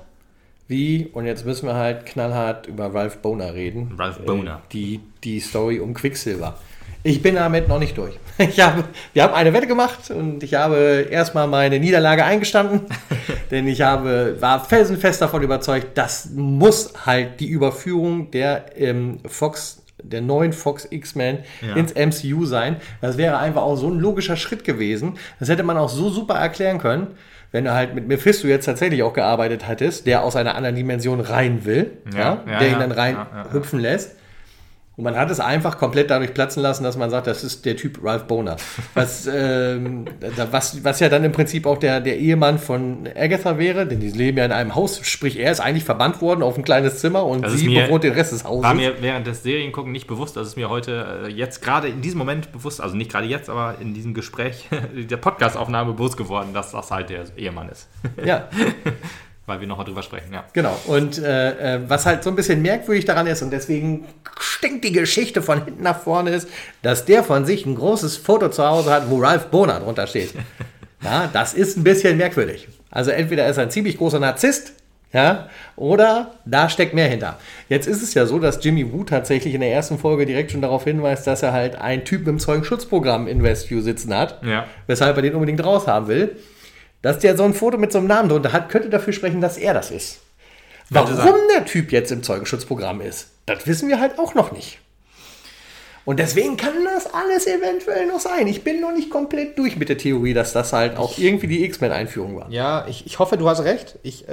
wie, 0.71 1.07
und 1.07 1.25
jetzt 1.25 1.45
müssen 1.45 1.67
wir 1.67 1.75
halt 1.75 2.05
knallhart 2.05 2.65
über 2.65 2.93
Ralph 2.93 3.17
Boner 3.17 3.53
reden. 3.53 3.93
Ralph 3.97 4.19
Boner. 4.19 4.55
Äh, 4.55 4.71
die, 4.71 5.01
die 5.23 5.41
Story 5.41 5.81
um 5.81 5.93
Quicksilver. 5.93 6.57
Ich 7.03 7.21
bin 7.21 7.35
damit 7.35 7.67
noch 7.67 7.79
nicht 7.79 7.97
durch. 7.97 8.17
Ich 8.37 8.59
habe, 8.59 8.85
wir 9.13 9.21
haben 9.21 9.35
eine 9.35 9.53
Wette 9.53 9.67
gemacht 9.67 10.09
und 10.09 10.41
ich 10.41 10.55
habe 10.55 11.05
erstmal 11.11 11.47
meine 11.47 11.79
Niederlage 11.79 12.25
eingestanden. 12.25 12.81
denn 13.51 13.67
ich 13.67 13.81
habe, 13.81 14.37
war 14.39 14.65
felsenfest 14.65 15.21
davon 15.21 15.43
überzeugt, 15.43 15.95
das 15.95 16.29
muss 16.33 16.93
halt 17.05 17.39
die 17.39 17.47
Überführung 17.47 18.31
der 18.31 18.65
ähm, 18.75 19.19
Fox 19.27 19.83
der 20.03 20.21
neuen 20.21 20.53
Fox 20.53 20.87
X-Men 20.89 21.39
ja. 21.61 21.75
ins 21.75 21.93
MCU 21.93 22.45
sein. 22.45 22.77
Das 23.01 23.17
wäre 23.17 23.37
einfach 23.37 23.61
auch 23.61 23.75
so 23.75 23.87
ein 23.87 23.99
logischer 23.99 24.35
Schritt 24.35 24.63
gewesen. 24.63 25.19
Das 25.39 25.47
hätte 25.47 25.61
man 25.61 25.77
auch 25.77 25.89
so 25.89 26.09
super 26.09 26.35
erklären 26.35 26.79
können, 26.79 27.07
wenn 27.51 27.65
du 27.65 27.73
halt 27.73 27.93
mit 27.93 28.07
Mephisto 28.07 28.47
jetzt 28.47 28.65
tatsächlich 28.65 29.03
auch 29.03 29.13
gearbeitet 29.13 29.67
hattest, 29.67 30.07
der 30.07 30.23
aus 30.23 30.35
einer 30.35 30.55
anderen 30.55 30.75
Dimension 30.75 31.19
rein 31.19 31.65
will, 31.65 31.91
ja, 32.15 32.41
ja 32.47 32.59
der 32.59 32.69
ihn 32.69 32.79
dann 32.79 32.91
rein 32.91 33.17
hüpfen 33.51 33.79
lässt. 33.79 34.15
Und 34.97 35.05
man 35.05 35.15
hat 35.15 35.31
es 35.31 35.39
einfach 35.39 35.77
komplett 35.77 36.11
dadurch 36.11 36.33
platzen 36.33 36.61
lassen, 36.61 36.83
dass 36.83 36.97
man 36.97 37.09
sagt, 37.09 37.25
das 37.25 37.45
ist 37.45 37.65
der 37.65 37.77
Typ 37.77 38.03
Ralph 38.03 38.25
Boner. 38.25 38.57
Was, 38.93 39.25
ähm, 39.25 40.05
was, 40.51 40.83
was 40.83 40.99
ja 40.99 41.07
dann 41.07 41.23
im 41.23 41.31
Prinzip 41.31 41.65
auch 41.65 41.77
der, 41.77 42.01
der 42.01 42.17
Ehemann 42.17 42.59
von 42.59 43.07
Agatha 43.15 43.57
wäre, 43.57 43.87
denn 43.87 44.01
die 44.01 44.09
leben 44.09 44.37
ja 44.37 44.45
in 44.45 44.51
einem 44.51 44.75
Haus, 44.75 44.99
sprich 45.03 45.39
er 45.39 45.51
ist 45.51 45.61
eigentlich 45.61 45.85
verbannt 45.85 46.21
worden 46.21 46.43
auf 46.43 46.57
ein 46.57 46.63
kleines 46.63 46.99
Zimmer 46.99 47.25
und 47.25 47.43
das 47.43 47.53
sie 47.53 47.69
mir, 47.69 47.85
bewohnt 47.85 48.03
den 48.03 48.13
Rest 48.13 48.33
des 48.33 48.43
Hauses. 48.43 48.63
War 48.63 48.73
mir 48.73 49.01
während 49.01 49.27
des 49.27 49.43
Seriengucken 49.43 49.91
nicht 49.91 50.07
bewusst, 50.07 50.35
das 50.35 50.49
ist 50.49 50.57
mir 50.57 50.69
heute 50.69 51.23
äh, 51.25 51.31
jetzt 51.31 51.61
gerade 51.61 51.87
in 51.87 52.01
diesem 52.01 52.17
Moment 52.17 52.51
bewusst, 52.51 52.81
also 52.81 52.95
nicht 52.95 53.11
gerade 53.11 53.27
jetzt, 53.27 53.49
aber 53.49 53.75
in 53.79 53.93
diesem 53.93 54.13
Gespräch 54.13 54.67
der 54.93 55.17
Podcastaufnahme 55.17 55.93
bewusst 55.93 56.17
geworden, 56.17 56.53
dass 56.53 56.71
das 56.71 56.91
halt 56.91 57.09
der 57.09 57.25
Ehemann 57.37 57.69
ist. 57.69 57.87
Ja. 58.23 58.49
weil 59.51 59.59
wir 59.59 59.67
noch 59.67 59.83
drüber 59.83 60.01
sprechen, 60.01 60.33
ja. 60.33 60.45
Genau. 60.53 60.79
Und 60.87 61.17
äh, 61.17 61.75
äh, 61.75 61.79
was 61.87 62.05
halt 62.05 62.23
so 62.23 62.29
ein 62.29 62.37
bisschen 62.37 62.61
merkwürdig 62.61 63.03
daran 63.03 63.27
ist, 63.27 63.41
und 63.41 63.51
deswegen 63.51 64.05
stinkt 64.39 64.85
die 64.85 64.93
Geschichte 64.93 65.41
von 65.41 65.65
hinten 65.65 65.83
nach 65.83 65.99
vorne 65.99 66.29
ist, 66.29 66.47
dass 66.81 67.03
der 67.03 67.23
von 67.23 67.45
sich 67.45 67.65
ein 67.65 67.75
großes 67.75 68.15
Foto 68.15 68.49
zu 68.49 68.65
Hause 68.65 68.91
hat, 68.91 69.09
wo 69.09 69.19
Ralph 69.19 69.47
Boner 69.47 69.81
drunter 69.81 70.07
steht. 70.07 70.33
ja, 71.03 71.29
das 71.33 71.53
ist 71.53 71.77
ein 71.77 71.83
bisschen 71.83 72.17
merkwürdig. 72.17 72.69
Also 72.89 73.11
entweder 73.11 73.45
ist 73.47 73.57
er 73.57 73.63
ein 73.63 73.71
ziemlich 73.71 73.97
großer 73.97 74.19
Narzisst, 74.19 74.73
ja, 75.11 75.49
oder 75.75 76.35
da 76.45 76.69
steckt 76.69 76.93
mehr 76.93 77.09
hinter. 77.09 77.37
Jetzt 77.67 77.87
ist 77.87 78.01
es 78.01 78.13
ja 78.13 78.25
so, 78.25 78.39
dass 78.39 78.63
Jimmy 78.63 78.93
Woo 78.93 79.03
tatsächlich 79.03 79.53
in 79.53 79.59
der 79.59 79.73
ersten 79.73 79.97
Folge 79.97 80.25
direkt 80.25 80.51
schon 80.51 80.61
darauf 80.61 80.85
hinweist, 80.85 81.27
dass 81.27 81.43
er 81.43 81.51
halt 81.51 81.75
einen 81.75 82.05
Typen 82.05 82.29
im 82.29 82.39
Zeugenschutzprogramm 82.39 83.27
in 83.27 83.43
Westview 83.43 83.81
sitzen 83.81 84.15
hat, 84.15 84.41
ja. 84.45 84.65
weshalb 84.87 85.17
er 85.17 85.21
den 85.21 85.33
unbedingt 85.33 85.61
raus 85.65 85.87
haben 85.87 86.07
will. 86.07 86.37
Dass 87.01 87.19
der 87.19 87.35
so 87.35 87.43
ein 87.43 87.53
Foto 87.53 87.77
mit 87.77 87.91
so 87.91 87.97
einem 87.97 88.07
Namen 88.07 88.29
drunter 88.29 88.53
hat, 88.53 88.69
könnte 88.69 88.89
dafür 88.89 89.13
sprechen, 89.13 89.41
dass 89.41 89.57
er 89.57 89.73
das 89.73 89.91
ist. 89.91 90.19
Warum 90.89 91.39
der 91.55 91.65
Typ 91.65 91.91
jetzt 91.91 92.11
im 92.11 92.21
Zeugenschutzprogramm 92.21 93.01
ist, 93.01 93.29
das 93.45 93.65
wissen 93.65 93.89
wir 93.89 93.99
halt 93.99 94.19
auch 94.19 94.35
noch 94.35 94.51
nicht. 94.51 94.79
Und 96.03 96.19
deswegen 96.19 96.57
kann 96.57 96.73
das 96.83 97.13
alles 97.13 97.45
eventuell 97.45 98.07
noch 98.07 98.19
sein. 98.19 98.47
Ich 98.47 98.63
bin 98.63 98.81
noch 98.81 98.91
nicht 98.91 99.11
komplett 99.11 99.57
durch 99.59 99.77
mit 99.77 99.87
der 99.89 99.97
Theorie, 99.97 100.33
dass 100.33 100.51
das 100.51 100.73
halt 100.73 100.97
auch 100.97 101.17
irgendwie 101.17 101.47
die 101.47 101.63
X-Men-Einführung 101.65 102.35
war. 102.37 102.49
Ja, 102.49 102.85
ich, 102.87 103.05
ich 103.05 103.19
hoffe, 103.19 103.37
du 103.37 103.47
hast 103.47 103.63
recht. 103.63 103.99
Ich, 104.01 104.27
äh, 104.27 104.31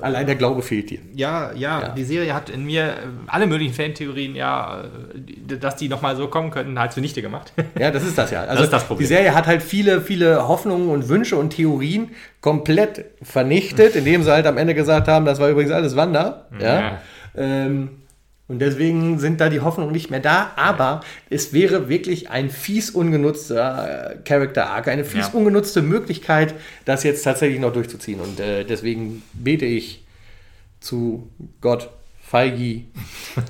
Allein 0.00 0.26
der 0.26 0.36
Glaube 0.36 0.62
fehlt 0.62 0.88
dir. 0.88 1.00
Ja, 1.14 1.52
ja, 1.52 1.80
ja, 1.80 1.88
die 1.90 2.04
Serie 2.04 2.32
hat 2.34 2.48
in 2.48 2.64
mir 2.64 2.84
äh, 2.84 2.92
alle 3.26 3.46
möglichen 3.46 3.74
Fantheorien, 3.74 4.34
ja, 4.34 4.84
äh, 4.84 5.56
dass 5.58 5.76
die 5.76 5.88
nochmal 5.88 6.16
so 6.16 6.28
kommen 6.28 6.50
könnten, 6.50 6.78
halt 6.78 6.92
zunichte 6.92 7.22
gemacht. 7.22 7.52
Ja, 7.78 7.90
das 7.90 8.02
ist 8.02 8.18
das 8.18 8.30
ja. 8.30 8.42
Also 8.42 8.56
das 8.56 8.64
ist 8.64 8.72
das 8.72 8.84
Problem. 8.84 9.06
Die 9.06 9.14
Serie 9.14 9.34
hat 9.34 9.46
halt 9.46 9.62
viele, 9.62 10.02
viele 10.02 10.48
Hoffnungen 10.48 10.90
und 10.90 11.08
Wünsche 11.08 11.36
und 11.36 11.50
Theorien 11.50 12.10
komplett 12.40 13.04
vernichtet, 13.22 13.96
indem 13.96 14.22
sie 14.22 14.30
halt 14.30 14.46
am 14.46 14.58
Ende 14.58 14.74
gesagt 14.74 15.08
haben, 15.08 15.24
das 15.24 15.38
war 15.40 15.48
übrigens 15.48 15.72
alles 15.72 15.96
Wanda. 15.96 16.46
Ja. 16.58 16.80
ja. 16.80 16.98
Ähm, 17.36 17.99
und 18.50 18.58
deswegen 18.58 19.20
sind 19.20 19.40
da 19.40 19.48
die 19.48 19.60
Hoffnungen 19.60 19.92
nicht 19.92 20.10
mehr 20.10 20.18
da. 20.18 20.50
Aber 20.56 21.02
es 21.30 21.52
wäre 21.52 21.88
wirklich 21.88 22.30
ein 22.30 22.50
fies 22.50 22.90
ungenutzter 22.90 24.10
äh, 24.10 24.16
Character 24.24 24.66
Arc, 24.70 24.88
eine 24.88 25.04
fies 25.04 25.28
ja. 25.28 25.34
ungenutzte 25.34 25.82
Möglichkeit, 25.82 26.56
das 26.84 27.04
jetzt 27.04 27.22
tatsächlich 27.22 27.60
noch 27.60 27.72
durchzuziehen. 27.72 28.18
Und 28.18 28.40
äh, 28.40 28.64
deswegen 28.64 29.22
bete 29.34 29.66
ich 29.66 30.04
zu 30.80 31.28
Gott, 31.60 31.90
Feigi, 32.30 32.86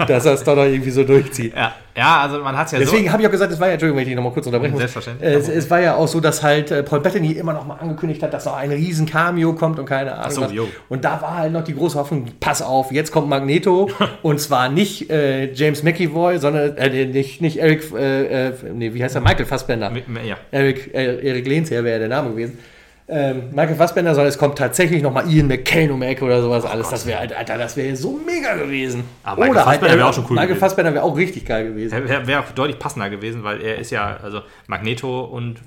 dass 0.09 0.24
er 0.24 0.33
es 0.33 0.43
doch 0.43 0.57
noch 0.57 0.64
irgendwie 0.64 0.91
so 0.91 1.05
durchzieht. 1.05 1.55
Ja, 1.55 1.74
ja 1.95 2.22
also 2.22 2.43
man 2.43 2.57
hat 2.57 2.64
es 2.64 2.72
ja 2.72 2.78
Deswegen 2.78 3.05
so 3.05 3.12
habe 3.12 3.20
ich 3.20 3.28
auch 3.28 3.33
gesagt, 3.33 3.53
es 3.53 3.61
war 3.61 3.66
ja, 3.66 3.74
Entschuldigung, 3.74 3.99
wenn 3.99 4.05
ich 4.05 4.09
dich 4.09 4.16
nochmal 4.16 4.33
kurz 4.33 4.47
unterbrechen 4.47 4.72
muss. 4.72 4.81
Selbstverständlich. 4.81 5.31
Es, 5.31 5.49
es, 5.51 5.68
war 5.68 5.81
ja 5.81 5.97
auch 5.97 6.09
so, 6.09 6.18
dass 6.18 6.43
halt 6.43 6.70
äh, 6.70 6.83
Paul 6.83 7.01
Bettany 7.01 7.33
immer 7.33 7.53
noch 7.53 7.66
mal 7.66 7.74
angekündigt 7.74 8.22
hat, 8.22 8.33
dass 8.33 8.47
noch 8.47 8.57
ein 8.57 8.70
riesen 8.70 9.05
Cameo 9.05 9.53
kommt 9.53 9.78
und 9.78 9.85
keine 9.85 10.14
Ahnung 10.14 10.31
so, 10.31 10.41
was. 10.41 10.53
Und 10.89 11.05
da 11.05 11.20
war 11.20 11.37
halt 11.37 11.53
noch 11.53 11.62
die 11.62 11.74
große 11.74 11.99
Hoffnung, 11.99 12.24
pass 12.41 12.62
auf, 12.62 12.91
jetzt 12.91 13.12
kommt 13.12 13.28
Magneto 13.28 13.91
und 14.22 14.41
zwar 14.41 14.70
nicht 14.70 15.11
äh, 15.11 15.53
James 15.53 15.83
McEvoy, 15.83 16.39
sondern 16.39 16.74
äh, 16.78 17.05
nicht, 17.05 17.43
nicht 17.43 17.59
Eric, 17.59 17.93
äh, 17.93 18.47
äh, 18.47 18.53
nee, 18.72 18.95
wie 18.95 19.05
heißt 19.05 19.14
er, 19.14 19.20
Michael 19.20 19.45
Fassbender. 19.45 19.93
Ja. 20.26 20.39
Eric, 20.53 20.95
äh, 20.95 21.28
Eric 21.28 21.47
Lehnsherr 21.47 21.85
wäre 21.85 21.99
der 21.99 22.09
Name 22.09 22.31
gewesen 22.31 22.57
ähm, 23.11 23.51
Michael 23.51 23.77
Fassbender, 23.77 24.15
sondern 24.15 24.29
es 24.29 24.39
kommt 24.39 24.57
tatsächlich 24.57 25.03
nochmal 25.03 25.29
Ian 25.29 25.49
McKellen 25.49 25.91
um 25.91 26.01
die 26.01 26.07
Ecke 26.07 26.25
oder 26.25 26.41
sowas. 26.41 26.65
Alles, 26.65 26.89
das 26.89 27.07
wäre, 27.07 27.21
Alter, 27.21 27.59
das 27.59 27.77
wäre 27.77 27.95
so 27.97 28.19
mega 28.25 28.55
gewesen. 28.55 29.05
Aber 29.23 29.41
Michael 29.41 29.51
oder 29.51 29.65
Fassbender 29.65 29.89
halt, 29.91 29.99
wäre 29.99 30.09
auch 30.09 30.15
schon 30.15 30.25
cool. 30.25 30.31
Michael 30.31 30.49
gewesen. 30.49 30.61
Fassbender 30.61 30.95
wäre 30.95 31.05
auch 31.05 31.17
richtig 31.17 31.45
geil 31.45 31.69
gewesen. 31.69 32.09
Wäre 32.09 32.27
wär 32.27 32.41
auch 32.41 32.51
deutlich 32.53 32.79
passender 32.79 33.11
gewesen, 33.11 33.45
weil 33.45 33.61
er 33.61 33.79
ist 33.79 33.91
ja, 33.91 34.19
also 34.23 34.43
Magneto 34.67 35.25
und 35.25 35.61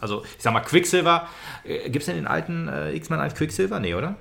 also 0.00 0.24
ich 0.24 0.42
sag 0.42 0.52
mal 0.52 0.60
Quicksilver. 0.60 1.28
Äh, 1.64 1.88
Gibt 1.88 2.00
es 2.00 2.06
denn 2.06 2.16
den 2.16 2.26
alten 2.26 2.68
äh, 2.68 2.92
X-Men 2.92 3.20
als 3.20 3.34
Quicksilver? 3.34 3.80
Nee, 3.80 3.94
oder? 3.94 4.16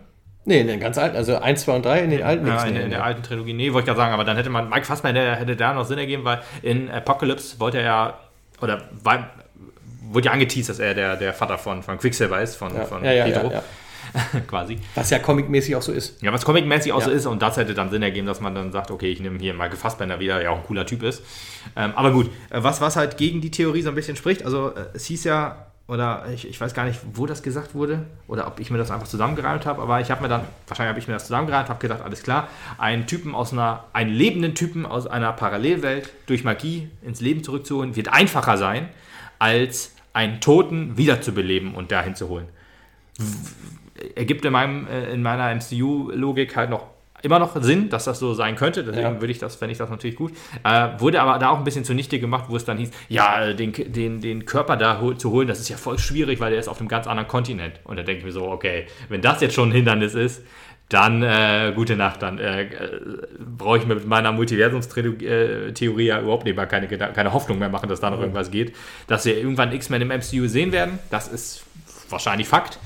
Nee, 0.46 0.62
in 0.62 0.68
den 0.68 0.80
ganz 0.80 0.98
alten, 0.98 1.16
also 1.16 1.38
1, 1.38 1.62
2 1.62 1.76
und 1.76 1.86
3 1.86 2.00
in 2.02 2.10
den 2.10 2.24
alten 2.24 2.48
Ja, 2.48 2.64
in, 2.64 2.76
in, 2.76 2.90
der 2.90 3.04
alten 3.04 3.22
Trilogie. 3.22 3.54
Nee, 3.54 3.74
wollte 3.74 3.80
ich 3.80 3.86
gerade 3.88 3.98
sagen, 3.98 4.14
aber 4.14 4.24
dann 4.24 4.38
hätte 4.38 4.50
man, 4.50 4.70
Mike 4.70 4.86
Fassbender 4.86 5.36
hätte 5.36 5.56
da 5.56 5.74
noch 5.74 5.86
Sinn 5.86 6.00
ergeben, 6.00 6.24
weil 6.24 6.42
in 6.64 6.90
Apocalypse 6.90 7.60
wollte 7.60 7.78
er 7.78 7.84
ja, 7.84 8.20
oder 8.60 8.84
war, 9.04 9.30
wurde 10.14 10.26
ja 10.26 10.32
angeteased, 10.32 10.70
dass 10.70 10.80
er 10.80 10.94
der, 10.94 11.16
der 11.16 11.34
Vater 11.34 11.58
von, 11.58 11.84
von 11.84 11.98
Quicksilver 11.98 12.42
ist, 12.42 12.56
von, 12.56 12.76
ja, 12.76 12.86
von 12.86 13.04
ja, 13.04 13.12
ja, 13.12 13.26
Pedro. 13.26 13.64
quasi. 14.48 14.78
Was 14.96 15.10
ja 15.10 15.20
comicmäßig 15.20 15.76
auch 15.76 15.82
so 15.82 15.92
ist. 15.92 16.22
Ja, 16.22 16.34
was 16.34 16.46
comicmäßig 16.46 16.92
auch 16.94 17.02
so 17.02 17.12
ist 17.12 17.26
und 17.26 17.42
das 17.42 17.58
hätte 17.58 17.74
dann 17.74 17.90
Sinn 17.90 18.04
ergeben, 18.04 18.28
dass 18.28 18.42
man 18.42 18.54
dann 18.56 18.72
sagt, 18.72 18.92
okay, 18.92 19.12
ich 19.12 19.20
nehme 19.20 19.40
hier 19.40 19.54
Michael 19.54 19.78
Fassbender 19.78 20.20
wieder, 20.20 20.36
der 20.36 20.44
ja 20.44 20.50
auch 20.52 20.58
ein 20.58 20.66
cooler 20.66 20.86
Typ 20.86 21.04
ist. 21.04 21.24
Ähm, 21.76 21.94
aber 21.96 22.12
gut, 22.12 22.30
äh, 22.50 22.62
was, 22.62 22.82
was 22.82 22.96
halt 22.96 23.18
gegen 23.18 23.42
die 23.42 23.52
Theorie 23.52 23.82
so 23.82 23.90
ein 23.90 23.96
bisschen 23.96 24.16
spricht, 24.16 24.44
also 24.44 24.70
äh, 24.70 24.86
es 24.94 25.06
hieß 25.06 25.24
ja, 25.26 25.68
oder 25.88 26.26
ich, 26.34 26.48
ich 26.48 26.60
weiß 26.60 26.74
gar 26.74 26.86
nicht, 26.86 27.00
wo 27.14 27.26
das 27.26 27.44
gesagt 27.44 27.76
wurde 27.76 28.06
oder 28.28 28.48
ob 28.48 28.60
ich 28.60 28.72
mir 28.72 28.78
das 28.78 28.92
einfach 28.92 29.08
zusammengereimt 29.08 29.66
habe, 29.66 29.82
aber 29.82 30.00
ich 30.00 30.10
habe 30.10 30.22
mir 30.22 30.30
dann, 30.30 30.44
wahrscheinlich 30.68 30.90
habe 30.90 31.00
ich 31.00 31.08
mir 31.08 31.16
das 31.16 31.24
zusammengereimt, 31.26 31.70
habe 31.70 31.80
gedacht, 31.80 32.02
alles 32.02 32.24
klar, 32.24 32.48
einen 32.78 33.08
Typen 33.08 33.36
aus 33.36 33.52
einer, 33.52 33.86
einen 33.92 34.12
lebenden 34.12 34.56
Typen 34.56 34.86
aus 34.86 35.06
einer 35.08 35.34
Parallelwelt 35.34 36.10
durch 36.28 36.44
Magie 36.44 36.90
ins 37.02 37.20
Leben 37.20 37.44
zurückzuholen, 37.44 37.96
wird 37.96 38.08
einfacher 38.14 38.58
sein, 38.58 38.90
als 39.38 39.94
einen 40.14 40.42
Toten 40.42 40.98
wiederzubeleben 40.98 41.74
und 41.74 41.92
dahin 41.92 42.16
zu 42.16 42.30
holen. 42.30 42.48
Ergibt 44.16 44.46
in, 44.46 44.52
meinem, 44.52 44.88
äh, 44.88 45.12
in 45.12 45.22
meiner 45.22 45.54
MCU-Logik 45.56 46.56
halt 46.56 46.70
noch 46.70 46.88
immer 47.22 47.40
noch 47.40 47.56
Sinn, 47.62 47.90
dass 47.90 48.06
das 48.06 48.20
so 48.20 48.34
sein 48.34 48.56
könnte. 48.56 48.84
Deswegen 48.84 49.16
ja. 49.16 49.22
würde 49.22 49.32
ich 49.32 49.40
das, 49.40 49.56
fände 49.56 49.72
ich 49.72 49.78
das 49.78 49.90
natürlich 49.90 50.16
gut. 50.16 50.32
Äh, 50.64 50.90
wurde 50.98 51.22
aber 51.22 51.38
da 51.40 51.50
auch 51.50 51.58
ein 51.58 51.64
bisschen 51.64 51.86
zunichte 51.86 52.20
gemacht, 52.20 52.46
wo 52.48 52.56
es 52.56 52.66
dann 52.66 52.78
hieß, 52.78 52.92
ja, 53.10 53.54
den, 53.54 53.74
den, 53.74 54.22
den 54.22 54.46
Körper 54.46 54.78
da 54.78 55.00
hol, 55.00 55.18
zu 55.18 55.32
holen, 55.32 55.48
das 55.48 55.60
ist 55.60 55.70
ja 55.70 55.78
voll 55.78 56.00
schwierig, 56.00 56.40
weil 56.40 56.52
der 56.52 56.60
ist 56.60 56.68
auf 56.68 56.80
einem 56.80 56.90
ganz 56.90 57.08
anderen 57.08 57.28
Kontinent. 57.28 57.80
Und 57.84 57.98
da 57.98 58.04
denke 58.04 58.20
ich 58.20 58.26
mir 58.26 58.32
so, 58.32 58.48
okay, 58.48 58.88
wenn 59.10 59.22
das 59.22 59.42
jetzt 59.42 59.54
schon 59.54 59.70
ein 59.70 59.74
Hindernis 59.74 60.16
ist, 60.16 60.44
dann 60.92 61.24
äh, 61.24 61.72
gute 61.74 61.96
Nacht. 61.96 62.22
Dann 62.22 62.38
äh, 62.38 62.68
brauche 63.40 63.78
ich 63.78 63.86
mit 63.86 64.06
meiner 64.06 64.32
Multiversumstheorie 64.34 66.06
ja 66.06 66.20
überhaupt 66.20 66.46
nicht 66.46 66.58
mal 66.58 66.66
keine, 66.66 66.88
keine 66.88 67.34
Hoffnung 67.34 67.60
mehr 67.60 67.70
machen, 67.70 67.88
dass 67.88 68.02
da 68.02 68.10
noch 68.10 68.20
irgendwas 68.20 68.52
geht. 68.52 68.76
Dass 69.08 69.26
wir 69.26 69.38
irgendwann 69.38 69.72
X-Men 69.72 70.02
im 70.02 70.10
MCU 70.10 70.48
sehen 70.48 70.72
werden, 70.74 71.00
das 71.10 71.30
ist 71.30 71.64
wahrscheinlich 72.10 72.48
Fakt. 72.48 72.78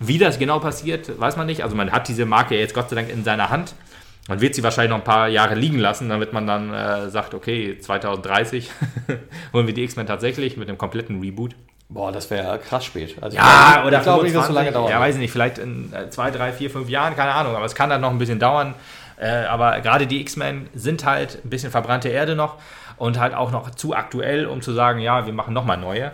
Wie 0.00 0.18
das 0.18 0.40
genau 0.40 0.58
passiert, 0.58 1.20
weiß 1.20 1.36
man 1.36 1.46
nicht. 1.46 1.62
Also 1.62 1.76
man 1.76 1.92
hat 1.92 2.08
diese 2.08 2.26
Marke 2.26 2.58
jetzt 2.58 2.74
Gott 2.74 2.90
sei 2.90 2.96
Dank 2.96 3.10
in 3.10 3.22
seiner 3.22 3.50
Hand. 3.50 3.74
Man 4.28 4.40
wird 4.40 4.56
sie 4.56 4.62
wahrscheinlich 4.62 4.90
noch 4.90 4.98
ein 4.98 5.04
paar 5.04 5.28
Jahre 5.28 5.54
liegen 5.54 5.78
lassen, 5.78 6.08
damit 6.08 6.32
man 6.32 6.46
dann 6.46 6.72
äh, 6.72 7.10
sagt, 7.10 7.34
okay, 7.34 7.78
2030 7.78 8.70
holen 9.52 9.66
wir 9.66 9.74
die 9.74 9.84
X-Men 9.84 10.06
tatsächlich 10.06 10.56
mit 10.56 10.68
einem 10.68 10.78
kompletten 10.78 11.20
Reboot. 11.20 11.54
Boah, 11.92 12.10
das 12.10 12.30
wäre 12.30 12.58
krass 12.58 12.86
spät. 12.86 13.16
Also 13.20 13.36
ja, 13.36 13.72
glaube, 13.74 13.88
oder 13.88 13.98
ich 13.98 14.02
glaube 14.02 14.22
nicht, 14.24 14.34
dass 14.34 14.46
so 14.46 14.52
lange 14.54 14.72
dauert. 14.72 14.90
Ja, 14.90 14.98
weiß 14.98 15.14
ich 15.16 15.20
nicht, 15.20 15.30
vielleicht 15.30 15.58
in 15.58 15.92
äh, 15.92 16.08
zwei, 16.08 16.30
drei, 16.30 16.52
vier, 16.52 16.70
fünf 16.70 16.88
Jahren, 16.88 17.14
keine 17.14 17.32
Ahnung, 17.32 17.54
aber 17.54 17.66
es 17.66 17.74
kann 17.74 17.90
dann 17.90 18.00
noch 18.00 18.10
ein 18.10 18.18
bisschen 18.18 18.38
dauern. 18.38 18.74
Äh, 19.18 19.44
aber 19.44 19.80
gerade 19.80 20.06
die 20.06 20.20
X-Men 20.22 20.68
sind 20.74 21.04
halt 21.04 21.44
ein 21.44 21.50
bisschen 21.50 21.70
verbrannte 21.70 22.08
Erde 22.08 22.34
noch 22.34 22.56
und 22.96 23.20
halt 23.20 23.34
auch 23.34 23.50
noch 23.50 23.70
zu 23.70 23.94
aktuell, 23.94 24.46
um 24.46 24.62
zu 24.62 24.72
sagen, 24.72 25.00
ja, 25.00 25.26
wir 25.26 25.34
machen 25.34 25.52
nochmal 25.52 25.76
neue. 25.76 26.12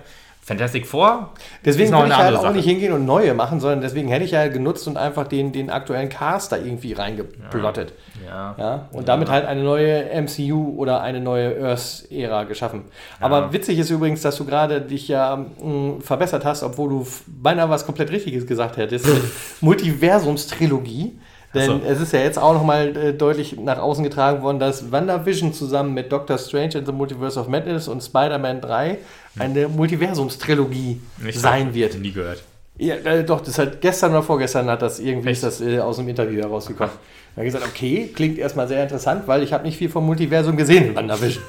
Fantastic 0.49 0.87
Four. 0.87 1.29
Deswegen 1.63 1.93
würde 1.93 2.09
ich 2.09 2.17
halt 2.17 2.35
auch 2.35 2.41
Sache. 2.41 2.55
nicht 2.55 2.65
hingehen 2.65 2.95
und 2.95 3.05
neue 3.05 3.35
machen, 3.35 3.61
sondern 3.61 3.83
deswegen 3.83 4.09
hätte 4.09 4.25
ich 4.25 4.31
ja 4.31 4.49
genutzt 4.49 4.89
und 4.89 4.97
einfach 4.97 5.29
den, 5.29 5.53
den 5.53 5.69
aktuellen 5.69 6.09
Cast 6.09 6.53
da 6.53 6.57
irgendwie 6.57 6.95
reingeplottet. 6.95 7.93
Ja. 8.27 8.55
ja. 8.57 8.65
ja? 8.65 8.89
Und 8.93 9.01
ja. 9.01 9.07
damit 9.07 9.29
halt 9.29 9.45
eine 9.45 9.63
neue 9.63 10.07
MCU 10.23 10.75
oder 10.79 11.03
eine 11.03 11.21
neue 11.21 11.63
Earth-Ära 11.63 12.45
geschaffen. 12.45 12.85
Aber 13.21 13.53
witzig 13.53 13.79
ist 13.79 13.91
übrigens, 13.91 14.23
dass 14.23 14.37
du 14.37 14.47
gerade 14.47 14.81
dich 14.81 15.09
ja 15.09 15.37
mh, 15.37 15.69
mm, 15.69 16.01
verbessert 16.01 16.47
hast, 16.47 16.63
obwohl 16.63 16.89
du 16.89 17.07
beinahe 17.27 17.69
was 17.69 17.85
komplett 17.85 18.11
Richtiges 18.11 18.47
gesagt 18.47 18.79
hättest. 18.79 19.07
Multiversumstrilogie. 19.61 21.19
Denn 21.55 21.67
so. 21.67 21.81
es 21.87 22.01
ist 22.01 22.13
ja 22.13 22.21
jetzt 22.21 22.39
auch 22.39 22.53
nochmal 22.53 22.95
äh, 22.97 23.13
deutlich 23.15 23.59
nach 23.59 23.79
außen 23.79 24.05
getragen 24.05 24.43
worden, 24.43 24.59
dass 24.59 24.93
WandaVision 24.93 25.55
zusammen 25.55 25.95
mit 25.95 26.13
Doctor 26.13 26.37
Strange 26.37 26.75
in 26.75 26.87
the 26.87 26.93
Multiverse 26.93 27.41
of 27.41 27.49
Madness 27.49 27.89
und 27.89 28.03
Spider-Man 28.03 28.61
3 28.61 28.99
eine 29.39 29.69
Multiversumstrilogie 29.69 31.01
sein 31.33 31.73
wird. 31.73 31.99
Nie 31.99 32.13
gehört. 32.13 32.43
Ja, 32.77 32.95
äh, 32.97 33.25
doch, 33.25 33.41
das 33.41 33.59
hat 33.59 33.81
gestern 33.81 34.13
oder 34.13 34.23
vorgestern 34.23 34.69
hat 34.69 34.83
das 34.83 35.01
irgendwie 35.01 35.31
ist 35.31 35.43
das 35.43 35.61
äh, 35.61 35.81
aus 35.81 35.97
dem 35.97 36.09
Interview 36.09 36.43
herausgekommen. 36.43 36.95
Er 37.35 37.41
hat 37.41 37.45
gesagt, 37.45 37.67
okay, 37.67 38.11
klingt 38.15 38.39
erstmal 38.39 38.69
sehr 38.69 38.83
interessant, 38.83 39.27
weil 39.27 39.43
ich 39.43 39.53
habe 39.53 39.65
nicht 39.65 39.79
viel 39.79 39.89
vom 39.89 40.05
Multiversum 40.05 40.57
gesehen 40.57 40.89
in 40.89 40.97
WandaVision. 40.97 41.43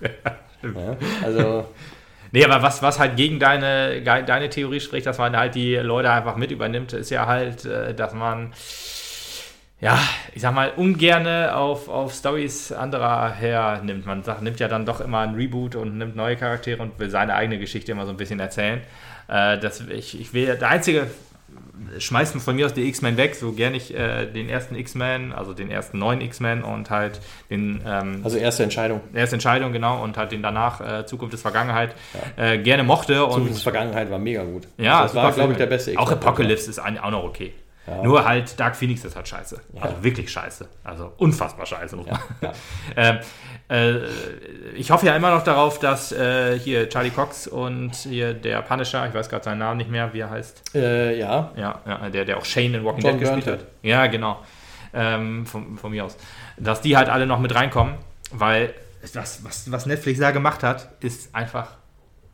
ja, 0.00 0.96
also. 1.22 1.66
Nee, 2.32 2.44
aber 2.44 2.60
was, 2.60 2.82
was 2.82 2.98
halt 2.98 3.16
gegen 3.16 3.38
deine, 3.38 4.02
deine 4.02 4.50
Theorie 4.50 4.80
spricht, 4.80 5.06
dass 5.06 5.18
man 5.18 5.36
halt 5.36 5.54
die 5.54 5.76
Leute 5.76 6.10
einfach 6.10 6.36
mit 6.36 6.50
übernimmt, 6.50 6.92
ist 6.92 7.10
ja 7.10 7.26
halt, 7.26 7.64
äh, 7.64 7.94
dass 7.94 8.14
man 8.14 8.52
ja, 9.80 9.98
ich 10.34 10.42
sag 10.42 10.54
mal, 10.54 10.72
ungerne 10.76 11.54
auf, 11.54 11.88
auf 11.88 12.14
Stories 12.14 12.72
anderer 12.72 13.30
hernimmt. 13.32 14.06
Man 14.06 14.22
sagt, 14.22 14.42
nimmt 14.42 14.58
ja 14.58 14.68
dann 14.68 14.86
doch 14.86 15.00
immer 15.00 15.20
ein 15.20 15.34
Reboot 15.34 15.74
und 15.74 15.98
nimmt 15.98 16.16
neue 16.16 16.36
Charaktere 16.36 16.82
und 16.82 16.98
will 16.98 17.10
seine 17.10 17.34
eigene 17.34 17.58
Geschichte 17.58 17.92
immer 17.92 18.06
so 18.06 18.10
ein 18.10 18.16
bisschen 18.16 18.40
erzählen. 18.40 18.80
Äh, 19.28 19.58
das, 19.58 19.80
ich, 19.80 20.18
ich 20.18 20.32
will, 20.32 20.56
der 20.56 20.68
einzige, 20.68 21.08
schmeißen 21.98 22.40
von 22.40 22.56
mir 22.56 22.66
aus 22.66 22.72
die 22.72 22.88
X-Men 22.88 23.18
weg, 23.18 23.34
so 23.34 23.52
gerne 23.52 23.76
ich 23.76 23.94
äh, 23.94 24.24
den 24.26 24.48
ersten 24.48 24.76
X-Men, 24.76 25.32
also 25.32 25.52
den 25.52 25.70
ersten 25.70 25.98
neuen 25.98 26.22
X-Men 26.22 26.62
und 26.62 26.90
halt 26.90 27.20
den. 27.50 27.82
Ähm, 27.86 28.20
also 28.24 28.38
erste 28.38 28.62
Entscheidung. 28.62 29.00
Erste 29.12 29.36
Entscheidung, 29.36 29.72
genau, 29.72 30.02
und 30.02 30.16
halt 30.16 30.32
den 30.32 30.42
danach 30.42 30.80
äh, 30.80 31.06
Zukunft 31.06 31.34
des 31.34 31.42
Vergangenheit 31.42 31.94
ja. 32.36 32.52
äh, 32.52 32.58
gerne 32.58 32.82
mochte. 32.82 33.14
Zukunft 33.14 33.50
des 33.50 33.62
Vergangenheit 33.62 34.10
war 34.10 34.18
mega 34.18 34.42
gut. 34.42 34.68
Ja, 34.78 35.02
also 35.02 35.14
das 35.14 35.22
war, 35.22 35.32
glaube 35.32 35.52
ich, 35.52 35.58
der 35.58 35.66
beste 35.66 35.90
X-Men. 35.90 36.06
Auch 36.06 36.12
Apocalypse 36.12 36.70
ist 36.70 36.78
auch 36.78 37.10
noch 37.10 37.24
okay. 37.24 37.52
Ja. 37.86 38.02
Nur 38.02 38.24
halt 38.24 38.58
Dark 38.58 38.74
Phoenix 38.74 39.04
ist 39.04 39.14
halt 39.14 39.28
scheiße. 39.28 39.60
Ja. 39.72 39.82
Also 39.82 40.02
wirklich 40.02 40.30
scheiße. 40.30 40.68
Also 40.82 41.12
unfassbar 41.18 41.66
scheiße. 41.66 41.96
Ja. 42.06 42.52
ähm, 42.96 43.18
äh, 43.68 43.98
ich 44.74 44.90
hoffe 44.90 45.06
ja 45.06 45.14
immer 45.14 45.30
noch 45.30 45.44
darauf, 45.44 45.78
dass 45.78 46.10
äh, 46.12 46.58
hier 46.58 46.88
Charlie 46.88 47.10
Cox 47.10 47.46
und 47.46 47.94
hier 47.94 48.34
der 48.34 48.62
Punisher, 48.62 49.06
ich 49.06 49.14
weiß 49.14 49.28
gerade 49.28 49.44
seinen 49.44 49.58
Namen 49.58 49.78
nicht 49.78 49.90
mehr, 49.90 50.12
wie 50.12 50.20
er 50.20 50.30
heißt. 50.30 50.74
Äh, 50.74 51.18
ja. 51.18 51.52
ja. 51.56 52.08
Der, 52.10 52.24
der 52.24 52.38
auch 52.38 52.44
Shane 52.44 52.74
in 52.74 52.84
Walking 52.84 53.04
John 53.04 53.18
Dead 53.18 53.20
gespielt 53.20 53.46
hat. 53.46 53.66
Ja, 53.82 54.06
genau. 54.08 54.42
Ähm, 54.92 55.46
von, 55.46 55.76
von, 55.78 55.90
mir 55.90 56.04
aus. 56.04 56.16
Dass 56.56 56.80
die 56.80 56.96
halt 56.96 57.08
alle 57.08 57.26
noch 57.26 57.38
mit 57.38 57.54
reinkommen, 57.54 57.94
weil 58.32 58.74
das, 59.14 59.44
was, 59.44 59.70
was 59.70 59.86
Netflix 59.86 60.18
da 60.18 60.32
gemacht 60.32 60.62
hat, 60.62 60.88
ist 61.00 61.34
einfach 61.34 61.76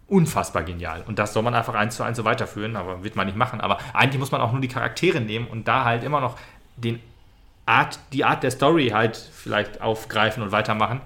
unfassbar 0.09 0.63
genial. 0.63 1.03
Und 1.07 1.19
das 1.19 1.33
soll 1.33 1.43
man 1.43 1.55
einfach 1.55 1.75
eins 1.75 1.97
zu 1.97 2.03
eins 2.03 2.17
so 2.17 2.25
weiterführen, 2.25 2.77
aber 2.77 3.03
wird 3.03 3.17
man 3.17 3.27
nicht 3.27 3.37
machen. 3.37 3.61
Aber 3.61 3.79
eigentlich 3.95 4.19
muss 4.19 4.31
man 4.31 4.41
auch 4.41 4.53
nur 4.53 4.61
die 4.61 4.69
Charaktere 4.69 5.21
nehmen 5.21 5.47
und 5.47 5.69
da 5.69 5.85
halt 5.85 6.05
immer 6.05 6.21
noch 6.21 6.39
den 6.77 7.01
Art, 7.67 7.99
die 8.13 8.25
Art 8.25 8.43
der 8.43 8.51
Story 8.51 8.89
halt 8.89 9.17
vielleicht 9.17 9.81
aufgreifen 9.81 10.43
und 10.43 10.53
weitermachen. 10.53 11.01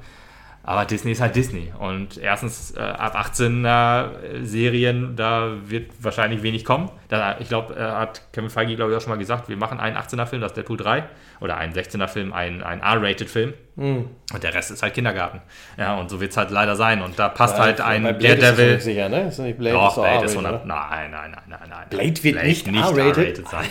Aber 0.66 0.84
Disney 0.84 1.12
ist 1.12 1.20
halt 1.20 1.36
Disney. 1.36 1.72
Und 1.78 2.18
erstens, 2.18 2.72
äh, 2.72 2.80
ab 2.80 3.14
18er 3.14 4.42
Serien, 4.42 5.14
da 5.14 5.52
wird 5.64 5.92
wahrscheinlich 6.00 6.42
wenig 6.42 6.64
kommen. 6.64 6.90
Da, 7.06 7.38
ich 7.38 7.48
glaube, 7.48 7.76
äh, 7.76 7.80
hat 7.80 8.22
Kevin 8.32 8.50
Feige, 8.50 8.74
glaube 8.74 8.90
ich, 8.90 8.96
auch 8.96 9.00
schon 9.00 9.10
mal 9.10 9.18
gesagt, 9.18 9.48
wir 9.48 9.56
machen 9.56 9.78
einen 9.78 9.96
18er-Film, 9.96 10.42
das 10.42 10.50
ist 10.50 10.56
Deadpool 10.56 10.76
3. 10.76 11.04
Oder 11.38 11.56
einen 11.56 11.72
16er-Film, 11.72 12.32
einen, 12.32 12.64
einen 12.64 12.82
R-Rated-Film. 12.82 13.54
Mhm. 13.76 14.08
Und 14.32 14.42
der 14.42 14.54
Rest 14.54 14.70
ist 14.70 14.82
halt 14.82 14.94
Kindergarten. 14.94 15.42
Ja, 15.76 15.98
und 15.98 16.08
so 16.08 16.18
wird 16.18 16.30
es 16.30 16.36
halt 16.38 16.50
leider 16.50 16.76
sein. 16.76 17.02
Und 17.02 17.18
da 17.18 17.28
passt 17.28 17.58
ja, 17.58 17.64
halt 17.64 17.80
ein 17.82 18.04
Daredevil. 18.04 18.76
Ist 18.76 18.84
sicher, 18.84 19.10
ne? 19.10 19.28
Ist 19.28 19.38
nicht 19.38 19.58
Blade 19.58 19.76
Doch, 19.76 19.88
ist 19.88 20.02
Blade 20.02 20.24
ist 20.24 20.30
100. 20.30 20.66
Nein, 20.66 21.10
nein, 21.10 21.30
nein, 21.30 21.42
nein, 21.46 21.68
nein. 21.68 21.86
Blade 21.90 22.24
wird 22.24 22.34
Blade 22.36 22.48
nicht, 22.48 22.66
nicht 22.66 22.98
R-rated 22.98 23.46
sein. 23.46 23.66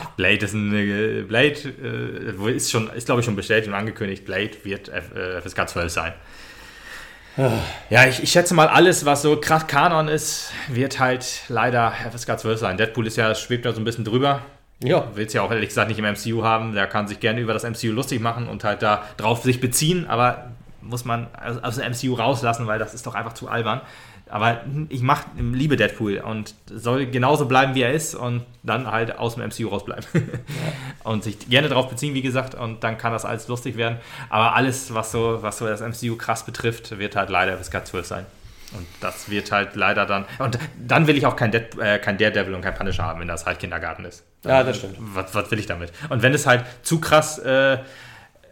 Blade 0.16 0.44
ist 0.44 0.54
ein. 0.54 0.74
Äh, 0.74 1.22
Blade 1.22 1.54
äh, 1.82 2.52
ist, 2.52 2.72
schon, 2.72 2.90
ist 2.90 3.06
glaube 3.06 3.20
ich, 3.20 3.24
schon 3.24 3.36
bestätigt 3.36 3.68
und 3.68 3.74
angekündigt. 3.74 4.24
Blade 4.24 4.52
wird 4.64 4.90
FSK 4.90 5.68
12 5.68 5.92
sein. 5.92 6.12
Ja, 7.90 8.06
ich, 8.06 8.22
ich, 8.22 8.30
schätze 8.30 8.54
mal, 8.54 8.68
alles, 8.68 9.04
was 9.04 9.22
so 9.22 9.40
krass 9.40 9.66
Kanon 9.66 10.06
ist, 10.06 10.52
wird 10.68 11.00
halt 11.00 11.42
leider 11.48 11.92
FSK 12.12 12.38
12 12.38 12.60
sein. 12.60 12.76
Deadpool 12.76 13.08
ist 13.08 13.16
ja, 13.16 13.34
schwebt 13.34 13.64
da 13.64 13.72
so 13.72 13.80
ein 13.80 13.84
bisschen 13.84 14.04
drüber. 14.04 14.42
Ja. 14.84 15.08
Will 15.14 15.26
es 15.26 15.32
ja 15.32 15.42
auch 15.42 15.50
ehrlich 15.50 15.70
gesagt 15.70 15.88
nicht 15.88 15.98
im 15.98 16.04
MCU 16.04 16.44
haben. 16.44 16.74
Der 16.74 16.86
kann 16.86 17.08
sich 17.08 17.20
gerne 17.20 17.40
über 17.40 17.54
das 17.54 17.64
MCU 17.64 17.92
lustig 17.92 18.20
machen 18.20 18.48
und 18.48 18.64
halt 18.64 18.82
da 18.82 19.02
drauf 19.16 19.42
sich 19.42 19.60
beziehen, 19.60 20.06
aber 20.06 20.50
muss 20.80 21.04
man 21.04 21.28
aus 21.62 21.76
dem 21.76 21.90
MCU 21.90 22.14
rauslassen, 22.14 22.66
weil 22.66 22.78
das 22.78 22.92
ist 22.92 23.06
doch 23.06 23.14
einfach 23.14 23.32
zu 23.32 23.48
albern. 23.48 23.80
Aber 24.28 24.62
ich 24.88 25.02
mach, 25.02 25.24
liebe 25.36 25.76
Deadpool 25.76 26.18
und 26.18 26.54
soll 26.66 27.06
genauso 27.06 27.46
bleiben, 27.46 27.74
wie 27.74 27.82
er 27.82 27.92
ist 27.92 28.14
und 28.14 28.44
dann 28.62 28.90
halt 28.90 29.18
aus 29.18 29.34
dem 29.36 29.44
MCU 29.44 29.68
rausbleiben. 29.68 30.04
Ja. 30.14 30.20
und 31.10 31.22
sich 31.22 31.48
gerne 31.48 31.68
darauf 31.68 31.88
beziehen, 31.88 32.14
wie 32.14 32.22
gesagt, 32.22 32.54
und 32.54 32.82
dann 32.82 32.96
kann 32.96 33.12
das 33.12 33.24
alles 33.24 33.48
lustig 33.48 33.76
werden. 33.76 33.98
Aber 34.30 34.54
alles, 34.54 34.94
was 34.94 35.12
so, 35.12 35.42
was 35.42 35.58
so 35.58 35.66
das 35.66 35.80
MCU 35.80 36.16
krass 36.16 36.44
betrifft, 36.44 36.98
wird 36.98 37.16
halt 37.16 37.30
leider 37.30 37.56
bis 37.56 37.68
FSK 37.68 37.86
12 37.86 38.06
sein. 38.06 38.26
Und 38.74 38.86
das 39.00 39.30
wird 39.30 39.52
halt 39.52 39.76
leider 39.76 40.06
dann. 40.06 40.24
Und 40.38 40.58
dann 40.76 41.06
will 41.06 41.16
ich 41.16 41.26
auch 41.26 41.36
kein, 41.36 41.50
Dead, 41.50 41.66
äh, 41.80 41.98
kein 41.98 42.18
Daredevil 42.18 42.54
und 42.54 42.62
kein 42.62 42.74
Punisher 42.74 43.04
haben, 43.04 43.20
wenn 43.20 43.28
das 43.28 43.46
halt 43.46 43.58
Kindergarten 43.58 44.04
ist. 44.04 44.24
Dann, 44.42 44.52
ja, 44.52 44.62
das 44.62 44.78
stimmt. 44.78 44.96
Was, 44.98 45.34
was, 45.34 45.50
will 45.50 45.58
ich 45.58 45.66
damit? 45.66 45.92
Und 46.08 46.22
wenn 46.22 46.34
es 46.34 46.46
halt 46.46 46.64
zu 46.82 47.00
krass. 47.00 47.38
Äh, 47.38 47.78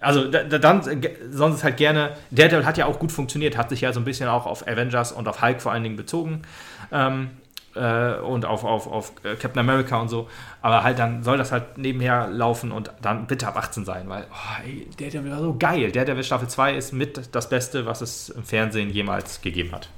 also 0.00 0.28
dann 0.28 0.82
sonst 1.30 1.62
halt 1.62 1.76
gerne. 1.76 2.16
Daredevil 2.32 2.66
hat 2.66 2.76
ja 2.76 2.86
auch 2.86 2.98
gut 2.98 3.12
funktioniert, 3.12 3.56
hat 3.56 3.68
sich 3.68 3.82
ja 3.82 3.92
so 3.92 4.00
ein 4.00 4.04
bisschen 4.04 4.28
auch 4.28 4.46
auf 4.46 4.66
Avengers 4.66 5.12
und 5.12 5.28
auf 5.28 5.42
Hulk 5.42 5.62
vor 5.62 5.70
allen 5.70 5.84
Dingen 5.84 5.94
bezogen. 5.94 6.42
Ähm, 6.90 7.30
äh, 7.74 8.14
und 8.16 8.44
auf, 8.44 8.64
auf, 8.64 8.86
auf 8.86 9.12
äh, 9.24 9.36
Captain 9.36 9.60
America 9.60 10.00
und 10.00 10.08
so. 10.08 10.28
Aber 10.60 10.82
halt 10.82 10.98
dann 10.98 11.22
soll 11.22 11.38
das 11.38 11.52
halt 11.52 11.78
nebenher 11.78 12.28
laufen 12.28 12.72
und 12.72 12.90
dann 13.00 13.26
bitte 13.26 13.46
ab 13.46 13.56
18 13.56 13.84
sein, 13.84 14.08
weil 14.08 14.26
oh, 14.30 14.66
ey, 14.66 14.88
Daredevil 14.98 15.30
war 15.30 15.40
so 15.40 15.56
geil. 15.56 15.90
Daredevil 15.92 16.24
Staffel 16.24 16.48
2 16.48 16.74
ist 16.74 16.92
mit 16.92 17.34
das 17.34 17.48
Beste, 17.48 17.86
was 17.86 18.00
es 18.00 18.28
im 18.28 18.44
Fernsehen 18.44 18.90
jemals 18.90 19.40
gegeben 19.40 19.72
hat. 19.72 19.88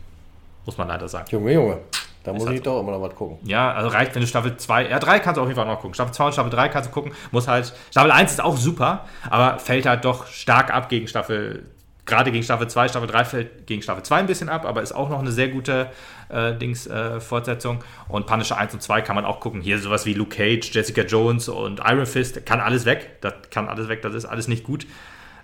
Muss 0.66 0.78
man 0.78 0.88
leider 0.88 1.08
sagen. 1.08 1.26
Junge, 1.30 1.52
Junge. 1.52 1.78
Da 2.24 2.32
muss 2.32 2.48
ich 2.50 2.62
doch 2.62 2.80
immer 2.80 2.92
noch 2.92 3.02
was 3.02 3.14
gucken. 3.14 3.38
Ja, 3.42 3.72
also 3.72 3.88
reicht, 3.88 4.14
wenn 4.14 4.22
du 4.22 4.26
Staffel 4.26 4.56
2, 4.56 4.88
ja 4.88 4.98
3 4.98 5.18
kannst 5.18 5.36
du 5.36 5.42
auf 5.42 5.46
jeden 5.46 5.58
Fall 5.60 5.66
noch 5.66 5.80
gucken. 5.80 5.92
Staffel 5.94 6.14
2 6.14 6.24
und 6.24 6.32
Staffel 6.32 6.50
3 6.50 6.68
kannst 6.70 6.88
du 6.88 6.94
gucken. 6.94 7.12
Muss 7.30 7.46
halt, 7.46 7.74
Staffel 7.90 8.10
1 8.10 8.32
ist 8.32 8.42
auch 8.42 8.56
super, 8.56 9.04
aber 9.28 9.58
fällt 9.58 9.84
halt 9.84 10.06
doch 10.06 10.26
stark 10.26 10.72
ab 10.72 10.88
gegen 10.88 11.06
Staffel, 11.06 11.66
gerade 12.06 12.32
gegen 12.32 12.42
Staffel 12.42 12.66
2. 12.66 12.88
Staffel 12.88 13.08
3 13.08 13.24
fällt 13.26 13.66
gegen 13.66 13.82
Staffel 13.82 14.02
2 14.02 14.16
ein 14.16 14.26
bisschen 14.26 14.48
ab, 14.48 14.64
aber 14.64 14.80
ist 14.80 14.92
auch 14.92 15.10
noch 15.10 15.18
eine 15.18 15.32
sehr 15.32 15.48
gute 15.48 15.90
äh, 16.30 16.54
Dings, 16.54 16.86
äh, 16.86 17.20
Fortsetzung. 17.20 17.84
Und 18.08 18.26
Punisher 18.26 18.56
1 18.56 18.72
und 18.72 18.82
2 18.82 19.02
kann 19.02 19.16
man 19.16 19.26
auch 19.26 19.40
gucken. 19.40 19.60
Hier 19.60 19.78
sowas 19.78 20.06
wie 20.06 20.14
Luke 20.14 20.34
Cage, 20.34 20.74
Jessica 20.74 21.02
Jones 21.02 21.50
und 21.50 21.82
Iron 21.86 22.06
Fist, 22.06 22.46
kann 22.46 22.60
alles 22.60 22.86
weg. 22.86 23.18
Das 23.20 23.34
kann 23.50 23.68
alles 23.68 23.88
weg, 23.88 24.00
das 24.00 24.14
ist 24.14 24.24
alles 24.24 24.48
nicht 24.48 24.64
gut. 24.64 24.86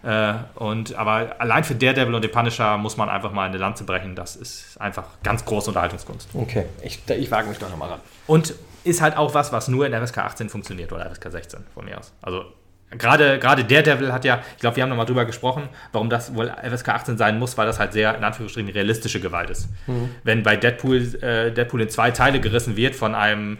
Äh, 0.03 0.34
und, 0.55 0.94
aber 0.94 1.36
allein 1.38 1.64
für 1.64 1.74
Daredevil 1.74 2.14
und 2.14 2.22
den 2.22 2.30
Punisher 2.30 2.78
muss 2.78 2.96
man 2.96 3.09
einfach 3.09 3.32
mal 3.32 3.48
eine 3.48 3.59
Lanze 3.59 3.84
brechen. 3.84 4.14
Das 4.14 4.36
ist 4.36 4.80
einfach 4.80 5.05
ganz 5.22 5.44
große 5.44 5.70
Unterhaltungskunst. 5.70 6.28
Okay, 6.34 6.66
ich, 6.82 7.01
ich 7.09 7.30
wage 7.30 7.48
mich 7.48 7.59
doch 7.59 7.70
nochmal 7.70 7.90
ran. 7.90 8.01
Und 8.26 8.55
ist 8.84 9.03
halt 9.03 9.16
auch 9.16 9.34
was, 9.34 9.53
was 9.53 9.68
nur 9.68 9.86
in 9.86 9.92
FSK 9.92 10.18
18 10.18 10.48
funktioniert 10.48 10.92
oder 10.92 11.11
FSK 11.11 11.30
16 11.30 11.61
von 11.74 11.84
mir 11.84 11.98
aus. 11.98 12.12
Also 12.22 12.44
gerade, 12.90 13.38
gerade 13.38 13.64
Daredevil 13.64 14.12
hat 14.12 14.24
ja, 14.24 14.40
ich 14.55 14.61
glaube, 14.61 14.76
wir 14.76 14.82
haben 14.82 14.90
nochmal 14.90 15.07
drüber 15.07 15.24
gesprochen, 15.24 15.68
warum 15.92 16.11
das 16.11 16.34
wohl 16.34 16.51
FSK 16.51 16.88
18 16.88 17.18
sein 17.18 17.38
muss, 17.38 17.57
weil 17.59 17.66
das 17.66 17.78
halt 17.78 17.92
sehr, 17.92 18.16
in 18.16 18.24
Anführungsstrichen, 18.24 18.70
realistische 18.70 19.20
Gewalt 19.20 19.51
ist. 19.51 19.68
Mhm. 19.86 20.14
Wenn 20.24 20.42
bei 20.42 20.57
Deadpool, 20.57 21.22
äh, 21.22 21.53
Deadpool 21.53 21.82
in 21.82 21.88
zwei 21.90 22.11
Teile 22.11 22.40
gerissen 22.40 22.76
wird 22.76 22.94
von 22.94 23.14
einem 23.14 23.59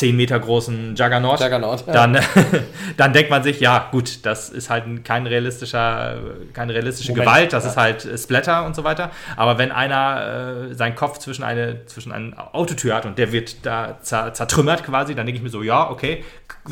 10 0.00 0.16
Meter 0.16 0.40
großen 0.40 0.96
Juggernaut, 0.96 1.40
Juggernaut 1.40 1.86
ja. 1.86 1.92
dann, 1.92 2.18
dann 2.96 3.12
denkt 3.12 3.28
man 3.28 3.42
sich, 3.42 3.60
ja 3.60 3.90
gut, 3.90 4.24
das 4.24 4.48
ist 4.48 4.70
halt 4.70 5.04
kein 5.04 5.26
realistischer, 5.26 6.16
keine 6.54 6.72
realistische 6.72 7.12
Moment, 7.12 7.26
Gewalt, 7.26 7.52
das 7.52 7.64
ja. 7.64 7.70
ist 7.70 7.76
halt 7.76 8.08
Splatter 8.18 8.64
und 8.64 8.74
so 8.74 8.82
weiter. 8.82 9.10
Aber 9.36 9.58
wenn 9.58 9.70
einer 9.70 10.70
äh, 10.70 10.74
seinen 10.74 10.94
Kopf 10.94 11.18
zwischen 11.18 11.44
eine, 11.44 11.84
zwischen 11.84 12.12
eine 12.12 12.32
Autotür 12.54 12.94
hat 12.94 13.04
und 13.04 13.18
der 13.18 13.30
wird 13.30 13.66
da 13.66 13.98
zertrümmert 14.00 14.84
quasi, 14.84 15.14
dann 15.14 15.26
denke 15.26 15.36
ich 15.36 15.42
mir 15.42 15.50
so, 15.50 15.62
ja, 15.62 15.90
okay, 15.90 16.24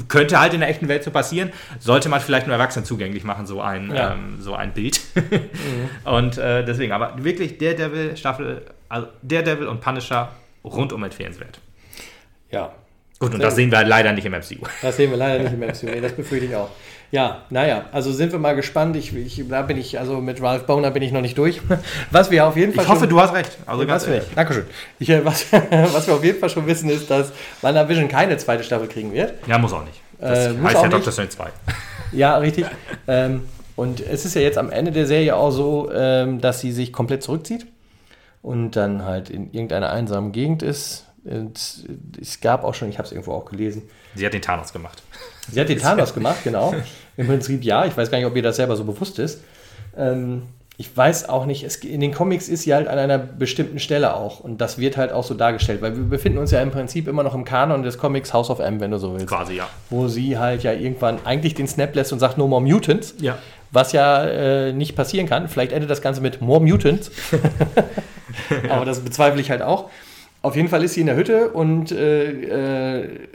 könnte 0.09 0.41
halt 0.41 0.55
in 0.55 0.61
der 0.61 0.70
echten 0.70 0.89
Welt 0.89 1.05
so 1.05 1.11
passieren, 1.11 1.53
sollte 1.79 2.09
man 2.09 2.22
vielleicht 2.22 2.47
nur 2.47 2.57
Erwachsenen 2.57 2.87
zugänglich 2.87 3.24
machen, 3.24 3.47
so 3.47 3.61
ein, 3.61 3.95
ja. 3.95 4.12
ähm, 4.12 4.39
so 4.41 4.55
ein 4.55 4.72
Bild. 4.72 5.03
mhm. 5.14 5.91
Und 6.11 6.39
äh, 6.39 6.64
deswegen, 6.64 6.93
aber 6.93 7.12
wirklich 7.22 7.59
Daredevil 7.59 8.16
Staffel, 8.16 8.62
also 8.89 9.09
Daredevil 9.20 9.66
und 9.66 9.83
Punisher 9.83 10.31
rundum 10.64 11.05
empfehlenswert. 11.05 11.61
Ja, 12.51 12.72
Gut, 13.19 13.35
und 13.35 13.43
das 13.43 13.57
sehen 13.57 13.73
wir 13.73 13.85
leider 13.85 14.12
nicht 14.12 14.25
im 14.25 14.33
MCU. 14.33 14.64
Das 14.81 14.97
sehen 14.97 15.11
wir 15.11 15.16
leider 15.16 15.43
nicht 15.43 15.53
im 15.53 15.61
MCU. 15.61 15.87
Nee, 15.87 16.01
das 16.01 16.12
befürchte 16.12 16.47
ich 16.47 16.55
auch. 16.55 16.71
Ja, 17.11 17.43
naja, 17.49 17.87
also 17.91 18.12
sind 18.12 18.33
wir 18.33 18.39
mal 18.39 18.55
gespannt. 18.55 18.95
Ich, 18.95 19.16
ich, 19.16 19.43
da 19.49 19.62
bin 19.62 19.79
ich, 19.79 19.99
also 19.99 20.21
mit 20.21 20.43
Ralph 20.43 20.66
Boner 20.66 20.91
bin 20.91 21.03
ich 21.03 21.11
noch 21.11 21.23
nicht 21.23 21.39
durch. 21.39 21.61
Was 22.11 22.31
wir 22.31 22.47
auf 22.47 22.57
jeden 22.57 22.75
Fall. 22.75 22.85
Ich 22.85 22.91
hoffe, 22.91 23.09
du 23.09 23.19
hast 23.19 23.33
recht. 23.33 23.57
Also 23.66 23.87
ganz 23.87 24.07
ehrlich. 24.07 24.25
Dankeschön. 24.35 24.66
Ich, 24.99 25.09
äh, 25.09 25.25
was, 25.25 25.47
was 25.53 26.07
wir 26.07 26.14
auf 26.14 26.25
jeden 26.25 26.39
Fall 26.39 26.51
schon 26.51 26.66
wissen, 26.66 26.91
ist, 26.91 27.11
dass 27.11 27.33
WandaVision 27.62 28.09
keine 28.09 28.37
zweite 28.37 28.62
Staffel 28.62 28.89
kriegen 28.89 29.12
wird. 29.12 29.35
Ja, 29.47 29.57
muss 29.59 29.73
auch 29.73 29.85
nicht. 29.85 30.01
Das 30.21 30.49
äh, 30.49 30.55
heißt 30.62 30.83
ja 30.83 30.89
Doctor 30.89 31.12
Strange 31.12 31.31
2. 31.31 31.49
Ja, 32.12 32.37
richtig. 32.37 32.66
ähm, 33.07 33.45
und 33.75 34.01
es 34.01 34.25
ist 34.25 34.35
ja 34.35 34.43
jetzt 34.43 34.59
am 34.59 34.71
Ende 34.71 34.93
der 34.93 35.07
Serie 35.07 35.35
auch 35.35 35.51
so, 35.51 35.91
ähm, 35.95 36.41
dass 36.41 36.61
sie 36.61 36.73
sich 36.73 36.93
komplett 36.93 37.23
zurückzieht 37.23 37.66
und 38.43 38.73
dann 38.73 39.05
halt 39.05 39.31
in 39.31 39.53
irgendeiner 39.53 39.91
einsamen 39.91 40.33
Gegend 40.33 40.62
ist 40.62 41.07
und 41.29 41.85
es 42.20 42.41
gab 42.41 42.64
auch 42.64 42.74
schon, 42.74 42.89
ich 42.89 42.99
habe 42.99 43.07
es 43.07 43.12
irgendwo 43.12 43.33
auch 43.33 43.45
gelesen. 43.45 43.83
Sie 44.14 44.24
hat 44.24 44.33
den 44.33 44.43
Thanos 44.43 44.72
gemacht. 44.72 45.03
Sie 45.51 45.61
hat 45.61 45.68
den 45.68 45.79
Thanos 45.81 46.14
gemacht, 46.14 46.39
genau. 46.45 46.74
Im 47.16 47.26
Prinzip 47.26 47.64
ja. 47.64 47.85
Ich 47.85 47.97
weiß 47.97 48.11
gar 48.11 48.18
nicht, 48.18 48.26
ob 48.26 48.37
ihr 48.37 48.43
das 48.43 48.57
selber 48.57 48.76
so 48.76 48.85
bewusst 48.85 49.18
ist. 49.18 49.43
Ähm, 49.97 50.43
ich 50.81 50.97
weiß 50.97 51.29
auch 51.29 51.45
nicht, 51.45 51.64
es, 51.64 51.76
in 51.76 52.01
den 52.01 52.12
Comics 52.12 52.49
ist 52.49 52.62
sie 52.62 52.72
halt 52.72 52.87
an 52.87 52.99
einer 52.99 53.18
bestimmten 53.18 53.81
Stelle 53.81 54.14
auch. 54.14 54.39
Und 54.41 54.61
das 54.61 54.79
wird 54.79 54.97
halt 54.97 55.11
auch 55.11 55.24
so 55.24 55.35
dargestellt, 55.35 55.83
weil 55.83 55.97
wir 55.97 56.05
befinden 56.05 56.39
uns 56.39 56.53
ja 56.53 56.62
im 56.62 56.70
Prinzip 56.70 57.09
immer 57.09 57.24
noch 57.24 57.35
im 57.35 57.45
Kanon 57.45 57.83
des 57.83 57.99
Comics 57.99 58.33
House 58.33 58.49
of 58.49 58.61
M, 58.61 58.79
wenn 58.81 58.93
du 58.93 58.99
so 58.99 59.12
willst. 59.12 59.26
Quasi, 59.26 59.55
ja. 59.55 59.68
Wo 59.91 60.07
sie 60.07 60.39
halt 60.39 60.62
ja 60.62 60.72
irgendwann 60.72 61.18
eigentlich 61.24 61.55
den 61.55 61.66
Snap 61.66 61.95
lässt 61.97 62.12
und 62.12 62.20
sagt 62.20 62.39
No 62.39 62.47
More 62.47 62.62
Mutants. 62.62 63.14
Ja. 63.20 63.39
Was 63.72 63.93
ja 63.93 64.24
äh, 64.24 64.72
nicht 64.72 64.95
passieren 64.95 65.29
kann. 65.29 65.49
Vielleicht 65.49 65.72
endet 65.72 65.91
das 65.91 66.01
Ganze 66.01 66.20
mit 66.20 66.41
More 66.41 66.61
Mutants. 66.61 67.11
Aber 68.70 68.85
das 68.85 69.01
bezweifle 69.01 69.41
ich 69.41 69.51
halt 69.51 69.62
auch. 69.62 69.91
Auf 70.49 70.57
jeden 70.57 70.68
Fall 70.68 70.82
ist 70.82 70.94
sie 70.94 71.01
in 71.01 71.07
der 71.09 71.16
Hütte 71.16 71.51
und 71.51 71.92
äh, 71.92 73.03
äh, 73.03 73.28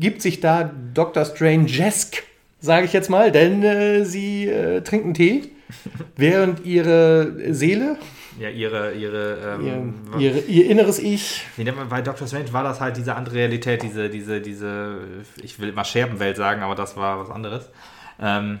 gibt 0.00 0.22
sich 0.22 0.40
da 0.40 0.72
Dr. 0.94 1.26
Strange-esque, 1.26 2.22
sage 2.58 2.86
ich 2.86 2.94
jetzt 2.94 3.10
mal, 3.10 3.30
denn 3.30 3.62
äh, 3.62 4.06
sie 4.06 4.48
äh, 4.48 4.80
trinkt 4.80 5.04
einen 5.04 5.12
Tee 5.12 5.42
während 6.16 6.64
ihre 6.64 7.52
Seele, 7.52 7.98
Ja, 8.40 8.48
ihre, 8.48 8.94
ihre, 8.94 9.58
ähm, 9.60 9.94
ihr, 10.14 10.20
ihre, 10.20 10.38
ihr 10.46 10.70
inneres 10.70 10.98
Ich, 11.00 11.42
man, 11.58 11.90
bei 11.90 12.00
Doctor 12.00 12.26
Strange 12.26 12.50
war 12.54 12.64
das 12.64 12.80
halt 12.80 12.96
diese 12.96 13.14
andere 13.14 13.34
Realität, 13.34 13.82
diese, 13.82 14.08
diese, 14.08 14.40
diese, 14.40 15.00
ich 15.42 15.60
will 15.60 15.70
mal 15.72 15.84
Scherbenwelt 15.84 16.38
sagen, 16.38 16.62
aber 16.62 16.74
das 16.74 16.96
war 16.96 17.20
was 17.20 17.28
anderes. 17.28 17.68
Ähm, 18.18 18.60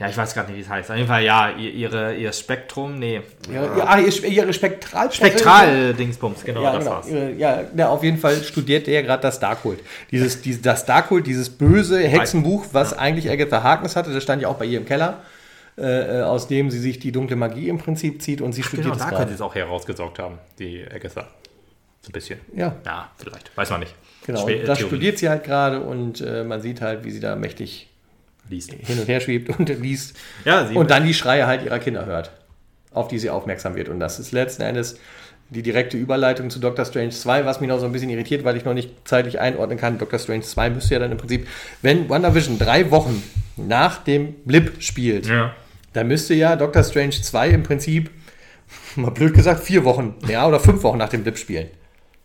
ja, 0.00 0.08
ich 0.08 0.16
weiß 0.16 0.34
gar 0.34 0.46
nicht, 0.46 0.56
wie 0.56 0.60
es 0.60 0.68
heißt. 0.68 0.90
Auf 0.90 0.96
jeden 0.96 1.08
Fall, 1.08 1.22
ja, 1.22 1.50
ihr, 1.50 1.70
ihre, 1.72 2.14
ihr 2.16 2.32
Spektrum, 2.32 2.98
nee. 2.98 3.20
ihre, 3.50 3.78
ja, 3.78 3.98
ihr, 3.98 4.24
ihre 4.24 4.52
Spektral 4.52 5.10
Spektral-Dingsbums, 5.12 6.44
genau, 6.44 6.62
Ja, 6.62 6.72
das 6.72 6.84
genau. 6.84 6.96
war's. 6.96 7.06
Ja, 7.38 7.60
ja, 7.76 7.88
auf 7.88 8.02
jeden 8.02 8.18
Fall 8.18 8.42
studiert 8.42 8.88
er 8.88 9.02
gerade 9.02 9.22
das 9.22 9.38
Darkhold. 9.40 9.80
Dieses, 10.10 10.42
dieses, 10.42 10.62
das 10.62 10.84
Darkhold, 10.84 11.26
dieses 11.26 11.50
böse 11.50 12.00
Hexenbuch, 12.00 12.66
was 12.72 12.92
eigentlich 12.96 13.30
Agatha 13.30 13.62
Harkness 13.62 13.96
hatte, 13.96 14.12
das 14.12 14.22
stand 14.22 14.42
ja 14.42 14.48
auch 14.48 14.56
bei 14.56 14.64
ihr 14.64 14.78
im 14.78 14.84
Keller, 14.86 15.22
äh, 15.78 16.18
äh, 16.18 16.22
aus 16.22 16.48
dem 16.48 16.70
sie 16.70 16.78
sich 16.78 16.98
die 16.98 17.12
dunkle 17.12 17.36
Magie 17.36 17.68
im 17.68 17.78
Prinzip 17.78 18.20
zieht 18.22 18.40
und 18.40 18.52
sie 18.52 18.62
studiert 18.62 18.84
Genau, 18.84 18.94
es 18.96 19.00
da 19.00 19.04
könnte 19.06 19.18
gerade. 19.20 19.28
sie 19.30 19.34
es 19.36 19.40
auch 19.40 19.54
herausgesaugt 19.54 20.18
haben, 20.18 20.38
die 20.58 20.84
Agatha. 20.92 21.28
So 22.02 22.08
ein 22.08 22.12
bisschen. 22.12 22.40
Ja, 22.54 22.74
Ja, 22.84 23.10
vielleicht. 23.16 23.56
Weiß 23.56 23.70
man 23.70 23.80
nicht. 23.80 23.94
genau. 24.26 24.40
Das 24.66 24.78
Theorie. 24.78 24.82
studiert 24.90 25.18
sie 25.18 25.28
halt 25.28 25.44
gerade 25.44 25.80
und 25.80 26.20
äh, 26.20 26.42
man 26.42 26.60
sieht 26.60 26.80
halt, 26.80 27.04
wie 27.04 27.12
sie 27.12 27.20
da 27.20 27.36
mächtig 27.36 27.88
liest. 28.48 28.72
hin 28.72 28.98
und 28.98 29.08
her 29.08 29.20
schwebt 29.20 29.58
und 29.58 29.68
liest 29.80 30.16
Ja, 30.44 30.62
und 30.68 30.90
dann 30.90 31.04
die 31.06 31.14
Schreie 31.14 31.46
halt 31.46 31.64
ihrer 31.64 31.78
Kinder 31.78 32.06
hört, 32.06 32.30
auf 32.92 33.08
die 33.08 33.18
sie 33.18 33.30
aufmerksam 33.30 33.74
wird. 33.74 33.88
Und 33.88 34.00
das 34.00 34.18
ist 34.18 34.32
letzten 34.32 34.62
Endes 34.62 34.98
die 35.50 35.62
direkte 35.62 35.98
Überleitung 35.98 36.48
zu 36.48 36.58
Doctor 36.60 36.86
Strange 36.86 37.10
2, 37.10 37.44
was 37.44 37.60
mich 37.60 37.68
noch 37.68 37.78
so 37.78 37.84
ein 37.84 37.92
bisschen 37.92 38.08
irritiert, 38.08 38.42
weil 38.44 38.56
ich 38.56 38.64
noch 38.64 38.72
nicht 38.72 38.90
zeitlich 39.06 39.38
einordnen 39.38 39.78
kann. 39.78 39.98
Doctor 39.98 40.18
Strange 40.18 40.40
2 40.42 40.70
müsste 40.70 40.94
ja 40.94 41.00
dann 41.00 41.12
im 41.12 41.18
Prinzip, 41.18 41.46
wenn 41.82 42.08
WandaVision 42.08 42.58
drei 42.58 42.90
Wochen 42.90 43.22
nach 43.58 44.02
dem 44.02 44.32
Blip 44.46 44.82
spielt, 44.82 45.26
Ja. 45.26 45.54
dann 45.92 46.08
müsste 46.08 46.32
ja 46.32 46.56
Doctor 46.56 46.82
Strange 46.84 47.10
2 47.20 47.50
im 47.50 47.62
Prinzip, 47.64 48.10
mal 48.96 49.10
blöd 49.10 49.34
gesagt, 49.34 49.62
vier 49.62 49.84
Wochen, 49.84 50.14
ja, 50.26 50.48
oder 50.48 50.58
fünf 50.58 50.82
Wochen 50.84 50.96
nach 50.96 51.10
dem 51.10 51.22
Blip 51.22 51.36
spielen. 51.36 51.68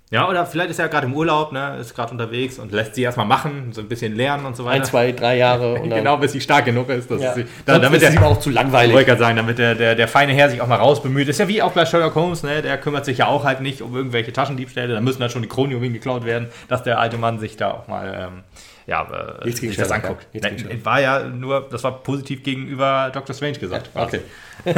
Ja, 0.10 0.30
oder 0.30 0.46
vielleicht 0.46 0.70
ist 0.70 0.80
er 0.80 0.88
gerade 0.88 1.06
im 1.06 1.14
Urlaub, 1.14 1.52
ne, 1.52 1.78
ist 1.82 1.94
gerade 1.94 2.12
unterwegs 2.12 2.60
und 2.60 2.72
lässt 2.72 2.96
sie 2.96 3.02
erstmal 3.02 3.26
machen, 3.26 3.74
so 3.74 3.82
ein 3.82 3.90
bisschen 3.90 4.16
lernen 4.16 4.46
und 4.46 4.56
so 4.56 4.64
weiter. 4.64 4.78
Ein, 4.78 4.86
zwei, 4.86 5.12
drei 5.12 5.36
Jahre 5.36 5.82
genau, 5.84 6.16
bis 6.16 6.32
sie 6.32 6.40
stark 6.40 6.64
genug 6.64 6.88
ist. 6.90 7.12
Dass 7.12 7.22
ja. 7.22 7.34
sie, 7.34 7.46
da, 7.66 7.78
damit 7.78 8.02
ist 8.02 8.14
der, 8.14 8.26
auch 8.26 8.40
zu 8.40 8.50
langweilig. 8.50 8.94
wollte 8.94 9.08
gerade 9.08 9.20
sagen, 9.20 9.36
damit 9.36 9.58
der, 9.58 9.76
der, 9.76 9.96
der 9.96 10.08
feine 10.08 10.32
Herr 10.32 10.50
sich 10.50 10.62
auch 10.62 10.68
mal 10.68 10.78
raus 10.78 11.04
bemüht. 11.04 11.28
Ist 11.28 11.42
ja 11.42 11.50
wie 11.50 11.62
auch 11.62 11.74
bei 11.74 11.86
Sherlock 11.86 12.16
Holmes, 12.16 12.44
ne? 12.44 12.62
der 12.62 12.78
kümmert 12.78 13.04
sich 13.04 13.18
ja 13.18 13.28
auch 13.28 13.44
halt 13.44 13.60
nicht 13.60 13.82
um 13.82 13.94
irgendwelche 13.94 14.32
Taschendiebstähle. 14.32 14.94
Da 14.94 15.02
müssen 15.02 15.20
dann 15.20 15.30
schon 15.30 15.42
die 15.42 15.50
Kronjuwelen 15.50 15.92
geklaut 15.92 16.24
werden, 16.24 16.48
dass 16.70 16.84
der 16.84 17.00
alte 17.00 17.18
Mann 17.18 17.40
sich 17.40 17.58
da 17.58 17.72
auch 17.72 17.90
mal 17.90 18.30
ähm, 18.32 18.44
ja, 18.88 19.04
äh, 19.42 19.46
Nichts 19.46 19.60
gegen 19.62 19.72
sich 19.72 19.78
das 19.78 19.90
Sherlock, 19.90 20.06
anguckt. 20.10 20.28
ja. 20.34 20.42
Nichts 20.50 20.64
gegen 20.64 20.78
Ne, 20.80 20.86
war 20.86 21.00
ja 21.02 21.24
nur, 21.24 21.68
das 21.70 21.84
war 21.84 22.02
positiv 22.02 22.42
gegenüber 22.44 23.12
Dr. 23.14 23.36
Strange 23.36 23.60
gesagt. 23.60 23.90
Okay. 23.94 24.22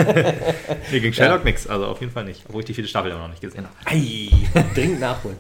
Nee, 0.92 1.00
gegen 1.00 1.14
Sherlock 1.14 1.44
nix, 1.46 1.66
also 1.68 1.86
auf 1.86 2.00
jeden 2.02 2.12
Fall 2.12 2.26
nicht. 2.26 2.44
Obwohl 2.48 2.62
ich 2.62 2.66
die 2.68 2.74
vierte 2.74 2.90
Staffel 2.90 3.12
immer 3.12 3.22
noch 3.22 3.30
nicht 3.30 3.42
gesehen 3.42 3.66
habe. 3.66 3.76
Ei, 3.96 4.30
dringend 4.76 5.00
nachholen. 5.00 5.38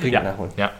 Dringend 0.00 0.12
Ja, 0.14 0.22
nachholen. 0.22 0.50
ja. 0.56 0.72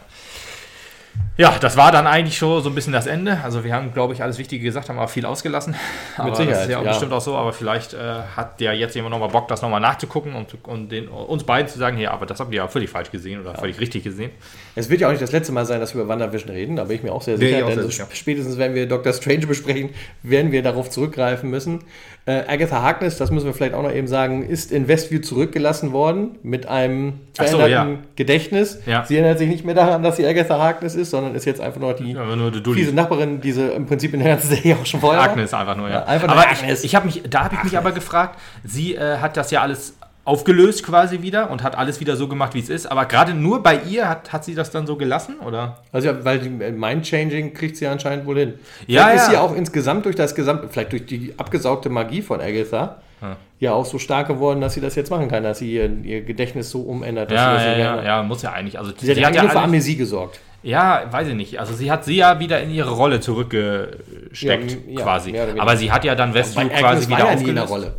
Ja, 1.37 1.57
das 1.59 1.75
war 1.75 1.91
dann 1.91 2.07
eigentlich 2.07 2.37
schon 2.37 2.63
so 2.63 2.69
ein 2.69 2.75
bisschen 2.75 2.93
das 2.93 3.07
Ende. 3.07 3.39
Also 3.43 3.65
wir 3.65 3.73
haben, 3.73 3.93
glaube 3.93 4.13
ich, 4.13 4.23
alles 4.23 4.37
Wichtige 4.37 4.63
gesagt, 4.63 4.87
haben 4.87 4.97
aber 4.97 5.09
viel 5.09 5.25
ausgelassen. 5.25 5.75
Aber 6.17 6.29
das 6.29 6.37
Sicherheit, 6.39 6.63
ist 6.63 6.69
ja, 6.69 6.79
auch 6.79 6.83
ja. 6.83 6.91
bestimmt 6.91 7.11
auch 7.11 7.19
so. 7.19 7.35
Aber 7.35 7.51
vielleicht 7.51 7.93
äh, 7.93 7.97
hat 8.35 8.61
ja 8.61 8.71
jetzt 8.71 8.95
jemand 8.95 9.11
nochmal 9.11 9.27
Bock, 9.27 9.49
das 9.49 9.61
nochmal 9.61 9.81
nachzugucken 9.81 10.33
und, 10.33 10.55
und 10.65 10.89
den, 10.89 11.09
uns 11.09 11.43
beiden 11.43 11.67
zu 11.67 11.77
sagen, 11.77 11.97
ja, 11.97 12.11
aber 12.11 12.25
das 12.25 12.39
habt 12.39 12.51
ihr 12.53 12.57
ja 12.57 12.67
völlig 12.69 12.89
falsch 12.89 13.11
gesehen 13.11 13.41
oder 13.41 13.53
völlig 13.55 13.81
richtig 13.81 14.05
gesehen. 14.05 14.31
Es 14.75 14.89
wird 14.89 15.01
ja 15.01 15.07
auch 15.07 15.11
nicht 15.11 15.23
das 15.23 15.33
letzte 15.33 15.51
Mal 15.51 15.65
sein, 15.65 15.81
dass 15.81 15.93
wir 15.93 16.03
über 16.03 16.13
WandaVision 16.13 16.51
reden, 16.51 16.77
da 16.77 16.85
bin 16.85 16.95
ich 16.95 17.03
mir 17.03 17.11
auch 17.11 17.21
sehr 17.21 17.37
Nee, 17.37 17.47
sicher, 17.47 17.65
auch 17.65 17.69
denn 17.69 17.79
sehr 17.79 17.87
sicher. 17.87 18.07
spätestens 18.13 18.57
wenn 18.57 18.73
wir 18.73 18.87
Doctor 18.87 19.11
Strange 19.11 19.45
besprechen, 19.45 19.89
werden 20.23 20.53
wir 20.53 20.63
darauf 20.63 20.89
zurückgreifen 20.89 21.49
müssen. 21.49 21.83
Äh, 22.27 22.43
Agatha 22.47 22.81
Harkness, 22.81 23.17
das 23.17 23.29
müssen 23.29 23.45
wir 23.45 23.53
vielleicht 23.53 23.75
auch 23.75 23.83
noch 23.83 23.91
eben 23.91 24.07
sagen, 24.07 24.41
ist 24.43 24.71
in 24.71 24.87
Westview 24.87 25.19
zurückgelassen 25.19 25.91
worden 25.91 26.39
mit 26.41 26.65
einem 26.65 27.19
Ach 27.37 27.45
so, 27.45 27.57
veränderten 27.57 27.93
ja. 27.93 27.99
Gedächtnis. 28.15 28.79
Ja. 28.87 29.05
Sie 29.05 29.15
erinnert 29.15 29.37
sich 29.37 29.47
nicht 29.47 29.63
mehr 29.63 29.75
daran, 29.75 30.01
dass 30.01 30.17
sie 30.17 30.25
Agatha 30.25 30.57
Harkness 30.57 30.95
ist, 30.95 31.11
sondern 31.11 31.35
ist 31.35 31.45
jetzt 31.45 31.61
einfach 31.61 31.79
nur 31.79 31.93
die 31.93 32.17
Aber 32.17 32.35
nur 32.35 32.51
fiese 32.73 32.93
Nachbarin, 32.93 33.41
die 33.41 33.51
sie 33.51 33.67
im 33.67 33.85
Prinzip 33.85 34.15
in 34.15 34.21
der 34.21 34.29
ganzen 34.29 34.49
Serie 34.55 34.75
auch 34.75 34.85
schon 34.87 35.01
vorher 35.01 35.21
war. 35.21 35.29
Agnes 35.29 35.53
einfach 35.53 35.77
nur, 35.77 35.87
ja. 35.87 35.99
Ja, 35.99 36.05
einfach 36.05 36.29
aber 36.29 36.49
Agnes. 36.49 36.83
ich, 36.83 36.95
ich 36.95 37.03
mich, 37.03 37.21
da 37.29 37.43
habe 37.43 37.55
ich 37.55 37.63
mich 37.63 37.77
aber 37.77 37.91
gefragt, 37.91 38.39
sie 38.63 38.95
äh, 38.95 39.17
hat 39.19 39.37
das 39.37 39.51
ja 39.51 39.61
alles 39.61 39.95
aufgelöst 40.25 40.83
quasi 40.83 41.21
wieder 41.21 41.49
und 41.51 41.61
hat 41.63 41.77
alles 41.77 41.99
wieder 41.99 42.15
so 42.15 42.27
gemacht, 42.27 42.55
wie 42.55 42.59
es 42.59 42.69
ist. 42.69 42.87
Aber 42.91 43.05
gerade 43.05 43.33
nur 43.33 43.61
bei 43.63 43.79
ihr 43.87 44.09
hat, 44.09 44.33
hat 44.33 44.43
sie 44.43 44.55
das 44.55 44.71
dann 44.71 44.87
so 44.87 44.95
gelassen, 44.97 45.35
oder? 45.39 45.83
Also 45.91 46.07
ja, 46.09 46.25
weil 46.25 46.39
die 46.39 46.49
Mind-Changing 46.49 47.53
kriegt 47.53 47.77
sie 47.77 47.85
anscheinend 47.87 48.25
wohl 48.25 48.39
hin. 48.39 48.53
Ja, 48.87 49.03
vielleicht 49.03 49.15
ist 49.17 49.25
ja. 49.27 49.31
sie 49.31 49.37
auch 49.37 49.55
insgesamt 49.55 50.05
durch 50.05 50.15
das 50.15 50.33
gesamte, 50.35 50.67
vielleicht 50.69 50.91
durch 50.91 51.05
die 51.05 51.33
abgesaugte 51.37 51.89
Magie 51.89 52.21
von 52.21 52.41
Agatha, 52.41 52.97
Hm. 53.21 53.37
ja 53.61 53.71
auch 53.71 53.85
so 53.85 53.97
stark 53.97 54.27
geworden, 54.27 54.59
dass 54.59 54.73
sie 54.73 54.81
das 54.81 54.95
jetzt 54.95 55.09
machen 55.09 55.29
kann, 55.29 55.41
dass 55.43 55.59
sie 55.59 55.73
ihr, 55.73 55.89
ihr 56.03 56.21
Gedächtnis 56.21 56.69
so 56.69 56.81
umändert, 56.81 57.31
dass 57.31 57.37
Ja, 57.37 57.51
sie 57.59 57.65
das 57.65 57.77
ja, 57.77 57.95
ja, 57.95 58.03
ja, 58.03 58.23
muss 58.23 58.41
ja 58.41 58.51
eigentlich. 58.51 58.77
Also 58.77 58.91
Sie 58.97 59.09
hat, 59.09 59.17
ja 59.17 59.29
ja 59.29 59.41
nur 59.43 59.51
für 59.51 59.61
Amnesie 59.61 59.95
gesorgt. 59.95 60.41
Ja, 60.63 61.03
weiß 61.11 61.29
ich 61.29 61.35
nicht. 61.35 61.59
Also 61.59 61.73
sie 61.73 61.89
hat 61.91 62.03
sie 62.03 62.17
ja 62.17 62.39
wieder 62.39 62.59
in 62.59 62.71
ihre 62.71 62.91
Rolle 62.91 63.21
zurückgesteckt, 63.21 64.71
Ja, 64.87 64.97
ja, 64.99 65.01
quasi. 65.03 65.33
Aber 65.57 65.77
sie 65.77 65.91
hat 65.91 66.03
ja 66.03 66.15
dann 66.15 66.33
Westview 66.33 66.67
quasi 66.69 67.07
wieder 67.07 67.19
war 67.19 67.29
ja 67.31 67.35
nie 67.35 67.47
in 67.49 67.55
der 67.55 67.63
aufgelöst. 67.63 67.85
Rolle. 67.85 67.95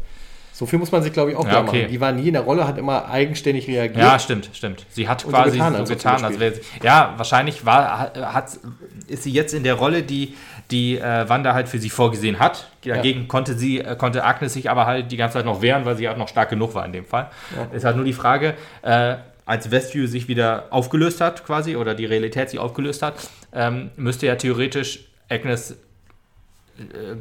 So 0.59 0.65
viel 0.65 0.79
muss 0.79 0.91
man 0.91 1.03
sich, 1.03 1.13
glaube 1.13 1.33
ich, 1.33 1.37
auch 1.37 1.45
Ja, 1.47 1.61
okay. 1.61 1.81
machen. 1.83 1.89
Die 1.91 2.01
war 2.01 2.13
nie 2.13 2.29
in 2.29 2.33
der 2.33 2.41
Rolle, 2.41 2.67
hat 2.67 2.79
immer 2.79 3.11
eigenständig 3.11 3.69
reagiert. 3.69 3.99
Ja, 4.03 4.19
stimmt, 4.19 4.49
stimmt. 4.55 4.87
Sie 4.89 5.07
hat 5.07 5.23
Und 5.23 5.33
so 5.33 5.37
quasi 5.37 5.59
getan, 5.59 5.85
so 5.87 5.95
getan, 5.95 6.25
als 6.25 6.41
wäre 6.41 6.55
sie- 6.55 6.63
Ja, 6.83 7.13
wahrscheinlich 7.19 7.67
war, 7.67 8.13
hat, 8.33 8.59
ist 9.07 9.23
sie 9.25 9.33
jetzt 9.33 9.53
in 9.53 9.65
der 9.65 9.75
Rolle, 9.75 10.03
die 10.03 10.35
die 10.71 10.97
äh, 10.99 11.29
Wanda 11.29 11.53
halt 11.53 11.69
für 11.69 11.79
sie 11.79 11.91
vorgesehen 11.91 12.39
hat. 12.39 12.71
Dagegen 12.85 13.29
konnte 13.29 13.53
sie, 13.55 13.81
äh, 13.81 13.97
konnte 13.97 14.25
Agnes 14.25 14.55
sich 14.55 14.71
aber 14.71 14.87
halt 14.87 15.13
die 15.13 15.19
ganze 15.19 15.35
Zeit 15.35 15.45
noch 15.45 15.61
wehren, 15.61 15.85
weil 15.85 15.95
sie 15.97 16.09
halt 16.09 16.17
noch 16.17 16.27
stark 16.29 16.49
genug 16.49 16.75
war 16.75 16.87
in 16.87 16.93
dem 16.93 17.05
Fall. 17.05 17.31
Ist 17.75 17.85
halt 17.85 17.97
nur 17.97 18.05
die 18.07 18.15
Frage, 18.15 18.55
äh, 18.83 19.17
als 19.45 19.71
Westview 19.71 20.07
sich 20.09 20.27
wieder 20.27 20.65
aufgelöst 20.71 21.21
hat, 21.21 21.45
quasi, 21.45 21.77
oder 21.77 21.95
die 21.95 22.07
Realität 22.07 22.49
sich 22.51 22.59
aufgelöst 22.59 23.03
hat, 23.03 23.15
ähm, 23.53 23.91
müsste 23.97 24.27
ja 24.27 24.35
theoretisch 24.37 25.01
Agnes 25.29 25.77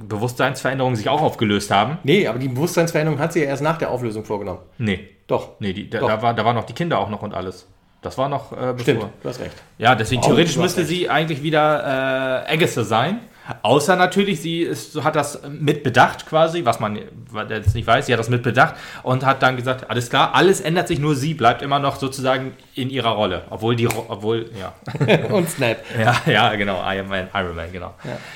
Bewusstseinsveränderungen 0.08 0.96
sich 0.96 1.10
auch 1.10 1.22
aufgelöst 1.22 1.72
haben. 1.72 1.98
Nee, 2.04 2.28
aber 2.28 2.40
die 2.40 2.48
Bewusstseinsveränderung 2.50 3.20
hat 3.20 3.34
sie 3.34 3.40
ja 3.42 3.46
erst 3.48 3.64
nach 3.64 3.78
der 3.78 3.92
Auflösung 3.92 4.24
vorgenommen. 4.26 4.60
Nee. 4.78 5.10
Doch. 5.28 5.52
Nee, 5.60 5.74
die, 5.74 5.90
da, 5.90 6.00
Doch. 6.00 6.08
da, 6.08 6.22
war, 6.22 6.34
da 6.34 6.46
waren 6.46 6.56
noch 6.56 6.66
die 6.66 6.74
Kinder 6.74 7.00
auch 7.00 7.10
noch 7.10 7.22
und 7.24 7.34
alles. 7.34 7.68
Das 8.02 8.18
war 8.20 8.30
noch 8.30 8.52
äh, 8.52 8.56
bevor. 8.56 8.80
Stimmt, 8.82 9.04
du 9.24 9.30
hast 9.30 9.40
recht. 9.40 9.56
Ja, 9.80 9.96
deswegen 9.96 10.22
Oh, 10.24 10.28
theoretisch 10.28 10.58
müsste 10.58 10.82
recht. 10.82 10.90
sie 10.90 11.10
eigentlich 11.10 11.42
wieder 11.42 12.46
äh, 12.48 12.54
Agatha 12.54 12.84
sein. 12.84 13.22
Außer 13.62 13.96
natürlich, 13.96 14.42
sie 14.42 14.62
ist, 14.62 15.04
hat 15.04 15.16
das 15.16 15.42
mitbedacht 15.48 16.26
quasi, 16.26 16.66
was 16.66 16.80
man 16.80 17.00
jetzt 17.50 17.76
nicht 17.76 17.88
weiß, 17.88 18.08
sie 18.08 18.14
hat 18.14 18.20
das 18.20 18.30
mitbedacht 18.30 18.76
und 19.04 19.26
hat 19.26 19.44
dann 19.44 19.56
gesagt, 19.56 19.90
alles 19.90 20.10
klar, 20.10 20.34
alles 20.34 20.62
ändert 20.62 20.88
sich, 20.88 21.00
nur 21.00 21.16
sie 21.16 21.34
bleibt 21.34 21.62
immer 21.62 21.80
noch 21.80 21.98
sozusagen 21.98 22.54
in 22.74 22.90
ihrer 22.90 23.12
Rolle. 23.12 23.44
Obwohl 23.50 23.76
die, 23.76 23.88
obwohl, 23.88 24.50
ja. 24.60 24.74
Und 25.30 25.50
Snap. 25.50 25.78
Ja, 26.00 26.16
ja, 26.26 26.56
genau, 26.56 26.82
Iron 26.92 27.08
Man, 27.08 27.28
Iron 27.34 27.56
Man 27.56 27.72
genau. 27.72 27.94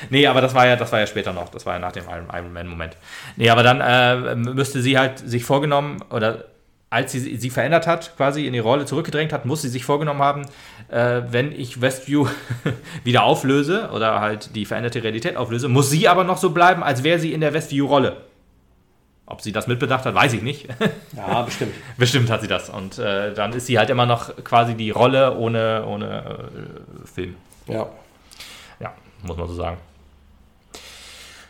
Nee, 0.10 0.28
aber 0.28 0.42
das 0.42 0.54
war 0.54 0.68
ja, 0.68 0.76
das 0.76 0.92
war 0.92 1.00
ja 1.00 1.08
später 1.08 1.34
noch, 1.34 1.50
das 1.50 1.66
war 1.66 1.74
ja 1.74 1.80
nach 1.80 1.92
dem 1.92 2.04
Iron, 2.06 2.28
Iron 2.34 2.54
Man 2.54 2.68
Moment. 2.68 2.98
Nee, 3.36 3.50
aber 3.50 3.64
dann 3.64 3.82
äh, 3.82 4.36
müsste 4.36 4.82
sie 4.82 4.98
halt 4.98 5.20
sich 5.20 5.44
vorgenommen 5.44 6.04
oder 6.10 6.46
als 6.90 7.12
sie 7.12 7.38
sie 7.38 7.50
verändert 7.50 7.86
hat, 7.86 8.16
quasi 8.18 8.48
in 8.48 8.54
die 8.54 8.60
Rolle 8.60 8.86
zurückgedrängt 8.86 9.32
hat, 9.32 9.46
muss 9.46 9.62
sie 9.62 9.70
sich 9.70 9.86
vorgenommen 9.86 10.22
haben, 10.22 10.46
äh, 10.90 11.22
wenn 11.30 11.52
ich 11.52 11.82
Westview 11.82 12.28
wieder 13.04 13.24
auflöse 13.24 13.90
oder 13.94 14.20
halt 14.20 14.56
die 14.56 14.66
veränderte 14.66 15.04
Realität 15.04 15.38
auflöse, 15.38 15.70
muss 15.70 15.90
sie 15.90 16.08
aber 16.08 16.24
noch 16.24 16.38
so 16.38 16.50
bleiben, 16.50 16.84
als 16.84 17.04
wäre 17.04 17.20
sie 17.20 17.34
in 17.34 17.42
der 17.42 17.54
Westview-Rolle. 17.54 18.18
Ob 19.28 19.42
sie 19.42 19.52
das 19.52 19.68
mitbedacht 19.68 20.06
hat, 20.06 20.16
weiß 20.16 20.34
ich 20.34 20.42
nicht. 20.42 20.68
Ja, 21.16 21.42
bestimmt. 21.42 21.74
Bestimmt 21.98 22.30
hat 22.30 22.42
sie 22.42 22.48
das. 22.48 22.70
Und 22.70 22.98
äh, 22.98 23.34
dann 23.34 23.52
ist 23.54 23.66
sie 23.66 23.78
halt 23.78 23.90
immer 23.90 24.06
noch 24.06 24.44
quasi 24.44 24.74
die 24.74 24.90
Rolle 24.90 25.36
ohne, 25.36 25.86
ohne 25.86 26.40
äh, 27.04 27.08
Film. 27.08 27.36
Ja. 27.68 27.88
Ja, 28.80 28.94
muss 29.24 29.36
man 29.36 29.48
so 29.48 29.54
sagen. 29.54 29.78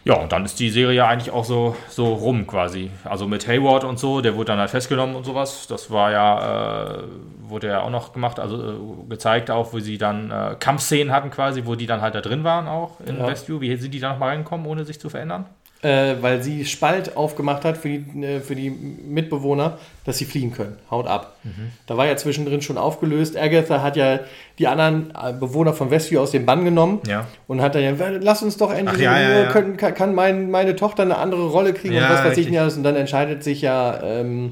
Ja, 0.10 0.16
und 0.16 0.32
dann 0.32 0.44
ist 0.44 0.60
die 0.60 0.72
Serie 0.72 1.06
eigentlich 1.06 1.30
auch 1.30 1.46
so, 1.46 1.76
so 1.88 2.12
rum 2.16 2.48
quasi. 2.48 2.90
Also 3.04 3.28
mit 3.28 3.48
Hayward 3.48 3.84
und 3.84 4.00
so, 4.00 4.22
der 4.22 4.36
wurde 4.36 4.46
dann 4.46 4.58
halt 4.58 4.72
festgenommen 4.72 5.16
und 5.16 5.24
sowas. 5.24 5.68
Das 5.68 5.92
war 5.92 6.12
ja, 6.12 6.96
äh, 6.96 7.04
wurde 7.42 7.68
ja 7.68 7.82
auch 7.82 7.92
noch 7.92 8.12
gemacht, 8.12 8.40
also 8.40 8.72
äh, 8.72 8.74
gezeigt 9.08 9.52
auch, 9.52 9.72
wo 9.72 9.78
sie 9.78 10.00
dann 10.00 10.32
äh, 10.32 10.56
Kampfszenen 10.60 11.14
hatten 11.14 11.30
quasi, 11.30 11.68
wo 11.68 11.76
die 11.76 11.86
dann 11.86 12.02
halt 12.02 12.16
da 12.16 12.22
drin 12.22 12.44
waren 12.44 12.68
auch 12.68 13.00
in 13.02 13.20
Ja. 13.20 13.28
Westview. 13.28 13.62
Wie 13.62 13.76
sind 13.76 13.94
die 13.94 14.00
da 14.00 14.10
nochmal 14.14 14.30
reingekommen, 14.30 14.66
ohne 14.66 14.84
sich 14.84 15.00
zu 15.00 15.12
verändern? 15.12 15.46
Äh, 15.82 16.16
weil 16.20 16.44
sie 16.44 16.66
Spalt 16.66 17.16
aufgemacht 17.16 17.64
hat 17.64 17.78
für 17.78 17.88
die, 17.88 18.24
äh, 18.24 18.40
für 18.42 18.56
die 18.56 18.70
Mitbewohner, 18.70 19.78
dass 20.04 20.18
sie 20.18 20.26
fliehen 20.26 20.52
können. 20.52 20.78
Haut 20.92 21.08
ab. 21.08 21.38
Mhm. 21.44 21.72
Da 21.88 21.96
war 21.96 22.06
ja 22.06 22.18
zwischendrin 22.18 22.62
schon 22.62 22.78
aufgelöst. 22.78 23.38
Agatha 23.38 23.82
hat 23.82 23.96
ja 23.96 24.20
die 24.58 24.68
anderen 24.68 25.12
äh, 25.12 25.32
Bewohner 25.32 25.74
von 25.74 25.90
Westview 25.90 26.20
aus 26.20 26.32
dem 26.32 26.46
Bann 26.46 26.66
genommen 26.66 27.00
ja. 27.08 27.28
und 27.48 27.62
hat 27.62 27.76
dann 27.76 27.84
ja, 27.84 27.94
lass 28.20 28.44
uns 28.44 28.58
doch 28.58 28.74
endlich, 28.74 29.02
ja, 29.02 29.20
ja, 29.20 29.52
können, 29.52 29.78
kann, 29.78 30.14
mein, 30.14 30.52
meine 30.52 30.76
Tochter 30.76 31.04
eine 31.04 31.18
andere 31.18 31.48
Rolle 31.48 31.74
kriegen 31.74 31.96
und 31.96 32.04
was 32.04 32.26
weiß 32.26 32.38
ich 32.38 32.50
nicht 32.50 32.60
alles. 32.60 32.76
Und 32.76 32.84
dann 32.84 32.98
entscheidet 32.98 33.44
sich 33.44 33.62
ja 33.62 34.02
ähm, 34.04 34.52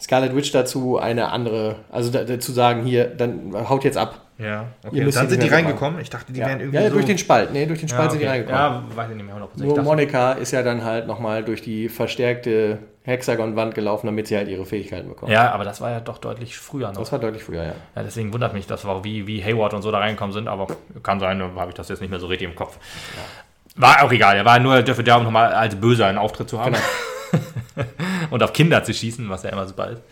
Scarlet 0.00 0.34
Witch 0.34 0.50
dazu, 0.50 0.98
eine 0.98 1.30
andere, 1.30 1.76
also 1.92 2.10
dazu 2.10 2.52
sagen, 2.52 2.84
hier, 2.84 3.04
dann 3.04 3.54
haut 3.68 3.84
jetzt 3.84 3.96
ab. 3.96 4.23
Ja, 4.36 4.66
okay. 4.84 5.04
Und 5.04 5.14
dann 5.14 5.28
sind 5.28 5.42
die 5.42 5.48
reingekommen. 5.48 6.00
Ich 6.00 6.10
dachte, 6.10 6.32
die 6.32 6.40
ja. 6.40 6.46
wären 6.46 6.60
irgendwie. 6.60 6.78
Ja, 6.78 6.88
so 6.88 6.94
durch 6.94 7.04
den 7.04 7.18
Spalt. 7.18 7.52
Nee, 7.52 7.66
durch 7.66 7.78
den 7.78 7.88
Spalt 7.88 8.02
ja, 8.02 8.06
okay. 8.06 8.12
sind 8.12 8.22
die 8.22 8.26
reingekommen. 8.26 8.90
Ja, 8.90 8.96
weiß 8.96 9.10
ich 9.10 9.16
nicht 9.16 9.26
mehr 9.26 9.36
100%. 9.36 9.48
Nur 9.56 9.82
Monika 9.82 10.32
ist 10.32 10.50
ja 10.50 10.62
dann 10.62 10.82
halt 10.82 11.06
nochmal 11.06 11.44
durch 11.44 11.62
die 11.62 11.88
verstärkte 11.88 12.78
Hexagon-Wand 13.04 13.74
gelaufen, 13.74 14.06
damit 14.06 14.26
sie 14.26 14.36
halt 14.36 14.48
ihre 14.48 14.66
Fähigkeiten 14.66 15.08
bekommt. 15.08 15.30
Ja, 15.30 15.52
aber 15.52 15.62
das 15.62 15.80
war 15.80 15.90
ja 15.90 16.00
doch 16.00 16.18
deutlich 16.18 16.56
früher 16.56 16.88
noch. 16.88 16.98
Das 16.98 17.12
war 17.12 17.20
deutlich 17.20 17.44
früher, 17.44 17.62
ja. 17.62 17.74
ja 17.94 18.02
deswegen 18.02 18.32
wundert 18.32 18.54
mich, 18.54 18.66
dass 18.66 18.84
war, 18.84 19.04
wie, 19.04 19.26
wie 19.26 19.44
Hayward 19.44 19.74
und 19.74 19.82
so 19.82 19.92
da 19.92 19.98
reingekommen 19.98 20.32
sind, 20.32 20.48
aber 20.48 20.66
kann 21.02 21.20
sein, 21.20 21.40
habe 21.40 21.68
ich 21.68 21.74
das 21.74 21.88
jetzt 21.88 22.00
nicht 22.00 22.10
mehr 22.10 22.20
so 22.20 22.26
richtig 22.26 22.48
im 22.48 22.56
Kopf. 22.56 22.78
Ja. 23.16 23.82
War 23.82 24.04
auch 24.04 24.10
egal, 24.10 24.36
er 24.36 24.44
war 24.44 24.58
nur 24.58 24.82
dafür 24.82 25.04
da, 25.04 25.16
um 25.16 25.24
nochmal 25.24 25.52
als 25.52 25.76
Böser 25.76 26.06
einen 26.06 26.18
Auftritt 26.18 26.48
zu 26.48 26.58
haben. 26.58 26.74
Genau. 26.74 27.86
und 28.30 28.42
auf 28.42 28.52
Kinder 28.52 28.82
zu 28.82 28.94
schießen, 28.94 29.28
was 29.28 29.42
ja 29.42 29.50
immer 29.50 29.66
super 29.66 29.90
ist 29.90 30.02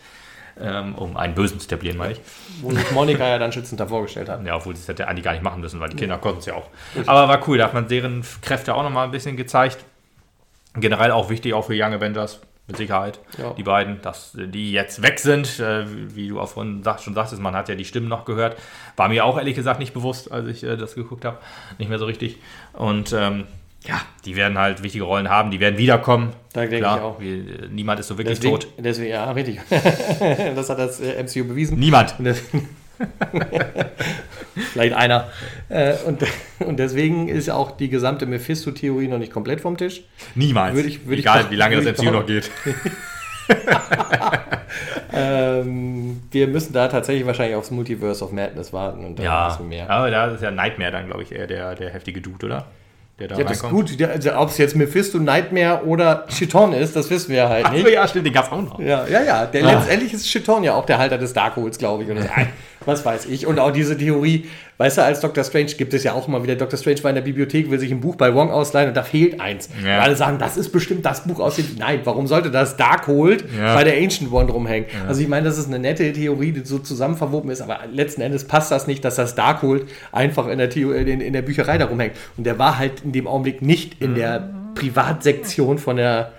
ähm, 0.59 0.95
um 0.95 1.17
einen 1.17 1.35
Bösen 1.35 1.59
zu 1.59 1.67
etablieren, 1.67 1.97
meine 1.97 2.13
ich. 2.13 2.21
Wo 2.61 2.71
sich 2.71 2.91
Monika 2.91 3.27
ja 3.27 3.39
dann 3.39 3.51
schützend 3.51 3.79
davor 3.79 4.03
gestellt 4.03 4.29
hat. 4.29 4.45
Ja, 4.45 4.55
obwohl 4.55 4.75
sie 4.75 4.81
es 4.81 4.87
hätte 4.87 5.07
eigentlich 5.07 5.23
gar 5.23 5.33
nicht 5.33 5.43
machen 5.43 5.61
müssen, 5.61 5.79
weil 5.79 5.89
die 5.89 5.97
Kinder 5.97 6.17
konnten 6.17 6.39
es 6.39 6.45
ja 6.45 6.55
auch. 6.55 6.69
Aber 7.05 7.27
war 7.27 7.47
cool, 7.47 7.57
da 7.57 7.65
hat 7.65 7.73
man 7.73 7.87
deren 7.87 8.23
Kräfte 8.41 8.75
auch 8.75 8.83
nochmal 8.83 9.05
ein 9.05 9.11
bisschen 9.11 9.37
gezeigt. 9.37 9.77
Generell 10.75 11.11
auch 11.11 11.29
wichtig, 11.29 11.53
auch 11.53 11.65
für 11.65 11.73
Young 11.75 11.93
Avengers, 11.93 12.41
mit 12.67 12.77
Sicherheit. 12.77 13.19
Ja. 13.37 13.53
Die 13.53 13.63
beiden, 13.63 14.01
dass 14.01 14.31
die 14.35 14.71
jetzt 14.71 15.01
weg 15.01 15.19
sind, 15.19 15.59
äh, 15.59 15.85
wie 16.15 16.29
du 16.29 16.39
auch 16.39 16.49
vorhin 16.49 16.83
schon 17.01 17.13
sagtest, 17.13 17.41
man 17.41 17.55
hat 17.55 17.67
ja 17.67 17.75
die 17.75 17.85
Stimmen 17.85 18.07
noch 18.07 18.25
gehört. 18.25 18.57
War 18.95 19.09
mir 19.09 19.25
auch 19.25 19.37
ehrlich 19.37 19.55
gesagt 19.55 19.79
nicht 19.79 19.93
bewusst, 19.93 20.31
als 20.31 20.47
ich 20.47 20.63
äh, 20.63 20.77
das 20.77 20.95
geguckt 20.95 21.25
habe. 21.25 21.39
Nicht 21.77 21.89
mehr 21.89 21.99
so 21.99 22.05
richtig. 22.05 22.37
Und 22.73 23.13
ähm, 23.13 23.45
ja, 23.85 24.01
die 24.25 24.35
werden 24.35 24.57
halt 24.57 24.81
wichtige 24.81 25.03
Rollen 25.03 25.29
haben, 25.29 25.51
die 25.51 25.59
werden 25.59 25.77
wiederkommen. 25.77 26.33
Da 26.53 26.61
denke 26.61 26.77
ich 26.77 26.85
auch. 26.85 27.19
Wie, 27.19 27.45
niemand 27.69 27.99
ist 27.99 28.07
so 28.07 28.17
wirklich 28.17 28.39
deswegen, 28.39 28.59
tot. 28.59 28.67
Deswegen, 28.77 29.11
ja, 29.11 29.29
richtig. 29.31 29.59
das 30.55 30.69
hat 30.69 30.79
das 30.79 31.01
äh, 31.01 31.21
MCU 31.21 31.45
bewiesen. 31.45 31.77
Niemand. 31.79 32.15
Vielleicht 34.71 34.93
einer. 34.93 35.27
Äh, 35.67 35.95
und, 36.05 36.23
und 36.59 36.77
deswegen 36.77 37.27
ist 37.27 37.49
auch 37.49 37.71
die 37.71 37.89
gesamte 37.89 38.25
Mephisto-Theorie 38.25 39.07
noch 39.07 39.17
nicht 39.17 39.33
komplett 39.33 39.59
vom 39.61 39.75
Tisch. 39.77 40.03
Niemals. 40.35 40.75
Würde 40.75 40.87
ich, 40.87 41.05
würde 41.05 41.21
Egal, 41.21 41.41
ich, 41.41 41.51
wie 41.51 41.55
lange 41.55 41.81
das 41.81 41.97
MCU 41.97 42.11
noch 42.11 42.25
geht. 42.25 42.49
ähm, 45.13 46.21
wir 46.31 46.47
müssen 46.47 46.71
da 46.71 46.87
tatsächlich 46.87 47.25
wahrscheinlich 47.25 47.57
aufs 47.57 47.71
Multiverse 47.71 48.23
of 48.23 48.31
Madness 48.31 48.71
warten 48.71 49.03
und 49.03 49.19
dann 49.19 49.25
ja, 49.25 49.43
ein 49.43 49.49
bisschen 49.49 49.67
mehr. 49.67 49.89
Aber 49.89 50.09
da 50.09 50.27
ist 50.27 50.41
ja 50.41 50.51
Nightmare 50.51 50.91
dann, 50.91 51.07
glaube 51.07 51.23
ich, 51.23 51.33
eher 51.33 51.47
der, 51.47 51.75
der 51.75 51.89
heftige 51.89 52.21
Dude, 52.21 52.45
oder? 52.45 52.67
Der 53.27 53.37
da 53.37 53.41
ja, 53.41 53.47
das 53.47 53.57
ist 53.57 53.69
gut. 53.69 54.01
Also, 54.01 54.35
Ob 54.35 54.49
es 54.49 54.57
jetzt 54.57 54.75
Mephisto, 54.75 55.17
Nightmare 55.17 55.85
oder 55.85 56.25
Chiton 56.27 56.73
ist, 56.73 56.95
das 56.95 57.09
wissen 57.09 57.31
wir 57.31 57.47
halt 57.47 57.71
nicht. 57.71 57.85
Ach, 57.87 57.91
ja, 57.91 58.07
stimmt, 58.07 58.25
den 58.25 58.33
gab 58.33 58.45
es 58.47 58.51
auch 58.51 58.61
noch. 58.61 58.79
Ja, 58.79 59.07
ja, 59.07 59.23
ja. 59.23 59.45
Der, 59.45 59.65
ah. 59.65 59.71
Letztendlich 59.73 60.13
ist 60.13 60.25
Chiton 60.25 60.63
ja 60.63 60.73
auch 60.75 60.85
der 60.85 60.97
Halter 60.97 61.17
des 61.17 61.33
Darkholds, 61.33 61.77
glaube 61.77 62.03
ich. 62.03 62.09
Das, 62.09 62.27
was 62.85 63.05
weiß 63.05 63.25
ich. 63.27 63.47
Und 63.47 63.59
auch 63.59 63.71
diese 63.71 63.97
Theorie, 63.97 64.49
weißt 64.77 64.97
du, 64.97 65.03
als 65.03 65.19
Dr. 65.19 65.43
Strange 65.43 65.71
gibt 65.77 65.93
es 65.93 66.03
ja 66.03 66.13
auch 66.13 66.27
immer 66.27 66.43
wieder, 66.43 66.55
Dr. 66.55 66.77
Strange 66.77 67.03
war 67.03 67.09
in 67.09 67.15
der 67.15 67.21
Bibliothek, 67.21 67.69
will 67.69 67.79
sich 67.79 67.91
ein 67.91 67.99
Buch 67.99 68.15
bei 68.15 68.33
Wong 68.33 68.51
ausleihen 68.51 68.89
und 68.89 68.95
da 68.95 69.03
fehlt 69.03 69.39
eins. 69.39 69.69
Ja. 69.83 69.97
Und 69.97 70.03
alle 70.03 70.15
sagen, 70.15 70.37
das 70.39 70.57
ist 70.57 70.69
bestimmt 70.69 71.05
das 71.05 71.23
Buch 71.23 71.39
aus 71.39 71.55
dem. 71.55 71.65
Nein, 71.77 72.01
warum 72.03 72.27
sollte 72.27 72.51
das 72.51 72.77
Darkhold 72.77 73.45
ja. 73.57 73.75
bei 73.75 73.83
der 73.83 73.97
Ancient 73.97 74.31
One 74.31 74.51
rumhängen? 74.51 74.87
Ja. 74.91 75.07
Also 75.07 75.21
ich 75.21 75.27
meine, 75.27 75.45
das 75.45 75.57
ist 75.57 75.67
eine 75.67 75.79
nette 75.79 76.11
Theorie, 76.13 76.51
die 76.51 76.65
so 76.65 76.79
zusammen 76.79 77.17
verwoben 77.17 77.49
ist, 77.49 77.61
aber 77.61 77.79
letzten 77.91 78.21
Endes 78.21 78.45
passt 78.45 78.71
das 78.71 78.87
nicht, 78.87 79.03
dass 79.05 79.15
das 79.15 79.35
Darkhold 79.35 79.85
einfach 80.11 80.47
in 80.47 80.57
der, 80.57 80.69
Theorie, 80.69 81.09
in, 81.11 81.21
in 81.21 81.33
der 81.33 81.41
Bücherei 81.41 81.77
da 81.77 81.85
rumhängt. 81.85 82.13
Und 82.37 82.45
der 82.45 82.59
war 82.59 82.77
halt 82.77 83.01
in 83.03 83.11
dem 83.11 83.27
Augenblick 83.27 83.61
nicht 83.61 84.01
in 84.01 84.15
der 84.15 84.49
Privatsektion 84.75 85.77
von 85.77 85.97
der 85.97 86.33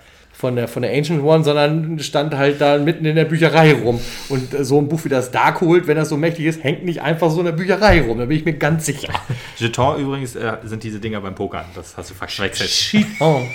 von 0.45 0.55
der, 0.55 0.67
von 0.67 0.83
der 0.83 0.93
Ancient 0.95 1.23
One, 1.23 1.43
sondern 1.43 1.97
stand 1.97 2.35
halt 2.35 2.61
da 2.61 2.77
mitten 2.77 3.03
in 3.03 3.15
der 3.15 3.25
Bücherei 3.25 3.73
rum. 3.73 3.99
Und 4.29 4.55
so 4.61 4.79
ein 4.79 4.87
Buch 4.87 5.03
wie 5.03 5.09
das 5.09 5.31
Darkhold, 5.31 5.87
wenn 5.87 5.97
das 5.97 6.09
so 6.09 6.17
mächtig 6.17 6.45
ist, 6.45 6.63
hängt 6.63 6.85
nicht 6.85 7.01
einfach 7.01 7.31
so 7.31 7.39
in 7.39 7.45
der 7.45 7.53
Bücherei 7.53 8.03
rum. 8.03 8.19
Da 8.19 8.25
bin 8.25 8.37
ich 8.37 8.45
mir 8.45 8.53
ganz 8.53 8.85
sicher. 8.85 9.11
Jeton 9.57 9.99
übrigens 9.99 10.35
äh, 10.35 10.57
sind 10.63 10.83
diese 10.83 10.99
Dinger 10.99 11.19
beim 11.21 11.33
Pokern. 11.33 11.65
Das 11.73 11.97
hast 11.97 12.11
du 12.11 12.13
verwechselt. 12.13 12.69
Jeton. 12.91 13.47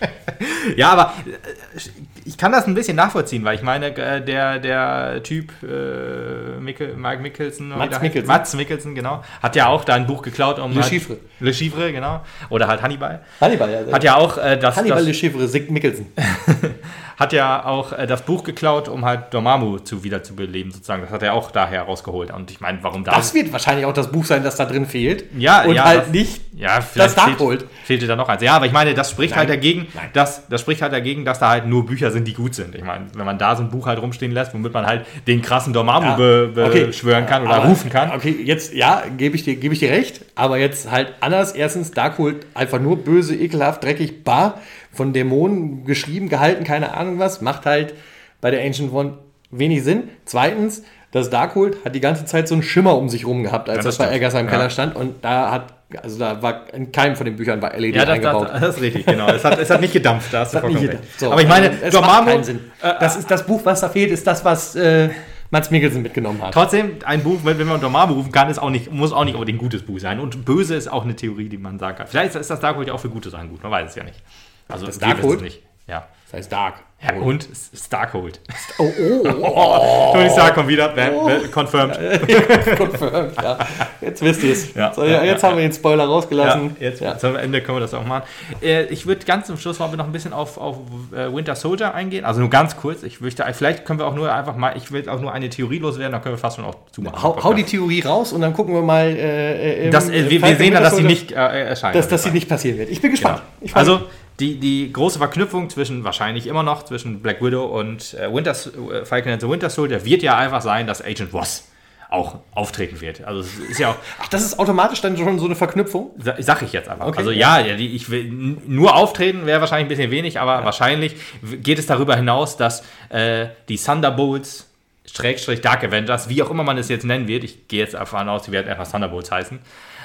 ja, 0.76 0.90
aber 0.90 1.14
äh, 1.24 2.13
ich 2.24 2.38
kann 2.38 2.52
das 2.52 2.66
ein 2.66 2.74
bisschen 2.74 2.96
nachvollziehen, 2.96 3.44
weil 3.44 3.56
ich 3.56 3.62
meine, 3.62 3.94
äh, 3.96 4.24
der, 4.24 4.58
der 4.58 5.22
Typ 5.22 5.52
äh, 5.62 6.58
Mickel, 6.60 6.96
Mike 6.96 7.22
Mickelson, 7.22 7.68
Mats 7.68 8.00
Mickelson. 8.00 8.26
Mats 8.26 8.54
Mickelson, 8.54 8.94
genau, 8.94 9.22
hat 9.42 9.56
ja 9.56 9.68
auch 9.68 9.84
da 9.84 9.94
ein 9.94 10.06
Buch 10.06 10.22
geklaut 10.22 10.58
um. 10.58 10.72
Le 10.72 10.82
halt, 10.82 10.92
Chiffre. 10.92 11.18
Le 11.40 11.52
Chiffre, 11.52 11.92
genau. 11.92 12.22
Oder 12.48 12.66
halt 12.66 12.82
Hannibal. 12.82 13.22
Hannibal, 13.40 13.70
ja. 13.70 13.92
Hat 13.92 14.04
ja 14.04 14.16
auch 14.16 14.38
äh, 14.38 14.56
das. 14.56 14.76
Hannibal 14.76 14.98
das, 14.98 15.06
Le 15.06 15.14
Chiffre, 15.14 15.46
Sig 15.48 15.70
Mickelson. 15.70 16.06
hat 17.16 17.32
ja 17.32 17.64
auch 17.64 17.92
äh, 17.92 18.06
das 18.06 18.22
Buch 18.22 18.42
geklaut, 18.44 18.88
um 18.88 19.04
halt 19.04 19.32
Dormammu 19.32 19.78
zu 19.78 20.02
wiederzubeleben, 20.02 20.72
sozusagen. 20.72 21.02
Das 21.02 21.10
hat 21.10 21.22
er 21.22 21.34
auch 21.34 21.50
daher 21.50 21.82
rausgeholt. 21.82 22.32
Und 22.32 22.50
ich 22.50 22.60
meine, 22.60 22.78
warum 22.82 23.04
das? 23.04 23.14
Das 23.14 23.34
wird 23.34 23.52
wahrscheinlich 23.52 23.86
auch 23.86 23.92
das 23.92 24.10
Buch 24.10 24.24
sein, 24.24 24.42
das 24.42 24.56
da 24.56 24.64
drin 24.64 24.86
fehlt. 24.86 25.24
Ja, 25.38 25.62
und 25.64 25.74
ja, 25.74 25.84
halt 25.84 26.02
das, 26.02 26.08
nicht 26.08 26.40
ja, 26.54 26.80
das 26.94 27.14
Darkhold. 27.14 27.66
Fehlte 27.84 28.06
da 28.06 28.16
noch 28.16 28.28
eins. 28.28 28.42
Ja, 28.42 28.54
aber 28.56 28.66
ich 28.66 28.72
meine, 28.72 28.94
das 28.94 29.10
spricht 29.10 29.36
halt 29.36 29.48
Nein. 29.48 29.56
halt 29.56 29.64
dagegen, 29.64 29.86
Nein. 29.94 30.10
dass 30.12 30.48
das 30.48 30.60
spricht 30.60 30.82
halt 30.82 30.92
dagegen, 30.92 31.24
dass 31.24 31.38
da 31.38 31.50
halt 31.50 31.66
nur 31.66 31.86
Bücher 31.86 32.10
sind, 32.14 32.26
die 32.26 32.32
gut 32.32 32.54
sind. 32.54 32.74
Ich 32.74 32.82
meine, 32.82 33.06
wenn 33.14 33.26
man 33.26 33.36
da 33.36 33.54
so 33.54 33.62
ein 33.62 33.68
Buch 33.68 33.86
halt 33.86 34.00
rumstehen 34.00 34.32
lässt, 34.32 34.54
womit 34.54 34.72
man 34.72 34.86
halt 34.86 35.04
den 35.26 35.42
krassen 35.42 35.74
Dormammu 35.74 36.06
ja, 36.06 36.16
be 36.16 36.48
beschwören 36.86 37.24
okay. 37.24 37.32
kann 37.32 37.42
oder 37.42 37.56
aber, 37.56 37.68
rufen 37.68 37.90
kann. 37.90 38.12
Okay, 38.12 38.34
jetzt 38.42 38.72
ja, 38.72 39.02
gebe 39.16 39.36
ich 39.36 39.44
dir 39.44 39.56
gebe 39.56 39.74
ich 39.74 39.80
dir 39.80 39.90
recht, 39.90 40.24
aber 40.34 40.56
jetzt 40.56 40.90
halt 40.90 41.12
anders. 41.20 41.52
Erstens 41.52 41.90
Darkhold 41.90 42.46
einfach 42.54 42.80
nur 42.80 42.96
böse, 42.96 43.34
ekelhaft, 43.34 43.84
dreckig, 43.84 44.24
bar 44.24 44.60
von 44.92 45.12
Dämonen 45.12 45.84
geschrieben, 45.84 46.28
gehalten, 46.28 46.64
keine 46.64 46.96
Ahnung 46.96 47.18
was, 47.18 47.40
macht 47.40 47.66
halt 47.66 47.94
bei 48.40 48.50
der 48.50 48.64
Ancient 48.64 48.92
One 48.92 49.18
wenig 49.50 49.84
Sinn. 49.84 50.04
Zweitens, 50.24 50.82
das 51.10 51.30
Darkhold 51.30 51.84
hat 51.84 51.94
die 51.94 52.00
ganze 52.00 52.24
Zeit 52.24 52.48
so 52.48 52.54
einen 52.54 52.62
Schimmer 52.62 52.96
um 52.96 53.08
sich 53.08 53.26
rum 53.26 53.42
gehabt, 53.42 53.68
als 53.68 53.78
ja, 53.78 53.82
das, 53.84 53.96
das 53.98 54.06
bei 54.06 54.14
Eggers 54.14 54.34
im 54.34 54.46
ja. 54.46 54.50
Keller 54.50 54.70
stand 54.70 54.96
und 54.96 55.24
da 55.24 55.50
hat 55.50 55.74
also 56.02 56.18
da 56.18 56.42
war 56.42 56.72
in 56.72 56.92
keinem 56.92 57.16
von 57.16 57.26
den 57.26 57.36
Büchern 57.36 57.60
war 57.62 57.76
LED 57.76 57.96
ja, 57.96 58.04
das, 58.04 58.14
eingebaut. 58.14 58.48
Das, 58.50 58.60
das, 58.60 58.76
ist 58.76 58.82
richtig, 58.82 59.06
genau. 59.06 59.28
Es 59.28 59.44
hat, 59.44 59.58
es 59.58 59.70
hat 59.70 59.80
nicht 59.80 59.92
gedampft, 59.92 60.32
da 60.32 60.40
hast 60.40 60.54
du 60.54 60.60
vollkommen 60.60 60.86
recht. 60.86 61.18
So, 61.18 61.32
Aber 61.32 61.42
ich 61.42 61.48
meine, 61.48 61.70
es 61.82 61.92
Dormammu, 61.92 62.14
macht 62.16 62.26
keinen 62.26 62.44
Sinn. 62.44 62.60
Äh, 62.82 62.92
das 63.00 63.16
ist 63.16 63.30
das 63.30 63.46
Buch, 63.46 63.60
was 63.64 63.80
da 63.80 63.88
fehlt, 63.88 64.10
ist 64.10 64.26
das, 64.26 64.44
was 64.44 64.74
äh, 64.76 65.10
Mats 65.50 65.70
Mikkelsen 65.70 66.02
mitgenommen 66.02 66.42
hat. 66.42 66.54
Trotzdem, 66.54 66.96
ein 67.04 67.22
Buch, 67.22 67.40
wenn 67.44 67.66
man 67.66 67.80
Dormammu 67.80 68.14
rufen 68.14 68.32
kann, 68.32 68.50
ist 68.50 68.58
auch 68.58 68.70
nicht, 68.70 68.92
muss 68.92 69.12
auch 69.12 69.24
nicht 69.24 69.34
unbedingt 69.34 69.58
ein 69.58 69.62
gutes 69.62 69.82
Buch 69.82 70.00
sein. 70.00 70.20
Und 70.20 70.44
böse 70.44 70.74
ist 70.74 70.90
auch 70.90 71.04
eine 71.04 71.14
Theorie, 71.14 71.48
die 71.48 71.58
man 71.58 71.78
sagen 71.78 71.98
kann. 71.98 72.06
Vielleicht 72.06 72.34
ist 72.34 72.50
das 72.50 72.60
Darkhold 72.60 72.88
ja 72.88 72.94
auch 72.94 73.00
für 73.00 73.10
gute 73.10 73.30
Sachen 73.30 73.50
gut, 73.50 73.62
man 73.62 73.72
weiß 73.72 73.90
es 73.90 73.96
ja 73.96 74.04
nicht. 74.04 74.20
Also 74.68 74.86
das 74.86 74.98
Darkhold? 74.98 75.42
nicht. 75.42 75.62
Ja. 75.86 76.08
Das 76.34 76.46
heißt 76.46 76.52
Dark. 76.52 76.74
Ja, 77.02 77.20
und 77.20 77.48
Starkhold. 77.74 78.40
Oh, 78.78 78.90
oh, 78.98 79.22
oh. 79.24 79.44
oh. 80.10 80.12
Tony 80.14 80.30
Stark 80.30 80.54
kommt 80.54 80.68
wieder. 80.68 80.92
Oh. 81.14 81.30
Confirmed. 81.52 81.96
Confirmed, 82.76 83.36
ja. 83.40 83.58
Jetzt 84.00 84.20
wisst 84.20 84.42
ihr 84.42 84.52
es. 84.52 84.74
Ja, 84.74 84.92
so, 84.92 85.04
ja, 85.04 85.22
jetzt 85.22 85.42
ja, 85.42 85.48
haben 85.48 85.58
wir 85.58 85.62
den 85.62 85.72
Spoiler 85.72 86.06
rausgelassen. 86.06 86.76
jetzt 86.80 87.00
ja. 87.00 87.16
am 87.22 87.36
Ende 87.36 87.60
können 87.60 87.76
wir 87.76 87.82
das 87.82 87.94
auch 87.94 88.04
machen. 88.04 88.24
Äh, 88.60 88.86
ich 88.86 89.06
würde 89.06 89.24
ganz 89.24 89.46
zum 89.46 89.58
Schluss 89.58 89.78
wollen 89.78 89.92
wir 89.92 89.96
noch 89.96 90.06
ein 90.06 90.12
bisschen 90.12 90.32
auf, 90.32 90.58
auf 90.58 90.78
äh, 91.12 91.32
Winter 91.32 91.54
Soldier 91.54 91.94
eingehen. 91.94 92.24
Also 92.24 92.40
nur 92.40 92.50
ganz 92.50 92.76
kurz. 92.76 93.04
Ich 93.04 93.20
möchte, 93.20 93.44
vielleicht 93.52 93.84
können 93.84 94.00
wir 94.00 94.06
auch 94.06 94.14
nur 94.14 94.32
einfach 94.32 94.56
mal, 94.56 94.76
ich 94.76 94.90
will 94.90 95.08
auch 95.08 95.20
nur 95.20 95.30
eine 95.30 95.48
Theorie 95.50 95.78
loswerden, 95.78 96.12
dann 96.12 96.22
können 96.22 96.34
wir 96.34 96.40
fast 96.40 96.56
schon 96.56 96.64
auch 96.64 96.74
zumachen. 96.90 97.22
Hau, 97.22 97.44
hau 97.44 97.52
die 97.54 97.64
Theorie 97.64 98.00
raus 98.00 98.32
und 98.32 98.40
dann 98.40 98.54
gucken 98.54 98.74
wir 98.74 98.82
mal. 98.82 99.06
Äh, 99.06 99.84
im, 99.86 99.92
das, 99.92 100.10
wir, 100.10 100.28
wir 100.28 100.56
sehen 100.56 100.74
dann, 100.74 100.82
dass 100.82 100.96
sie 100.96 101.04
nicht 101.04 101.30
erscheint. 101.30 101.94
Dass, 101.94 102.08
dass 102.08 102.24
sie 102.24 102.30
nicht 102.30 102.48
passieren 102.48 102.78
wird. 102.78 102.90
Ich 102.90 103.00
bin 103.00 103.12
gespannt. 103.12 103.42
Genau. 103.60 103.70
Ich 103.70 103.76
also 103.76 104.00
die, 104.40 104.58
die 104.58 104.92
große 104.92 105.18
Verknüpfung 105.18 105.70
zwischen, 105.70 106.04
wahrscheinlich 106.04 106.46
immer 106.46 106.62
noch, 106.62 106.84
zwischen 106.84 107.20
Black 107.20 107.42
Widow 107.42 107.64
und 107.66 108.14
äh, 108.14 108.32
Winter, 108.32 108.52
äh, 108.52 109.04
Falcon 109.04 109.32
and 109.32 109.40
the 109.40 109.48
Winter 109.48 109.70
Soldier 109.70 110.04
wird 110.04 110.22
ja 110.22 110.36
einfach 110.36 110.60
sein, 110.60 110.86
dass 110.86 111.02
Agent 111.02 111.32
Ross 111.32 111.68
auch 112.10 112.36
auftreten 112.54 113.00
wird. 113.00 113.24
Also 113.24 113.40
es 113.40 113.58
ist 113.70 113.78
ja 113.78 113.90
auch. 113.90 113.96
Ach, 114.20 114.28
das 114.28 114.44
ist 114.44 114.58
automatisch 114.58 115.00
dann 115.00 115.16
schon 115.16 115.38
so 115.38 115.46
eine 115.46 115.56
Verknüpfung? 115.56 116.10
Sag 116.38 116.62
ich 116.62 116.72
jetzt 116.72 116.88
einfach. 116.88 117.06
Okay, 117.06 117.18
also 117.18 117.30
ja, 117.30 117.60
ja 117.60 117.76
die, 117.76 117.94
ich 117.94 118.10
will 118.10 118.24
nur 118.30 118.94
auftreten 118.94 119.46
wäre 119.46 119.60
wahrscheinlich 119.60 119.86
ein 119.86 119.88
bisschen 119.88 120.10
wenig, 120.10 120.38
aber 120.38 120.60
ja. 120.60 120.64
wahrscheinlich 120.64 121.16
geht 121.62 121.78
es 121.78 121.86
darüber 121.86 122.16
hinaus, 122.16 122.56
dass 122.56 122.82
äh, 123.10 123.46
die 123.68 123.76
Thunderbolts 123.76 124.70
Schrägstrich 125.12 125.60
Dark 125.60 125.84
Avengers, 125.84 126.28
wie 126.28 126.42
auch 126.42 126.50
immer 126.50 126.62
man 126.62 126.78
es 126.78 126.88
jetzt 126.88 127.04
nennen 127.04 127.28
wird, 127.28 127.44
ich 127.44 127.68
gehe 127.68 127.80
jetzt 127.80 127.94
davon 127.94 128.28
aus, 128.28 128.44
die 128.44 128.52
werden 128.52 128.68
einfach 128.68 128.90
Thunderbolts 128.90 129.30
heißen, 129.30 129.58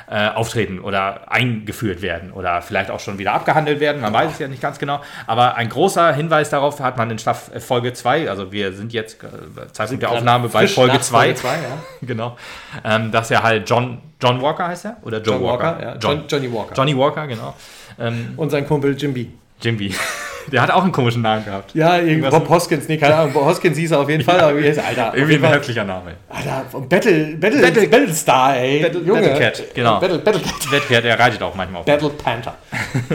äh, 0.09 0.29
auftreten 0.29 0.79
oder 0.79 1.31
eingeführt 1.31 2.01
werden 2.01 2.31
oder 2.31 2.61
vielleicht 2.61 2.89
auch 2.89 2.99
schon 2.99 3.19
wieder 3.19 3.33
abgehandelt 3.33 3.79
werden. 3.79 4.01
Man 4.01 4.11
weiß 4.11 4.31
es 4.31 4.39
ja 4.39 4.47
nicht 4.47 4.61
ganz 4.61 4.79
genau. 4.79 5.01
Aber 5.27 5.55
ein 5.55 5.69
großer 5.69 6.13
Hinweis 6.13 6.49
darauf 6.49 6.79
hat 6.79 6.97
man 6.97 7.11
in 7.11 7.19
Staff 7.19 7.51
äh, 7.53 7.59
Folge 7.59 7.93
2, 7.93 8.29
also 8.29 8.51
wir 8.51 8.73
sind 8.73 8.91
jetzt 8.91 9.23
äh, 9.23 9.71
Zeitpunkt 9.71 10.03
der 10.03 10.11
Aufnahme 10.11 10.49
bei 10.49 10.67
Folge 10.67 10.99
2. 10.99 11.29
Ja. 11.29 11.35
genau. 12.01 12.37
Ähm, 12.83 13.11
dass 13.11 13.29
er 13.29 13.43
halt 13.43 13.69
John, 13.69 13.99
John 14.21 14.41
Walker 14.41 14.67
heißt 14.67 14.85
er? 14.85 14.97
Oder 15.03 15.21
Joe 15.21 15.35
John 15.35 15.43
Walker? 15.43 15.63
Walker 15.65 15.83
ja. 15.83 15.95
John, 15.97 16.23
Johnny 16.27 16.51
Walker. 16.51 16.73
Johnny 16.75 16.97
Walker, 16.97 17.27
genau. 17.27 17.55
Ähm, 17.99 18.33
Und 18.35 18.49
sein 18.49 18.67
Kumpel 18.67 18.95
Jim 18.97 19.13
B. 19.13 19.27
Jimby. 19.61 19.93
Der 20.51 20.61
hat 20.61 20.71
auch 20.71 20.83
einen 20.83 20.91
komischen 20.91 21.21
Namen 21.21 21.45
gehabt. 21.45 21.73
Ja, 21.75 21.97
irgendwas. 21.97 22.31
Bob 22.31 22.49
Hoskins, 22.49 22.87
nee, 22.87 22.97
keine 22.97 23.15
Ahnung. 23.15 23.33
Bob 23.33 23.45
Hoskins 23.45 23.77
hieß 23.77 23.91
er 23.91 23.99
auf 23.99 24.09
jeden 24.09 24.23
Fall, 24.23 24.39
aber 24.39 24.57
wie 24.57 24.67
heißt 24.67 24.79
Alter? 24.79 25.13
Irgendwie 25.15 25.35
ein 25.35 25.41
wirklicher 25.41 25.83
Name. 25.83 26.11
Alter, 26.29 26.65
Battle, 26.87 27.35
Battle, 27.37 27.61
Battle, 27.61 27.87
Battlestar, 27.87 28.57
ey. 28.57 28.81
Battle, 28.81 29.01
Junge. 29.01 29.21
Battlecat, 29.21 29.63
genau. 29.73 29.99
Battle, 29.99 30.19
Battlecat. 30.19 30.71
Battlecat, 30.71 31.03
der 31.03 31.19
reitet 31.19 31.41
auch 31.41 31.55
manchmal 31.55 31.81
auf. 31.81 31.85
Battle 31.85 32.09
Panther. 32.09 32.57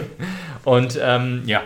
Und 0.65 0.99
ähm, 1.03 1.43
ja, 1.47 1.63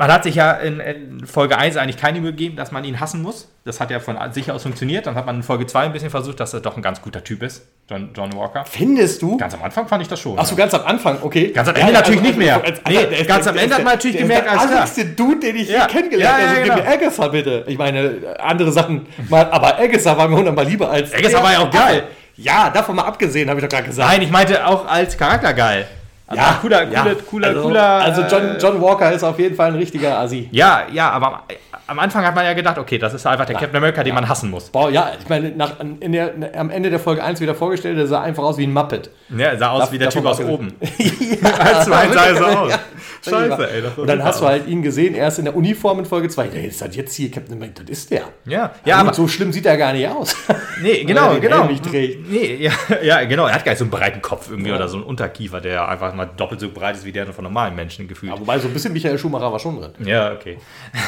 man 0.00 0.10
hat 0.10 0.24
sich 0.24 0.34
ja 0.34 0.52
in, 0.52 0.80
in, 0.80 1.26
Folge 1.26 1.58
1 1.58 1.76
eigentlich 1.76 1.98
keine 1.98 2.22
Mühe 2.22 2.30
gegeben, 2.30 2.56
dass 2.56 2.72
man 2.72 2.84
ihn 2.84 3.00
hassen 3.00 3.20
muss. 3.20 3.48
Das 3.66 3.80
hat 3.80 3.90
ja 3.90 4.00
von 4.00 4.16
sich 4.32 4.50
aus 4.50 4.62
funktioniert. 4.62 5.06
Dann 5.06 5.14
hat 5.14 5.26
man 5.26 5.36
in 5.36 5.42
Folge 5.42 5.66
2 5.66 5.80
ein 5.82 5.92
bisschen 5.92 6.08
versucht, 6.08 6.40
dass 6.40 6.54
er 6.54 6.60
doch 6.60 6.78
ein 6.78 6.82
ganz 6.82 7.02
guter 7.02 7.22
Typ 7.22 7.42
ist, 7.42 7.66
John, 7.86 8.08
John 8.16 8.32
Walker. 8.32 8.64
Findest 8.64 9.20
du? 9.20 9.36
Ganz 9.36 9.52
am 9.52 9.62
Anfang 9.62 9.86
fand 9.86 10.00
ich 10.00 10.08
das 10.08 10.18
schon. 10.18 10.38
Achso, 10.38 10.54
ja. 10.54 10.60
ganz 10.60 10.72
am 10.72 10.86
Anfang, 10.86 11.18
okay. 11.20 11.48
Ganz 11.48 11.68
am 11.68 11.74
Ende 11.74 11.92
ja, 11.92 11.98
natürlich 11.98 12.20
also, 12.20 12.28
nicht 12.30 12.38
mehr. 12.38 12.64
Also, 12.64 12.80
also, 12.82 13.08
nee, 13.10 13.24
ganz 13.24 13.46
am 13.46 13.56
Ende 13.58 13.74
hat 13.74 13.84
man 13.84 13.92
natürlich 13.92 14.16
gemerkt, 14.16 14.48
als 14.48 14.62
der 14.62 14.70
allerste 14.70 15.04
Dude, 15.04 15.40
den 15.40 15.56
ich 15.56 15.68
ja. 15.68 15.82
je 15.82 15.92
kennengelernt 15.92 16.32
habe. 16.32 16.42
Ja, 16.44 16.48
also, 16.48 16.62
gib 16.62 16.74
mir 16.82 16.90
Agatha 16.90 17.28
bitte. 17.28 17.64
Ich 17.66 17.76
meine, 17.76 18.36
andere 18.38 18.72
Sachen, 18.72 19.06
mal, 19.28 19.50
aber 19.50 19.78
Agatha 19.78 20.16
war 20.16 20.28
mir 20.28 20.36
hundertmal 20.36 20.64
lieber 20.64 20.90
als. 20.90 21.12
Agatha 21.12 21.42
war 21.42 21.52
ja 21.52 21.58
auch 21.58 21.70
geil. 21.70 22.04
Ja, 22.36 22.70
davon 22.70 22.96
mal 22.96 23.02
abgesehen, 23.02 23.50
habe 23.50 23.60
ich 23.60 23.66
doch 23.66 23.70
gerade 23.70 23.88
gesagt. 23.88 24.10
Nein, 24.10 24.22
ich 24.22 24.30
meinte 24.30 24.66
auch 24.66 24.86
als 24.86 25.18
Charakter 25.18 25.52
geil. 25.52 25.86
Ja, 26.32 26.58
cooler, 26.60 26.86
cooler, 26.86 27.06
ja. 27.06 27.14
cooler, 27.28 27.48
also, 27.48 27.62
cooler. 27.62 27.82
Also 27.82 28.22
John, 28.22 28.56
John 28.60 28.80
Walker 28.80 29.12
ist 29.12 29.24
auf 29.24 29.38
jeden 29.38 29.56
Fall 29.56 29.68
ein 29.68 29.76
richtiger 29.76 30.18
Assi. 30.18 30.48
Ja, 30.52 30.82
ja, 30.92 31.10
aber 31.10 31.42
am 31.90 31.98
Anfang 31.98 32.24
hat 32.24 32.36
man 32.36 32.44
ja 32.44 32.52
gedacht, 32.52 32.78
okay, 32.78 32.98
das 32.98 33.14
ist 33.14 33.26
einfach 33.26 33.46
der 33.46 33.54
ja. 33.54 33.60
Captain 33.60 33.76
America, 33.76 34.04
den 34.04 34.14
ja. 34.14 34.14
man 34.14 34.28
hassen 34.28 34.48
muss. 34.48 34.70
Boah, 34.70 34.90
ja, 34.90 35.10
ich 35.20 35.28
meine, 35.28 35.50
nach, 35.50 35.80
in 35.80 36.12
der, 36.12 36.32
am 36.56 36.70
Ende 36.70 36.88
der 36.88 37.00
Folge 37.00 37.24
1 37.24 37.40
wieder 37.40 37.56
vorgestellt, 37.56 37.98
der 37.98 38.06
sah 38.06 38.22
einfach 38.22 38.44
aus 38.44 38.58
wie 38.58 38.64
ein 38.64 38.72
Muppet. 38.72 39.10
Ja, 39.28 39.46
er 39.46 39.58
sah 39.58 39.70
aus 39.70 39.86
da, 39.86 39.92
wie 39.92 39.98
der 39.98 40.10
Typ 40.10 40.24
aus 40.24 40.40
oben. 40.40 40.72
ja, 40.98 41.50
Als 41.58 41.86
sah 41.86 42.02
er 42.04 42.60
aus. 42.60 42.78
Scheiße, 43.22 43.70
ey. 43.70 43.82
und 43.96 44.06
dann 44.06 44.22
hast 44.24 44.40
du 44.40 44.46
halt 44.46 44.66
ihn 44.66 44.82
gesehen, 44.82 45.14
erst 45.14 45.40
in 45.40 45.44
der 45.44 45.54
Uniform 45.54 45.98
in 45.98 46.06
Folge 46.06 46.28
2. 46.28 46.46
Der 46.48 46.64
ist 46.64 46.80
halt 46.80 46.96
jetzt 46.96 47.14
hier 47.14 47.30
Captain 47.30 47.54
America, 47.54 47.82
das 47.82 47.98
ist 47.98 48.10
der. 48.10 48.22
Ja, 48.46 48.70
ja. 48.84 48.96
aber 48.96 49.12
so 49.12 49.28
schlimm 49.28 49.52
sieht 49.52 49.66
er 49.66 49.76
gar 49.76 49.92
nicht 49.92 50.08
aus. 50.08 50.34
Nee, 50.80 51.04
genau, 51.06 51.38
genau. 51.38 51.68
Nee, 51.90 52.56
ja, 52.60 52.72
ja, 53.02 53.24
genau. 53.24 53.46
Er 53.46 53.54
hat 53.54 53.64
gar 53.64 53.72
nicht 53.72 53.78
so 53.78 53.84
einen 53.84 53.90
breiten 53.90 54.22
Kopf 54.22 54.48
irgendwie 54.50 54.72
oder 54.72 54.88
so 54.88 54.96
einen 54.96 55.04
Unterkiefer, 55.04 55.60
der 55.60 55.88
einfach 55.88 56.14
mal 56.20 56.30
doppelt 56.36 56.60
so 56.60 56.70
breit 56.70 56.96
ist 56.96 57.04
wie 57.04 57.12
der 57.12 57.26
von 57.32 57.44
normalen 57.44 57.74
Menschen 57.74 58.08
gefühlt. 58.08 58.32
Ja, 58.32 58.40
wobei 58.40 58.58
so 58.58 58.68
ein 58.68 58.74
bisschen 58.74 58.92
Michael 58.92 59.18
Schumacher 59.18 59.50
war 59.50 59.58
schon 59.58 59.76
drin. 59.80 59.92
Ja, 60.04 60.32
okay. 60.32 60.58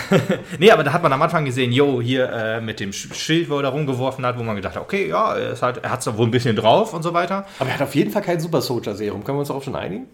nee, 0.58 0.70
aber 0.70 0.84
da 0.84 0.92
hat 0.92 1.02
man 1.02 1.12
am 1.12 1.22
Anfang 1.22 1.44
gesehen, 1.44 1.72
jo, 1.72 2.00
hier 2.00 2.30
äh, 2.30 2.60
mit 2.60 2.80
dem 2.80 2.92
Schild, 2.92 3.50
wo 3.50 3.56
er 3.56 3.62
da 3.62 3.68
rumgeworfen 3.68 4.24
hat, 4.24 4.38
wo 4.38 4.42
man 4.42 4.56
gedacht 4.56 4.76
hat, 4.76 4.82
okay, 4.82 5.08
ja, 5.08 5.36
er, 5.36 5.60
halt, 5.60 5.78
er 5.84 5.90
hat 5.90 6.06
es 6.06 6.16
wohl 6.16 6.26
ein 6.26 6.30
bisschen 6.30 6.56
drauf 6.56 6.94
und 6.94 7.02
so 7.02 7.12
weiter. 7.12 7.46
Aber 7.58 7.68
er 7.68 7.74
hat 7.74 7.82
auf 7.82 7.94
jeden 7.94 8.10
Fall 8.10 8.22
kein 8.22 8.40
Super 8.40 8.60
Soldier 8.60 8.94
Serum. 8.94 9.24
Können 9.24 9.36
wir 9.36 9.40
uns 9.40 9.48
darauf 9.48 9.64
schon 9.64 9.76
einigen? 9.76 10.06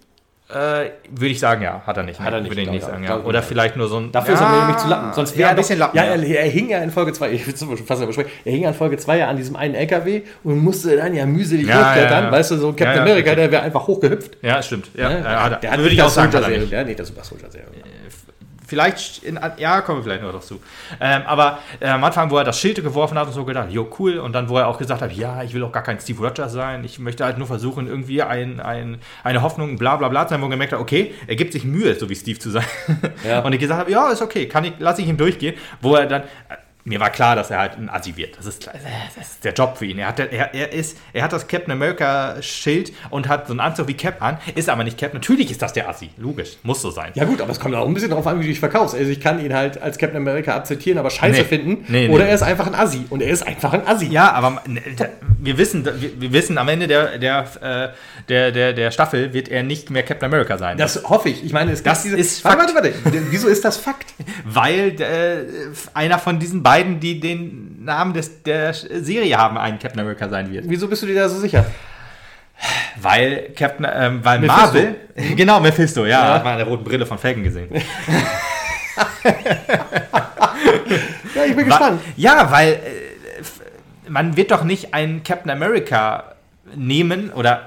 Äh, 0.50 0.92
würde 1.10 1.26
ich 1.26 1.40
sagen, 1.40 1.60
ja, 1.60 1.82
hat 1.86 1.98
er 1.98 2.04
nicht. 2.04 2.18
Hat 2.18 2.32
er 2.32 2.40
nicht, 2.40 2.50
würde 2.50 2.62
ich 2.62 2.70
nicht 2.70 2.86
sagen, 2.86 3.04
ja. 3.04 3.18
Oder 3.20 3.42
vielleicht 3.42 3.76
nur 3.76 3.86
so 3.86 3.98
ein. 3.98 4.12
Dafür 4.12 4.34
ja, 4.34 4.40
ist 4.40 4.46
er 4.46 4.60
nämlich 4.60 4.76
zu 4.78 4.88
Lappen. 4.88 5.12
Sonst 5.12 5.32
wäre 5.36 5.42
ja, 5.42 5.50
ein 5.50 5.56
bisschen 5.56 5.78
Lappen. 5.78 5.94
Ja, 5.94 6.04
er, 6.04 6.22
er, 6.22 6.48
hing 6.48 6.70
ja 6.70 6.78
in 6.78 6.90
Folge 6.90 7.12
2, 7.12 7.32
ich 7.32 7.46
will 7.46 7.52
es 7.52 7.82
fast 7.84 8.06
besprechen, 8.06 8.30
er 8.46 8.52
hing 8.52 8.62
ja 8.62 8.70
in 8.70 8.74
Folge 8.74 8.96
2 8.96 9.18
ja 9.18 9.28
an 9.28 9.36
diesem 9.36 9.56
einen 9.56 9.74
LKW 9.74 10.22
und 10.44 10.58
musste 10.58 10.96
dann 10.96 11.14
ja 11.14 11.26
mühselig 11.26 11.66
ja, 11.66 11.90
hochklettern. 11.90 12.24
Ja, 12.24 12.32
weißt 12.32 12.52
du, 12.52 12.56
so 12.56 12.72
Captain 12.72 13.00
America, 13.00 13.34
der 13.34 13.52
wäre 13.52 13.62
einfach 13.62 13.86
hochgehüpft. 13.86 14.38
Ja, 14.40 14.62
stimmt. 14.62 14.88
Ja, 14.94 15.10
ja, 15.10 15.50
der 15.50 15.70
hat 15.70 15.78
würde 15.80 15.94
ich 15.94 16.02
auch 16.02 16.08
sagen. 16.08 16.32
Der 16.32 16.80
hat 16.80 16.86
nicht 16.86 16.98
das 16.98 17.08
Super 17.08 17.24
Soldier 17.24 17.50
Serum. 17.50 17.66
Vielleicht, 18.68 19.22
in, 19.22 19.40
ja, 19.56 19.80
kommen 19.80 20.00
wir 20.00 20.02
vielleicht 20.02 20.22
noch 20.22 20.30
dazu. 20.30 20.60
Ähm, 21.00 21.22
aber 21.24 21.60
äh, 21.80 21.88
am 21.88 22.04
Anfang, 22.04 22.30
wo 22.30 22.36
er 22.36 22.44
das 22.44 22.60
Schild 22.60 22.76
geworfen 22.76 23.18
hat 23.18 23.26
und 23.26 23.32
so 23.32 23.46
gedacht, 23.46 23.70
jo, 23.70 23.88
cool. 23.98 24.18
Und 24.18 24.34
dann, 24.34 24.50
wo 24.50 24.58
er 24.58 24.68
auch 24.68 24.76
gesagt 24.76 25.00
hat, 25.00 25.10
ja, 25.14 25.42
ich 25.42 25.54
will 25.54 25.64
auch 25.64 25.72
gar 25.72 25.82
kein 25.82 25.98
Steve 25.98 26.22
Rogers 26.22 26.52
sein. 26.52 26.84
Ich 26.84 26.98
möchte 26.98 27.24
halt 27.24 27.38
nur 27.38 27.46
versuchen, 27.46 27.86
irgendwie 27.86 28.22
ein, 28.22 28.60
ein, 28.60 28.98
eine 29.24 29.40
Hoffnung, 29.40 29.78
bla 29.78 29.96
bla 29.96 30.10
bla 30.10 30.26
zu 30.26 30.34
sein, 30.34 30.42
wo 30.42 30.46
er 30.46 30.50
gemerkt 30.50 30.74
hat, 30.74 30.80
okay, 30.80 31.14
er 31.26 31.36
gibt 31.36 31.54
sich 31.54 31.64
Mühe, 31.64 31.94
so 31.94 32.10
wie 32.10 32.14
Steve 32.14 32.38
zu 32.38 32.50
sein. 32.50 32.66
Ja. 33.26 33.40
und 33.44 33.54
ich 33.54 33.60
gesagt 33.60 33.80
habe, 33.80 33.90
ja, 33.90 34.10
ist 34.10 34.20
okay, 34.20 34.46
kann 34.46 34.64
ich, 34.64 34.74
lasse 34.78 35.00
ich 35.00 35.08
ihm 35.08 35.16
durchgehen. 35.16 35.54
Wo 35.80 35.94
er 35.94 36.04
dann, 36.04 36.24
mir 36.88 37.00
war 37.00 37.10
klar, 37.10 37.36
dass 37.36 37.50
er 37.50 37.58
halt 37.58 37.76
ein 37.76 37.88
Assi 37.88 38.16
wird. 38.16 38.38
Das 38.38 38.46
ist, 38.46 38.66
das 38.66 39.28
ist 39.28 39.44
der 39.44 39.52
Job 39.52 39.76
für 39.76 39.84
ihn. 39.84 39.98
Er 39.98 40.08
hat, 40.08 40.18
er, 40.18 40.54
er, 40.54 40.72
ist, 40.72 40.98
er 41.12 41.22
hat 41.22 41.32
das 41.32 41.46
Captain 41.46 41.72
America 41.72 42.40
Schild 42.40 42.92
und 43.10 43.28
hat 43.28 43.46
so 43.46 43.52
einen 43.52 43.60
Anzug 43.60 43.88
wie 43.88 43.94
Cap 43.94 44.22
an, 44.22 44.38
ist 44.54 44.68
aber 44.68 44.84
nicht 44.84 44.98
Cap. 44.98 45.14
Natürlich 45.14 45.50
ist 45.50 45.62
das 45.62 45.72
der 45.72 45.88
Assi. 45.88 46.10
Logisch. 46.16 46.56
Muss 46.62 46.82
so 46.82 46.90
sein. 46.90 47.12
Ja, 47.14 47.24
gut, 47.24 47.40
aber 47.40 47.52
es 47.52 47.60
kommt 47.60 47.74
auch 47.74 47.86
ein 47.86 47.94
bisschen 47.94 48.10
darauf 48.10 48.26
an, 48.26 48.38
wie 48.38 48.42
du 48.42 48.48
dich 48.48 48.60
verkaufst. 48.60 48.94
Also, 48.94 49.10
ich 49.10 49.20
kann 49.20 49.44
ihn 49.44 49.54
halt 49.54 49.80
als 49.80 49.98
Captain 49.98 50.16
America 50.16 50.56
akzeptieren, 50.56 50.98
aber 50.98 51.10
scheiße 51.10 51.40
nee. 51.40 51.44
finden. 51.44 51.84
Nee, 51.88 52.08
oder 52.08 52.24
nee. 52.24 52.30
er 52.30 52.34
ist 52.34 52.42
einfach 52.42 52.66
ein 52.66 52.74
Assi. 52.74 53.06
Und 53.10 53.22
er 53.22 53.30
ist 53.30 53.46
einfach 53.46 53.72
ein 53.72 53.86
Assi. 53.86 54.06
Ja, 54.06 54.32
aber 54.32 54.62
ne, 54.66 54.80
wir 55.38 55.58
wissen, 55.58 55.84
wir, 55.84 56.20
wir 56.20 56.32
wissen 56.32 56.58
am 56.58 56.68
Ende 56.68 56.86
der, 56.86 57.18
der, 57.18 57.46
äh, 57.60 57.88
der, 58.28 58.52
der, 58.52 58.72
der 58.72 58.90
Staffel 58.90 59.32
wird 59.32 59.48
er 59.48 59.62
nicht 59.62 59.90
mehr 59.90 60.02
Captain 60.02 60.26
America 60.26 60.58
sein. 60.58 60.78
Das 60.78 61.04
hoffe 61.04 61.28
ich. 61.28 61.44
Ich 61.44 61.52
meine, 61.52 61.72
es 61.72 61.82
das 61.82 62.02
diese, 62.02 62.16
ist 62.16 62.40
Fakt. 62.40 62.58
Warte, 62.58 62.74
warte, 62.74 62.92
warte. 63.04 63.22
Wieso 63.30 63.48
ist 63.48 63.64
das 63.64 63.76
Fakt? 63.76 64.14
Weil 64.44 65.00
äh, 65.00 65.44
einer 65.94 66.18
von 66.18 66.38
diesen 66.38 66.62
beiden 66.62 66.77
beiden, 66.78 67.00
die 67.00 67.20
den 67.20 67.84
Namen 67.84 68.14
des, 68.14 68.42
der 68.42 68.72
Serie 68.74 69.36
haben, 69.36 69.58
ein 69.58 69.78
Captain 69.78 70.00
America 70.00 70.28
sein 70.28 70.52
wird. 70.52 70.64
Wieso 70.68 70.88
bist 70.88 71.02
du 71.02 71.06
dir 71.06 71.14
da 71.14 71.28
so 71.28 71.38
sicher? 71.38 71.64
Weil 73.00 73.50
Captain, 73.56 73.86
ähm, 73.92 74.20
weil 74.24 74.40
Mephisto. 74.40 74.62
Marvel, 74.62 74.96
genau, 75.36 75.60
Mephisto, 75.60 76.04
ja, 76.04 76.26
ja. 76.26 76.34
hat 76.34 76.44
man 76.44 76.54
an 76.54 76.58
der 76.58 76.66
roten 76.66 76.84
Brille 76.84 77.06
von 77.06 77.18
Falcon 77.18 77.44
gesehen. 77.44 77.68
ja, 81.34 81.44
ich 81.46 81.54
bin 81.54 81.66
gespannt. 81.66 82.00
Ja, 82.16 82.50
weil 82.50 82.72
äh, 82.72 82.78
man 84.08 84.36
wird 84.36 84.50
doch 84.50 84.64
nicht 84.64 84.92
einen 84.92 85.22
Captain 85.22 85.50
America 85.50 86.34
nehmen 86.74 87.30
oder 87.30 87.64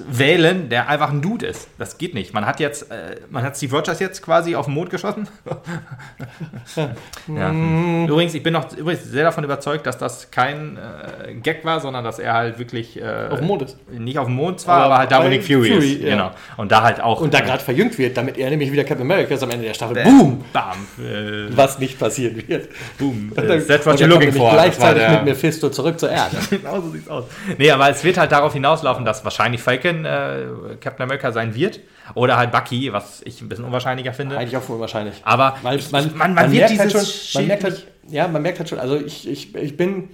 auswählen, 0.00 0.68
der 0.68 0.88
einfach 0.88 1.10
ein 1.10 1.20
Dude 1.22 1.46
ist. 1.46 1.68
Das 1.78 1.98
geht 1.98 2.14
nicht. 2.14 2.34
Man 2.34 2.46
hat 2.46 2.60
jetzt, 2.60 2.90
äh, 2.90 3.16
man 3.30 3.42
hat 3.42 3.56
Steve 3.56 3.76
Rogers 3.76 4.00
jetzt 4.00 4.22
quasi 4.22 4.54
auf 4.54 4.66
den 4.66 4.74
Mond 4.74 4.90
geschossen. 4.90 5.28
ja. 6.76 7.50
Übrigens, 7.50 8.34
ich 8.34 8.42
bin 8.42 8.52
noch 8.52 8.72
übrigens 8.76 9.04
sehr 9.04 9.24
davon 9.24 9.44
überzeugt, 9.44 9.86
dass 9.86 9.98
das 9.98 10.30
kein 10.30 10.76
äh, 10.76 11.34
Gag 11.34 11.64
war, 11.64 11.80
sondern 11.80 12.04
dass 12.04 12.18
er 12.18 12.34
halt 12.34 12.58
wirklich 12.58 13.00
äh, 13.00 13.28
auf 13.30 13.38
dem 13.38 13.48
Mond 13.48 13.62
ist. 13.62 13.76
Nicht 13.90 14.18
auf 14.18 14.26
dem 14.26 14.34
Mond 14.34 14.60
zwar, 14.60 14.76
aber, 14.76 14.84
aber 14.86 14.98
halt 14.98 15.10
da, 15.10 15.24
wo 15.24 15.28
Nick 15.28 15.44
Fury, 15.44 15.72
Fury 15.72 15.92
ist. 15.92 16.02
Ja. 16.02 16.10
Genau. 16.10 16.30
Und 16.56 16.72
da 16.72 16.82
halt 16.82 17.00
auch. 17.00 17.20
Und 17.20 17.34
da 17.34 17.40
gerade 17.40 17.62
verjüngt 17.62 17.98
wird, 17.98 18.16
damit 18.16 18.38
er 18.38 18.50
nämlich 18.50 18.72
wieder 18.72 18.84
Captain 18.84 19.10
America 19.10 19.34
ist 19.34 19.42
am 19.42 19.50
Ende 19.50 19.66
der 19.66 19.74
Staffel. 19.74 20.02
Boom! 20.02 20.44
Bam! 20.52 20.86
Äh, 20.98 21.56
Was 21.56 21.78
nicht 21.78 21.98
passieren 21.98 22.42
wird. 22.46 22.68
Boom! 22.98 23.32
That's 23.34 23.86
what 23.86 23.96
you're 24.00 24.06
looking 24.06 24.32
for. 24.32 24.52
Gleichzeitig 24.52 25.08
mit 25.08 25.24
Mephisto 25.24 25.70
zurück 25.70 25.98
zur 25.98 26.10
Erde. 26.10 26.36
genau 26.50 26.80
so 26.80 26.90
sieht's 26.90 27.08
aus. 27.08 27.24
Nee, 27.56 27.70
aber 27.70 27.90
es 27.90 28.02
wird 28.04 28.18
halt 28.18 28.32
darauf 28.32 28.52
hinauslaufen, 28.52 29.04
dass 29.04 29.24
wahrscheinlich 29.24 29.60
Falcon 29.62 29.87
äh, 30.04 30.46
Captain 30.80 31.02
America 31.02 31.32
sein 31.32 31.54
wird. 31.54 31.80
Oder 32.14 32.36
halt 32.36 32.52
Bucky, 32.52 32.92
was 32.92 33.20
ich 33.24 33.40
ein 33.42 33.48
bisschen 33.48 33.64
unwahrscheinlicher 33.64 34.12
finde. 34.12 34.38
Eigentlich 34.38 34.56
auch 34.56 34.68
unwahrscheinlich. 34.68 35.14
Aber 35.24 35.56
Weil 35.62 35.78
man, 35.90 36.04
man, 36.04 36.16
man, 36.16 36.34
man 36.34 36.52
wird 36.52 36.78
halt 36.78 36.92
schon, 36.92 37.02
man 37.34 37.46
merkt 37.46 37.64
halt, 37.64 37.86
ja, 38.08 38.28
man 38.28 38.42
merkt 38.42 38.58
halt 38.58 38.68
schon, 38.68 38.78
also 38.78 38.96
ich, 38.96 39.28
ich, 39.28 39.54
ich 39.54 39.76
bin 39.76 40.10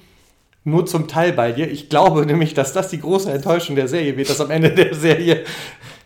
nur 0.64 0.86
zum 0.86 1.08
Teil 1.08 1.32
bei 1.32 1.52
dir. 1.52 1.70
Ich 1.70 1.88
glaube 1.88 2.26
nämlich, 2.26 2.54
dass 2.54 2.72
das 2.72 2.88
die 2.88 3.00
große 3.00 3.30
Enttäuschung 3.30 3.76
der 3.76 3.88
Serie 3.88 4.16
wird, 4.16 4.30
dass 4.30 4.40
am 4.40 4.50
Ende 4.50 4.70
der 4.70 4.94
Serie 4.94 5.44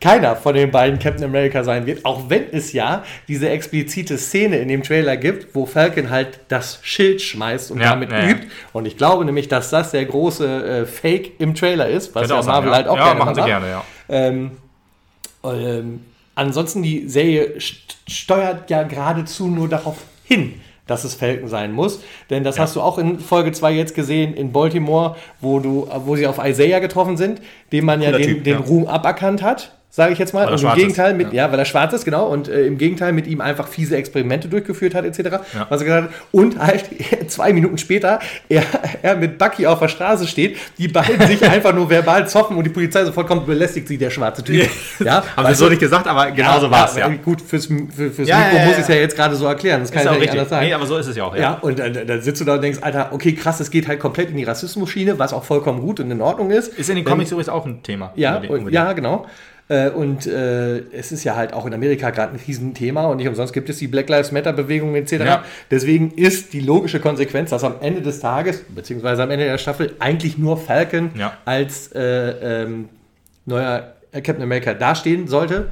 keiner 0.00 0.36
von 0.36 0.54
den 0.54 0.70
beiden 0.70 0.98
Captain 0.98 1.24
America 1.24 1.64
sein 1.64 1.86
wird, 1.86 2.04
auch 2.04 2.28
wenn 2.28 2.44
es 2.52 2.72
ja 2.72 3.02
diese 3.26 3.48
explizite 3.48 4.16
Szene 4.16 4.58
in 4.58 4.68
dem 4.68 4.82
Trailer 4.82 5.16
gibt, 5.16 5.54
wo 5.54 5.66
Falcon 5.66 6.10
halt 6.10 6.40
das 6.48 6.78
Schild 6.82 7.20
schmeißt 7.20 7.70
und 7.70 7.80
ja, 7.80 7.90
damit 7.90 8.12
ja, 8.12 8.28
übt. 8.28 8.46
Und 8.72 8.86
ich 8.86 8.96
glaube 8.96 9.24
nämlich, 9.24 9.48
dass 9.48 9.70
das 9.70 9.90
der 9.90 10.04
große 10.04 10.82
äh, 10.82 10.86
Fake 10.86 11.40
im 11.40 11.54
Trailer 11.54 11.88
ist, 11.88 12.14
was 12.14 12.30
ja 12.30 12.42
Marvel 12.42 12.72
halt 12.72 12.86
auch 12.86 12.96
ja, 12.96 13.04
gerne 13.04 13.18
machen 13.18 13.34
sie 13.34 13.44
gerne, 13.44 13.68
ja. 13.68 13.84
Ähm, 14.08 14.52
ähm, 15.44 16.00
ansonsten 16.34 16.82
die 16.82 17.08
Serie 17.08 17.54
steuert 18.06 18.70
ja 18.70 18.84
geradezu 18.84 19.48
nur 19.48 19.68
darauf 19.68 19.96
hin, 20.24 20.60
dass 20.86 21.02
es 21.02 21.14
Falcon 21.14 21.48
sein 21.48 21.72
muss. 21.72 22.00
Denn 22.30 22.44
das 22.44 22.56
ja. 22.56 22.62
hast 22.62 22.76
du 22.76 22.80
auch 22.80 22.98
in 22.98 23.18
Folge 23.18 23.50
2 23.50 23.72
jetzt 23.72 23.94
gesehen 23.96 24.34
in 24.34 24.52
Baltimore, 24.52 25.16
wo, 25.40 25.58
du, 25.58 25.88
wo 26.04 26.14
sie 26.14 26.26
auf 26.26 26.38
Isaiah 26.42 26.78
getroffen 26.78 27.16
sind, 27.16 27.42
dem 27.72 27.84
man 27.84 28.00
ja 28.00 28.12
den, 28.12 28.22
typ, 28.22 28.44
den 28.44 28.60
ja. 28.60 28.64
Ruhm 28.64 28.86
aberkannt 28.86 29.42
hat 29.42 29.72
sage 29.90 30.12
ich 30.12 30.18
jetzt 30.18 30.34
mal. 30.34 30.52
Und 30.52 30.62
im 30.62 30.74
Gegenteil 30.74 31.14
mit, 31.14 31.32
ja. 31.32 31.46
ja. 31.46 31.52
weil 31.52 31.58
er 31.58 31.64
schwarz 31.64 31.92
ist, 31.92 32.04
genau. 32.04 32.26
Und 32.26 32.48
äh, 32.48 32.66
im 32.66 32.78
Gegenteil 32.78 33.12
mit 33.12 33.26
ihm 33.26 33.40
einfach 33.40 33.68
fiese 33.68 33.96
Experimente 33.96 34.48
durchgeführt 34.48 34.94
hat, 34.94 35.04
etc. 35.04 35.18
Ja. 35.54 35.66
Was 35.68 35.80
er 35.80 35.84
gesagt 35.86 36.04
hat. 36.04 36.10
Und 36.30 36.58
halt 36.58 36.84
zwei 37.28 37.52
Minuten 37.52 37.78
später 37.78 38.20
er, 38.48 38.62
er 39.02 39.16
mit 39.16 39.38
Bucky 39.38 39.66
auf 39.66 39.78
der 39.78 39.88
Straße 39.88 40.26
steht, 40.26 40.56
die 40.76 40.88
beiden 40.88 41.26
sich 41.26 41.42
einfach 41.50 41.74
nur 41.74 41.88
verbal 41.88 42.28
zoffen 42.28 42.56
und 42.56 42.64
die 42.64 42.70
Polizei 42.70 43.04
sofort 43.04 43.26
kommt, 43.26 43.46
belästigt 43.46 43.88
sie, 43.88 43.96
der 43.96 44.10
schwarze 44.10 44.44
Typ. 44.44 44.68
ja, 45.02 45.24
haben 45.36 45.48
wir 45.48 45.54
so 45.54 45.68
nicht 45.68 45.80
gesagt, 45.80 46.06
aber 46.06 46.30
genauso 46.32 46.66
ja, 46.66 46.72
war 46.72 46.88
es. 46.88 46.96
Ja. 46.96 47.08
Gut, 47.08 47.40
fürs, 47.40 47.66
für, 47.66 48.10
fürs 48.10 48.28
Mikro 48.28 48.58
muss 48.66 48.74
ich 48.74 48.78
es 48.80 48.88
ja 48.88 48.96
jetzt 48.96 49.16
gerade 49.16 49.36
so 49.36 49.46
erklären. 49.46 49.80
Das 49.80 49.90
kann 49.90 50.04
ja 50.04 50.12
nicht 50.12 50.30
anders 50.30 50.50
sein. 50.50 50.66
Nee, 50.66 50.74
aber 50.74 50.86
so 50.86 50.96
ist 50.98 51.06
es 51.06 51.16
ja 51.16 51.24
auch. 51.24 51.36
Ja, 51.36 51.54
und 51.54 51.78
dann, 51.78 52.06
dann 52.06 52.20
sitzt 52.20 52.40
du 52.40 52.44
da 52.44 52.54
und 52.54 52.62
denkst, 52.62 52.80
Alter, 52.82 53.12
okay, 53.12 53.32
krass, 53.32 53.60
es 53.60 53.70
geht 53.70 53.88
halt 53.88 54.00
komplett 54.00 54.30
in 54.30 54.36
die 54.36 54.44
Rassismus-Schiene, 54.44 55.18
was 55.18 55.32
auch 55.32 55.44
vollkommen 55.44 55.80
gut 55.80 56.00
und 56.00 56.10
in 56.10 56.20
Ordnung 56.20 56.50
ist. 56.50 56.68
Ist 56.68 56.90
in 56.90 56.96
den 56.96 57.04
Comics 57.04 57.30
übrigens 57.30 57.48
auch 57.48 57.64
ein 57.64 57.82
Thema. 57.82 58.12
Ja, 58.14 58.42
ja, 58.70 58.92
genau. 58.92 59.26
Äh, 59.68 59.90
und 59.90 60.26
äh, 60.26 60.78
es 60.92 61.12
ist 61.12 61.24
ja 61.24 61.36
halt 61.36 61.52
auch 61.52 61.66
in 61.66 61.74
Amerika 61.74 62.10
gerade 62.10 62.32
ein 62.32 62.40
Riesenthema 62.46 63.06
und 63.06 63.18
nicht 63.18 63.28
umsonst 63.28 63.52
gibt 63.52 63.68
es 63.68 63.78
die 63.78 63.86
Black 63.86 64.08
Lives 64.08 64.32
Matter-Bewegung 64.32 64.94
etc. 64.94 65.12
Ja. 65.12 65.44
Deswegen 65.70 66.10
ist 66.12 66.52
die 66.52 66.60
logische 66.60 67.00
Konsequenz, 67.00 67.50
dass 67.50 67.64
am 67.64 67.74
Ende 67.80 68.00
des 68.00 68.20
Tages, 68.20 68.64
beziehungsweise 68.68 69.22
am 69.22 69.30
Ende 69.30 69.44
der 69.44 69.58
Staffel, 69.58 69.94
eigentlich 69.98 70.38
nur 70.38 70.56
Falcon 70.56 71.10
ja. 71.16 71.36
als 71.44 71.92
äh, 71.92 72.62
ähm, 72.62 72.88
neuer 73.44 73.94
Captain 74.12 74.42
America 74.42 74.72
dastehen 74.72 75.28
sollte. 75.28 75.68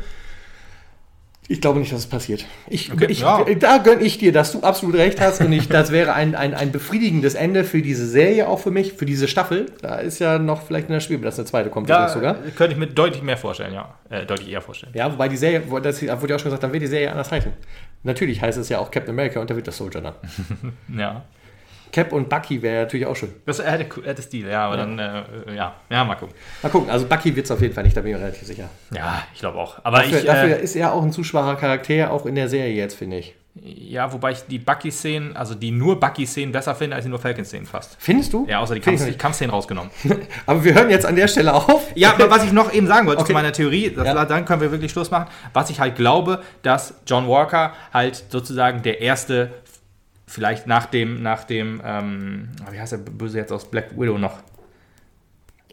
Ich 1.48 1.60
glaube 1.60 1.78
nicht, 1.78 1.92
dass 1.92 2.00
es 2.00 2.06
passiert. 2.06 2.44
Ich, 2.68 2.92
okay, 2.92 3.06
ich, 3.08 3.20
ja. 3.20 3.44
Da 3.58 3.78
gönne 3.78 4.02
ich 4.02 4.18
dir, 4.18 4.32
dass 4.32 4.50
du 4.50 4.60
absolut 4.60 4.96
recht 4.96 5.20
hast 5.20 5.40
und 5.40 5.52
ich, 5.52 5.68
das 5.68 5.92
wäre 5.92 6.12
ein, 6.12 6.34
ein, 6.34 6.54
ein 6.54 6.72
befriedigendes 6.72 7.34
Ende 7.34 7.62
für 7.62 7.82
diese 7.82 8.06
Serie 8.06 8.48
auch 8.48 8.58
für 8.58 8.72
mich, 8.72 8.94
für 8.94 9.06
diese 9.06 9.28
Staffel. 9.28 9.66
Da 9.80 9.96
ist 9.96 10.18
ja 10.18 10.38
noch 10.38 10.62
vielleicht 10.62 10.88
in 10.88 10.94
der 10.94 11.00
Spiel, 11.00 11.18
dass 11.18 11.38
eine 11.38 11.46
zweite 11.46 11.70
kommt 11.70 11.88
da 11.88 12.08
sogar. 12.08 12.34
Könnte 12.56 12.72
ich 12.72 12.78
mir 12.78 12.88
deutlich 12.88 13.22
mehr 13.22 13.36
vorstellen, 13.36 13.74
ja. 13.74 13.94
Äh, 14.10 14.26
deutlich 14.26 14.50
eher 14.50 14.60
vorstellen. 14.60 14.92
Ja, 14.94 15.12
wobei 15.12 15.28
die 15.28 15.36
Serie, 15.36 15.60
das 15.60 16.02
wurde 16.02 16.30
ja 16.30 16.36
auch 16.36 16.40
schon 16.40 16.50
gesagt, 16.50 16.64
dann 16.64 16.72
wird 16.72 16.82
die 16.82 16.88
Serie 16.88 17.12
anders 17.12 17.30
heißen. 17.30 17.52
Natürlich 18.02 18.40
heißt 18.42 18.58
es 18.58 18.68
ja 18.68 18.80
auch 18.80 18.90
Captain 18.90 19.14
America 19.14 19.40
und 19.40 19.48
da 19.48 19.54
wird 19.54 19.68
das 19.68 19.76
Soldier 19.76 20.00
dann. 20.00 20.14
ja. 20.98 21.24
Cap 21.92 22.12
und 22.12 22.28
Bucky 22.28 22.60
wäre 22.62 22.84
natürlich 22.84 23.06
auch 23.06 23.16
schön. 23.16 23.32
Das 23.44 23.64
hätte, 23.64 24.02
hätte 24.02 24.22
Stil, 24.22 24.48
ja, 24.48 24.66
aber 24.66 24.76
ja. 24.76 24.84
dann, 24.84 24.98
äh, 24.98 25.56
ja. 25.56 25.74
ja, 25.88 26.04
mal 26.04 26.14
gucken. 26.16 26.34
Mal 26.62 26.68
gucken, 26.68 26.90
also 26.90 27.06
Bucky 27.06 27.34
wird 27.34 27.46
es 27.46 27.50
auf 27.50 27.60
jeden 27.60 27.74
Fall 27.74 27.84
nicht, 27.84 27.96
da 27.96 28.00
bin 28.00 28.12
ich 28.12 28.16
mir 28.16 28.22
relativ 28.24 28.46
sicher. 28.46 28.68
Ja, 28.94 29.22
ich 29.32 29.40
glaube 29.40 29.58
auch. 29.58 29.78
Aber 29.82 29.98
dafür, 29.98 30.18
ich, 30.18 30.24
dafür 30.24 30.56
äh, 30.56 30.62
ist 30.62 30.76
er 30.76 30.92
auch 30.92 31.02
ein 31.02 31.12
zu 31.12 31.24
schwacher 31.24 31.56
Charakter, 31.56 32.12
auch 32.12 32.26
in 32.26 32.34
der 32.34 32.48
Serie 32.48 32.74
jetzt, 32.74 32.94
finde 32.94 33.18
ich. 33.18 33.34
Ja, 33.62 34.12
wobei 34.12 34.32
ich 34.32 34.40
die 34.42 34.58
Bucky-Szenen, 34.58 35.34
also 35.34 35.54
die 35.54 35.70
nur 35.70 35.98
Bucky-Szenen 35.98 36.52
besser 36.52 36.74
finde, 36.74 36.94
als 36.94 37.06
die 37.06 37.08
nur 37.08 37.18
Falcon-Szenen 37.18 37.66
fast. 37.66 37.96
Findest 37.98 38.34
du? 38.34 38.46
Ja, 38.46 38.58
außer 38.58 38.74
die 38.74 38.80
Kampfszenen 38.80 39.50
rausgenommen. 39.50 39.90
aber 40.46 40.62
wir 40.62 40.74
hören 40.74 40.90
jetzt 40.90 41.06
an 41.06 41.16
der 41.16 41.26
Stelle 41.26 41.54
auf. 41.54 41.90
Ja, 41.94 42.12
aber 42.12 42.30
was 42.30 42.44
ich 42.44 42.52
noch 42.52 42.72
eben 42.72 42.86
sagen 42.86 43.06
wollte 43.06 43.20
okay. 43.22 43.28
zu 43.28 43.32
meiner 43.32 43.52
Theorie, 43.52 43.90
das, 43.90 44.06
ja. 44.06 44.24
dann 44.26 44.44
können 44.44 44.60
wir 44.60 44.70
wirklich 44.72 44.92
Schluss 44.92 45.10
machen. 45.10 45.28
Was 45.54 45.70
ich 45.70 45.80
halt 45.80 45.96
glaube, 45.96 46.42
dass 46.62 46.94
John 47.06 47.28
Walker 47.28 47.72
halt 47.94 48.24
sozusagen 48.28 48.82
der 48.82 49.00
erste 49.00 49.52
vielleicht 50.26 50.66
nach 50.66 50.86
dem, 50.86 51.22
nach 51.22 51.44
dem, 51.44 51.80
ähm, 51.84 52.48
wie 52.70 52.80
heißt 52.80 52.92
der 52.92 52.98
Böse 52.98 53.38
jetzt 53.38 53.52
aus 53.52 53.70
Black 53.70 53.98
Widow 53.98 54.18
noch? 54.18 54.38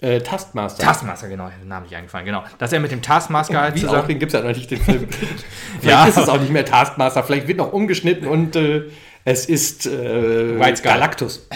Äh, 0.02 0.20
Taskmaster. 0.20 0.84
Taskmaster, 0.84 1.30
genau, 1.30 1.48
der 1.48 1.66
Name 1.66 1.86
nicht 1.86 1.96
eingefallen, 1.96 2.26
genau. 2.26 2.44
Dass 2.58 2.74
er 2.74 2.80
mit 2.80 2.92
dem 2.92 3.02
Taskmaster 3.02 3.60
halt 3.60 3.76
Wie 3.76 3.82
zusammen... 3.82 4.02
Auch, 4.02 4.08
den 4.08 4.20
gibt 4.20 4.34
es 4.34 4.40
ja 4.40 4.46
noch 4.46 4.56
nicht, 4.56 4.70
den 4.70 4.82
Film. 4.82 5.08
vielleicht 5.80 5.84
ja. 5.84 6.06
ist 6.06 6.18
es 6.18 6.28
auch 6.28 6.40
nicht 6.40 6.52
mehr 6.52 6.66
Taskmaster, 6.66 7.24
vielleicht 7.24 7.48
wird 7.48 7.58
noch 7.58 7.72
umgeschnitten 7.72 8.28
und 8.28 8.56
äh, 8.56 8.84
es 9.24 9.46
ist 9.46 9.86
äh, 9.86 10.58
Galactus. 10.84 11.48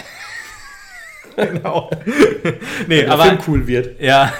genau. 1.36 1.90
nee, 2.86 3.02
Wenn 3.02 3.10
aber, 3.10 3.24
Film 3.24 3.38
cool 3.46 3.66
wird. 3.66 4.00
Ja. 4.00 4.32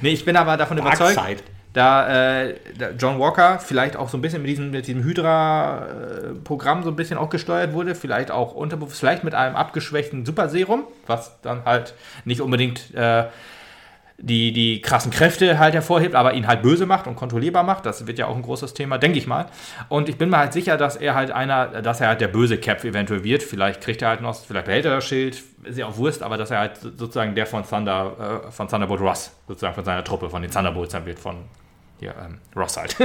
nee, 0.00 0.10
ich 0.10 0.24
bin 0.24 0.36
aber 0.36 0.56
davon 0.56 0.78
Dark 0.78 0.96
überzeugt. 0.96 1.14
Side 1.14 1.55
da 1.76 2.46
äh, 2.46 2.54
John 2.98 3.18
Walker 3.18 3.58
vielleicht 3.58 3.96
auch 3.96 4.08
so 4.08 4.16
ein 4.16 4.22
bisschen 4.22 4.40
mit 4.40 4.50
diesem, 4.50 4.70
mit 4.70 4.86
diesem 4.86 5.04
Hydra-Programm 5.04 6.82
so 6.82 6.88
ein 6.88 6.96
bisschen 6.96 7.18
auch 7.18 7.28
gesteuert 7.28 7.74
wurde, 7.74 7.94
vielleicht 7.94 8.30
auch 8.30 8.54
unterbewusst, 8.54 8.98
vielleicht 8.98 9.24
mit 9.24 9.34
einem 9.34 9.56
abgeschwächten 9.56 10.24
Superserum, 10.24 10.84
was 11.06 11.38
dann 11.42 11.66
halt 11.66 11.92
nicht 12.24 12.40
unbedingt 12.40 12.94
äh, 12.94 13.24
die, 14.16 14.52
die 14.52 14.80
krassen 14.80 15.10
Kräfte 15.10 15.58
halt 15.58 15.74
hervorhebt, 15.74 16.14
aber 16.14 16.32
ihn 16.32 16.46
halt 16.46 16.62
böse 16.62 16.86
macht 16.86 17.06
und 17.06 17.16
kontrollierbar 17.16 17.62
macht. 17.62 17.84
Das 17.84 18.06
wird 18.06 18.18
ja 18.18 18.26
auch 18.26 18.36
ein 18.36 18.40
großes 18.40 18.72
Thema, 18.72 18.96
denke 18.96 19.18
ich 19.18 19.26
mal. 19.26 19.44
Und 19.90 20.08
ich 20.08 20.16
bin 20.16 20.30
mir 20.30 20.38
halt 20.38 20.54
sicher, 20.54 20.78
dass 20.78 20.96
er 20.96 21.14
halt 21.14 21.30
einer, 21.30 21.82
dass 21.82 22.00
er 22.00 22.08
halt 22.08 22.22
der 22.22 22.28
böse 22.28 22.56
Cap 22.56 22.82
eventuell 22.84 23.22
wird. 23.22 23.42
Vielleicht 23.42 23.82
kriegt 23.82 24.00
er 24.00 24.08
halt 24.08 24.22
noch, 24.22 24.34
vielleicht 24.34 24.64
behält 24.64 24.86
er 24.86 24.94
das 24.94 25.04
Schild, 25.04 25.42
ist 25.64 25.76
ja 25.76 25.86
auch 25.86 25.98
Wurst, 25.98 26.22
aber 26.22 26.38
dass 26.38 26.50
er 26.50 26.60
halt 26.60 26.78
sozusagen 26.78 27.34
der 27.34 27.44
von 27.44 27.68
Thunder, 27.68 28.42
äh, 28.46 28.50
von 28.50 28.66
Thunderbolt 28.66 29.02
Russ, 29.02 29.30
sozusagen 29.46 29.74
von 29.74 29.84
seiner 29.84 30.04
Truppe, 30.04 30.30
von 30.30 30.40
den 30.40 30.50
Thunderbolts 30.50 30.92
dann 30.92 31.04
wird, 31.04 31.18
von 31.18 31.36
hier, 31.98 32.14
ähm, 32.22 32.38
Ross 32.54 32.76
halt. 32.76 32.96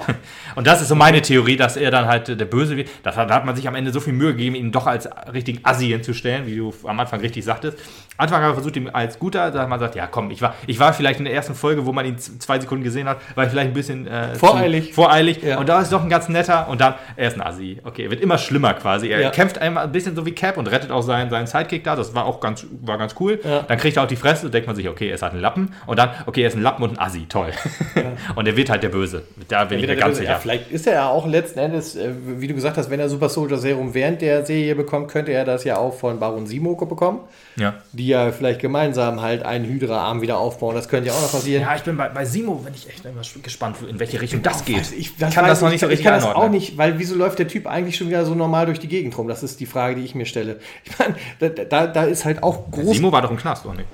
und 0.54 0.66
das 0.66 0.80
ist 0.80 0.88
so 0.88 0.94
meine 0.94 1.20
Theorie, 1.22 1.56
dass 1.56 1.76
er 1.76 1.90
dann 1.90 2.06
halt 2.06 2.28
der 2.28 2.44
Böse 2.44 2.76
wird. 2.76 2.88
da 3.02 3.14
hat 3.14 3.44
man 3.44 3.56
sich 3.56 3.66
am 3.66 3.74
Ende 3.74 3.92
so 3.92 4.00
viel 4.00 4.12
Mühe 4.12 4.32
gegeben, 4.32 4.54
ihn 4.54 4.72
doch 4.72 4.86
als 4.86 5.08
richtigen 5.32 5.60
Assi 5.64 5.88
hinzustellen, 5.88 6.46
wie 6.46 6.56
du 6.56 6.72
am 6.84 7.00
Anfang 7.00 7.20
richtig 7.20 7.44
sagtest. 7.44 7.78
Anfang 8.16 8.42
hat 8.42 8.50
er 8.50 8.54
versucht, 8.54 8.76
ihn 8.76 8.88
als 8.88 9.18
guter, 9.18 9.50
da 9.50 9.60
hat 9.60 9.68
man 9.68 9.78
gesagt, 9.78 9.94
ja 9.94 10.06
komm, 10.06 10.30
ich 10.30 10.42
war, 10.42 10.54
ich 10.66 10.78
war 10.78 10.92
vielleicht 10.92 11.18
in 11.18 11.24
der 11.24 11.34
ersten 11.34 11.54
Folge, 11.54 11.86
wo 11.86 11.92
man 11.92 12.06
ihn 12.06 12.18
zwei 12.18 12.58
Sekunden 12.58 12.84
gesehen 12.84 13.08
hat, 13.08 13.18
war 13.34 13.44
ich 13.44 13.50
vielleicht 13.50 13.68
ein 13.68 13.74
bisschen 13.74 14.06
äh, 14.06 14.34
voreilig. 14.34 14.94
voreilig. 14.94 15.42
Ja. 15.42 15.58
Und 15.58 15.68
da 15.68 15.80
ist 15.80 15.92
doch 15.92 16.02
ein 16.02 16.08
ganz 16.08 16.28
netter 16.28 16.68
und 16.68 16.80
dann, 16.80 16.94
er 17.16 17.28
ist 17.28 17.34
ein 17.34 17.42
Assi. 17.42 17.80
Okay, 17.84 18.04
er 18.04 18.10
wird 18.10 18.20
immer 18.20 18.38
schlimmer 18.38 18.74
quasi. 18.74 19.08
Er 19.08 19.20
ja. 19.20 19.30
kämpft 19.30 19.58
einmal 19.58 19.84
ein 19.84 19.92
bisschen 19.92 20.16
so 20.16 20.24
wie 20.26 20.32
Cap 20.32 20.56
und 20.56 20.66
rettet 20.68 20.90
auch 20.90 21.02
seinen, 21.02 21.30
seinen 21.30 21.46
Sidekick 21.46 21.84
da. 21.84 21.96
Das 21.96 22.14
war 22.14 22.26
auch 22.26 22.40
ganz, 22.40 22.66
war 22.82 22.98
ganz 22.98 23.14
cool. 23.20 23.40
Ja. 23.42 23.62
Dann 23.62 23.78
kriegt 23.78 23.96
er 23.96 24.04
auch 24.04 24.08
die 24.08 24.16
Fresse 24.16 24.46
und 24.46 24.54
denkt 24.54 24.66
man 24.66 24.76
sich, 24.76 24.88
okay, 24.88 25.08
er 25.08 25.14
ist 25.14 25.22
halt 25.22 25.34
ein 25.34 25.40
Lappen. 25.40 25.74
Und 25.86 25.98
dann, 25.98 26.10
okay, 26.26 26.42
er 26.42 26.48
ist 26.48 26.56
ein 26.56 26.62
Lappen 26.62 26.82
und 26.82 26.92
ein 26.92 26.98
Assi, 26.98 27.26
toll. 27.28 27.50
Und 28.34 28.46
er 28.46 28.56
wird 28.56 28.70
halt 28.70 28.82
der 28.82 28.88
Böse. 28.88 29.22
Da 29.48 29.64
bin 29.64 29.78
ich 29.78 29.86
mir 29.86 29.96
ganz 29.96 30.18
sicher. 30.18 30.32
Ja, 30.32 30.38
vielleicht 30.38 30.70
ist 30.70 30.86
er 30.86 30.94
ja 30.94 31.08
auch 31.08 31.26
letzten 31.26 31.58
Endes, 31.58 31.96
äh, 31.96 32.10
wie 32.24 32.46
du 32.46 32.54
gesagt 32.54 32.76
hast, 32.76 32.90
wenn 32.90 33.00
er 33.00 33.08
Super 33.08 33.28
Soldier 33.28 33.58
Serum 33.58 33.94
während 33.94 34.20
der 34.20 34.44
Serie 34.44 34.74
bekommt, 34.74 35.08
könnte 35.10 35.32
er 35.32 35.44
das 35.44 35.64
ja 35.64 35.76
auch 35.76 35.94
von 35.94 36.18
Baron 36.18 36.46
Simoko 36.46 36.86
bekommen. 36.86 37.20
Ja. 37.56 37.74
Die 37.92 38.05
ja 38.08 38.32
vielleicht 38.32 38.60
gemeinsam 38.60 39.22
halt 39.22 39.42
einen 39.42 39.64
Hydra-Arm 39.64 40.20
wieder 40.20 40.38
aufbauen. 40.38 40.74
Das 40.74 40.88
könnte 40.88 41.08
ja 41.08 41.14
auch 41.14 41.22
noch 41.22 41.32
passieren. 41.32 41.62
Ja, 41.62 41.74
ich 41.76 41.82
bin 41.82 41.96
bei, 41.96 42.08
bei 42.08 42.24
Simo, 42.24 42.60
wenn 42.64 42.74
ich 42.74 42.88
echt 42.88 43.04
immer 43.04 43.22
gespannt, 43.42 43.76
in 43.88 43.98
welche 43.98 44.20
Richtung 44.20 44.42
das 44.42 44.64
geht. 44.64 44.78
Weiß, 44.78 44.92
ich 44.92 45.16
das 45.16 45.34
kann 45.34 45.46
das 45.46 45.60
noch 45.60 45.70
nicht 45.70 45.80
so 45.80 45.86
richtig 45.86 46.04
Ich 46.04 46.10
kann 46.10 46.20
das 46.20 46.24
auch 46.24 46.48
nicht, 46.48 46.78
weil 46.78 46.98
wieso 46.98 47.14
läuft 47.14 47.38
der 47.38 47.48
Typ 47.48 47.66
eigentlich 47.66 47.96
schon 47.96 48.08
wieder 48.08 48.24
so 48.24 48.34
normal 48.34 48.66
durch 48.66 48.80
die 48.80 48.88
Gegend 48.88 49.16
rum? 49.16 49.28
Das 49.28 49.42
ist 49.42 49.60
die 49.60 49.66
Frage, 49.66 49.96
die 49.96 50.04
ich 50.04 50.14
mir 50.14 50.26
stelle. 50.26 50.58
Ich 50.84 50.98
meine, 50.98 51.16
da, 51.38 51.48
da, 51.48 51.86
da 51.86 52.04
ist 52.04 52.24
halt 52.24 52.42
auch 52.42 52.70
groß. 52.70 52.96
Simo 52.96 53.12
war 53.12 53.22
doch 53.22 53.30
im 53.30 53.36
Knast, 53.36 53.66
oder 53.66 53.76
nicht? 53.76 53.88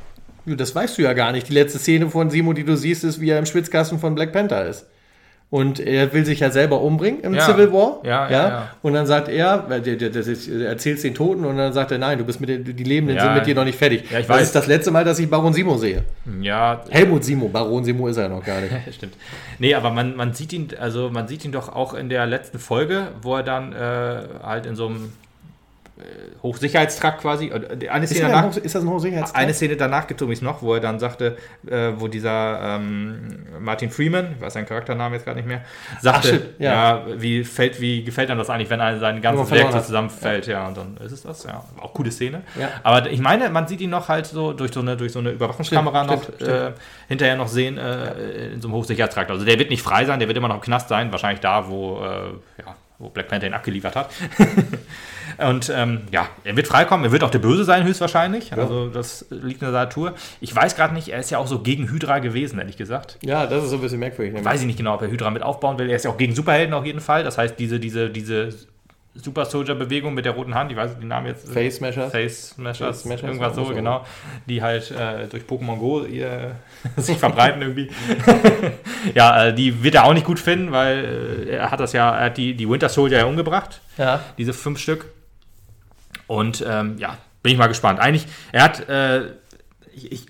Das 0.45 0.75
weißt 0.75 0.99
du 0.99 1.03
ja 1.03 1.13
gar 1.13 1.33
nicht. 1.33 1.49
Die 1.49 1.53
letzte 1.53 1.79
Szene 1.79 2.11
von 2.11 2.31
Simo, 2.31 2.53
die 2.53 2.65
du 2.65 2.77
siehst, 2.77 3.05
ist, 3.05 3.21
wie 3.21 3.31
er 3.31 3.39
im 3.39 3.47
Schwitzkasten 3.47 3.99
von 3.99 4.15
Black 4.15 4.33
Panther 4.33 4.67
ist. 4.67 4.87
Und 5.53 5.81
er 5.81 6.15
will 6.15 6.25
sich 6.25 6.41
ja 6.41 6.51
selber 6.51 6.81
umbringen 6.81 7.21
im 7.21 7.35
ja. 7.35 7.43
Civil 7.43 7.71
War. 7.75 8.01
Ja, 8.05 8.31
ja, 8.31 8.49
ja, 8.49 8.71
Und 8.81 8.95
dann 8.95 9.05
sagt 9.05 9.29
er, 9.29 9.67
erzählt 9.69 11.05
den 11.05 11.15
Toten 11.15 11.45
und 11.45 11.59
dann 11.59 11.75
sagt 11.75 11.91
er, 11.91 11.99
nein, 11.99 12.17
du 12.17 12.25
bist 12.25 12.41
mit 12.41 12.49
den, 12.49 12.65
die 12.65 12.85
Lebenden 12.85 13.21
sind 13.21 13.35
mit 13.35 13.45
dir 13.45 13.55
noch 13.55 13.67
nicht 13.67 13.77
fertig. 13.77 14.11
Ja, 14.11 14.21
ich 14.21 14.27
das 14.27 14.35
weiß. 14.35 14.43
ist 14.45 14.55
das 14.55 14.67
letzte 14.67 14.91
Mal, 14.91 15.05
dass 15.05 15.19
ich 15.19 15.29
Baron 15.29 15.53
Simo 15.53 15.77
sehe. 15.77 16.05
Ja. 16.41 16.81
Helmut 16.89 17.23
Simo, 17.23 17.49
Baron 17.49 17.85
Simo 17.85 18.09
ist 18.09 18.17
er 18.17 18.31
noch 18.31 18.43
gar 18.43 18.63
nicht. 18.63 18.73
Stimmt. 18.95 19.13
Nee, 19.59 19.75
aber 19.75 19.91
man, 19.91 20.17
man 20.17 20.33
sieht 20.33 20.55
ihn, 20.55 20.69
also 20.81 21.11
man 21.11 21.29
sieht 21.29 21.45
ihn 21.45 21.53
doch 21.53 21.69
auch 21.69 21.93
in 21.93 22.09
der 22.09 22.25
letzten 22.25 22.59
Folge, 22.59 23.09
wo 23.21 23.37
er 23.37 23.43
dann 23.43 23.75
äh, 23.75 24.23
halt 24.43 24.65
in 24.65 24.75
so 24.75 24.87
einem 24.87 25.13
Hochsicherheitstrakt 26.43 27.21
quasi. 27.21 27.47
Äh, 27.47 27.89
eine 27.89 28.07
Szene 28.07 28.27
ist, 28.27 28.33
danach, 28.33 28.57
ist 28.57 28.75
das 28.75 28.83
ein 28.83 28.89
Hochsicherheitstrakt? 28.89 29.43
Eine 29.43 29.55
Szene 29.55 29.77
danach 29.77 30.07
gibt 30.07 30.21
es 30.21 30.23
übrigens 30.23 30.43
noch, 30.43 30.63
wo 30.63 30.75
er 30.75 30.81
dann 30.81 30.99
sagte, 30.99 31.37
äh, 31.67 31.93
wo 31.97 32.09
dieser 32.09 32.77
ähm, 32.77 33.47
Martin 33.61 33.91
Freeman, 33.91 34.33
ich 34.37 34.41
weiß 34.41 34.55
seinen 34.55 34.67
Charakternamen 34.67 35.15
jetzt 35.15 35.25
gerade 35.25 35.39
nicht 35.39 35.47
mehr, 35.47 35.63
sagte, 36.01 36.29
shit, 36.29 36.55
ja. 36.59 36.73
ja. 36.73 37.05
wie, 37.17 37.45
fällt, 37.45 37.81
wie 37.81 38.03
gefällt 38.03 38.31
einem 38.31 38.39
das 38.39 38.51
eigentlich, 38.51 38.71
wenn 38.71 38.81
er 38.81 38.99
sein 38.99 39.21
ganzes 39.23 39.51
Werk 39.51 39.73
so 39.73 39.81
zusammenfällt, 39.81 40.47
ja. 40.47 40.63
ja. 40.63 40.69
und 40.69 40.77
dann 40.77 40.97
ist 40.99 41.13
es 41.13 41.23
das, 41.23 41.45
ja. 41.45 41.65
Auch 41.81 41.95
coole 41.95 42.11
Szene. 42.11 42.43
Ja. 42.59 42.71
Aber 42.83 43.09
ich 43.11 43.21
meine, 43.21 43.49
man 43.51 43.69
sieht 43.69 43.81
ihn 43.81 43.91
noch 43.91 44.09
halt 44.09 44.27
so 44.27 44.53
durch 44.53 44.73
so 44.73 44.81
eine, 44.81 44.97
durch 44.97 45.13
so 45.13 45.21
eine 45.21 45.31
Überwachungskamera 45.31 46.05
stimmt, 46.05 46.17
noch 46.17 46.23
stimmt, 46.25 46.43
stimmt. 46.43 46.51
Äh, 46.51 46.73
hinterher 47.09 47.37
noch 47.37 47.49
sehen 47.49 47.79
äh, 47.79 48.53
in 48.53 48.61
so 48.61 48.69
einem 48.69 48.77
Hochsicherheitstrakt. 48.77 49.31
Also 49.31 49.45
der 49.45 49.59
wird 49.59 49.71
nicht 49.71 49.83
frei 49.83 50.05
sein, 50.05 50.19
der 50.19 50.29
wird 50.29 50.37
immer 50.39 50.49
noch 50.49 50.57
im 50.57 50.61
Knast 50.61 50.89
sein, 50.89 51.13
wahrscheinlich 51.13 51.41
da, 51.41 51.69
wo, 51.69 52.01
äh, 52.01 52.63
ja, 52.65 52.75
wo 52.99 53.09
Black 53.09 53.29
Panther 53.29 53.47
ihn 53.47 53.55
abgeliefert 53.55 53.97
hat. 53.97 54.11
Und 55.39 55.73
ähm, 55.75 56.03
ja, 56.11 56.29
er 56.45 56.57
wird 56.57 56.67
freikommen, 56.67 57.05
er 57.05 57.13
wird 57.13 57.25
auch 57.25 57.31
der 57.31 57.39
Böse 57.39 57.65
sein, 57.65 57.85
höchstwahrscheinlich. 57.85 58.51
Ja. 58.51 58.59
Also 58.59 58.89
das 58.89 59.27
liegt 59.31 59.63
in 59.63 59.71
der 59.71 59.81
Natur. 59.81 60.15
Ich 60.41 60.55
weiß 60.55 60.77
gerade 60.77 60.95
nicht, 60.95 61.09
er 61.09 61.21
ist 61.21 61.31
ja 61.31 61.39
auch 61.39 61.47
so 61.47 61.61
gegen 61.61 61.91
Hydra 61.91 62.19
gewesen, 62.19 62.59
ehrlich 62.59 62.77
gesagt. 62.77 63.19
Ja, 63.23 63.47
das 63.47 63.65
ist 63.65 63.71
so 63.71 63.77
ein 63.77 63.83
bisschen 63.83 64.01
merkwürdig. 64.01 64.45
Weiß 64.45 64.61
ich 64.61 64.67
nicht 64.67 64.79
genau, 64.79 64.95
ob 64.95 65.03
er 65.03 65.11
Hydra 65.11 65.31
mit 65.31 65.43
aufbauen 65.43 65.79
will. 65.79 65.89
Er 65.91 65.97
ist 65.97 66.05
ja 66.05 66.11
auch 66.11 66.19
gegen 66.19 66.35
Superhelden 66.35 66.75
auf 66.75 66.85
jeden 66.85 67.01
Fall. 67.01 67.25
Das 67.25 67.39
heißt, 67.39 67.59
diese, 67.59 67.79
diese, 67.81 68.11
diese 68.11 68.51
Super 69.15 69.45
Soldier 69.45 69.75
Bewegung 69.75 70.15
mit 70.15 70.25
der 70.25 70.33
roten 70.33 70.55
Hand, 70.55 70.73
ich 70.73 70.77
weiß 70.77 70.99
den 70.99 71.09
Namen 71.09 71.27
jetzt. 71.27 71.53
Face 71.53 71.77
Smashers. 71.77 72.11
Face 72.11 72.49
Smashers, 72.51 73.05
irgendwas 73.05 73.55
so, 73.55 73.67
so, 73.67 73.75
genau. 73.75 74.07
Die 74.49 74.63
halt 74.63 74.91
äh, 74.91 75.27
durch 75.29 75.43
Pokémon 75.43 75.77
Go 75.77 76.05
ihr, 76.05 76.57
sich 76.97 77.19
verbreiten 77.19 77.61
irgendwie. 77.61 77.91
ja, 79.15 79.49
äh, 79.49 79.55
die 79.55 79.83
wird 79.83 79.97
er 79.97 80.05
auch 80.07 80.15
nicht 80.15 80.25
gut 80.25 80.39
finden, 80.39 80.73
weil 80.73 81.45
äh, 81.47 81.57
er 81.57 81.71
hat 81.71 81.79
das 81.79 81.93
ja, 81.93 82.17
er 82.17 82.27
hat 82.27 82.39
die, 82.39 82.55
die 82.55 82.69
Winter 82.69 82.89
Soldier 82.89 83.19
ja 83.19 83.25
umgebracht. 83.27 83.83
Ja. 83.99 84.21
Diese 84.39 84.55
fünf 84.55 84.79
Stück. 84.79 85.05
Und 86.33 86.65
ähm, 86.67 86.97
ja, 86.97 87.19
bin 87.43 87.53
ich 87.53 87.59
mal 87.59 87.67
gespannt. 87.67 88.01
Eigentlich, 88.01 88.27
er 88.53 88.65
hat, 88.65 88.89
äh, 88.89 89.33
ich, 89.95 90.11
ich 90.11 90.27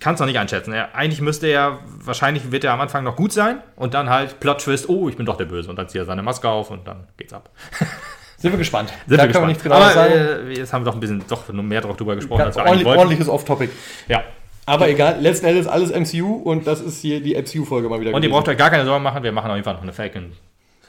kann 0.00 0.14
es 0.14 0.20
noch 0.20 0.26
nicht 0.26 0.38
einschätzen. 0.38 0.72
Er, 0.72 0.94
eigentlich 0.94 1.20
müsste 1.20 1.48
er, 1.48 1.80
wahrscheinlich 1.84 2.50
wird 2.50 2.64
er 2.64 2.72
am 2.72 2.80
Anfang 2.80 3.04
noch 3.04 3.14
gut 3.14 3.30
sein 3.30 3.58
und 3.76 3.92
dann 3.92 4.08
halt 4.08 4.40
Plot 4.40 4.62
Twist, 4.62 4.88
oh, 4.88 5.06
ich 5.10 5.18
bin 5.18 5.26
doch 5.26 5.36
der 5.36 5.44
Böse. 5.44 5.68
Und 5.68 5.76
dann 5.76 5.86
zieht 5.86 6.00
er 6.00 6.06
seine 6.06 6.22
Maske 6.22 6.48
auf 6.48 6.70
und 6.70 6.88
dann 6.88 7.08
geht's 7.18 7.34
ab. 7.34 7.50
Sind 8.38 8.52
wir 8.52 8.58
gespannt. 8.58 8.88
Sind 9.06 9.18
da 9.18 9.24
wir 9.24 9.28
gespannt. 9.28 9.48
nichts 9.48 9.62
genau 9.62 9.80
sagen. 9.80 10.12
Äh, 10.14 10.52
jetzt 10.52 10.72
haben 10.72 10.80
wir 10.80 10.86
doch 10.86 10.94
ein 10.94 11.00
bisschen 11.00 11.22
doch 11.28 11.46
mehr 11.52 11.82
drüber 11.82 12.16
gesprochen, 12.16 12.40
als 12.40 12.56
wir 12.56 12.64
ordentlich, 12.64 12.86
Ordentliches 12.86 13.28
Off-Topic. 13.28 13.70
Ja. 14.08 14.22
Aber 14.64 14.88
egal, 14.88 15.20
letzten 15.20 15.44
Endes 15.44 15.66
alles 15.66 15.90
MCU 15.90 16.36
und 16.36 16.66
das 16.66 16.80
ist 16.80 17.02
hier 17.02 17.22
die 17.22 17.34
MCU-Folge 17.34 17.90
mal 17.90 18.00
wieder. 18.00 18.14
Und 18.14 18.22
gewesen. 18.22 18.30
ihr 18.30 18.30
braucht 18.30 18.48
euch 18.48 18.56
gar 18.56 18.70
keine 18.70 18.86
Sorgen 18.86 19.04
machen, 19.04 19.22
wir 19.22 19.32
machen 19.32 19.50
auf 19.50 19.56
jeden 19.56 19.64
Fall 19.64 19.74
noch 19.74 19.82
eine 19.82 19.92
Falcon 19.92 20.32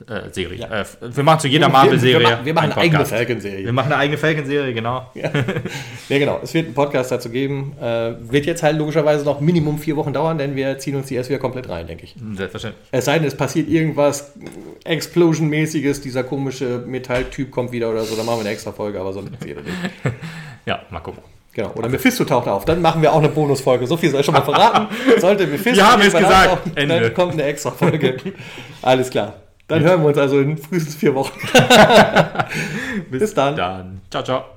äh, 0.08 0.30
Serie. 0.32 0.60
Ja. 0.60 0.82
Äh, 0.82 0.86
wir 1.02 1.24
machen 1.24 1.40
zu 1.40 1.48
jeder 1.48 1.70
Marvel-Serie. 1.70 2.28
Wir, 2.28 2.46
wir, 2.46 2.54
machen 2.54 2.72
eine 2.72 2.78
eigene 2.78 3.06
Falcon-Serie. 3.06 3.66
Wir 3.66 3.74
machen 3.74 3.92
eine 3.92 3.98
eigene 3.98 4.18
Falcon-Serie, 4.18 4.74
genau. 4.74 5.10
Ja. 5.14 5.32
ja. 6.10 6.20
genau. 6.20 6.40
Es 6.44 6.54
wird 6.54 6.66
einen 6.66 6.76
Podcast 6.76 7.12
dazu 7.12 7.30
geben. 7.30 7.74
Äh, 7.82 8.14
wird 8.20 8.46
jetzt 8.46 8.64
halt 8.64 8.78
logischerweise 8.78 9.26
noch 9.26 9.42
Minimum 9.42 9.80
vier 9.80 9.96
Wochen 9.96 10.14
dauern, 10.14 10.38
denn 10.38 10.56
wir 10.56 10.78
ziehen 10.78 10.96
uns 10.96 11.08
die 11.08 11.16
erst 11.16 11.30
wieder 11.30 11.40
komplett 11.40 11.70
rein, 11.70 11.88
denke 11.88 12.04
ich. 12.04 12.16
Selbstverständlich. 12.36 12.88
Es 12.92 13.06
sei 13.06 13.20
denn, 13.20 13.28
es 13.28 13.36
passiert 13.36 13.70
irgendwas 13.70 14.34
Explosion-mäßiges, 14.84 16.02
dieser 16.02 16.24
komische 16.24 16.84
Metalltyp 16.86 17.52
kommt 17.52 17.72
wieder 17.72 17.90
oder 17.90 18.04
so, 18.04 18.16
dann 18.16 18.26
machen 18.26 18.38
wir 18.38 18.42
eine 18.42 18.50
extra 18.50 18.72
Folge, 18.72 19.00
aber 19.00 19.14
sonst 19.14 19.32
passiert 19.32 19.64
nicht. 19.64 19.78
ja, 20.66 20.82
mal 20.90 21.00
gucken. 21.00 21.24
Genau. 21.56 21.72
Oder 21.76 21.88
Mephisto 21.88 22.26
taucht 22.26 22.50
auf. 22.50 22.66
Dann 22.66 22.82
machen 22.82 23.02
wir 23.02 23.14
auch 23.14 23.20
eine 23.20 23.30
Bonusfolge. 23.30 23.88
So 23.88 23.96
viel 23.96 24.10
soll 24.10 24.20
ich 24.20 24.26
schon 24.26 24.36
mal 24.36 24.42
verraten. 24.42 24.94
Sollte 25.20 25.48
Mephisto. 25.48 25.80
Ja, 25.80 25.94
haben 25.94 26.02
wir 26.02 26.10
es 26.10 26.14
gesagt. 26.14 26.50
Auf, 26.50 26.60
dann 26.76 27.14
kommt 27.14 27.34
eine 27.34 27.44
extra 27.44 27.72
Folge. 27.72 28.18
Alles 28.82 29.10
klar. 29.10 29.36
Dann 29.68 29.84
hören 29.84 30.02
wir 30.02 30.10
uns 30.10 30.18
also 30.18 30.40
in 30.40 30.58
frühestens 30.58 30.96
vier 30.96 31.16
Wochen. 31.16 31.40
Bis, 33.10 33.20
Bis 33.20 33.34
dann. 33.34 33.56
dann. 33.56 34.02
Ciao, 34.12 34.24
ciao. 34.24 34.55